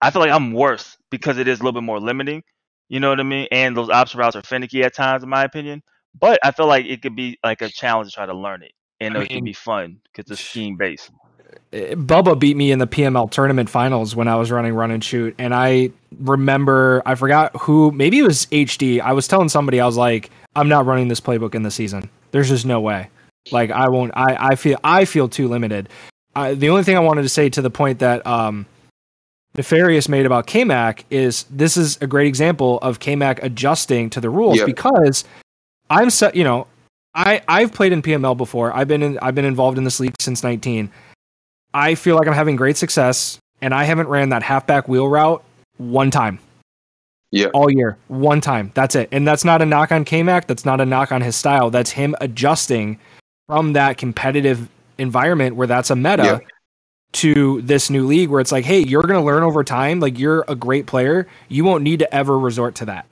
I 0.00 0.10
feel 0.10 0.20
like 0.22 0.30
I'm 0.30 0.52
worse 0.52 0.96
because 1.10 1.38
it 1.38 1.48
is 1.48 1.60
a 1.60 1.62
little 1.64 1.80
bit 1.80 1.84
more 1.86 2.00
limiting. 2.00 2.42
You 2.88 3.00
know 3.00 3.10
what 3.10 3.20
I 3.20 3.24
mean? 3.24 3.48
And 3.50 3.76
those 3.76 3.90
option 3.90 4.20
routes 4.20 4.36
are 4.36 4.42
finicky 4.42 4.82
at 4.84 4.94
times, 4.94 5.22
in 5.22 5.28
my 5.28 5.44
opinion. 5.44 5.82
But 6.18 6.38
I 6.44 6.52
feel 6.52 6.66
like 6.66 6.86
it 6.86 7.02
could 7.02 7.16
be 7.16 7.38
like 7.44 7.62
a 7.62 7.68
challenge 7.68 8.10
to 8.10 8.14
try 8.14 8.26
to 8.26 8.34
learn 8.34 8.62
it, 8.62 8.72
and 9.06 9.16
I 9.16 9.22
it 9.22 9.28
could 9.28 9.34
mean- 9.36 9.44
be 9.44 9.52
fun 9.52 10.00
because 10.04 10.30
it's 10.30 10.40
scheme 10.40 10.76
based. 10.76 11.10
Uh, 11.72 11.94
Bubba 11.94 12.38
beat 12.38 12.56
me 12.56 12.70
in 12.72 12.78
the 12.78 12.86
PML 12.86 13.30
tournament 13.30 13.68
finals 13.70 14.14
when 14.16 14.28
I 14.28 14.36
was 14.36 14.50
running 14.50 14.74
run 14.74 14.90
and 14.90 15.02
shoot. 15.02 15.34
And 15.38 15.54
I 15.54 15.90
remember, 16.20 17.02
I 17.06 17.14
forgot 17.14 17.54
who, 17.60 17.90
maybe 17.92 18.18
it 18.18 18.22
was 18.22 18.46
HD. 18.46 19.00
I 19.00 19.12
was 19.12 19.28
telling 19.28 19.48
somebody, 19.48 19.80
I 19.80 19.86
was 19.86 19.96
like, 19.96 20.30
I'm 20.56 20.68
not 20.68 20.86
running 20.86 21.08
this 21.08 21.20
playbook 21.20 21.54
in 21.54 21.62
the 21.62 21.70
season. 21.70 22.08
There's 22.30 22.48
just 22.48 22.66
no 22.66 22.80
way. 22.80 23.08
Like, 23.52 23.70
I 23.70 23.88
won't, 23.88 24.12
I, 24.16 24.36
I 24.52 24.54
feel, 24.56 24.78
I 24.84 25.04
feel 25.04 25.28
too 25.28 25.48
limited. 25.48 25.88
I, 26.34 26.54
the 26.54 26.70
only 26.70 26.82
thing 26.82 26.96
I 26.96 27.00
wanted 27.00 27.22
to 27.22 27.28
say 27.28 27.48
to 27.50 27.62
the 27.62 27.70
point 27.70 27.98
that, 28.00 28.26
um, 28.26 28.66
Nefarious 29.56 30.08
made 30.08 30.26
about 30.26 30.48
KMAC 30.48 31.04
is 31.10 31.44
this 31.44 31.76
is 31.76 31.96
a 32.00 32.08
great 32.08 32.26
example 32.26 32.78
of 32.82 32.98
KMAC 32.98 33.40
adjusting 33.42 34.10
to 34.10 34.20
the 34.20 34.28
rules 34.28 34.58
Yeah. 34.58 34.64
because 34.64 35.24
I'm 35.88 36.10
so, 36.10 36.32
you 36.34 36.42
know, 36.42 36.66
I 37.14 37.42
I've 37.48 37.72
played 37.72 37.92
in 37.92 38.02
PML 38.02 38.36
before. 38.36 38.74
I've 38.74 38.88
been 38.88 39.02
in 39.02 39.18
I've 39.20 39.34
been 39.34 39.44
involved 39.44 39.78
in 39.78 39.84
this 39.84 40.00
league 40.00 40.14
since 40.20 40.42
19. 40.42 40.90
I 41.72 41.94
feel 41.94 42.16
like 42.16 42.26
I'm 42.28 42.34
having 42.34 42.56
great 42.56 42.76
success, 42.76 43.38
and 43.60 43.74
I 43.74 43.84
haven't 43.84 44.08
ran 44.08 44.28
that 44.30 44.42
halfback 44.42 44.88
wheel 44.88 45.08
route 45.08 45.42
one 45.76 46.10
time. 46.10 46.38
Yeah. 47.30 47.46
All 47.48 47.68
year, 47.68 47.96
one 48.06 48.40
time. 48.40 48.70
That's 48.74 48.94
it. 48.94 49.08
And 49.10 49.26
that's 49.26 49.44
not 49.44 49.60
a 49.60 49.66
knock 49.66 49.90
on 49.90 50.04
K-Mac. 50.04 50.46
That's 50.46 50.64
not 50.64 50.80
a 50.80 50.86
knock 50.86 51.10
on 51.10 51.20
his 51.20 51.34
style. 51.34 51.68
That's 51.68 51.90
him 51.90 52.14
adjusting 52.20 52.96
from 53.48 53.72
that 53.72 53.98
competitive 53.98 54.68
environment 54.98 55.56
where 55.56 55.66
that's 55.66 55.90
a 55.90 55.96
meta 55.96 56.22
Yeah. 56.24 56.38
to 57.14 57.60
this 57.62 57.90
new 57.90 58.06
league 58.06 58.28
where 58.28 58.40
it's 58.40 58.52
like, 58.52 58.64
hey, 58.64 58.78
you're 58.78 59.02
going 59.02 59.18
to 59.18 59.26
learn 59.26 59.42
over 59.42 59.64
time. 59.64 59.98
Like 59.98 60.16
you're 60.16 60.44
a 60.46 60.54
great 60.54 60.86
player. 60.86 61.26
You 61.48 61.64
won't 61.64 61.82
need 61.82 61.98
to 61.98 62.14
ever 62.14 62.38
resort 62.38 62.76
to 62.76 62.84
that. 62.84 63.06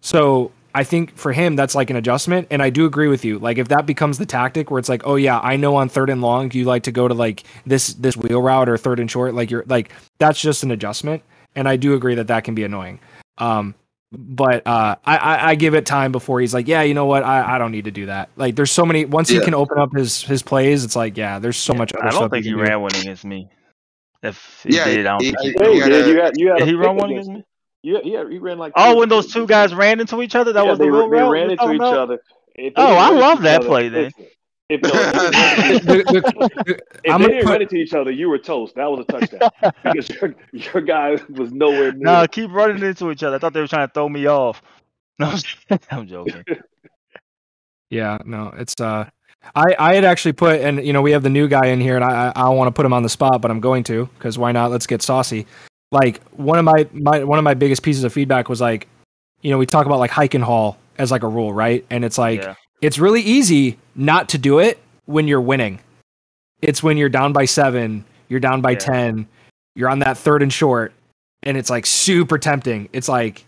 So 0.00 0.50
I 0.74 0.84
think 0.84 1.16
for 1.16 1.32
him, 1.32 1.56
that's 1.56 1.74
like 1.74 1.90
an 1.90 1.96
adjustment. 1.96 2.48
And 2.50 2.62
I 2.62 2.70
do 2.70 2.84
agree 2.86 3.08
with 3.08 3.24
you. 3.24 3.38
Like 3.38 3.58
if 3.58 3.68
that 3.68 3.86
becomes 3.86 4.18
the 4.18 4.26
tactic 4.26 4.70
where 4.70 4.78
it's 4.78 4.88
like, 4.88 5.02
oh 5.06 5.16
yeah, 5.16 5.40
I 5.40 5.56
know 5.56 5.76
on 5.76 5.88
third 5.88 6.10
and 6.10 6.20
long, 6.20 6.50
you 6.52 6.64
like 6.64 6.84
to 6.84 6.92
go 6.92 7.08
to 7.08 7.14
like 7.14 7.42
this, 7.66 7.94
this 7.94 8.16
wheel 8.16 8.40
route 8.42 8.68
or 8.68 8.76
third 8.76 9.00
and 9.00 9.10
short, 9.10 9.34
like 9.34 9.50
you're 9.50 9.64
like, 9.66 9.92
that's 10.18 10.40
just 10.40 10.62
an 10.62 10.70
adjustment. 10.70 11.22
And 11.56 11.68
I 11.68 11.76
do 11.76 11.94
agree 11.94 12.14
that 12.16 12.26
that 12.28 12.44
can 12.44 12.54
be 12.54 12.64
annoying. 12.64 13.00
Um, 13.38 13.74
but 14.12 14.66
uh, 14.66 14.96
I, 15.04 15.16
I, 15.16 15.48
I 15.50 15.54
give 15.54 15.74
it 15.74 15.84
time 15.84 16.12
before 16.12 16.40
he's 16.40 16.54
like, 16.54 16.66
yeah, 16.68 16.82
you 16.82 16.94
know 16.94 17.04
what, 17.06 17.24
I, 17.24 17.56
I 17.56 17.58
don't 17.58 17.72
need 17.72 17.84
to 17.84 17.90
do 17.90 18.06
that. 18.06 18.30
Like, 18.36 18.56
there's 18.56 18.70
so 18.70 18.86
many. 18.86 19.04
Once 19.04 19.28
he 19.28 19.38
can 19.40 19.52
open 19.54 19.78
up 19.78 19.94
his 19.94 20.22
his 20.22 20.42
plays, 20.42 20.82
it's 20.82 20.96
like, 20.96 21.16
yeah, 21.18 21.38
there's 21.38 21.58
so 21.58 21.74
much. 21.74 21.92
Other 21.92 22.04
I 22.06 22.10
don't 22.10 22.18
stuff 22.20 22.30
think 22.30 22.44
he 22.46 22.50
can 22.52 22.58
do. 22.58 22.64
ran 22.64 22.80
one 22.80 22.94
against 22.94 23.24
me. 23.26 23.48
If 24.22 24.62
he 24.66 24.76
Yeah, 24.76 24.84
did, 24.86 25.06
I 25.06 25.10
don't 25.10 25.22
he- 25.22 25.30
think 25.32 25.40
he. 25.42 25.48
he- 25.48 25.54
Yeah, 25.60 25.66
You 25.68 25.72
you 25.74 25.80
gotta- 25.80 25.92
did. 25.92 26.06
You 26.08 26.20
had, 26.22 26.32
you 26.36 26.48
had 26.48 26.58
Did 26.60 26.68
he 26.68 26.74
run 26.74 26.96
one 26.96 27.10
against 27.10 27.28
against 27.28 27.46
me? 27.47 27.47
Yeah, 27.88 27.98
yeah, 28.04 28.28
he 28.28 28.38
ran 28.38 28.58
like. 28.58 28.72
Oh, 28.76 28.96
when 28.98 29.08
those 29.08 29.32
two 29.32 29.46
guys 29.46 29.74
ran 29.74 29.98
into 30.00 30.20
each 30.20 30.34
other, 30.34 30.52
that 30.52 30.62
yeah, 30.64 30.70
was 30.70 30.78
they, 30.78 30.84
the 30.84 30.90
ra- 30.92 31.06
real 31.06 31.10
they 31.10 31.16
route 31.22 31.30
ran 31.32 31.42
into 31.44 31.56
talking 31.56 31.74
each 31.76 31.80
about? 31.80 31.98
other. 31.98 32.18
If 32.54 32.72
Oh, 32.76 32.94
I 32.96 33.08
love 33.10 33.40
that 33.42 33.60
other- 33.60 33.68
play 33.68 33.88
then. 33.88 34.04
listen, 34.04 34.26
If, 34.68 34.82
no, 34.82 34.90
if, 34.94 35.82
if 35.86 36.80
they 37.02 37.08
gonna 37.08 37.28
didn't 37.28 37.46
run 37.48 37.62
into 37.62 37.76
each 37.76 37.94
other, 37.94 38.10
you 38.10 38.28
were 38.28 38.36
toast. 38.38 38.74
That 38.74 38.90
was 38.90 39.00
a 39.00 39.04
touchdown 39.12 39.50
because 39.84 40.10
your, 40.10 40.34
your 40.52 40.82
guy 40.82 41.16
was 41.30 41.50
nowhere 41.52 41.92
near. 41.92 42.00
No, 42.02 42.26
keep 42.26 42.50
running 42.50 42.82
into 42.84 43.10
each 43.10 43.22
other. 43.22 43.36
I 43.36 43.38
thought 43.38 43.54
they 43.54 43.60
were 43.60 43.66
trying 43.68 43.88
to 43.88 43.92
throw 43.94 44.08
me 44.08 44.26
off. 44.26 44.60
No, 45.20 45.34
I'm 45.90 46.06
joking. 46.06 46.44
Yeah, 47.90 48.18
no, 48.24 48.52
it's 48.56 48.74
uh, 48.80 49.08
I 49.54 49.74
I 49.78 49.94
had 49.94 50.04
actually 50.04 50.34
put, 50.34 50.60
and 50.60 50.84
you 50.86 50.92
know, 50.92 51.02
we 51.02 51.12
have 51.12 51.22
the 51.22 51.30
new 51.30 51.48
guy 51.48 51.66
in 51.68 51.80
here, 51.80 51.96
and 51.96 52.04
I 52.04 52.28
I, 52.36 52.42
I 52.44 52.48
want 52.50 52.68
to 52.68 52.72
put 52.72 52.84
him 52.86 52.92
on 52.92 53.02
the 53.02 53.08
spot, 53.08 53.40
but 53.40 53.50
I'm 53.50 53.60
going 53.60 53.82
to 53.84 54.06
because 54.18 54.36
why 54.38 54.52
not? 54.52 54.70
Let's 54.70 54.86
get 54.86 55.02
saucy. 55.02 55.46
Like 55.90 56.22
one 56.32 56.58
of 56.58 56.64
my 56.64 56.86
my 56.92 57.24
one 57.24 57.38
of 57.38 57.44
my 57.44 57.54
biggest 57.54 57.82
pieces 57.82 58.04
of 58.04 58.12
feedback 58.12 58.48
was 58.48 58.60
like, 58.60 58.88
you 59.42 59.50
know, 59.50 59.58
we 59.58 59.66
talk 59.66 59.86
about 59.86 59.98
like 59.98 60.10
hike 60.10 60.34
and 60.34 60.44
haul 60.44 60.76
as 60.98 61.10
like 61.10 61.22
a 61.22 61.28
rule, 61.28 61.52
right? 61.52 61.84
And 61.90 62.04
it's 62.04 62.18
like 62.18 62.42
yeah. 62.42 62.54
it's 62.82 62.98
really 62.98 63.22
easy 63.22 63.78
not 63.94 64.28
to 64.30 64.38
do 64.38 64.58
it 64.58 64.78
when 65.06 65.26
you're 65.26 65.40
winning. 65.40 65.80
It's 66.60 66.82
when 66.82 66.96
you're 66.96 67.08
down 67.08 67.32
by 67.32 67.44
seven, 67.44 68.04
you're 68.28 68.40
down 68.40 68.60
by 68.60 68.72
Yeah. 68.72 68.78
10, 68.78 69.28
you're 69.74 69.88
on 69.88 70.00
that 70.00 70.18
third 70.18 70.42
and 70.42 70.52
short, 70.52 70.92
and 71.42 71.56
it's 71.56 71.70
like 71.70 71.86
super 71.86 72.36
tempting. 72.36 72.88
It's 72.92 73.08
like, 73.08 73.44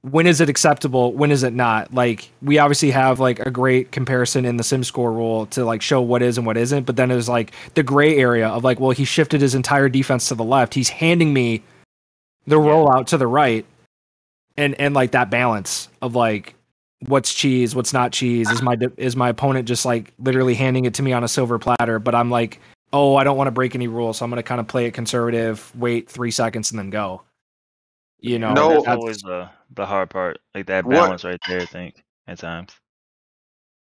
when 0.00 0.26
is 0.26 0.40
it 0.40 0.48
acceptable? 0.48 1.12
When 1.12 1.30
is 1.30 1.42
it 1.42 1.52
not? 1.52 1.92
Like, 1.92 2.30
we 2.40 2.58
obviously 2.58 2.90
have 2.92 3.20
like 3.20 3.40
a 3.40 3.50
great 3.50 3.92
comparison 3.92 4.44
in 4.44 4.56
the 4.56 4.64
sim 4.64 4.84
score 4.84 5.12
rule 5.12 5.46
to 5.46 5.64
like 5.64 5.82
show 5.82 6.00
what 6.00 6.22
is 6.22 6.38
and 6.38 6.46
what 6.46 6.56
isn't, 6.56 6.84
but 6.84 6.96
then 6.96 7.08
there's 7.10 7.28
like 7.28 7.52
the 7.74 7.82
gray 7.82 8.16
area 8.16 8.48
of 8.48 8.64
like, 8.64 8.80
well, 8.80 8.92
he 8.92 9.04
shifted 9.04 9.40
his 9.40 9.54
entire 9.54 9.88
defense 9.88 10.28
to 10.28 10.34
the 10.34 10.44
left. 10.44 10.74
He's 10.74 10.88
handing 10.88 11.32
me 11.34 11.62
the 12.46 12.56
rollout 12.56 13.06
to 13.06 13.18
the 13.18 13.26
right. 13.26 13.64
And, 14.56 14.74
and 14.80 14.94
like 14.94 15.10
that 15.10 15.28
balance 15.30 15.88
of 16.00 16.14
like 16.14 16.54
what's 17.00 17.34
cheese, 17.34 17.74
what's 17.74 17.92
not 17.92 18.12
cheese. 18.12 18.50
Is 18.50 18.62
my 18.62 18.78
is 18.96 19.14
my 19.14 19.28
opponent 19.28 19.68
just 19.68 19.84
like 19.84 20.14
literally 20.18 20.54
handing 20.54 20.86
it 20.86 20.94
to 20.94 21.02
me 21.02 21.12
on 21.12 21.22
a 21.24 21.28
silver 21.28 21.58
platter? 21.58 21.98
But 21.98 22.14
I'm 22.14 22.30
like 22.30 22.60
oh, 22.92 23.16
I 23.16 23.24
don't 23.24 23.36
want 23.36 23.48
to 23.48 23.52
break 23.52 23.74
any 23.74 23.88
rules, 23.88 24.18
so 24.18 24.24
I'm 24.24 24.30
going 24.30 24.38
to 24.38 24.46
kind 24.46 24.60
of 24.60 24.68
play 24.68 24.86
it 24.86 24.92
conservative, 24.92 25.70
wait 25.76 26.08
three 26.08 26.30
seconds, 26.30 26.70
and 26.70 26.78
then 26.78 26.90
go. 26.90 27.22
You 28.20 28.38
know, 28.38 28.54
No, 28.54 28.68
that's 28.70 28.84
that's- 28.84 28.96
always 28.98 29.18
the 29.18 29.50
the 29.74 29.84
hard 29.84 30.10
part, 30.10 30.38
like 30.54 30.66
that 30.66 30.84
What- 30.84 30.94
balance 30.94 31.24
right 31.24 31.40
there. 31.48 31.60
I 31.60 31.66
think 31.66 32.02
at 32.26 32.38
times. 32.38 32.72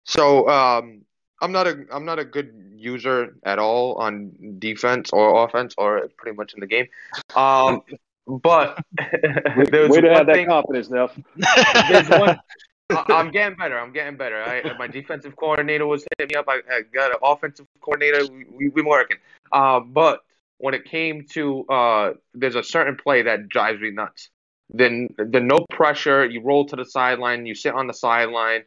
So 0.05 0.49
um, 0.49 1.03
I'm 1.41 1.53
not 1.53 1.67
a 1.67 1.85
I'm 1.93 2.05
not 2.05 2.19
a 2.19 2.25
good 2.25 2.53
user 2.77 3.37
at 3.45 3.59
all 3.59 3.95
on 3.97 4.33
defense 4.59 5.11
or 5.13 5.45
offense 5.45 5.75
or 5.79 6.09
pretty 6.17 6.37
much 6.37 6.55
in 6.55 6.61
the 6.61 6.67
game. 6.67 6.87
Um, 7.35 7.83
but 8.27 8.79
there's 9.71 9.91
Way 9.91 10.01
to 10.01 10.15
have 10.15 10.27
that 10.27 10.47
confidence, 10.47 10.91
Neff. 10.91 11.19
there's 11.89 12.09
one. 12.09 12.39
I, 12.91 13.05
I'm 13.09 13.31
getting 13.31 13.57
better. 13.57 13.79
I'm 13.79 13.93
getting 13.93 14.17
better. 14.17 14.43
I, 14.43 14.77
my 14.79 14.87
defensive 14.87 15.35
coordinator 15.37 15.87
was 15.87 16.05
hitting 16.17 16.35
me 16.35 16.39
up. 16.39 16.47
I, 16.49 16.61
I 16.71 16.83
got 16.83 17.13
an 17.13 17.19
offensive 17.23 17.67
coordinator. 17.81 18.31
We 18.31 18.47
we, 18.51 18.69
we 18.69 18.83
working. 18.83 19.19
Uh, 19.53 19.81
but 19.81 20.21
when 20.59 20.75
it 20.75 20.85
came 20.85 21.27
to 21.33 21.65
uh, 21.67 22.13
there's 22.35 22.57
a 22.57 22.63
certain 22.63 22.97
play 22.97 23.23
that 23.23 23.49
drives 23.49 23.81
me 23.81 23.91
nuts. 23.91 24.31
Then 24.71 25.09
the 25.17 25.41
no 25.41 25.65
pressure. 25.71 26.25
You 26.25 26.43
roll 26.43 26.67
to 26.67 26.77
the 26.77 26.85
sideline. 26.85 27.47
You 27.47 27.55
sit 27.55 27.75
on 27.75 27.87
the 27.87 27.95
sideline. 27.95 28.63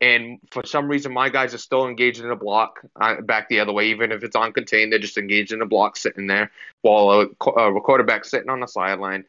And 0.00 0.38
for 0.52 0.64
some 0.64 0.88
reason, 0.88 1.12
my 1.12 1.28
guys 1.28 1.54
are 1.54 1.58
still 1.58 1.88
engaged 1.88 2.20
in 2.20 2.30
a 2.30 2.36
block 2.36 2.80
uh, 3.00 3.20
back 3.20 3.48
the 3.48 3.60
other 3.60 3.72
way. 3.72 3.88
Even 3.88 4.12
if 4.12 4.22
it's 4.22 4.36
uncontained, 4.36 4.90
they're 4.90 4.98
just 4.98 5.18
engaged 5.18 5.52
in 5.52 5.60
a 5.60 5.66
block 5.66 5.96
sitting 5.96 6.28
there 6.28 6.52
while 6.82 7.10
a, 7.10 7.50
a 7.50 7.80
quarterback 7.80 8.24
sitting 8.24 8.48
on 8.50 8.60
the 8.60 8.68
sideline. 8.68 9.24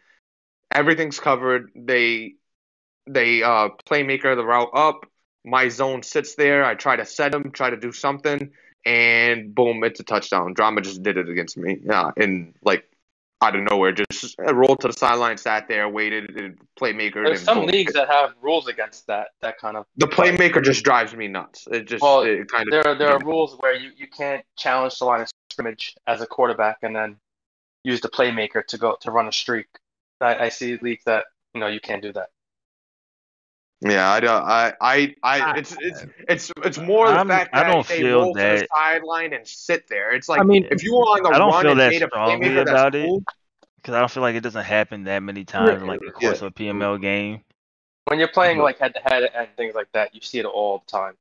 Everything's 0.71 1.19
covered. 1.19 1.71
They 1.75 2.35
they 3.07 3.41
uh, 3.41 3.69
playmaker 3.85 4.35
the 4.35 4.45
route 4.45 4.69
up. 4.73 5.05
My 5.43 5.69
zone 5.69 6.03
sits 6.03 6.35
there. 6.35 6.63
I 6.63 6.75
try 6.75 6.97
to 6.97 7.05
set 7.05 7.33
him, 7.33 7.51
try 7.51 7.71
to 7.71 7.77
do 7.77 7.91
something, 7.91 8.51
and 8.85 9.55
boom, 9.55 9.83
it's 9.83 9.99
a 9.99 10.03
touchdown. 10.03 10.53
Drama 10.53 10.81
just 10.81 11.01
did 11.01 11.17
it 11.17 11.29
against 11.29 11.57
me. 11.57 11.77
Yeah, 11.83 12.11
and 12.15 12.53
like 12.63 12.88
out 13.41 13.55
of 13.55 13.63
nowhere, 13.69 13.91
just 13.91 14.35
rolled 14.39 14.81
to 14.81 14.87
the 14.87 14.93
sideline, 14.93 15.37
sat 15.37 15.67
there, 15.67 15.87
waited, 15.87 16.35
and 16.37 16.57
playmaker. 16.79 17.25
There's 17.25 17.39
and 17.39 17.45
some 17.45 17.57
boom. 17.59 17.67
leagues 17.67 17.93
that 17.93 18.09
have 18.09 18.33
rules 18.41 18.67
against 18.67 19.07
that 19.07 19.29
that 19.41 19.57
kind 19.57 19.77
of. 19.77 19.85
The 19.97 20.07
playmaker 20.07 20.63
just 20.63 20.83
drives 20.83 21.15
me 21.15 21.27
nuts. 21.27 21.67
It 21.71 21.87
just 21.87 22.01
Well, 22.01 22.21
it 22.21 22.49
kind 22.49 22.67
of 22.67 22.71
There 22.71 22.87
are 22.87 22.95
there 22.95 23.09
are 23.09 23.19
rules 23.23 23.55
where 23.59 23.75
you, 23.75 23.91
you 23.95 24.07
can't 24.07 24.43
challenge 24.57 24.99
the 24.99 25.05
line 25.05 25.21
of 25.21 25.29
scrimmage 25.51 25.95
as 26.07 26.21
a 26.21 26.27
quarterback 26.27 26.79
and 26.81 26.95
then 26.95 27.17
use 27.83 28.01
the 28.01 28.09
playmaker 28.09 28.65
to 28.67 28.77
go 28.77 28.97
to 29.01 29.11
run 29.11 29.27
a 29.27 29.31
streak. 29.31 29.67
I, 30.21 30.35
I 30.45 30.49
see 30.49 30.77
leagues 30.81 31.05
that 31.05 31.25
you 31.53 31.61
know 31.61 31.67
you 31.67 31.79
can't 31.79 32.01
do 32.01 32.11
that. 32.13 32.29
Yeah, 33.81 34.11
I 34.11 34.19
don't. 34.19 34.43
I, 34.43 34.73
I, 34.81 35.15
I. 35.23 35.57
It's, 35.57 35.75
it's, 35.79 36.05
it's, 36.27 36.51
it's 36.65 36.77
more 36.77 37.07
the 37.07 37.13
I'm- 37.13 37.27
fact 37.29 37.51
I 37.53 37.63
that 37.63 37.71
don't 37.71 37.87
they 37.87 37.99
feel 37.99 38.21
roll 38.23 38.33
to 38.35 38.39
the 38.41 38.67
sideline 38.75 39.31
and 39.33 39.47
sit 39.47 39.87
there. 39.87 40.13
It's 40.13 40.27
like 40.27 40.41
I 40.41 40.43
mean- 40.43 40.67
if 40.69 40.83
you 40.83 40.93
were 40.93 41.03
on 41.03 41.23
the 41.23 41.29
I 41.29 41.37
don't 41.37 41.51
run 41.51 41.61
feel 41.61 41.71
and 41.71 41.79
that 41.79 41.91
made 41.91 42.01
strongly 42.03 42.47
playmaker, 42.47 42.55
that's 42.55 42.69
about 42.71 42.95
it. 42.95 43.05
cool. 43.05 43.23
Because 43.77 43.93
I 43.95 43.99
don't 43.99 44.11
feel 44.11 44.21
like 44.23 44.35
it 44.35 44.41
doesn't 44.41 44.65
happen 44.65 45.05
that 45.05 45.23
many 45.23 45.45
times 45.45 45.81
in 45.81 45.87
like 45.87 46.01
the 46.01 46.07
Yeah. 46.19 46.29
course 46.29 46.41
of 46.41 46.47
a 46.47 46.51
PML 46.51 46.99
game. 47.01 47.41
When 48.05 48.19
you're 48.19 48.27
playing 48.27 48.57
Mhm. 48.57 48.63
like 48.63 48.79
head 48.79 48.93
to 48.95 48.99
head 48.99 49.29
and 49.33 49.47
things 49.55 49.75
like 49.75 49.87
that, 49.93 50.13
you 50.13 50.19
see 50.21 50.39
it 50.39 50.45
all 50.45 50.79
the 50.85 50.91
time. 50.91 51.13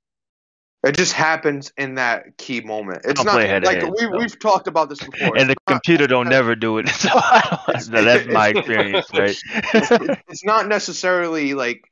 It 0.85 0.97
just 0.97 1.13
happens 1.13 1.73
in 1.77 1.95
that 1.97 2.37
key 2.39 2.61
moment. 2.61 3.03
It's 3.05 3.15
don't 3.15 3.27
not 3.27 3.33
play 3.35 3.47
head-to-head, 3.47 3.83
like 3.85 3.93
we 3.93 3.99
so. 4.01 4.17
we've 4.17 4.39
talked 4.39 4.67
about 4.69 4.89
this 4.89 4.99
before. 4.99 5.37
And 5.37 5.49
the 5.51 5.55
not- 5.69 5.75
computer 5.83 6.07
don't 6.09 6.29
never 6.29 6.55
do 6.57 6.79
it. 6.79 6.89
So 6.89 7.11
I 7.13 7.61
don't, 7.91 7.91
that's 8.05 8.27
my 8.27 8.49
experience, 8.49 9.07
right? 9.13 9.37
it's, 9.75 10.21
it's 10.29 10.45
not 10.45 10.67
necessarily 10.67 11.55
like 11.55 11.89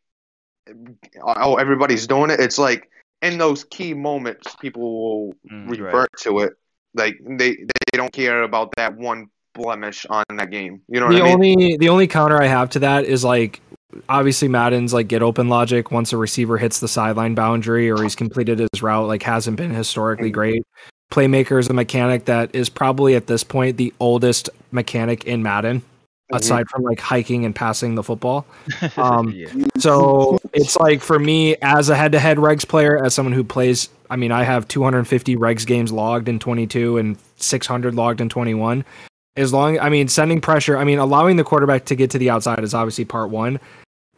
oh 1.23 1.57
everybody's 1.57 2.07
doing 2.07 2.31
it. 2.31 2.41
It's 2.41 2.59
like 2.59 2.91
in 3.23 3.39
those 3.39 3.65
key 3.65 3.95
moments, 3.95 4.55
people 4.57 4.83
will 4.83 5.35
Mm, 5.51 5.77
you're 5.77 5.87
revert 5.87 6.11
to 6.21 6.41
it. 6.41 6.53
Like 6.95 7.17
they 7.25 7.51
they 7.53 7.97
don't 7.97 8.13
care 8.13 8.43
about 8.43 8.73
that 8.77 8.97
one 8.97 9.27
blemish 9.55 10.07
on 10.07 10.25
that 10.37 10.51
game. 10.51 10.83
You 10.89 11.01
know 11.01 11.07
what 11.07 11.15
the 11.17 11.23
I 11.23 11.25
mean? 11.25 11.35
only 11.35 11.77
the 11.79 11.89
only 11.89 12.07
counter 12.07 12.41
I 12.43 12.47
have 12.47 12.71
to 12.71 12.79
that 12.81 13.05
is 13.05 13.25
like 13.25 13.61
obviously 14.09 14.49
Madden's 14.49 14.93
like 14.93 15.09
get 15.09 15.23
open 15.23 15.49
logic 15.49 15.91
once 15.91 16.13
a 16.13 16.17
receiver 16.17 16.59
hits 16.59 16.81
the 16.81 16.89
sideline 16.89 17.35
boundary 17.35 17.91
or 17.91 18.03
he's 18.03 18.17
completed 18.17 18.59
his 18.59 18.83
route 18.83 19.07
like 19.07 19.23
hasn't 19.23 19.57
been 19.57 19.71
historically 19.73 20.31
Mhm. 20.31 20.35
great. 20.35 20.63
Playmaker 21.13 21.59
is 21.61 21.69
a 21.69 21.73
mechanic 21.73 22.25
that 22.25 22.55
is 22.55 22.69
probably 22.69 23.15
at 23.15 23.29
this 23.29 23.45
point 23.45 23.77
the 23.77 23.95
oldest 24.01 24.51
mechanic 24.73 25.25
in 25.25 25.43
Madden 25.43 25.83
Mhm. 26.33 26.39
aside 26.39 26.69
from 26.69 26.83
like 26.83 26.99
hiking 27.01 27.45
and 27.45 27.55
passing 27.55 27.95
the 27.95 28.03
football. 28.03 28.47
Um, 28.97 29.31
yeah. 29.33 29.49
So 29.79 30.39
it's 30.53 30.77
like 30.77 31.01
for 31.01 31.19
me 31.19 31.57
as 31.63 31.89
a 31.89 31.95
head-to-head 31.97 32.39
regs 32.39 32.67
player, 32.67 33.03
as 33.05 33.15
someone 33.15 33.33
who 33.33 33.45
plays, 33.45 33.89
I 34.11 34.17
mean, 34.17 34.33
I 34.33 34.43
have 34.43 34.67
250 34.69 35.37
regs 35.37 35.67
games 35.67 35.93
logged 35.93 36.29
in 36.29 36.39
22 36.39 36.97
and 36.99 37.17
600 37.37 37.95
logged 37.95 38.21
in 38.21 38.29
21. 38.29 38.85
As 39.37 39.53
long, 39.53 39.79
I 39.79 39.89
mean, 39.91 40.09
sending 40.09 40.41
pressure, 40.41 40.79
I 40.79 40.85
mean, 40.85 40.99
allowing 40.99 41.37
the 41.37 41.45
quarterback 41.45 41.85
to 41.87 41.95
get 41.95 42.11
to 42.13 42.19
the 42.19 42.31
outside 42.31 42.65
is 42.65 42.73
obviously 42.75 43.05
part 43.05 43.29
one. 43.31 43.61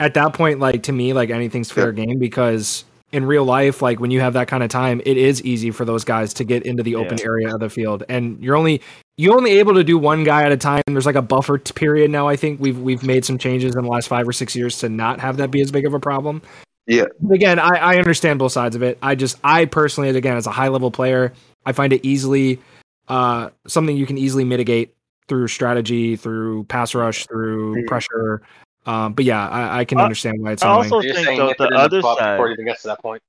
At 0.01 0.15
that 0.15 0.33
point, 0.33 0.61
like 0.61 0.85
to 0.85 0.93
me, 0.93 1.13
like 1.13 1.31
anything's 1.31 1.71
fair 1.73 1.91
game 1.93 2.19
because 2.21 2.85
in 3.13 3.25
real 3.25 3.45
life, 3.45 3.81
like 3.81 4.01
when 4.01 4.11
you 4.11 4.21
have 4.21 4.35
that 4.35 4.49
kind 4.49 4.63
of 4.63 4.69
time, 4.69 5.01
it 5.07 5.17
is 5.17 5.43
easy 5.43 5.71
for 5.71 5.85
those 5.85 6.05
guys 6.05 6.35
to 6.35 6.45
get 6.45 6.65
into 6.65 6.83
the 6.83 6.95
open 6.97 7.19
Yeah. 7.19 7.25
area 7.25 7.55
of 7.55 7.61
the 7.61 7.71
field, 7.71 8.05
and 8.09 8.43
you're 8.43 8.57
only 8.57 8.83
you're 9.17 9.37
only 9.37 9.59
able 9.59 9.75
to 9.75 9.83
do 9.83 9.99
one 9.99 10.23
guy 10.25 10.43
at 10.45 10.53
a 10.53 10.57
time. 10.57 10.83
There's 10.87 11.07
like 11.07 11.17
a 11.17 11.23
buffer 11.23 11.59
period 11.59 12.11
now. 12.11 12.29
I 12.29 12.37
think 12.37 12.61
we've 12.61 12.79
we've 12.79 13.03
made 13.03 13.25
some 13.25 13.39
changes 13.39 13.75
in 13.75 13.83
the 13.83 13.89
last 13.89 14.09
five 14.09 14.29
or 14.29 14.33
six 14.33 14.55
years 14.55 14.79
to 14.79 14.89
not 14.89 15.21
have 15.21 15.39
that 15.39 15.51
be 15.51 15.61
as 15.61 15.71
big 15.71 15.87
of 15.87 15.95
a 15.95 16.01
problem. 16.01 16.43
Yeah. 16.87 17.05
Again, 17.31 17.59
I, 17.59 17.77
I 17.77 17.97
understand 17.97 18.39
both 18.39 18.53
sides 18.53 18.77
of 18.77 18.83
it. 18.83 18.97
I 19.03 19.15
just 19.15 19.39
I 19.43 19.65
personally, 19.65 20.11
again, 20.11 20.37
as 20.37 20.47
a 20.47 20.51
high 20.53 20.69
level 20.69 20.91
player, 20.91 21.33
I 21.67 21.73
find 21.73 21.93
it 21.93 22.05
easily 22.05 22.61
uh, 23.09 23.51
something 23.67 23.97
you 23.97 24.07
can 24.07 24.19
easily 24.19 24.45
mitigate 24.45 24.95
through 25.29 25.49
strategy, 25.49 26.17
through 26.17 26.65
pass 26.65 26.95
rush, 26.95 27.27
through 27.27 27.85
pressure. 27.87 28.43
Um, 28.89 29.13
but 29.13 29.25
yeah, 29.25 29.47
I, 29.49 29.81
I 29.81 29.85
can 29.85 29.99
I- 30.01 30.05
understand 30.05 30.39
why 30.41 30.53
it's 30.53 30.63
I 30.63 30.67
annoying. 30.73 30.93
also 30.93 31.01
You're 31.07 31.15
think 31.15 31.27
saying 31.27 31.39
though 31.39 31.53
the 31.59 31.69
other 31.77 32.01
butt 32.03 32.19
side. 32.19 32.37
before 32.37 32.49
it 32.51 32.53
even 32.55 32.65
gets 32.67 32.83
to 32.83 32.89
that 32.89 33.01
point. 33.03 33.23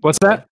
What's 0.00 0.18
that? 0.20 0.46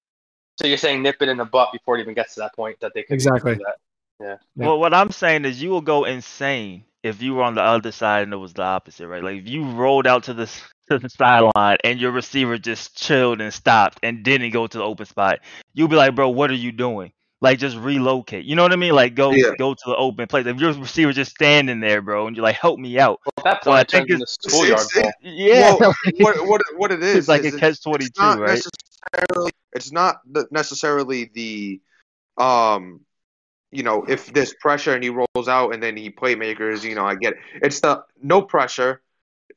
So 0.60 0.66
you're 0.66 0.78
saying 0.78 1.02
nip 1.02 1.16
it 1.20 1.28
in 1.28 1.36
the 1.36 1.44
butt 1.44 1.70
before 1.72 1.98
it 1.98 2.00
even 2.00 2.14
gets 2.14 2.34
to 2.34 2.40
that 2.40 2.54
point 2.54 2.78
that 2.80 2.92
they 2.94 3.02
could 3.02 3.14
Exactly. 3.14 3.56
do 3.56 3.64
that. 3.64 3.76
Yeah. 4.18 4.36
Well, 4.66 4.78
what 4.78 4.94
I'm 4.94 5.10
saying 5.10 5.44
is 5.44 5.60
you 5.62 5.68
will 5.70 5.82
go 5.82 6.04
insane 6.04 6.84
if 7.02 7.20
you 7.20 7.34
were 7.34 7.42
on 7.42 7.54
the 7.54 7.62
other 7.62 7.92
side 7.92 8.22
and 8.22 8.32
it 8.32 8.36
was 8.38 8.54
the 8.54 8.62
opposite, 8.62 9.06
right? 9.08 9.22
Like 9.22 9.36
if 9.38 9.48
you 9.48 9.64
rolled 9.68 10.06
out 10.06 10.22
to 10.24 10.34
the 10.34 10.46
to 10.90 10.98
the 10.98 11.08
sideline 11.10 11.76
and 11.84 12.00
your 12.00 12.12
receiver 12.12 12.56
just 12.58 12.96
chilled 12.96 13.40
and 13.40 13.52
stopped 13.52 13.98
and 14.02 14.22
didn't 14.22 14.50
go 14.52 14.66
to 14.66 14.78
the 14.78 14.84
open 14.84 15.04
spot, 15.06 15.40
you'll 15.74 15.88
be 15.88 15.96
like, 15.96 16.14
bro, 16.14 16.28
what 16.30 16.50
are 16.50 16.54
you 16.54 16.72
doing? 16.72 17.12
Like 17.42 17.58
just 17.58 17.76
relocate. 17.76 18.46
You 18.46 18.56
know 18.56 18.62
what 18.62 18.72
I 18.72 18.76
mean? 18.76 18.94
Like 18.94 19.14
go 19.14 19.30
Yeah. 19.32 19.50
go 19.58 19.74
to 19.74 19.82
the 19.86 19.94
open 19.96 20.26
place. 20.26 20.46
If 20.46 20.58
your 20.58 20.72
receiver 20.72 21.12
just 21.12 21.32
standing 21.32 21.80
there, 21.80 22.00
bro, 22.00 22.26
and 22.26 22.34
you're 22.36 22.42
like, 22.42 22.56
help 22.56 22.78
me 22.78 22.98
out. 22.98 23.20
Well, 23.26 23.32
at 23.38 23.44
that 23.44 23.64
So 23.64 23.72
I 23.72 23.80
it 23.82 23.90
think 23.90 24.08
turns 24.08 24.22
into 24.22 24.24
it's- 24.24 24.36
schoolyard 24.40 24.86
ball. 24.94 25.12
Yeah. 25.22 25.76
Well, 25.78 25.94
what 26.18 26.46
what 26.48 26.60
what 26.76 26.92
it 26.92 27.02
is 27.02 27.16
it's 27.16 27.28
like 27.28 27.44
is 27.44 27.52
a 27.52 27.56
it- 27.56 27.60
catch 27.60 27.82
twenty 27.82 28.06
two, 28.06 28.10
it's 28.10 28.18
not 28.18 28.38
right? 28.38 28.48
necessarily 28.48 29.50
it's 29.74 29.92
not 29.92 30.16
the, 30.30 30.46
necessarily 30.50 31.30
the 31.34 31.80
um 32.38 33.00
you 33.72 33.82
know 33.82 34.04
if 34.08 34.32
there's 34.32 34.54
pressure 34.54 34.94
and 34.94 35.04
he 35.04 35.10
rolls 35.10 35.48
out 35.48 35.74
and 35.74 35.82
then 35.82 35.96
he 35.96 36.10
playmakers 36.10 36.82
you 36.84 36.94
know 36.94 37.04
i 37.04 37.14
get 37.14 37.34
it 37.34 37.38
it's 37.62 37.80
the 37.80 38.02
no 38.22 38.40
pressure 38.42 39.02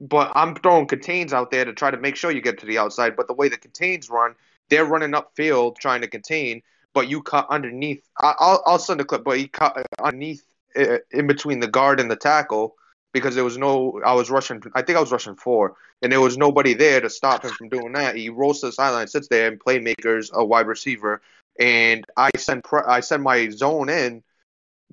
but 0.01 0.31
i'm 0.35 0.55
throwing 0.55 0.85
contains 0.87 1.31
out 1.33 1.51
there 1.51 1.63
to 1.65 1.73
try 1.73 1.91
to 1.91 1.97
make 1.97 2.15
sure 2.15 2.31
you 2.31 2.41
get 2.41 2.57
to 2.59 2.65
the 2.65 2.77
outside 2.77 3.15
but 3.15 3.27
the 3.27 3.33
way 3.33 3.47
the 3.49 3.57
contains 3.57 4.09
run 4.09 4.33
they're 4.69 4.85
running 4.85 5.11
upfield 5.11 5.77
trying 5.77 6.01
to 6.01 6.07
contain 6.07 6.61
but 6.93 7.09
you 7.09 7.21
cut 7.21 7.47
underneath 7.49 8.03
i'll 8.19 8.61
i'll 8.65 8.79
send 8.79 9.01
a 9.01 9.05
clip 9.05 9.23
but 9.23 9.37
he 9.37 9.47
cut 9.47 9.85
underneath 10.03 10.43
uh, 10.77 10.97
in 11.11 11.27
between 11.27 11.59
the 11.59 11.67
guard 11.67 11.99
and 11.99 12.09
the 12.09 12.15
tackle 12.15 12.75
because 13.13 13.35
there 13.35 13.43
was 13.43 13.57
no 13.57 13.99
i 14.05 14.13
was 14.13 14.29
rushing 14.29 14.61
i 14.75 14.81
think 14.81 14.97
i 14.97 15.01
was 15.01 15.11
rushing 15.11 15.35
four 15.35 15.75
and 16.01 16.11
there 16.11 16.21
was 16.21 16.37
nobody 16.37 16.73
there 16.73 17.01
to 17.01 17.09
stop 17.09 17.43
him 17.43 17.51
from 17.51 17.69
doing 17.69 17.93
that. 17.93 18.15
He 18.15 18.29
rolls 18.29 18.61
to 18.61 18.67
the 18.67 18.71
sideline, 18.71 19.07
sits 19.07 19.27
there, 19.27 19.47
and 19.47 19.59
playmakers 19.59 20.31
a 20.31 20.43
wide 20.43 20.67
receiver. 20.67 21.21
And 21.59 22.05
I 22.15 22.29
send 22.37 22.63
pre- 22.63 22.87
I 22.87 23.01
send 23.01 23.21
my 23.21 23.49
zone 23.49 23.89
in, 23.89 24.23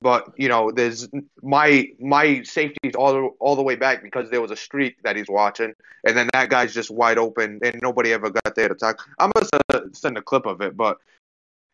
but 0.01 0.33
you 0.37 0.49
know, 0.49 0.73
there's 0.73 1.09
my 1.43 1.89
my 2.01 2.43
safety's 2.43 2.97
all 2.97 3.37
all 3.39 3.55
the 3.55 3.63
way 3.63 3.77
back 3.77 4.03
because 4.03 4.31
there 4.31 4.41
was 4.41 4.51
a 4.51 4.57
streak 4.57 5.01
that 5.05 5.15
he's 5.15 5.29
watching, 5.29 5.75
and 6.05 6.17
then 6.17 6.29
that 6.33 6.51
guy's 6.51 6.75
just 6.75 6.91
wide 6.91 7.19
open, 7.19 7.61
and 7.63 7.79
nobody 7.83 8.13
ever 8.13 8.31
got 8.31 8.57
there 8.57 8.69
to 8.69 8.75
talk. 8.75 9.07
I'm 9.21 9.31
gonna 9.37 9.95
send 9.95 10.19
a 10.19 10.23
clip 10.23 10.47
of 10.47 10.61
it, 10.61 10.77
but 10.77 10.99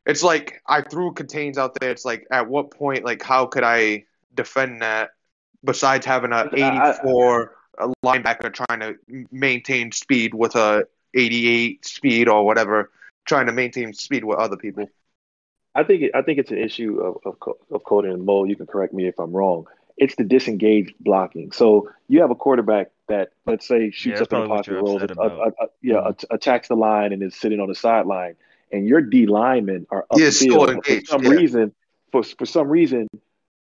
it's 0.06 0.22
like 0.22 0.62
I 0.66 0.82
threw 0.82 1.12
contains 1.12 1.58
out 1.58 1.78
there. 1.80 1.90
It's 1.90 2.04
like 2.04 2.26
at 2.30 2.48
what 2.48 2.70
point, 2.70 3.04
like 3.04 3.22
how 3.22 3.46
could 3.46 3.64
I 3.64 4.04
defend 4.34 4.82
that 4.82 5.10
besides 5.64 6.06
having 6.06 6.32
a 6.32 6.48
I- 6.52 6.94
84 6.96 7.56
a 7.78 7.88
linebacker 8.04 8.52
trying 8.52 8.80
to 8.80 8.96
maintain 9.30 9.92
speed 9.92 10.34
with 10.34 10.54
a 10.56 10.86
88 11.14 11.84
speed 11.84 12.28
or 12.28 12.44
whatever, 12.44 12.90
trying 13.24 13.46
to 13.46 13.52
maintain 13.52 13.92
speed 13.94 14.24
with 14.24 14.38
other 14.38 14.56
people. 14.56 14.90
I 15.74 15.84
think 15.84 16.02
it, 16.02 16.10
I 16.14 16.22
think 16.22 16.38
it's 16.38 16.50
an 16.50 16.58
issue 16.58 17.00
of 17.00 17.16
of, 17.24 17.40
co- 17.40 17.58
of 17.70 17.84
coding 17.84 18.12
and 18.12 18.24
Mo. 18.24 18.44
You 18.44 18.56
can 18.56 18.66
correct 18.66 18.92
me 18.92 19.06
if 19.06 19.18
I'm 19.18 19.32
wrong. 19.32 19.66
It's 19.96 20.14
the 20.16 20.24
disengaged 20.24 20.94
blocking. 21.00 21.52
So 21.52 21.90
you 22.08 22.20
have 22.20 22.30
a 22.30 22.34
quarterback 22.34 22.90
that, 23.08 23.32
let's 23.46 23.68
say, 23.68 23.90
shoots 23.90 24.18
that's 24.18 24.32
up 24.32 24.38
in 24.38 24.48
the 24.48 24.54
pocket, 24.56 24.74
rolls, 24.74 25.02
upset 25.02 25.16
uh, 25.18 25.22
uh, 25.22 25.26
about. 25.26 25.54
uh, 25.60 25.66
yeah, 25.82 26.10
attacks 26.30 26.68
the 26.68 26.76
line 26.76 27.12
and 27.12 27.22
is 27.22 27.36
sitting 27.36 27.60
on 27.60 27.68
the 27.68 27.74
sideline, 27.74 28.36
and 28.72 28.86
your 28.86 29.00
D 29.00 29.26
linemen 29.26 29.86
are 29.90 30.06
He 30.14 30.22
is 30.22 30.38
still 30.40 30.66
upfield. 30.66 30.72
engaged, 30.74 31.08
For 31.08 31.12
some 31.12 31.22
yeah. 31.24 31.30
reason, 31.30 31.74
for 32.10 32.22
for 32.22 32.46
some 32.46 32.68
reason, 32.68 33.08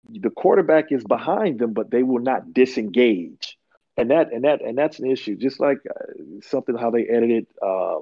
the 0.09 0.29
quarterback 0.29 0.91
is 0.91 1.03
behind 1.03 1.59
them, 1.59 1.73
but 1.73 1.91
they 1.91 2.03
will 2.03 2.21
not 2.21 2.53
disengage, 2.53 3.57
and 3.97 4.11
that 4.11 4.33
and 4.33 4.43
that 4.43 4.61
and 4.61 4.77
that's 4.77 4.99
an 4.99 5.09
issue. 5.09 5.35
Just 5.35 5.59
like 5.59 5.79
uh, 5.89 6.41
something 6.41 6.75
how 6.75 6.91
they 6.91 7.05
edited 7.05 7.47
uh, 7.61 7.99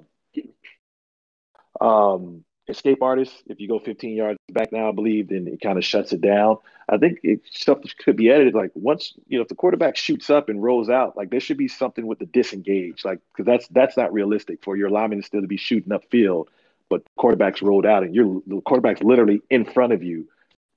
um, 1.81 2.43
Escape 2.67 3.01
Artist. 3.01 3.33
If 3.47 3.59
you 3.59 3.67
go 3.67 3.79
15 3.79 4.15
yards 4.15 4.39
back 4.51 4.71
now, 4.71 4.89
I 4.89 4.91
believe, 4.91 5.29
then 5.29 5.47
it 5.47 5.61
kind 5.61 5.77
of 5.77 5.85
shuts 5.85 6.13
it 6.13 6.21
down. 6.21 6.57
I 6.87 6.97
think 6.97 7.19
it, 7.23 7.41
stuff 7.49 7.79
could 8.03 8.15
be 8.15 8.29
edited. 8.29 8.53
Like 8.53 8.71
once 8.75 9.13
you 9.27 9.37
know, 9.37 9.43
if 9.43 9.47
the 9.47 9.55
quarterback 9.55 9.95
shoots 9.95 10.29
up 10.29 10.49
and 10.49 10.61
rolls 10.61 10.89
out, 10.89 11.17
like 11.17 11.29
there 11.31 11.39
should 11.39 11.57
be 11.57 11.67
something 11.67 12.05
with 12.05 12.19
the 12.19 12.25
disengage, 12.25 13.03
like 13.03 13.19
because 13.31 13.45
that's 13.45 13.67
that's 13.69 13.97
not 13.97 14.13
realistic 14.13 14.63
for 14.63 14.75
your 14.75 14.89
lineman 14.89 15.23
still 15.23 15.41
to 15.41 15.47
be 15.47 15.57
shooting 15.57 15.91
upfield, 15.91 16.47
but 16.89 17.03
quarterback's 17.17 17.61
rolled 17.61 17.85
out 17.85 18.03
and 18.03 18.13
your 18.13 18.41
the 18.47 18.61
quarterback's 18.61 19.01
literally 19.01 19.41
in 19.49 19.65
front 19.65 19.93
of 19.93 20.03
you, 20.03 20.27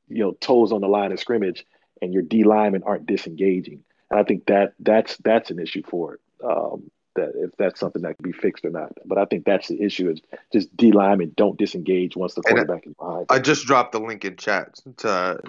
you 0.09 0.22
know, 0.22 0.32
toes 0.32 0.72
on 0.72 0.80
the 0.80 0.89
line 0.89 1.12
of 1.12 1.20
scrimmage, 1.20 1.64
and 2.01 2.12
your 2.12 2.22
D 2.22 2.44
linemen 2.44 2.82
aren't 2.85 3.06
disengaging. 3.06 3.82
And 4.10 4.18
I 4.18 4.22
think 4.24 4.47
that 4.47 4.74
that's 4.80 5.16
that's 5.18 5.51
an 5.51 5.59
issue 5.59 5.82
for 5.89 6.14
it. 6.14 6.20
Um, 6.44 6.90
that 7.18 7.32
if 7.35 7.51
that's 7.59 7.80
something 7.80 8.02
that 8.02 8.16
can 8.16 8.30
be 8.30 8.32
fixed 8.32 8.64
or 8.64 8.70
not. 8.70 8.93
But 9.05 9.18
I 9.18 9.24
think 9.24 9.44
that's 9.44 9.68
the 9.68 9.82
issue 9.82 10.10
is 10.10 10.20
just 10.52 10.74
D 10.76 10.93
linemen 10.93 11.32
don't 11.36 11.59
disengage 11.59 12.16
once 12.16 12.35
the 12.35 12.43
I- 12.47 12.51
quarterback 12.51 12.86
is 12.86 12.94
behind. 12.94 13.26
I 13.28 13.39
just 13.39 13.66
dropped 13.66 13.93
the 13.93 14.01
link 14.01 14.24
in 14.24 14.36
chat 14.36 14.76
to 14.98 15.40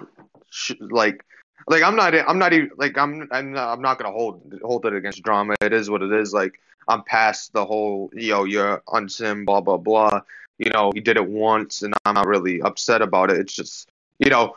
sh- 0.50 0.72
like 0.80 1.24
like 1.68 1.82
I'm 1.82 1.96
not 1.96 2.14
I'm 2.14 2.38
not 2.38 2.52
even 2.52 2.70
like 2.76 2.98
I'm 2.98 3.28
I'm 3.30 3.52
not, 3.52 3.72
I'm 3.72 3.82
not 3.82 3.98
gonna 3.98 4.12
hold 4.12 4.60
hold 4.62 4.84
it 4.86 4.94
against 4.94 5.22
drama. 5.22 5.54
It 5.60 5.72
is 5.72 5.88
what 5.88 6.02
it 6.02 6.12
is. 6.12 6.32
Like 6.32 6.60
I'm 6.88 7.04
past 7.04 7.52
the 7.52 7.64
whole 7.64 8.10
yo 8.14 8.44
you're 8.44 8.82
unsim 8.88 9.46
blah 9.46 9.60
blah 9.60 9.76
blah. 9.76 10.22
You 10.60 10.70
know 10.70 10.92
he 10.94 11.00
did 11.00 11.16
it 11.16 11.28
once 11.28 11.82
and 11.82 11.94
I'm 12.04 12.14
not 12.14 12.28
really 12.28 12.60
upset 12.62 13.02
about 13.02 13.30
it. 13.30 13.38
It's 13.38 13.54
just 13.54 13.88
you 14.18 14.30
know 14.30 14.56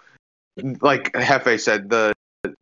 like 0.82 1.14
Hefe 1.14 1.60
said 1.60 1.90
the 1.90 2.14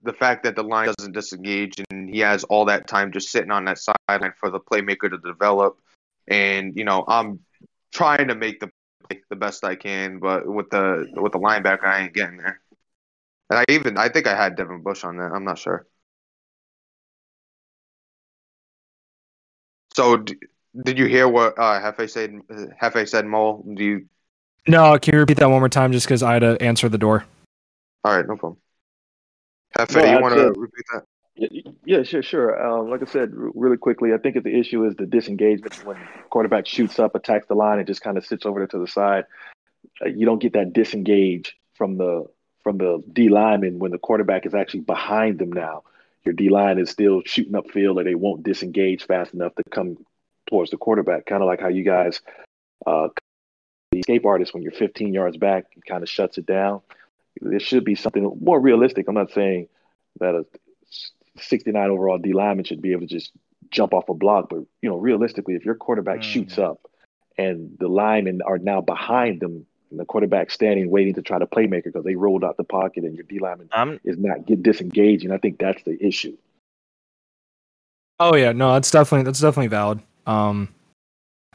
the 0.04 0.14
fact 0.14 0.44
that 0.44 0.56
the 0.56 0.64
line 0.64 0.94
doesn't 0.98 1.14
disengage 1.14 1.74
and 1.90 2.10
he 2.10 2.20
has 2.20 2.44
all 2.46 2.66
that 2.66 2.88
time 2.88 3.12
just 3.12 3.32
sitting 3.32 3.52
on 3.52 3.66
that 3.66 3.80
sideline 3.80 4.34
for 4.40 4.50
the 4.52 4.60
playmaker 4.60 5.10
to 5.10 5.18
develop 5.18 5.80
and 6.28 6.76
you 6.78 6.86
know 6.86 7.04
I'm 7.08 7.40
trying 7.94 8.28
to 8.30 8.36
make 8.36 8.60
the 8.60 8.70
the 9.30 9.36
best 9.36 9.64
I 9.66 9.76
can, 9.76 10.20
but 10.20 10.48
with 10.48 10.70
the 10.70 11.08
with 11.16 11.34
the 11.34 11.40
linebacker, 11.40 11.86
I 11.86 12.02
ain't 12.04 12.14
getting 12.14 12.38
there. 12.38 12.62
And 13.50 13.60
I 13.60 13.66
even 13.70 13.98
I 13.98 14.10
think 14.10 14.28
I 14.28 14.36
had 14.36 14.56
Devin 14.56 14.84
Bush 14.84 15.04
on 15.04 15.18
that. 15.18 15.32
I'm 15.34 15.46
not 15.46 15.60
sure. 15.60 15.88
So 19.96 20.24
did 20.84 20.98
you 20.98 21.06
hear 21.06 21.28
what 21.28 21.58
uh, 21.58 21.80
Hefe 21.82 22.10
said? 22.10 22.40
Hefe 22.82 23.08
said, 23.08 23.26
"Mole, 23.26 23.64
do 23.76 23.84
you?" 23.84 24.06
No, 24.68 24.98
can 25.00 25.14
you 25.14 25.20
repeat 25.20 25.38
that 25.38 25.50
one 25.50 25.60
more 25.60 25.70
time 25.70 25.92
just 25.92 26.06
because 26.06 26.24
I 26.24 26.34
had 26.34 26.40
to 26.40 26.62
answer 26.62 26.88
the 26.88 26.98
door? 26.98 27.26
All 28.04 28.16
right, 28.16 28.28
no 28.28 28.36
problem. 28.36 28.58
Hefe, 29.78 29.96
No, 29.96 30.12
you 30.12 30.22
want 30.22 30.36
to 30.36 30.60
repeat 30.60 30.86
that? 30.94 31.04
Yeah, 31.36 31.72
Yeah, 31.86 32.04
sure, 32.04 32.22
sure. 32.22 32.62
Um, 32.64 32.90
like 32.90 33.02
I 33.02 33.06
said, 33.06 33.32
r- 33.38 33.52
really 33.56 33.78
quickly, 33.78 34.14
I 34.14 34.18
think 34.18 34.36
that 34.36 34.44
the 34.44 34.58
issue 34.58 34.86
is 34.86 34.96
the 34.96 35.06
disengagement 35.06 35.84
when 35.86 35.98
quarterback 36.30 36.68
shoots 36.68 37.00
up, 37.00 37.16
attacks 37.16 37.48
the 37.48 37.56
line, 37.56 37.80
and 37.80 37.88
just 37.88 38.02
kind 38.02 38.18
of 38.18 38.26
sits 38.26 38.46
over 38.46 38.60
there 38.60 38.68
to 38.68 38.80
the 38.80 38.88
side. 38.88 39.26
Uh, 40.04 40.10
you 40.10 40.26
don't 40.26 40.40
get 40.40 40.54
that 40.54 40.74
disengage 40.74 41.58
from 41.74 41.98
the 41.98 42.26
from 42.64 42.78
the 42.78 43.04
D 43.12 43.30
lineman 43.30 43.80
when 43.80 43.92
the 43.92 43.98
quarterback 43.98 44.46
is 44.46 44.54
actually 44.54 44.82
behind 44.82 45.40
them. 45.40 45.52
Now, 45.52 45.84
your 46.24 46.34
D 46.34 46.50
line 46.50 46.78
is 46.78 46.90
still 46.90 47.24
shooting 47.26 47.54
upfield, 47.54 48.00
or 48.00 48.04
they 48.04 48.16
won't 48.16 48.44
disengage 48.44 49.06
fast 49.06 49.34
enough 49.34 49.56
to 49.56 49.64
come 49.72 49.98
towards 50.52 50.70
the 50.70 50.78
quarterback. 50.78 51.26
Kind 51.26 51.42
of 51.42 51.48
like 51.48 51.62
how 51.62 51.70
you 51.70 51.84
guys 51.84 52.22
uh, 52.86 53.08
the 53.92 54.00
escape 54.00 54.26
artist 54.26 54.54
when 54.54 54.62
you're 54.62 54.72
15 54.72 55.14
yards 55.14 55.38
back, 55.38 55.66
it 55.76 55.86
kind 55.86 56.04
of 56.04 56.10
shuts 56.10 56.38
it 56.38 56.46
down. 56.46 56.82
There 57.42 57.60
should 57.60 57.86
be 57.86 57.96
something 57.96 58.38
more 58.42 58.60
realistic. 58.60 59.08
I'm 59.08 59.16
not 59.16 59.32
saying 59.32 59.68
that 60.20 60.36
a 60.36 60.46
69 61.40 61.90
overall 61.90 62.18
D 62.18 62.34
lineman 62.34 62.66
should 62.66 62.82
be 62.82 62.92
able 62.92 63.02
to 63.02 63.08
just 63.08 63.32
jump 63.70 63.94
off 63.94 64.10
a 64.10 64.14
block, 64.14 64.50
but 64.50 64.60
you 64.82 64.90
know, 64.90 64.98
realistically, 64.98 65.56
if 65.56 65.66
your 65.66 65.76
quarterback 65.76 66.20
Mhm. 66.20 66.24
shoots 66.24 66.58
up 66.60 66.82
and 67.38 67.78
the 67.80 67.88
linemen 67.88 68.42
are 68.42 68.58
now 68.58 68.82
behind 68.82 69.40
them, 69.40 69.66
and 69.90 70.00
the 70.00 70.06
quarterback 70.06 70.52
standing 70.52 70.90
waiting 70.90 71.14
to 71.16 71.22
try 71.22 71.38
to 71.38 71.46
playmaker 71.46 71.86
because 71.86 72.06
they 72.06 72.16
rolled 72.16 72.44
out 72.44 72.58
the 72.58 72.64
pocket 72.64 73.04
and 73.04 73.16
your 73.16 73.24
D 73.24 73.40
lineman 73.40 73.70
I'm 73.72 74.00
is 74.04 74.18
not 74.18 74.46
get 74.46 74.64
disengaging, 74.64 75.32
I 75.32 75.38
think 75.38 75.58
that's 75.58 75.84
the 75.84 75.98
issue. 76.06 76.38
Oh 78.20 78.36
yeah, 78.36 78.52
no, 78.52 78.74
that's 78.74 78.92
definitely 78.92 79.24
that's 79.24 79.40
definitely 79.40 79.68
valid. 79.68 80.00
Um, 80.32 80.70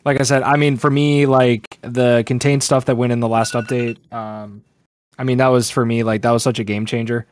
like 0.04 0.20
I 0.20 0.24
said, 0.24 0.42
I 0.42 0.56
mean, 0.56 0.76
for 0.76 0.90
me, 0.90 1.26
like 1.26 1.78
the 1.82 2.22
contained 2.26 2.62
stuff 2.62 2.84
that 2.84 2.96
went 2.96 3.12
in 3.12 3.20
the 3.20 3.28
last 3.28 3.54
update, 3.54 3.98
um, 4.12 4.62
I 5.18 5.24
mean, 5.24 5.38
that 5.38 5.48
was 5.48 5.70
for 5.70 5.84
me 5.84 6.02
like 6.02 6.22
that 6.22 6.30
was 6.30 6.42
such 6.42 6.58
a 6.58 6.64
game 6.64 6.86
changer. 6.86 7.26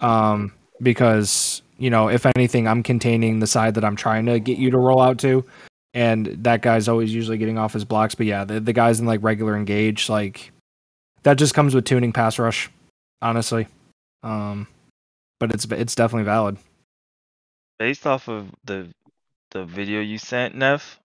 Um, 0.00 0.52
because 0.80 1.62
you 1.78 1.90
know, 1.90 2.08
if 2.08 2.24
anything, 2.36 2.68
I'm 2.68 2.82
containing 2.82 3.40
the 3.40 3.46
side 3.46 3.74
that 3.74 3.84
I'm 3.84 3.96
trying 3.96 4.26
to 4.26 4.38
get 4.38 4.58
you 4.58 4.70
to 4.70 4.78
roll 4.78 5.00
out 5.00 5.18
to, 5.18 5.44
and 5.92 6.26
that 6.44 6.62
guy's 6.62 6.88
always 6.88 7.12
usually 7.12 7.38
getting 7.38 7.58
off 7.58 7.72
his 7.72 7.84
blocks. 7.84 8.14
But 8.14 8.26
yeah, 8.26 8.44
the 8.44 8.60
the 8.60 8.72
guys 8.72 9.00
in 9.00 9.06
like 9.06 9.22
regular 9.22 9.56
engage, 9.56 10.08
like 10.08 10.52
that 11.24 11.36
just 11.38 11.54
comes 11.54 11.74
with 11.74 11.84
tuning 11.84 12.12
pass 12.12 12.38
rush, 12.38 12.70
honestly. 13.20 13.66
Um, 14.22 14.66
but 15.40 15.52
it's 15.52 15.64
it's 15.66 15.94
definitely 15.94 16.24
valid. 16.24 16.56
based 17.78 18.06
off 18.06 18.28
of 18.28 18.50
the 18.64 18.88
the 19.54 19.64
video 19.64 20.00
you 20.00 20.18
sent, 20.18 20.54
Neff. 20.54 21.00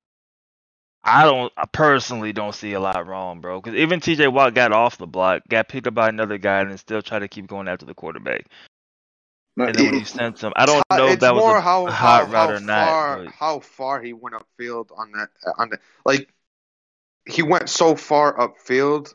I 1.02 1.24
don't 1.24 1.54
I 1.56 1.66
personally 1.66 2.34
don't 2.34 2.54
see 2.54 2.74
a 2.74 2.80
lot 2.80 3.08
wrong, 3.08 3.40
bro. 3.40 3.62
Because 3.62 3.80
even 3.80 4.02
T.J. 4.02 4.28
Watt 4.28 4.54
got 4.54 4.74
off 4.74 4.98
the 4.98 5.08
block, 5.08 5.44
got 5.48 5.70
picked 5.70 5.88
up 5.88 5.94
by 5.94 6.10
another 6.10 6.38
guy, 6.38 6.60
and 6.60 6.78
still 6.78 7.02
tried 7.02 7.20
to 7.20 7.30
keep 7.30 7.48
going 7.48 7.70
after 7.70 7.86
the 7.86 7.94
quarterback. 7.94 8.48
And 9.58 9.76
then 9.76 9.86
when 9.86 10.00
you 10.00 10.06
sent 10.06 10.40
him, 10.42 10.54
I 10.56 10.66
don't 10.66 10.84
know 10.92 11.08
if 11.08 11.20
that 11.20 11.34
was 11.34 11.44
a 11.44 11.62
how, 11.62 11.86
hot 11.86 12.28
how, 12.28 12.32
route 12.32 12.50
how 12.50 12.56
or 12.56 12.60
not. 12.60 12.88
Far, 12.88 13.24
but- 13.24 13.34
How 13.34 13.60
far 13.60 14.02
he 14.02 14.14
went 14.14 14.36
upfield 14.36 14.90
on 14.98 15.12
that 15.14 15.30
on 15.58 15.70
the 15.70 15.80
like 16.06 16.34
he 17.26 17.44
went 17.44 17.70
so 17.70 17.96
far 17.96 18.38
upfield 18.38 19.14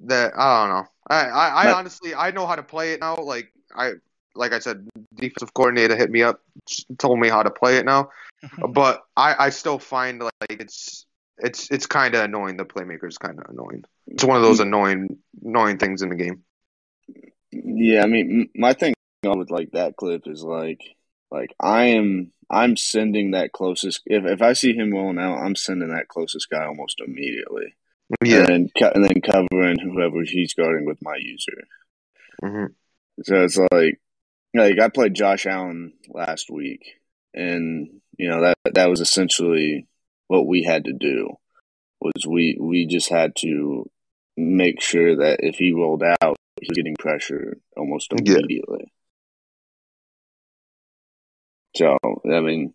that 0.00 0.32
I 0.36 0.66
don't 0.66 0.76
know. 0.76 0.88
I 1.08 1.24
I, 1.24 1.48
I 1.48 1.72
honestly 1.72 2.14
I 2.14 2.32
know 2.32 2.46
how 2.46 2.56
to 2.56 2.62
play 2.62 2.92
it 2.92 3.00
now. 3.00 3.16
Like 3.16 3.52
I 3.74 3.92
like 4.34 4.52
I 4.52 4.58
said, 4.58 4.88
defensive 5.14 5.54
coordinator 5.54 5.96
hit 5.96 6.10
me 6.10 6.22
up, 6.22 6.40
told 6.98 7.18
me 7.18 7.28
how 7.28 7.42
to 7.42 7.50
play 7.50 7.76
it 7.76 7.84
now. 7.84 8.10
but 8.70 9.02
I 9.16 9.46
I 9.46 9.50
still 9.50 9.78
find 9.78 10.22
like 10.22 10.32
it's 10.48 11.06
it's 11.38 11.70
it's 11.70 11.86
kind 11.86 12.14
of 12.14 12.24
annoying. 12.24 12.56
The 12.56 12.64
playmaker 12.64 13.08
is 13.08 13.18
kind 13.18 13.38
of 13.38 13.46
annoying. 13.48 13.84
It's 14.06 14.24
one 14.24 14.36
of 14.36 14.42
those 14.42 14.60
annoying 14.60 15.18
annoying 15.44 15.78
things 15.78 16.02
in 16.02 16.08
the 16.08 16.16
game. 16.16 16.42
Yeah, 17.52 18.02
I 18.02 18.06
mean, 18.06 18.48
my 18.54 18.72
thing 18.72 18.94
on 19.26 19.38
with 19.38 19.50
like 19.50 19.72
that 19.72 19.96
clip 19.96 20.22
is 20.26 20.42
like, 20.42 20.80
like 21.30 21.54
I 21.60 21.84
am, 21.84 22.32
I'm 22.50 22.76
sending 22.76 23.32
that 23.32 23.52
closest. 23.52 24.02
If 24.06 24.24
if 24.24 24.42
I 24.42 24.54
see 24.54 24.74
him 24.74 24.92
rolling 24.92 25.18
out, 25.18 25.38
I'm 25.38 25.54
sending 25.54 25.88
that 25.90 26.08
closest 26.08 26.48
guy 26.50 26.64
almost 26.64 27.00
immediately, 27.06 27.74
Yeah. 28.24 28.38
and 28.38 28.46
then 28.48 28.90
and 28.94 29.04
then 29.04 29.20
covering 29.20 29.78
whoever 29.78 30.22
he's 30.22 30.54
guarding 30.54 30.86
with 30.86 30.98
my 31.02 31.16
user. 31.16 31.64
hmm 32.42 32.66
So 33.22 33.44
it's 33.44 33.58
like, 33.70 34.00
like 34.54 34.78
I 34.80 34.88
played 34.88 35.14
Josh 35.14 35.46
Allen 35.46 35.94
last 36.08 36.50
week, 36.50 36.80
and 37.34 37.88
you 38.16 38.28
know 38.28 38.42
that 38.42 38.74
that 38.74 38.90
was 38.90 39.00
essentially 39.00 39.86
what 40.28 40.46
we 40.46 40.62
had 40.62 40.84
to 40.84 40.92
do. 40.92 41.30
Was 42.00 42.26
we 42.26 42.56
we 42.60 42.86
just 42.86 43.08
had 43.08 43.34
to 43.38 43.88
make 44.36 44.80
sure 44.82 45.16
that 45.16 45.40
if 45.42 45.56
he 45.56 45.72
rolled 45.72 46.02
out, 46.02 46.36
he 46.60 46.66
was 46.68 46.76
getting 46.76 46.96
pressure 46.98 47.58
almost 47.76 48.12
Yeah. 48.12 48.34
immediately. 48.38 48.92
So 51.76 51.96
I 52.02 52.40
mean, 52.40 52.74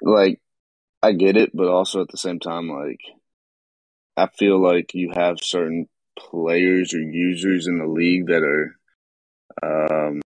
like 0.00 0.40
I 1.02 1.12
get 1.12 1.36
it, 1.36 1.50
but 1.54 1.68
also 1.68 2.02
at 2.02 2.08
the 2.08 2.16
same 2.18 2.40
time, 2.40 2.68
like 2.70 3.00
I 4.16 4.28
feel 4.38 4.58
like 4.60 4.94
you 4.94 5.12
have 5.14 5.36
certain 5.40 5.88
players 6.18 6.94
or 6.94 7.00
users 7.00 7.66
in 7.66 7.78
the 7.78 7.86
league 7.86 8.28
that 8.28 8.42
are 8.42 8.76
um, 9.62 10.20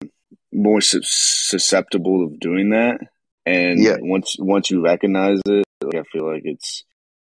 more 0.52 0.80
sus- 0.80 1.08
susceptible 1.10 2.24
of 2.24 2.38
doing 2.40 2.70
that. 2.70 3.00
And 3.46 3.82
Yeah. 3.82 3.96
once 4.00 4.36
once 4.38 4.70
you 4.70 4.82
recognize 4.82 5.40
it, 5.46 5.64
like, 5.82 5.96
I 5.96 6.02
feel 6.12 6.30
like 6.30 6.42
it's 6.44 6.84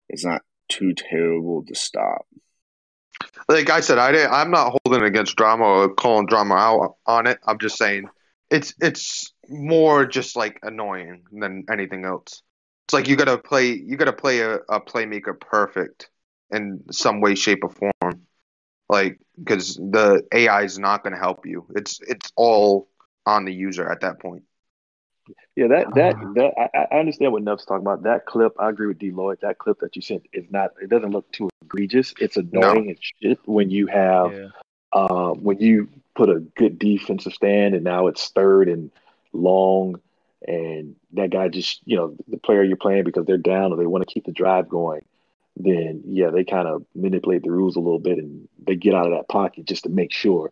it's 0.08 0.24
not 0.24 0.42
too 0.68 0.94
terrible 0.94 1.64
to 1.66 1.74
stop. 1.74 2.26
like 3.48 3.70
I 3.70 3.80
said, 3.80 3.98
I 3.98 4.12
didn't, 4.12 4.32
I'm 4.32 4.50
not 4.50 4.76
holding 4.84 5.04
against 5.04 5.36
drama 5.36 5.64
or 5.64 5.88
calling 5.94 6.26
drama 6.26 6.54
out 6.54 6.96
on 7.06 7.26
it. 7.26 7.38
I'm 7.46 7.58
just 7.58 7.76
saying 7.76 8.08
it's 8.50 8.74
it's 8.80 9.32
more 9.48 10.06
just 10.06 10.36
like 10.36 10.58
annoying 10.62 11.24
than 11.32 11.64
anything 11.70 12.04
else. 12.04 12.42
It's 12.86 12.94
like 12.94 13.08
you 13.08 13.16
gotta 13.16 13.38
play 13.38 13.72
you 13.72 13.96
gotta 13.96 14.12
play 14.12 14.40
a, 14.40 14.56
a 14.68 14.80
playmaker 14.80 15.38
perfect 15.38 16.10
in 16.50 16.82
some 16.90 17.20
way, 17.20 17.34
shape, 17.34 17.62
or 17.62 17.70
form. 17.70 18.22
Like 18.88 19.18
because 19.38 19.76
the 19.76 20.22
AI 20.32 20.62
is 20.62 20.78
not 20.78 21.04
gonna 21.04 21.18
help 21.18 21.46
you. 21.46 21.66
It's 21.76 22.00
it's 22.02 22.32
all 22.36 22.88
on 23.30 23.44
the 23.44 23.52
user 23.52 23.90
at 23.90 24.00
that 24.00 24.18
point. 24.20 24.42
Yeah, 25.56 25.68
that 25.68 25.94
that 25.94 26.16
Uh. 26.16 26.32
that 26.34 26.52
I, 26.74 26.94
I 26.94 26.98
understand 26.98 27.32
what 27.32 27.42
Nuff's 27.42 27.64
talking 27.64 27.82
about. 27.86 28.02
That 28.02 28.26
clip, 28.26 28.52
I 28.58 28.68
agree 28.68 28.88
with 28.88 28.98
D. 28.98 29.10
Lloyd. 29.10 29.38
That 29.42 29.58
clip 29.58 29.78
that 29.80 29.94
you 29.96 30.02
sent 30.02 30.26
is 30.32 30.44
not. 30.50 30.72
It 30.82 30.88
doesn't 30.90 31.10
look 31.10 31.30
too 31.32 31.48
egregious. 31.62 32.14
It's 32.20 32.36
annoying 32.36 32.88
and 32.88 32.98
shit 33.00 33.38
when 33.44 33.70
you 33.70 33.86
have 33.86 34.32
Yeah. 34.32 34.48
uh, 34.92 35.30
when 35.34 35.58
you 35.58 35.88
put 36.16 36.28
a 36.28 36.40
good 36.40 36.78
defensive 36.78 37.32
stand 37.32 37.74
and 37.74 37.84
now 37.84 38.08
it's 38.08 38.28
third 38.30 38.68
and 38.68 38.90
long, 39.32 40.00
and 40.48 40.96
that 41.12 41.30
guy 41.30 41.48
just 41.48 41.80
you 41.84 41.96
know 41.96 42.16
the 42.26 42.38
player 42.38 42.64
you're 42.64 42.76
playing 42.76 43.04
because 43.04 43.26
they're 43.26 43.36
down 43.38 43.72
or 43.72 43.76
they 43.76 43.86
want 43.86 44.06
to 44.06 44.12
keep 44.12 44.24
the 44.24 44.32
drive 44.32 44.68
going. 44.68 45.04
Then 45.56 46.02
yeah, 46.06 46.30
they 46.30 46.44
kind 46.44 46.66
of 46.66 46.84
manipulate 46.94 47.42
the 47.44 47.50
rules 47.52 47.76
a 47.76 47.80
little 47.80 47.98
bit 47.98 48.18
and 48.18 48.48
they 48.66 48.74
get 48.76 48.94
out 48.94 49.06
of 49.06 49.12
that 49.12 49.28
pocket 49.28 49.66
just 49.66 49.84
to 49.84 49.90
make 49.90 50.12
sure. 50.12 50.50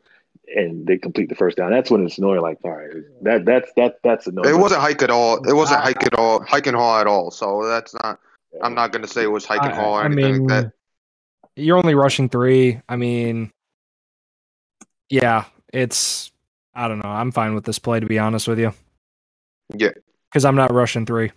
And 0.56 0.86
they 0.86 0.96
complete 0.96 1.28
the 1.28 1.34
first 1.34 1.56
down. 1.58 1.70
That's 1.70 1.90
when 1.90 2.06
it's 2.06 2.16
annoying. 2.18 2.40
Like, 2.40 2.58
all 2.64 2.70
right, 2.70 2.90
that 3.22 3.44
that's 3.44 3.70
that 3.76 3.98
that's 4.02 4.26
annoying. 4.26 4.48
It 4.48 4.58
wasn't 4.58 4.80
hike 4.80 5.02
at 5.02 5.10
all. 5.10 5.36
It 5.46 5.52
wasn't 5.54 5.82
hike 5.82 6.02
at 6.04 6.14
all. 6.14 6.42
Hike 6.42 6.66
and 6.66 6.76
haul 6.76 6.98
at 6.98 7.06
all. 7.06 7.30
So 7.30 7.66
that's 7.66 7.94
not. 8.02 8.18
I'm 8.62 8.74
not 8.74 8.90
gonna 8.92 9.06
say 9.06 9.22
it 9.24 9.30
was 9.30 9.44
hike 9.44 9.62
and 9.62 9.74
haul 9.74 9.94
or 9.94 10.00
I, 10.00 10.02
I 10.02 10.06
anything 10.06 10.32
mean, 10.32 10.46
like 10.46 10.64
that. 10.64 10.72
you're 11.54 11.76
only 11.76 11.94
rushing 11.94 12.30
three. 12.30 12.80
I 12.88 12.96
mean, 12.96 13.50
yeah, 15.10 15.44
it's. 15.72 16.30
I 16.74 16.88
don't 16.88 16.98
know. 17.00 17.08
I'm 17.10 17.30
fine 17.32 17.54
with 17.54 17.64
this 17.64 17.78
play 17.78 18.00
to 18.00 18.06
be 18.06 18.18
honest 18.18 18.46
with 18.48 18.58
you, 18.58 18.72
Yeah. 19.74 19.90
because 20.30 20.44
I'm 20.44 20.56
not 20.56 20.72
rushing 20.72 21.04
three. 21.06 21.32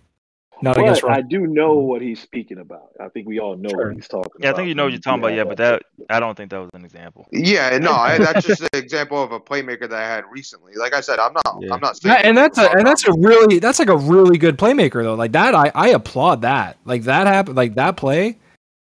Not 0.62 0.76
But 0.76 0.82
against. 0.82 1.04
I 1.04 1.22
do 1.22 1.48
know 1.48 1.74
what 1.74 2.02
he's 2.02 2.20
speaking 2.22 2.58
about. 2.58 2.90
I 3.00 3.08
think 3.08 3.26
we 3.26 3.40
all 3.40 3.56
know 3.56 3.68
Sure. 3.70 3.88
what 3.88 3.96
he's 3.96 4.06
talking 4.06 4.30
about. 4.32 4.44
Yeah, 4.44 4.52
I 4.52 4.54
think 4.54 4.68
you 4.68 4.76
know 4.76 4.84
what 4.84 4.92
you're 4.92 5.00
talking 5.00 5.20
about. 5.20 5.32
Yeah, 5.32 5.38
Yeah, 5.38 5.44
but 5.44 5.56
that 5.56 5.82
I 6.08 6.20
don't 6.20 6.36
think 6.36 6.50
that 6.50 6.60
was 6.60 6.70
an 6.72 6.84
example. 6.84 7.26
Yeah, 7.32 7.76
no, 7.78 7.90
I, 7.92 8.18
that's 8.18 8.46
just 8.46 8.62
an 8.62 8.68
example 8.74 9.20
of 9.20 9.32
a 9.32 9.40
playmaker 9.40 9.90
that 9.90 9.92
I 9.92 10.06
had 10.06 10.24
recently. 10.30 10.74
Like 10.74 10.94
I 10.94 11.00
said, 11.00 11.18
I'm 11.18 11.32
not. 11.32 11.58
Yeah. 11.60 11.74
I'm 11.74 11.80
not. 11.80 11.98
Yeah, 12.04 12.20
and 12.22 12.38
that's 12.38 12.58
a 12.58 12.70
and 12.70 12.86
that's 12.86 13.04
a 13.06 13.12
really 13.12 13.58
that's 13.58 13.80
like 13.80 13.88
a 13.88 13.96
really 13.96 14.38
good 14.38 14.56
playmaker 14.56 15.02
though. 15.02 15.14
Like 15.14 15.32
that, 15.32 15.54
I 15.54 15.72
I 15.74 15.88
applaud 15.88 16.42
that. 16.42 16.78
Like 16.84 17.02
that 17.02 17.26
happened. 17.26 17.56
Like 17.56 17.74
that 17.74 17.96
play. 17.96 18.38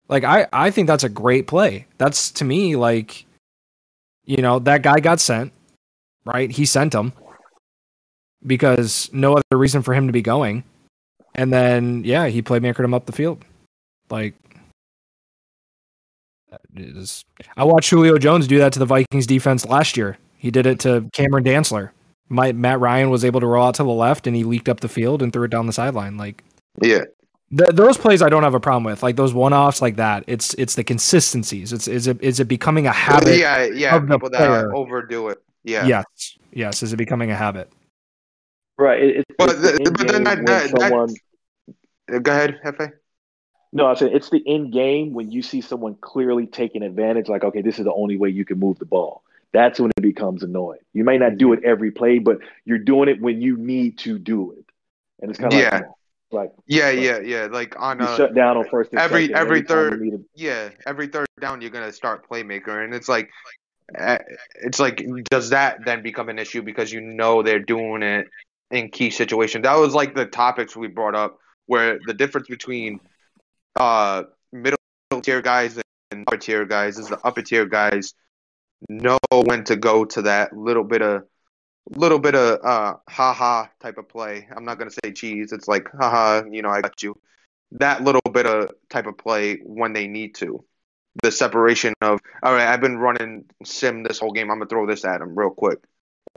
Like 0.08 0.22
I 0.22 0.46
I 0.52 0.70
think 0.70 0.86
that's 0.86 1.04
a 1.04 1.08
great 1.08 1.48
play. 1.48 1.86
That's 1.98 2.30
to 2.32 2.44
me 2.44 2.76
like, 2.76 3.26
you 4.24 4.36
know, 4.36 4.60
that 4.60 4.82
guy 4.82 5.00
got 5.00 5.18
sent, 5.18 5.52
right? 6.24 6.48
He 6.48 6.64
sent 6.64 6.94
him 6.94 7.12
because 8.46 9.10
no 9.12 9.32
other 9.32 9.58
reason 9.58 9.82
for 9.82 9.94
him 9.94 10.06
to 10.06 10.12
be 10.12 10.22
going, 10.22 10.62
and 11.36 11.52
then 11.52 12.02
yeah, 12.04 12.26
he 12.26 12.42
playmakered 12.42 12.84
him 12.84 12.94
up 12.94 13.06
the 13.06 13.12
field. 13.12 13.44
Like, 14.10 14.34
that 16.50 16.60
is, 16.74 17.24
I 17.56 17.64
watched 17.64 17.90
Julio 17.90 18.18
Jones 18.18 18.48
do 18.48 18.58
that 18.58 18.72
to 18.72 18.78
the 18.78 18.86
Vikings 18.86 19.26
defense 19.26 19.64
last 19.66 19.96
year. 19.96 20.16
He 20.38 20.50
did 20.50 20.66
it 20.66 20.80
to 20.80 21.08
Cameron 21.12 21.44
Dantzler. 21.44 21.90
My, 22.28 22.52
Matt 22.52 22.80
Ryan 22.80 23.10
was 23.10 23.24
able 23.24 23.40
to 23.40 23.46
roll 23.46 23.66
out 23.66 23.74
to 23.76 23.84
the 23.84 23.90
left 23.90 24.26
and 24.26 24.34
he 24.34 24.44
leaked 24.44 24.68
up 24.68 24.80
the 24.80 24.88
field 24.88 25.22
and 25.22 25.32
threw 25.32 25.44
it 25.44 25.50
down 25.50 25.66
the 25.66 25.72
sideline. 25.72 26.16
Like 26.16 26.42
Yeah, 26.82 27.04
th- 27.56 27.70
those 27.70 27.96
plays, 27.98 28.22
I 28.22 28.28
don't 28.28 28.42
have 28.42 28.54
a 28.54 28.60
problem 28.60 28.84
with. 28.84 29.02
Like 29.02 29.16
those 29.16 29.34
one 29.34 29.52
offs 29.52 29.82
like 29.82 29.96
that. 29.96 30.24
It's 30.26 30.54
it's 30.54 30.74
the 30.74 30.84
consistencies. 30.84 31.72
It's 31.72 31.86
is 31.86 32.06
it 32.06 32.20
is 32.22 32.40
it 32.40 32.48
becoming 32.48 32.86
a 32.86 32.92
habit? 32.92 33.38
yeah, 33.38 33.64
yeah. 33.64 33.98
People 34.00 34.30
that 34.30 34.38
player. 34.38 34.74
overdo 34.74 35.28
it. 35.28 35.42
Yeah. 35.62 35.86
Yes, 35.86 36.38
yes. 36.52 36.82
Is 36.82 36.92
it 36.92 36.96
becoming 36.96 37.30
a 37.30 37.36
habit? 37.36 37.70
Right. 38.78 39.02
It, 39.02 39.16
it's 39.16 39.24
But 39.38 39.50
it's 39.50 39.60
the 39.60 39.90
but 39.90 40.08
then 40.08 40.24
that- 40.24 40.46
that- 40.46 40.70
that- 40.70 40.80
someone. 40.80 41.14
Uh, 42.12 42.18
Go 42.18 42.30
ahead, 42.32 42.60
Hefe. 42.64 42.92
No, 43.72 43.86
I 43.86 43.94
said 43.94 44.12
it's 44.14 44.30
the 44.30 44.42
end 44.46 44.72
game 44.72 45.12
when 45.12 45.30
you 45.30 45.42
see 45.42 45.60
someone 45.60 45.96
clearly 46.00 46.46
taking 46.46 46.82
advantage. 46.82 47.28
Like, 47.28 47.44
okay, 47.44 47.62
this 47.62 47.78
is 47.78 47.84
the 47.84 47.92
only 47.92 48.16
way 48.16 48.28
you 48.30 48.44
can 48.44 48.58
move 48.58 48.78
the 48.78 48.84
ball. 48.86 49.22
That's 49.52 49.80
when 49.80 49.90
it 49.96 50.00
becomes 50.02 50.42
annoying. 50.42 50.80
You 50.92 51.04
may 51.04 51.18
not 51.18 51.36
do 51.36 51.52
it 51.52 51.60
every 51.64 51.90
play, 51.90 52.18
but 52.18 52.38
you're 52.64 52.78
doing 52.78 53.08
it 53.08 53.20
when 53.20 53.40
you 53.42 53.56
need 53.56 53.98
to 53.98 54.18
do 54.18 54.52
it, 54.52 54.64
and 55.20 55.30
it's 55.30 55.38
kind 55.40 55.52
of 55.52 55.58
Yeah. 55.58 55.64
like, 55.64 55.72
come 55.82 55.88
on. 55.90 55.94
like 56.30 56.52
Yeah, 56.66 56.90
yeah, 56.90 57.18
yeah. 57.20 57.46
Like 57.50 57.74
on 57.78 57.98
you 57.98 58.04
uh, 58.06 58.16
shut 58.16 58.34
down 58.34 58.56
on 58.56 58.66
first 58.68 58.92
and 58.92 59.00
every- 59.00 59.26
second, 59.26 59.36
every 59.36 59.62
third- 59.62 60.24
yeah, 60.34 60.70
every 60.86 61.08
third 61.08 61.26
down 61.40 61.60
you're 61.60 61.70
gonna 61.70 61.92
start 61.92 62.28
playmaker, 62.28 62.84
and 62.84 62.94
it's 62.94 63.08
like, 63.08 63.30
uh, 63.98 64.18
it's 64.62 64.78
like, 64.80 65.04
does 65.30 65.50
that 65.50 65.84
then 65.84 66.02
become 66.02 66.28
an 66.28 66.38
issue 66.38 66.62
because 66.62 66.92
you 66.92 67.00
know 67.00 67.42
they're 67.42 67.58
doing 67.60 68.02
it 68.02 68.28
in 68.70 68.90
key 68.90 69.10
situations? 69.10 69.64
That 69.64 69.76
was 69.76 69.94
like 69.94 70.14
the 70.14 70.26
topics 70.26 70.76
we 70.76 70.88
brought 70.88 71.14
up, 71.14 71.38
where 71.66 71.98
the 72.06 72.14
difference 72.14 72.48
between 72.48 73.00
uh 73.78 74.24
middle 74.52 74.78
tier 75.22 75.42
guys 75.42 75.78
and 76.10 76.24
upper 76.26 76.38
tier 76.38 76.64
guys 76.64 76.98
is 76.98 77.08
the 77.08 77.18
upper 77.24 77.42
tier 77.42 77.66
guys 77.66 78.14
know 78.88 79.18
when 79.30 79.64
to 79.64 79.76
go 79.76 80.04
to 80.04 80.22
that 80.22 80.56
little 80.56 80.84
bit 80.84 81.02
of 81.02 81.24
little 81.90 82.18
bit 82.18 82.34
of 82.34 82.64
uh 82.64 82.96
ha 83.08 83.32
ha 83.32 83.70
type 83.80 83.98
of 83.98 84.08
play. 84.08 84.48
I'm 84.54 84.64
not 84.64 84.78
gonna 84.78 84.90
say 84.90 85.12
cheese. 85.12 85.52
It's 85.52 85.68
like 85.68 85.88
haha, 85.98 86.42
you 86.50 86.62
know, 86.62 86.70
I 86.70 86.80
got 86.80 87.02
you. 87.02 87.14
That 87.72 88.02
little 88.02 88.20
bit 88.32 88.46
of 88.46 88.72
type 88.90 89.06
of 89.06 89.18
play 89.18 89.58
when 89.64 89.92
they 89.92 90.06
need 90.06 90.34
to. 90.36 90.64
The 91.22 91.32
separation 91.32 91.94
of 92.02 92.20
all 92.42 92.52
right, 92.52 92.68
I've 92.68 92.80
been 92.80 92.98
running 92.98 93.46
sim 93.64 94.02
this 94.02 94.18
whole 94.18 94.32
game. 94.32 94.50
I'm 94.50 94.58
gonna 94.58 94.68
throw 94.68 94.86
this 94.86 95.04
at 95.04 95.20
him 95.20 95.38
real 95.38 95.50
quick, 95.50 95.78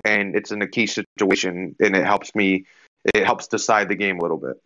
and 0.05 0.35
it's 0.35 0.51
in 0.51 0.61
a 0.61 0.67
key 0.67 0.87
situation, 0.87 1.75
and 1.79 1.95
it 1.95 2.05
helps 2.05 2.33
me. 2.35 2.65
It 3.13 3.25
helps 3.25 3.47
decide 3.47 3.89
the 3.89 3.95
game 3.95 4.19
a 4.19 4.21
little 4.21 4.37
bit. 4.37 4.61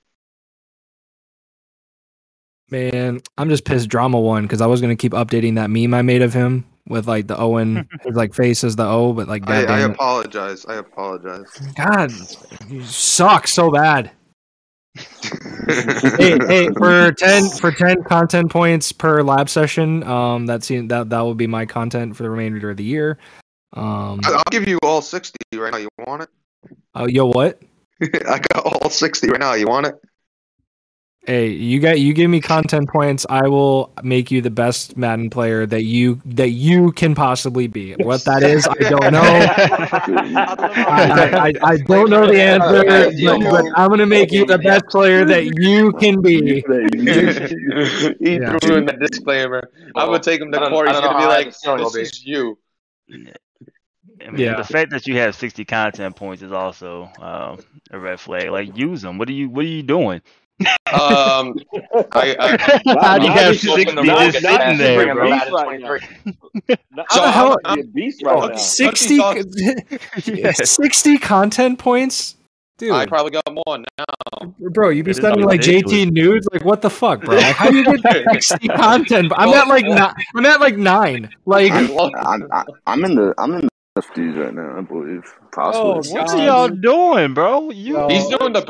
Man, 2.69 3.21
I'm 3.37 3.49
just 3.49 3.65
pissed. 3.65 3.89
Drama 3.89 4.19
won 4.19 4.43
because 4.43 4.61
I 4.61 4.65
was 4.65 4.81
gonna 4.81 4.95
keep 4.95 5.11
updating 5.11 5.55
that 5.55 5.69
meme 5.69 5.93
I 5.93 6.01
made 6.01 6.21
of 6.21 6.33
him 6.33 6.65
with 6.87 7.07
like 7.07 7.27
the 7.27 7.37
Owen, 7.37 7.87
his 8.01 8.15
like 8.15 8.33
face 8.33 8.63
as 8.63 8.75
the 8.75 8.85
O, 8.85 9.13
but 9.13 9.27
like 9.27 9.47
I, 9.49 9.63
I 9.63 9.79
apologize. 9.81 10.65
I 10.65 10.75
apologize. 10.75 11.49
God, 11.75 12.11
you 12.67 12.83
suck 12.83 13.47
so 13.47 13.69
bad. 13.69 14.11
hey, 16.17 16.37
hey, 16.47 16.69
for 16.77 17.11
ten 17.11 17.49
for 17.49 17.71
ten 17.71 18.03
content 18.03 18.51
points 18.51 18.91
per 18.91 19.23
lab 19.23 19.49
session, 19.49 20.03
um, 20.03 20.45
that's 20.45 20.67
that 20.67 21.07
that 21.09 21.21
will 21.21 21.35
be 21.35 21.47
my 21.47 21.65
content 21.65 22.15
for 22.15 22.23
the 22.23 22.29
remainder 22.29 22.69
of 22.69 22.77
the 22.77 22.83
year. 22.83 23.17
Um, 23.73 24.19
I- 24.23 24.33
I'll 24.33 24.43
give 24.51 24.67
you 24.67 24.77
all 24.83 25.01
sixty 25.01 25.37
right 25.55 25.71
now. 25.71 25.79
You 25.79 25.89
want 26.05 26.23
it? 26.23 26.29
oh, 26.95 27.07
yo, 27.07 27.25
what? 27.31 27.59
I 28.01 28.39
got 28.53 28.65
all 28.65 28.89
sixty 28.89 29.29
right 29.29 29.39
now. 29.39 29.53
You 29.53 29.67
want 29.67 29.87
it? 29.87 29.95
Hey, 31.25 31.47
you 31.47 31.79
got 31.79 32.01
you 32.01 32.13
give 32.13 32.29
me 32.29 32.41
content 32.41 32.89
points, 32.89 33.25
I 33.29 33.47
will 33.47 33.93
make 34.03 34.29
you 34.29 34.41
the 34.41 34.49
best 34.49 34.97
Madden 34.97 35.29
player 35.29 35.65
that 35.65 35.83
you 35.83 36.21
that 36.25 36.49
you 36.49 36.91
can 36.91 37.15
possibly 37.15 37.67
be. 37.67 37.93
What 37.93 38.25
that 38.25 38.43
is, 38.43 38.67
I 38.67 38.73
don't 38.89 39.13
know. 39.13 39.21
I, 40.35 41.29
I, 41.31 41.47
I, 41.47 41.53
I 41.63 41.77
don't 41.77 42.09
know 42.09 42.27
the 42.27 42.41
answer, 42.41 42.83
but, 43.25 43.39
but 43.51 43.65
I'm 43.79 43.89
gonna 43.89 44.05
make 44.05 44.33
you 44.33 44.45
the 44.45 44.57
best 44.57 44.87
player 44.87 45.23
that 45.23 45.45
you 45.57 45.93
can 45.93 46.21
be. 46.21 46.61
he 48.19 48.35
Yeah. 48.41 48.57
threw 48.59 48.75
in 48.75 48.85
the 48.85 48.97
disclaimer. 49.09 49.71
I 49.95 50.03
would 50.05 50.23
take 50.23 50.41
him 50.41 50.51
to 50.51 50.59
court. 50.69 50.89
He's 50.89 50.99
gonna 50.99 51.19
be 51.19 51.25
like, 51.25 51.45
this 51.47 51.61
feeling 51.63 51.83
will 51.83 51.89
"This 51.89 51.95
be." 51.95 52.01
is 52.01 52.25
you." 52.25 52.57
I 54.25 54.29
mean, 54.31 54.39
Yeah. 54.41 54.55
The 54.57 54.63
fact 54.63 54.91
that 54.91 55.07
you 55.07 55.15
have 55.17 55.35
60 55.35 55.65
content 55.65 56.15
points 56.15 56.41
is 56.41 56.51
also 56.51 57.09
um, 57.19 57.59
a 57.91 57.99
red 57.99 58.19
flag. 58.19 58.49
Like, 58.49 58.75
use 58.77 59.01
them. 59.01 59.17
What 59.17 59.29
are 59.29 59.33
you 59.33 59.49
What 59.49 59.65
are 59.65 59.67
you 59.67 59.83
doing? 59.83 60.21
Um, 60.93 61.55
I, 62.11 62.35
I, 62.39 62.81
How 63.01 63.17
do 63.17 63.25
you 63.25 63.31
have 63.31 63.59
60 63.59 63.83
the 63.85 64.03
just 64.03 64.39
sitting 64.39 64.77
there, 64.77 65.13
bro? 65.15 65.29
the 65.29 65.35
beast 65.35 65.51
right 65.51 65.81
now. 65.81 66.75
How 67.09 67.21
the 67.25 67.31
hell- 67.31 67.57
I'm 67.65 67.87
beast 67.87 68.21
right 68.23 68.49
now. 68.51 68.55
60, 68.55 69.15
Yeah. 70.25 70.51
60 70.51 71.17
content 71.17 71.79
points? 71.79 72.35
Dude, 72.77 72.91
I 72.91 73.05
probably 73.05 73.31
got 73.31 73.43
more 73.51 73.77
now. 73.77 74.53
bro, 74.71 74.89
you 74.89 75.03
be 75.03 75.11
It 75.11 75.17
is 75.17 75.21
sending 75.23 75.45
like. 75.45 75.61
JT 75.61 76.11
nudes? 76.11 76.47
Like 76.51 76.65
what 76.65 76.81
the 76.81 76.89
fuck, 76.89 77.21
bro? 77.23 77.35
Like, 77.35 77.55
how 77.55 77.69
do 77.69 77.77
you 77.77 77.97
get 78.01 78.43
60 78.43 78.67
content? 78.69 79.31
I'm 79.35 79.49
at 79.49 79.67
like 79.67 79.85
nine. 79.85 80.13
I'm 80.35 80.45
at 80.45 80.59
like 80.59 80.75
nine. 80.77 81.29
Like 81.45 81.71
I'm, 81.71 81.91
I'm, 82.15 82.49
I'm 82.87 83.05
in 83.05 83.15
the 83.15 83.33
I'm 83.37 83.53
in 83.53 83.69
the 83.95 84.01
right 84.01 84.53
now, 84.53 84.77
I 84.77 84.81
believe. 84.81 85.23
Possibly. 85.51 85.91
Oh, 85.91 86.13
What 86.13 86.29
are 86.31 86.45
y'all 86.45 86.69
doing, 86.69 87.33
bro? 87.33 87.69
You 87.69 87.93
No. 87.93 88.07
He's 88.07 88.27
doing 88.27 88.53
the 88.53 88.65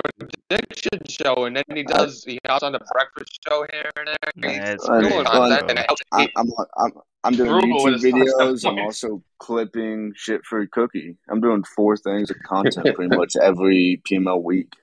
prediction 0.49 0.99
show, 1.07 1.45
and 1.45 1.55
then 1.55 1.63
he 1.73 1.83
does. 1.83 2.23
He 2.25 2.39
hops 2.45 2.63
on 2.63 2.73
the 2.73 2.81
breakfast 2.91 3.39
show 3.47 3.65
here 3.71 3.91
and 3.95 4.07
there. 4.07 4.31
Man, 4.35 4.61
He's 4.61 4.73
it's 4.73 4.89
I 4.89 4.99
doing 4.99 5.13
mean, 5.13 5.25
content, 5.25 5.69
and 5.69 5.79
it 5.79 5.85
helps. 5.87 6.01
I, 6.11 6.29
I'm 6.35 6.49
I'm 6.77 6.91
I'm 7.23 7.35
doing 7.35 7.49
Frugal 7.49 7.85
YouTube 7.85 8.25
videos. 8.35 8.69
I'm 8.69 8.79
also 8.79 9.23
clipping 9.39 10.11
shit 10.15 10.43
for 10.43 10.65
Cookie. 10.67 11.15
I'm 11.29 11.39
doing 11.39 11.63
four 11.63 11.95
things 11.95 12.29
of 12.29 12.37
content 12.45 12.93
pretty 12.93 13.15
much 13.15 13.35
every 13.41 14.01
PML 14.05 14.43
week. 14.43 14.73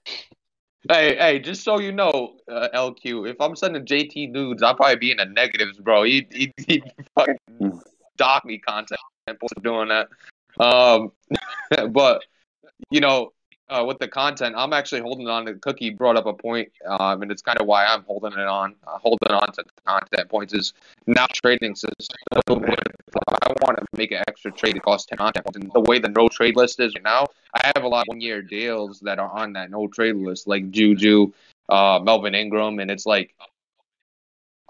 Hey, 0.88 1.16
hey, 1.16 1.38
just 1.38 1.62
so 1.62 1.78
you 1.78 1.92
know, 1.92 2.36
uh, 2.50 2.68
LQ, 2.74 3.28
if 3.28 3.38
I'm 3.38 3.54
sending 3.54 3.84
JT 3.84 4.30
nudes, 4.30 4.62
I'll 4.62 4.74
probably 4.74 4.96
be 4.96 5.10
in 5.10 5.18
the 5.18 5.26
negatives, 5.26 5.76
bro. 5.76 6.04
He 6.04 6.26
he, 6.32 6.52
he 6.66 6.82
fucking 7.14 7.82
dock 8.16 8.46
me 8.46 8.58
content 8.58 9.00
for 9.38 9.48
doing 9.62 9.88
that. 9.88 10.08
Um, 10.58 11.12
but 11.92 12.22
you 12.90 13.00
know, 13.00 13.32
uh, 13.70 13.84
with 13.86 13.98
the 13.98 14.08
content, 14.08 14.54
I'm 14.58 14.72
actually 14.72 15.00
holding 15.00 15.28
on 15.28 15.46
to 15.46 15.54
Cookie 15.54 15.90
brought 15.90 16.16
up 16.16 16.26
a 16.26 16.32
point, 16.32 16.72
um, 16.86 17.22
and 17.22 17.30
it's 17.30 17.40
kind 17.40 17.60
of 17.60 17.66
why 17.66 17.86
I'm 17.86 18.02
holding 18.02 18.32
it 18.32 18.38
on, 18.38 18.74
uh, 18.86 18.98
holding 18.98 19.30
on 19.30 19.52
to 19.52 19.64
content 19.86 20.28
points 20.28 20.52
is 20.52 20.72
now 21.06 21.26
trading 21.32 21.76
system. 21.76 22.16
I 22.36 22.52
want 23.62 23.78
to 23.78 23.84
make 23.96 24.10
an 24.10 24.24
extra 24.28 24.50
trade, 24.50 24.76
it 24.76 24.82
costs 24.82 25.06
10 25.06 25.18
content 25.18 25.46
points. 25.46 25.58
And 25.58 25.72
the 25.72 25.88
way 25.88 26.00
the 26.00 26.08
no 26.08 26.28
trade 26.28 26.56
list 26.56 26.80
is 26.80 26.94
right 26.94 27.04
now, 27.04 27.26
I 27.54 27.70
have 27.74 27.84
a 27.84 27.88
lot 27.88 28.02
of 28.02 28.08
one 28.08 28.20
year 28.20 28.42
deals 28.42 29.00
that 29.00 29.18
are 29.20 29.30
on 29.30 29.52
that 29.52 29.70
no 29.70 29.86
trade 29.86 30.16
list, 30.16 30.48
like 30.48 30.70
Juju, 30.70 31.32
uh, 31.68 32.00
Melvin 32.02 32.34
Ingram, 32.34 32.80
and 32.80 32.90
it's 32.90 33.06
like, 33.06 33.34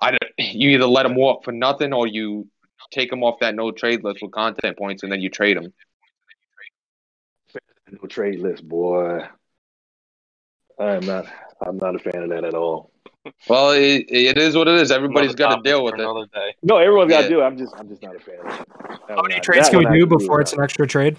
I 0.01 0.17
you 0.39 0.71
either 0.71 0.87
let 0.87 1.05
them 1.05 1.15
walk 1.15 1.45
for 1.45 1.53
nothing 1.53 1.95
or 1.95 2.07
you 2.07 2.49
take 2.91 3.11
them 3.11 3.23
off 3.23 3.41
that 3.41 3.55
no 3.55 3.71
trade 3.71 4.05
list 4.05 4.21
with 4.23 4.33
content 4.33 4.77
points 4.77 5.03
and 5.03 5.11
then 5.11 5.21
you 5.21 5.31
trade 5.31 5.57
them. 5.57 5.73
No 7.91 8.07
trade 8.09 8.41
list, 8.41 8.67
boy. 8.69 9.27
I 10.79 10.95
am 10.95 11.05
not. 11.05 11.27
I'm 11.61 11.77
not 11.77 11.97
a 11.97 11.99
fan 11.99 12.23
of 12.23 12.31
that 12.31 12.45
at 12.45 12.55
all. 12.55 12.91
Well, 13.49 13.73
it, 13.73 14.07
it 14.09 14.39
is 14.39 14.57
what 14.57 14.67
it 14.69 14.81
is. 14.81 14.91
Everybody's 14.91 15.35
got 15.35 15.57
to 15.57 15.63
deal 15.63 15.85
with 15.85 15.95
it. 15.99 16.33
Day. 16.33 16.55
No, 16.63 16.79
everyone's 16.79 17.11
got 17.11 17.23
to 17.23 17.29
do. 17.29 17.41
it. 17.41 17.45
I'm 17.45 17.59
just. 17.59 17.75
I'm 17.77 17.89
just 17.89 18.03
not 18.03 18.17
a 18.17 18.21
fan. 18.21 18.37
of 18.39 18.61
it. 18.61 19.01
How 19.09 19.23
many 19.23 19.41
trades 19.41 19.69
can 19.69 19.81
we 19.81 19.99
do 19.99 20.07
before 20.07 20.39
with. 20.39 20.47
it's 20.47 20.53
an 20.53 20.63
extra 20.63 20.87
trade? 20.87 21.17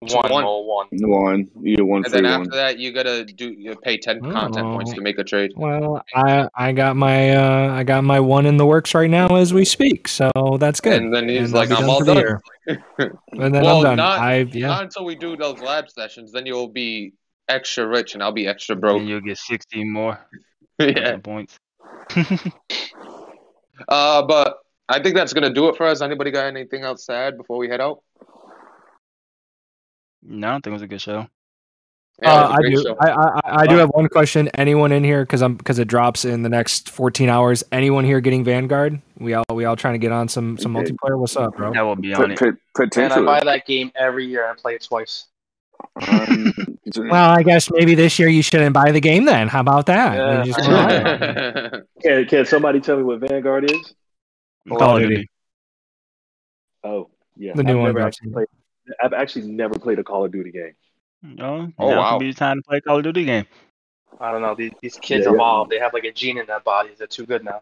One, 0.00 0.30
One. 0.30 0.44
more 0.44 0.66
one. 0.66 0.86
One, 0.92 1.48
you 1.60 1.76
get 1.76 1.86
one 1.86 2.04
And 2.04 2.06
free 2.06 2.22
then 2.22 2.30
one. 2.30 2.40
after 2.40 2.56
that, 2.56 2.78
you 2.78 2.90
gotta 2.90 3.22
do 3.26 3.50
you 3.52 3.76
pay 3.76 3.98
ten 3.98 4.18
content 4.22 4.64
points 4.66 4.92
Oh. 4.92 4.94
to 4.94 5.00
make 5.02 5.18
a 5.18 5.24
trade. 5.24 5.50
Well, 5.56 6.02
I 6.14 6.48
I 6.56 6.72
got 6.72 6.96
my 6.96 7.32
uh, 7.36 7.74
I 7.74 7.82
got 7.84 8.02
my 8.02 8.18
one 8.18 8.46
in 8.46 8.56
the 8.56 8.64
works 8.64 8.94
right 8.94 9.10
now 9.10 9.36
as 9.36 9.52
we 9.52 9.66
speak, 9.66 10.08
so 10.08 10.30
that's 10.58 10.80
good. 10.80 10.94
And 11.02 11.12
then 11.14 11.28
he's 11.28 11.52
And 11.52 11.52
like, 11.52 11.70
"I'm 11.70 11.90
all 11.90 11.98
for 12.02 12.14
done." 12.14 12.40
And 13.32 13.54
then 13.54 13.62
Well, 13.62 13.78
I'm 13.78 13.82
done. 13.82 13.96
not- 13.98 14.20
I 14.20 14.36
yeah. 14.52 14.68
Not 14.68 14.84
until 14.84 15.04
we 15.04 15.16
do 15.16 15.36
those 15.36 15.58
lab 15.60 15.90
sessions. 15.90 16.32
Then 16.32 16.46
you'll 16.46 16.68
be 16.68 17.12
extra 17.50 17.86
rich, 17.86 18.14
and 18.14 18.22
I'll 18.22 18.32
be 18.32 18.46
extra 18.46 18.74
broke. 18.76 18.96
And 19.00 19.02
broke. 19.06 19.10
you'll 19.10 19.20
get 19.20 19.36
sixteen 19.36 19.92
more 19.92 20.18
yeah. 20.78 21.18
points. 21.18 21.58
Uh, 23.88 24.22
but 24.22 24.58
I 24.88 25.02
think 25.02 25.16
that's 25.16 25.32
gonna 25.32 25.52
do 25.52 25.68
it 25.68 25.76
for 25.76 25.84
us. 25.86 26.00
Anybody 26.00 26.30
got 26.30 26.46
anything 26.46 26.84
else 26.84 27.06
to 27.06 27.12
add 27.12 27.36
before 27.36 27.58
we 27.58 27.68
head 27.68 27.80
out? 27.80 28.02
No, 30.24 30.48
I 30.48 30.50
don't 30.52 30.62
think 30.64 30.70
it 30.72 30.74
was 30.74 30.82
a 30.82 30.86
good 30.88 31.00
show. 31.00 31.26
Yeah, 32.22 32.32
uh, 32.32 32.48
a 32.48 32.52
I 32.52 32.58
do. 32.70 32.82
show. 32.82 32.96
I, 33.00 33.10
I 33.10 33.40
I 33.62 33.66
do 33.66 33.76
have 33.76 33.88
one 33.90 34.08
question. 34.08 34.48
Anyone 34.54 34.92
in 34.92 35.02
here? 35.02 35.24
Because 35.24 35.42
I'm 35.42 35.56
because 35.56 35.78
it 35.80 35.88
drops 35.88 36.24
in 36.24 36.42
the 36.42 36.48
next 36.48 36.90
14 36.90 37.28
hours. 37.28 37.64
Anyone 37.72 38.04
here 38.04 38.20
getting 38.20 38.44
Vanguard? 38.44 39.00
We 39.18 39.34
all 39.34 39.44
we 39.52 39.64
all 39.64 39.74
trying 39.76 39.94
to 39.94 39.98
get 39.98 40.12
on 40.12 40.28
some 40.28 40.56
some 40.56 40.76
Okay. 40.76 40.92
multiplayer. 40.92 41.18
What's 41.18 41.36
up, 41.36 41.56
bro? 41.56 41.72
That 41.72 41.82
will 41.82 41.96
be 41.96 42.14
on 42.14 42.34
Pot- 42.36 42.42
it. 42.48 42.56
pot- 42.76 42.96
And 42.96 43.12
I 43.12 43.20
buy 43.22 43.40
that 43.44 43.66
game 43.66 43.90
every 43.96 44.26
year 44.26 44.48
and 44.48 44.56
play 44.56 44.74
it 44.76 44.82
twice. 44.82 45.26
Um, 46.08 46.52
Well, 46.96 47.30
I 47.30 47.42
guess 47.42 47.70
maybe 47.72 47.94
this 47.96 48.18
year 48.20 48.28
you 48.28 48.42
shouldn't 48.42 48.72
buy 48.74 48.92
the 48.92 49.00
game 49.00 49.24
then. 49.24 49.48
How 49.48 49.60
about 49.60 49.86
that? 49.86 50.14
Yeah, 50.16 50.44
just 50.44 50.60
I 50.60 50.72
wanna 50.72 50.86
know. 50.86 51.02
buy 51.02 51.76
it. 51.78 51.88
Can 52.02 52.26
Can 52.28 52.44
somebody 52.46 52.78
tell 52.80 52.96
me 52.96 53.02
what 53.02 53.18
Vanguard 53.20 53.68
is? 53.70 53.94
Call 54.68 54.98
of 54.98 55.02
Duty. 55.02 55.28
Oh, 56.84 57.10
yeah. 57.36 57.54
The 57.54 57.62
new 57.64 57.72
I've 57.72 57.78
one 57.78 57.86
never 57.86 58.00
actually 58.06 58.30
played. 58.30 58.46
I've 59.02 59.12
actually 59.12 59.48
never 59.48 59.78
played 59.78 59.98
a 59.98 60.04
Call 60.04 60.24
of 60.24 60.32
Duty 60.32 60.50
game. 60.50 60.74
Oh, 61.40 61.68
Oh, 61.78 61.90
now 61.90 61.98
wow. 61.98 62.10
could 62.12 62.20
be 62.24 62.32
the 62.32 62.38
time 62.38 62.58
to 62.58 62.62
play 62.62 62.78
a 62.78 62.80
Call 62.80 62.98
of 62.98 63.04
Duty 63.04 63.24
game. 63.24 63.46
I 64.20 64.30
don't 64.30 64.42
know. 64.42 64.54
These, 64.54 64.72
these 64.82 64.96
kids 64.96 65.24
Yeah, 65.24 65.30
yeah. 65.30 65.34
evolve. 65.36 65.70
They 65.70 65.78
have 65.78 65.92
like 65.94 66.04
a 66.04 66.12
gene 66.12 66.38
in 66.38 66.46
their 66.46 66.60
bodies. 66.60 66.98
They're 66.98 67.06
too 67.06 67.26
good 67.26 67.44
now. 67.44 67.60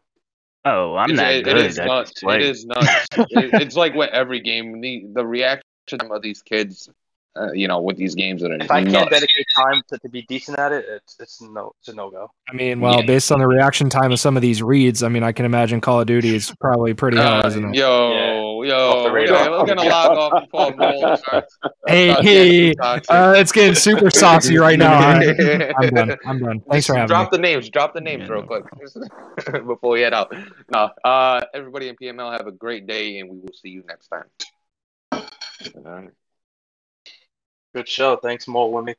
Oh, 0.65 0.95
I'm 0.95 1.11
It's- 1.11 1.19
not 1.25 1.33
it- 1.33 1.45
good. 1.45 1.57
it 1.59 1.67
is 1.67 1.79
I 1.79 1.87
nuts. 1.87 2.13
It 2.23 2.43
is 2.43 2.65
nuts. 2.67 2.89
it, 3.17 3.55
it's 3.63 3.77
like 3.77 3.95
with 3.95 4.11
every 4.11 4.41
game. 4.41 4.81
The 4.81 5.07
the 5.13 5.27
reaction 5.27 5.63
of 6.11 6.23
these 6.23 6.43
kids, 6.43 6.89
uh, 7.37 7.51
you 7.53 7.67
know, 7.67 7.81
with 7.81 7.97
these 7.97 8.15
games 8.15 8.43
that 8.43 8.51
are 8.53 8.57
If 8.61 8.71
I 8.71 8.83
can't 8.83 8.93
nuts. 8.93 9.11
dedicate 9.11 9.47
time 9.57 9.83
to, 9.89 9.99
to 9.99 10.09
be 10.09 10.23
decent 10.23 10.59
at 10.59 10.71
it, 10.73 10.85
it's 10.89 11.17
it's 11.19 11.41
no 11.41 11.73
it's 11.81 11.89
a 11.89 11.95
no 11.95 12.11
go. 12.11 12.31
I 12.49 12.53
mean, 12.55 12.81
well, 12.81 13.01
Yeah. 13.01 13.07
based 13.07 13.33
on 13.33 13.41
the 13.41 13.47
reaction 13.49 13.89
time 13.91 14.13
of 14.13 14.21
some 14.21 14.37
of 14.37 14.43
these 14.43 14.63
reads, 14.63 15.03
I 15.03 15.09
mean, 15.09 15.23
I 15.25 15.33
can 15.33 15.47
imagine 15.47 15.81
Call 15.81 16.01
of 16.01 16.07
Duty 16.07 16.35
is 16.35 16.55
probably 16.61 16.95
pretty 16.95 17.17
high, 17.17 17.41
Uh, 17.41 17.47
isn't 17.49 17.65
it? 17.65 17.75
yo, 17.75 17.89
Off 17.89 18.13
yo, 18.63 19.11
we're 19.13 19.27
gonna, 19.27 19.51
we're 19.51 19.67
gonna 19.67 19.83
log 19.83 20.17
off 20.17 20.45
before 20.45 20.75
Mold 20.75 21.19
starts. 21.19 21.59
Hey, 21.87 22.13
hey, 22.21 22.75
uh, 22.81 23.35
it's 23.37 23.53
getting 23.53 23.75
super 23.75 24.11
saucy 24.11 24.59
right 24.59 24.79
now. 24.79 24.95
All 24.95 25.19
right. 25.19 25.73
I'm 25.79 25.91
done. 25.91 26.17
I'm 26.27 26.39
done. 26.39 26.61
Thanks 26.71 26.87
for 26.87 26.95
having 26.95 27.09
drop 27.09 27.33
me. 27.33 27.39
the 27.39 27.43
names. 27.43 27.69
Drop 27.71 27.95
the 27.95 28.01
names 28.01 28.29
Yeah, 28.29 28.35
real 28.35 28.43
quick 28.45 28.65
before 29.67 29.93
we 29.93 30.01
head 30.01 30.15
out. 30.15 30.35
No, 30.73 30.91
uh, 31.05 31.41
everybody 31.55 31.89
in 31.89 31.97
PML 31.97 32.33
have 32.33 32.47
a 32.47 32.53
great 32.53 32.87
day, 32.87 33.19
and 33.19 33.31
we 33.31 33.39
will 33.39 33.55
see 33.55 33.71
you 33.71 33.85
next 33.87 34.09
time. 34.09 34.25
Good 37.75 37.89
show. 37.89 38.17
Thanks, 38.17 38.47
Mo 38.47 38.71
Wimmy. 38.71 38.95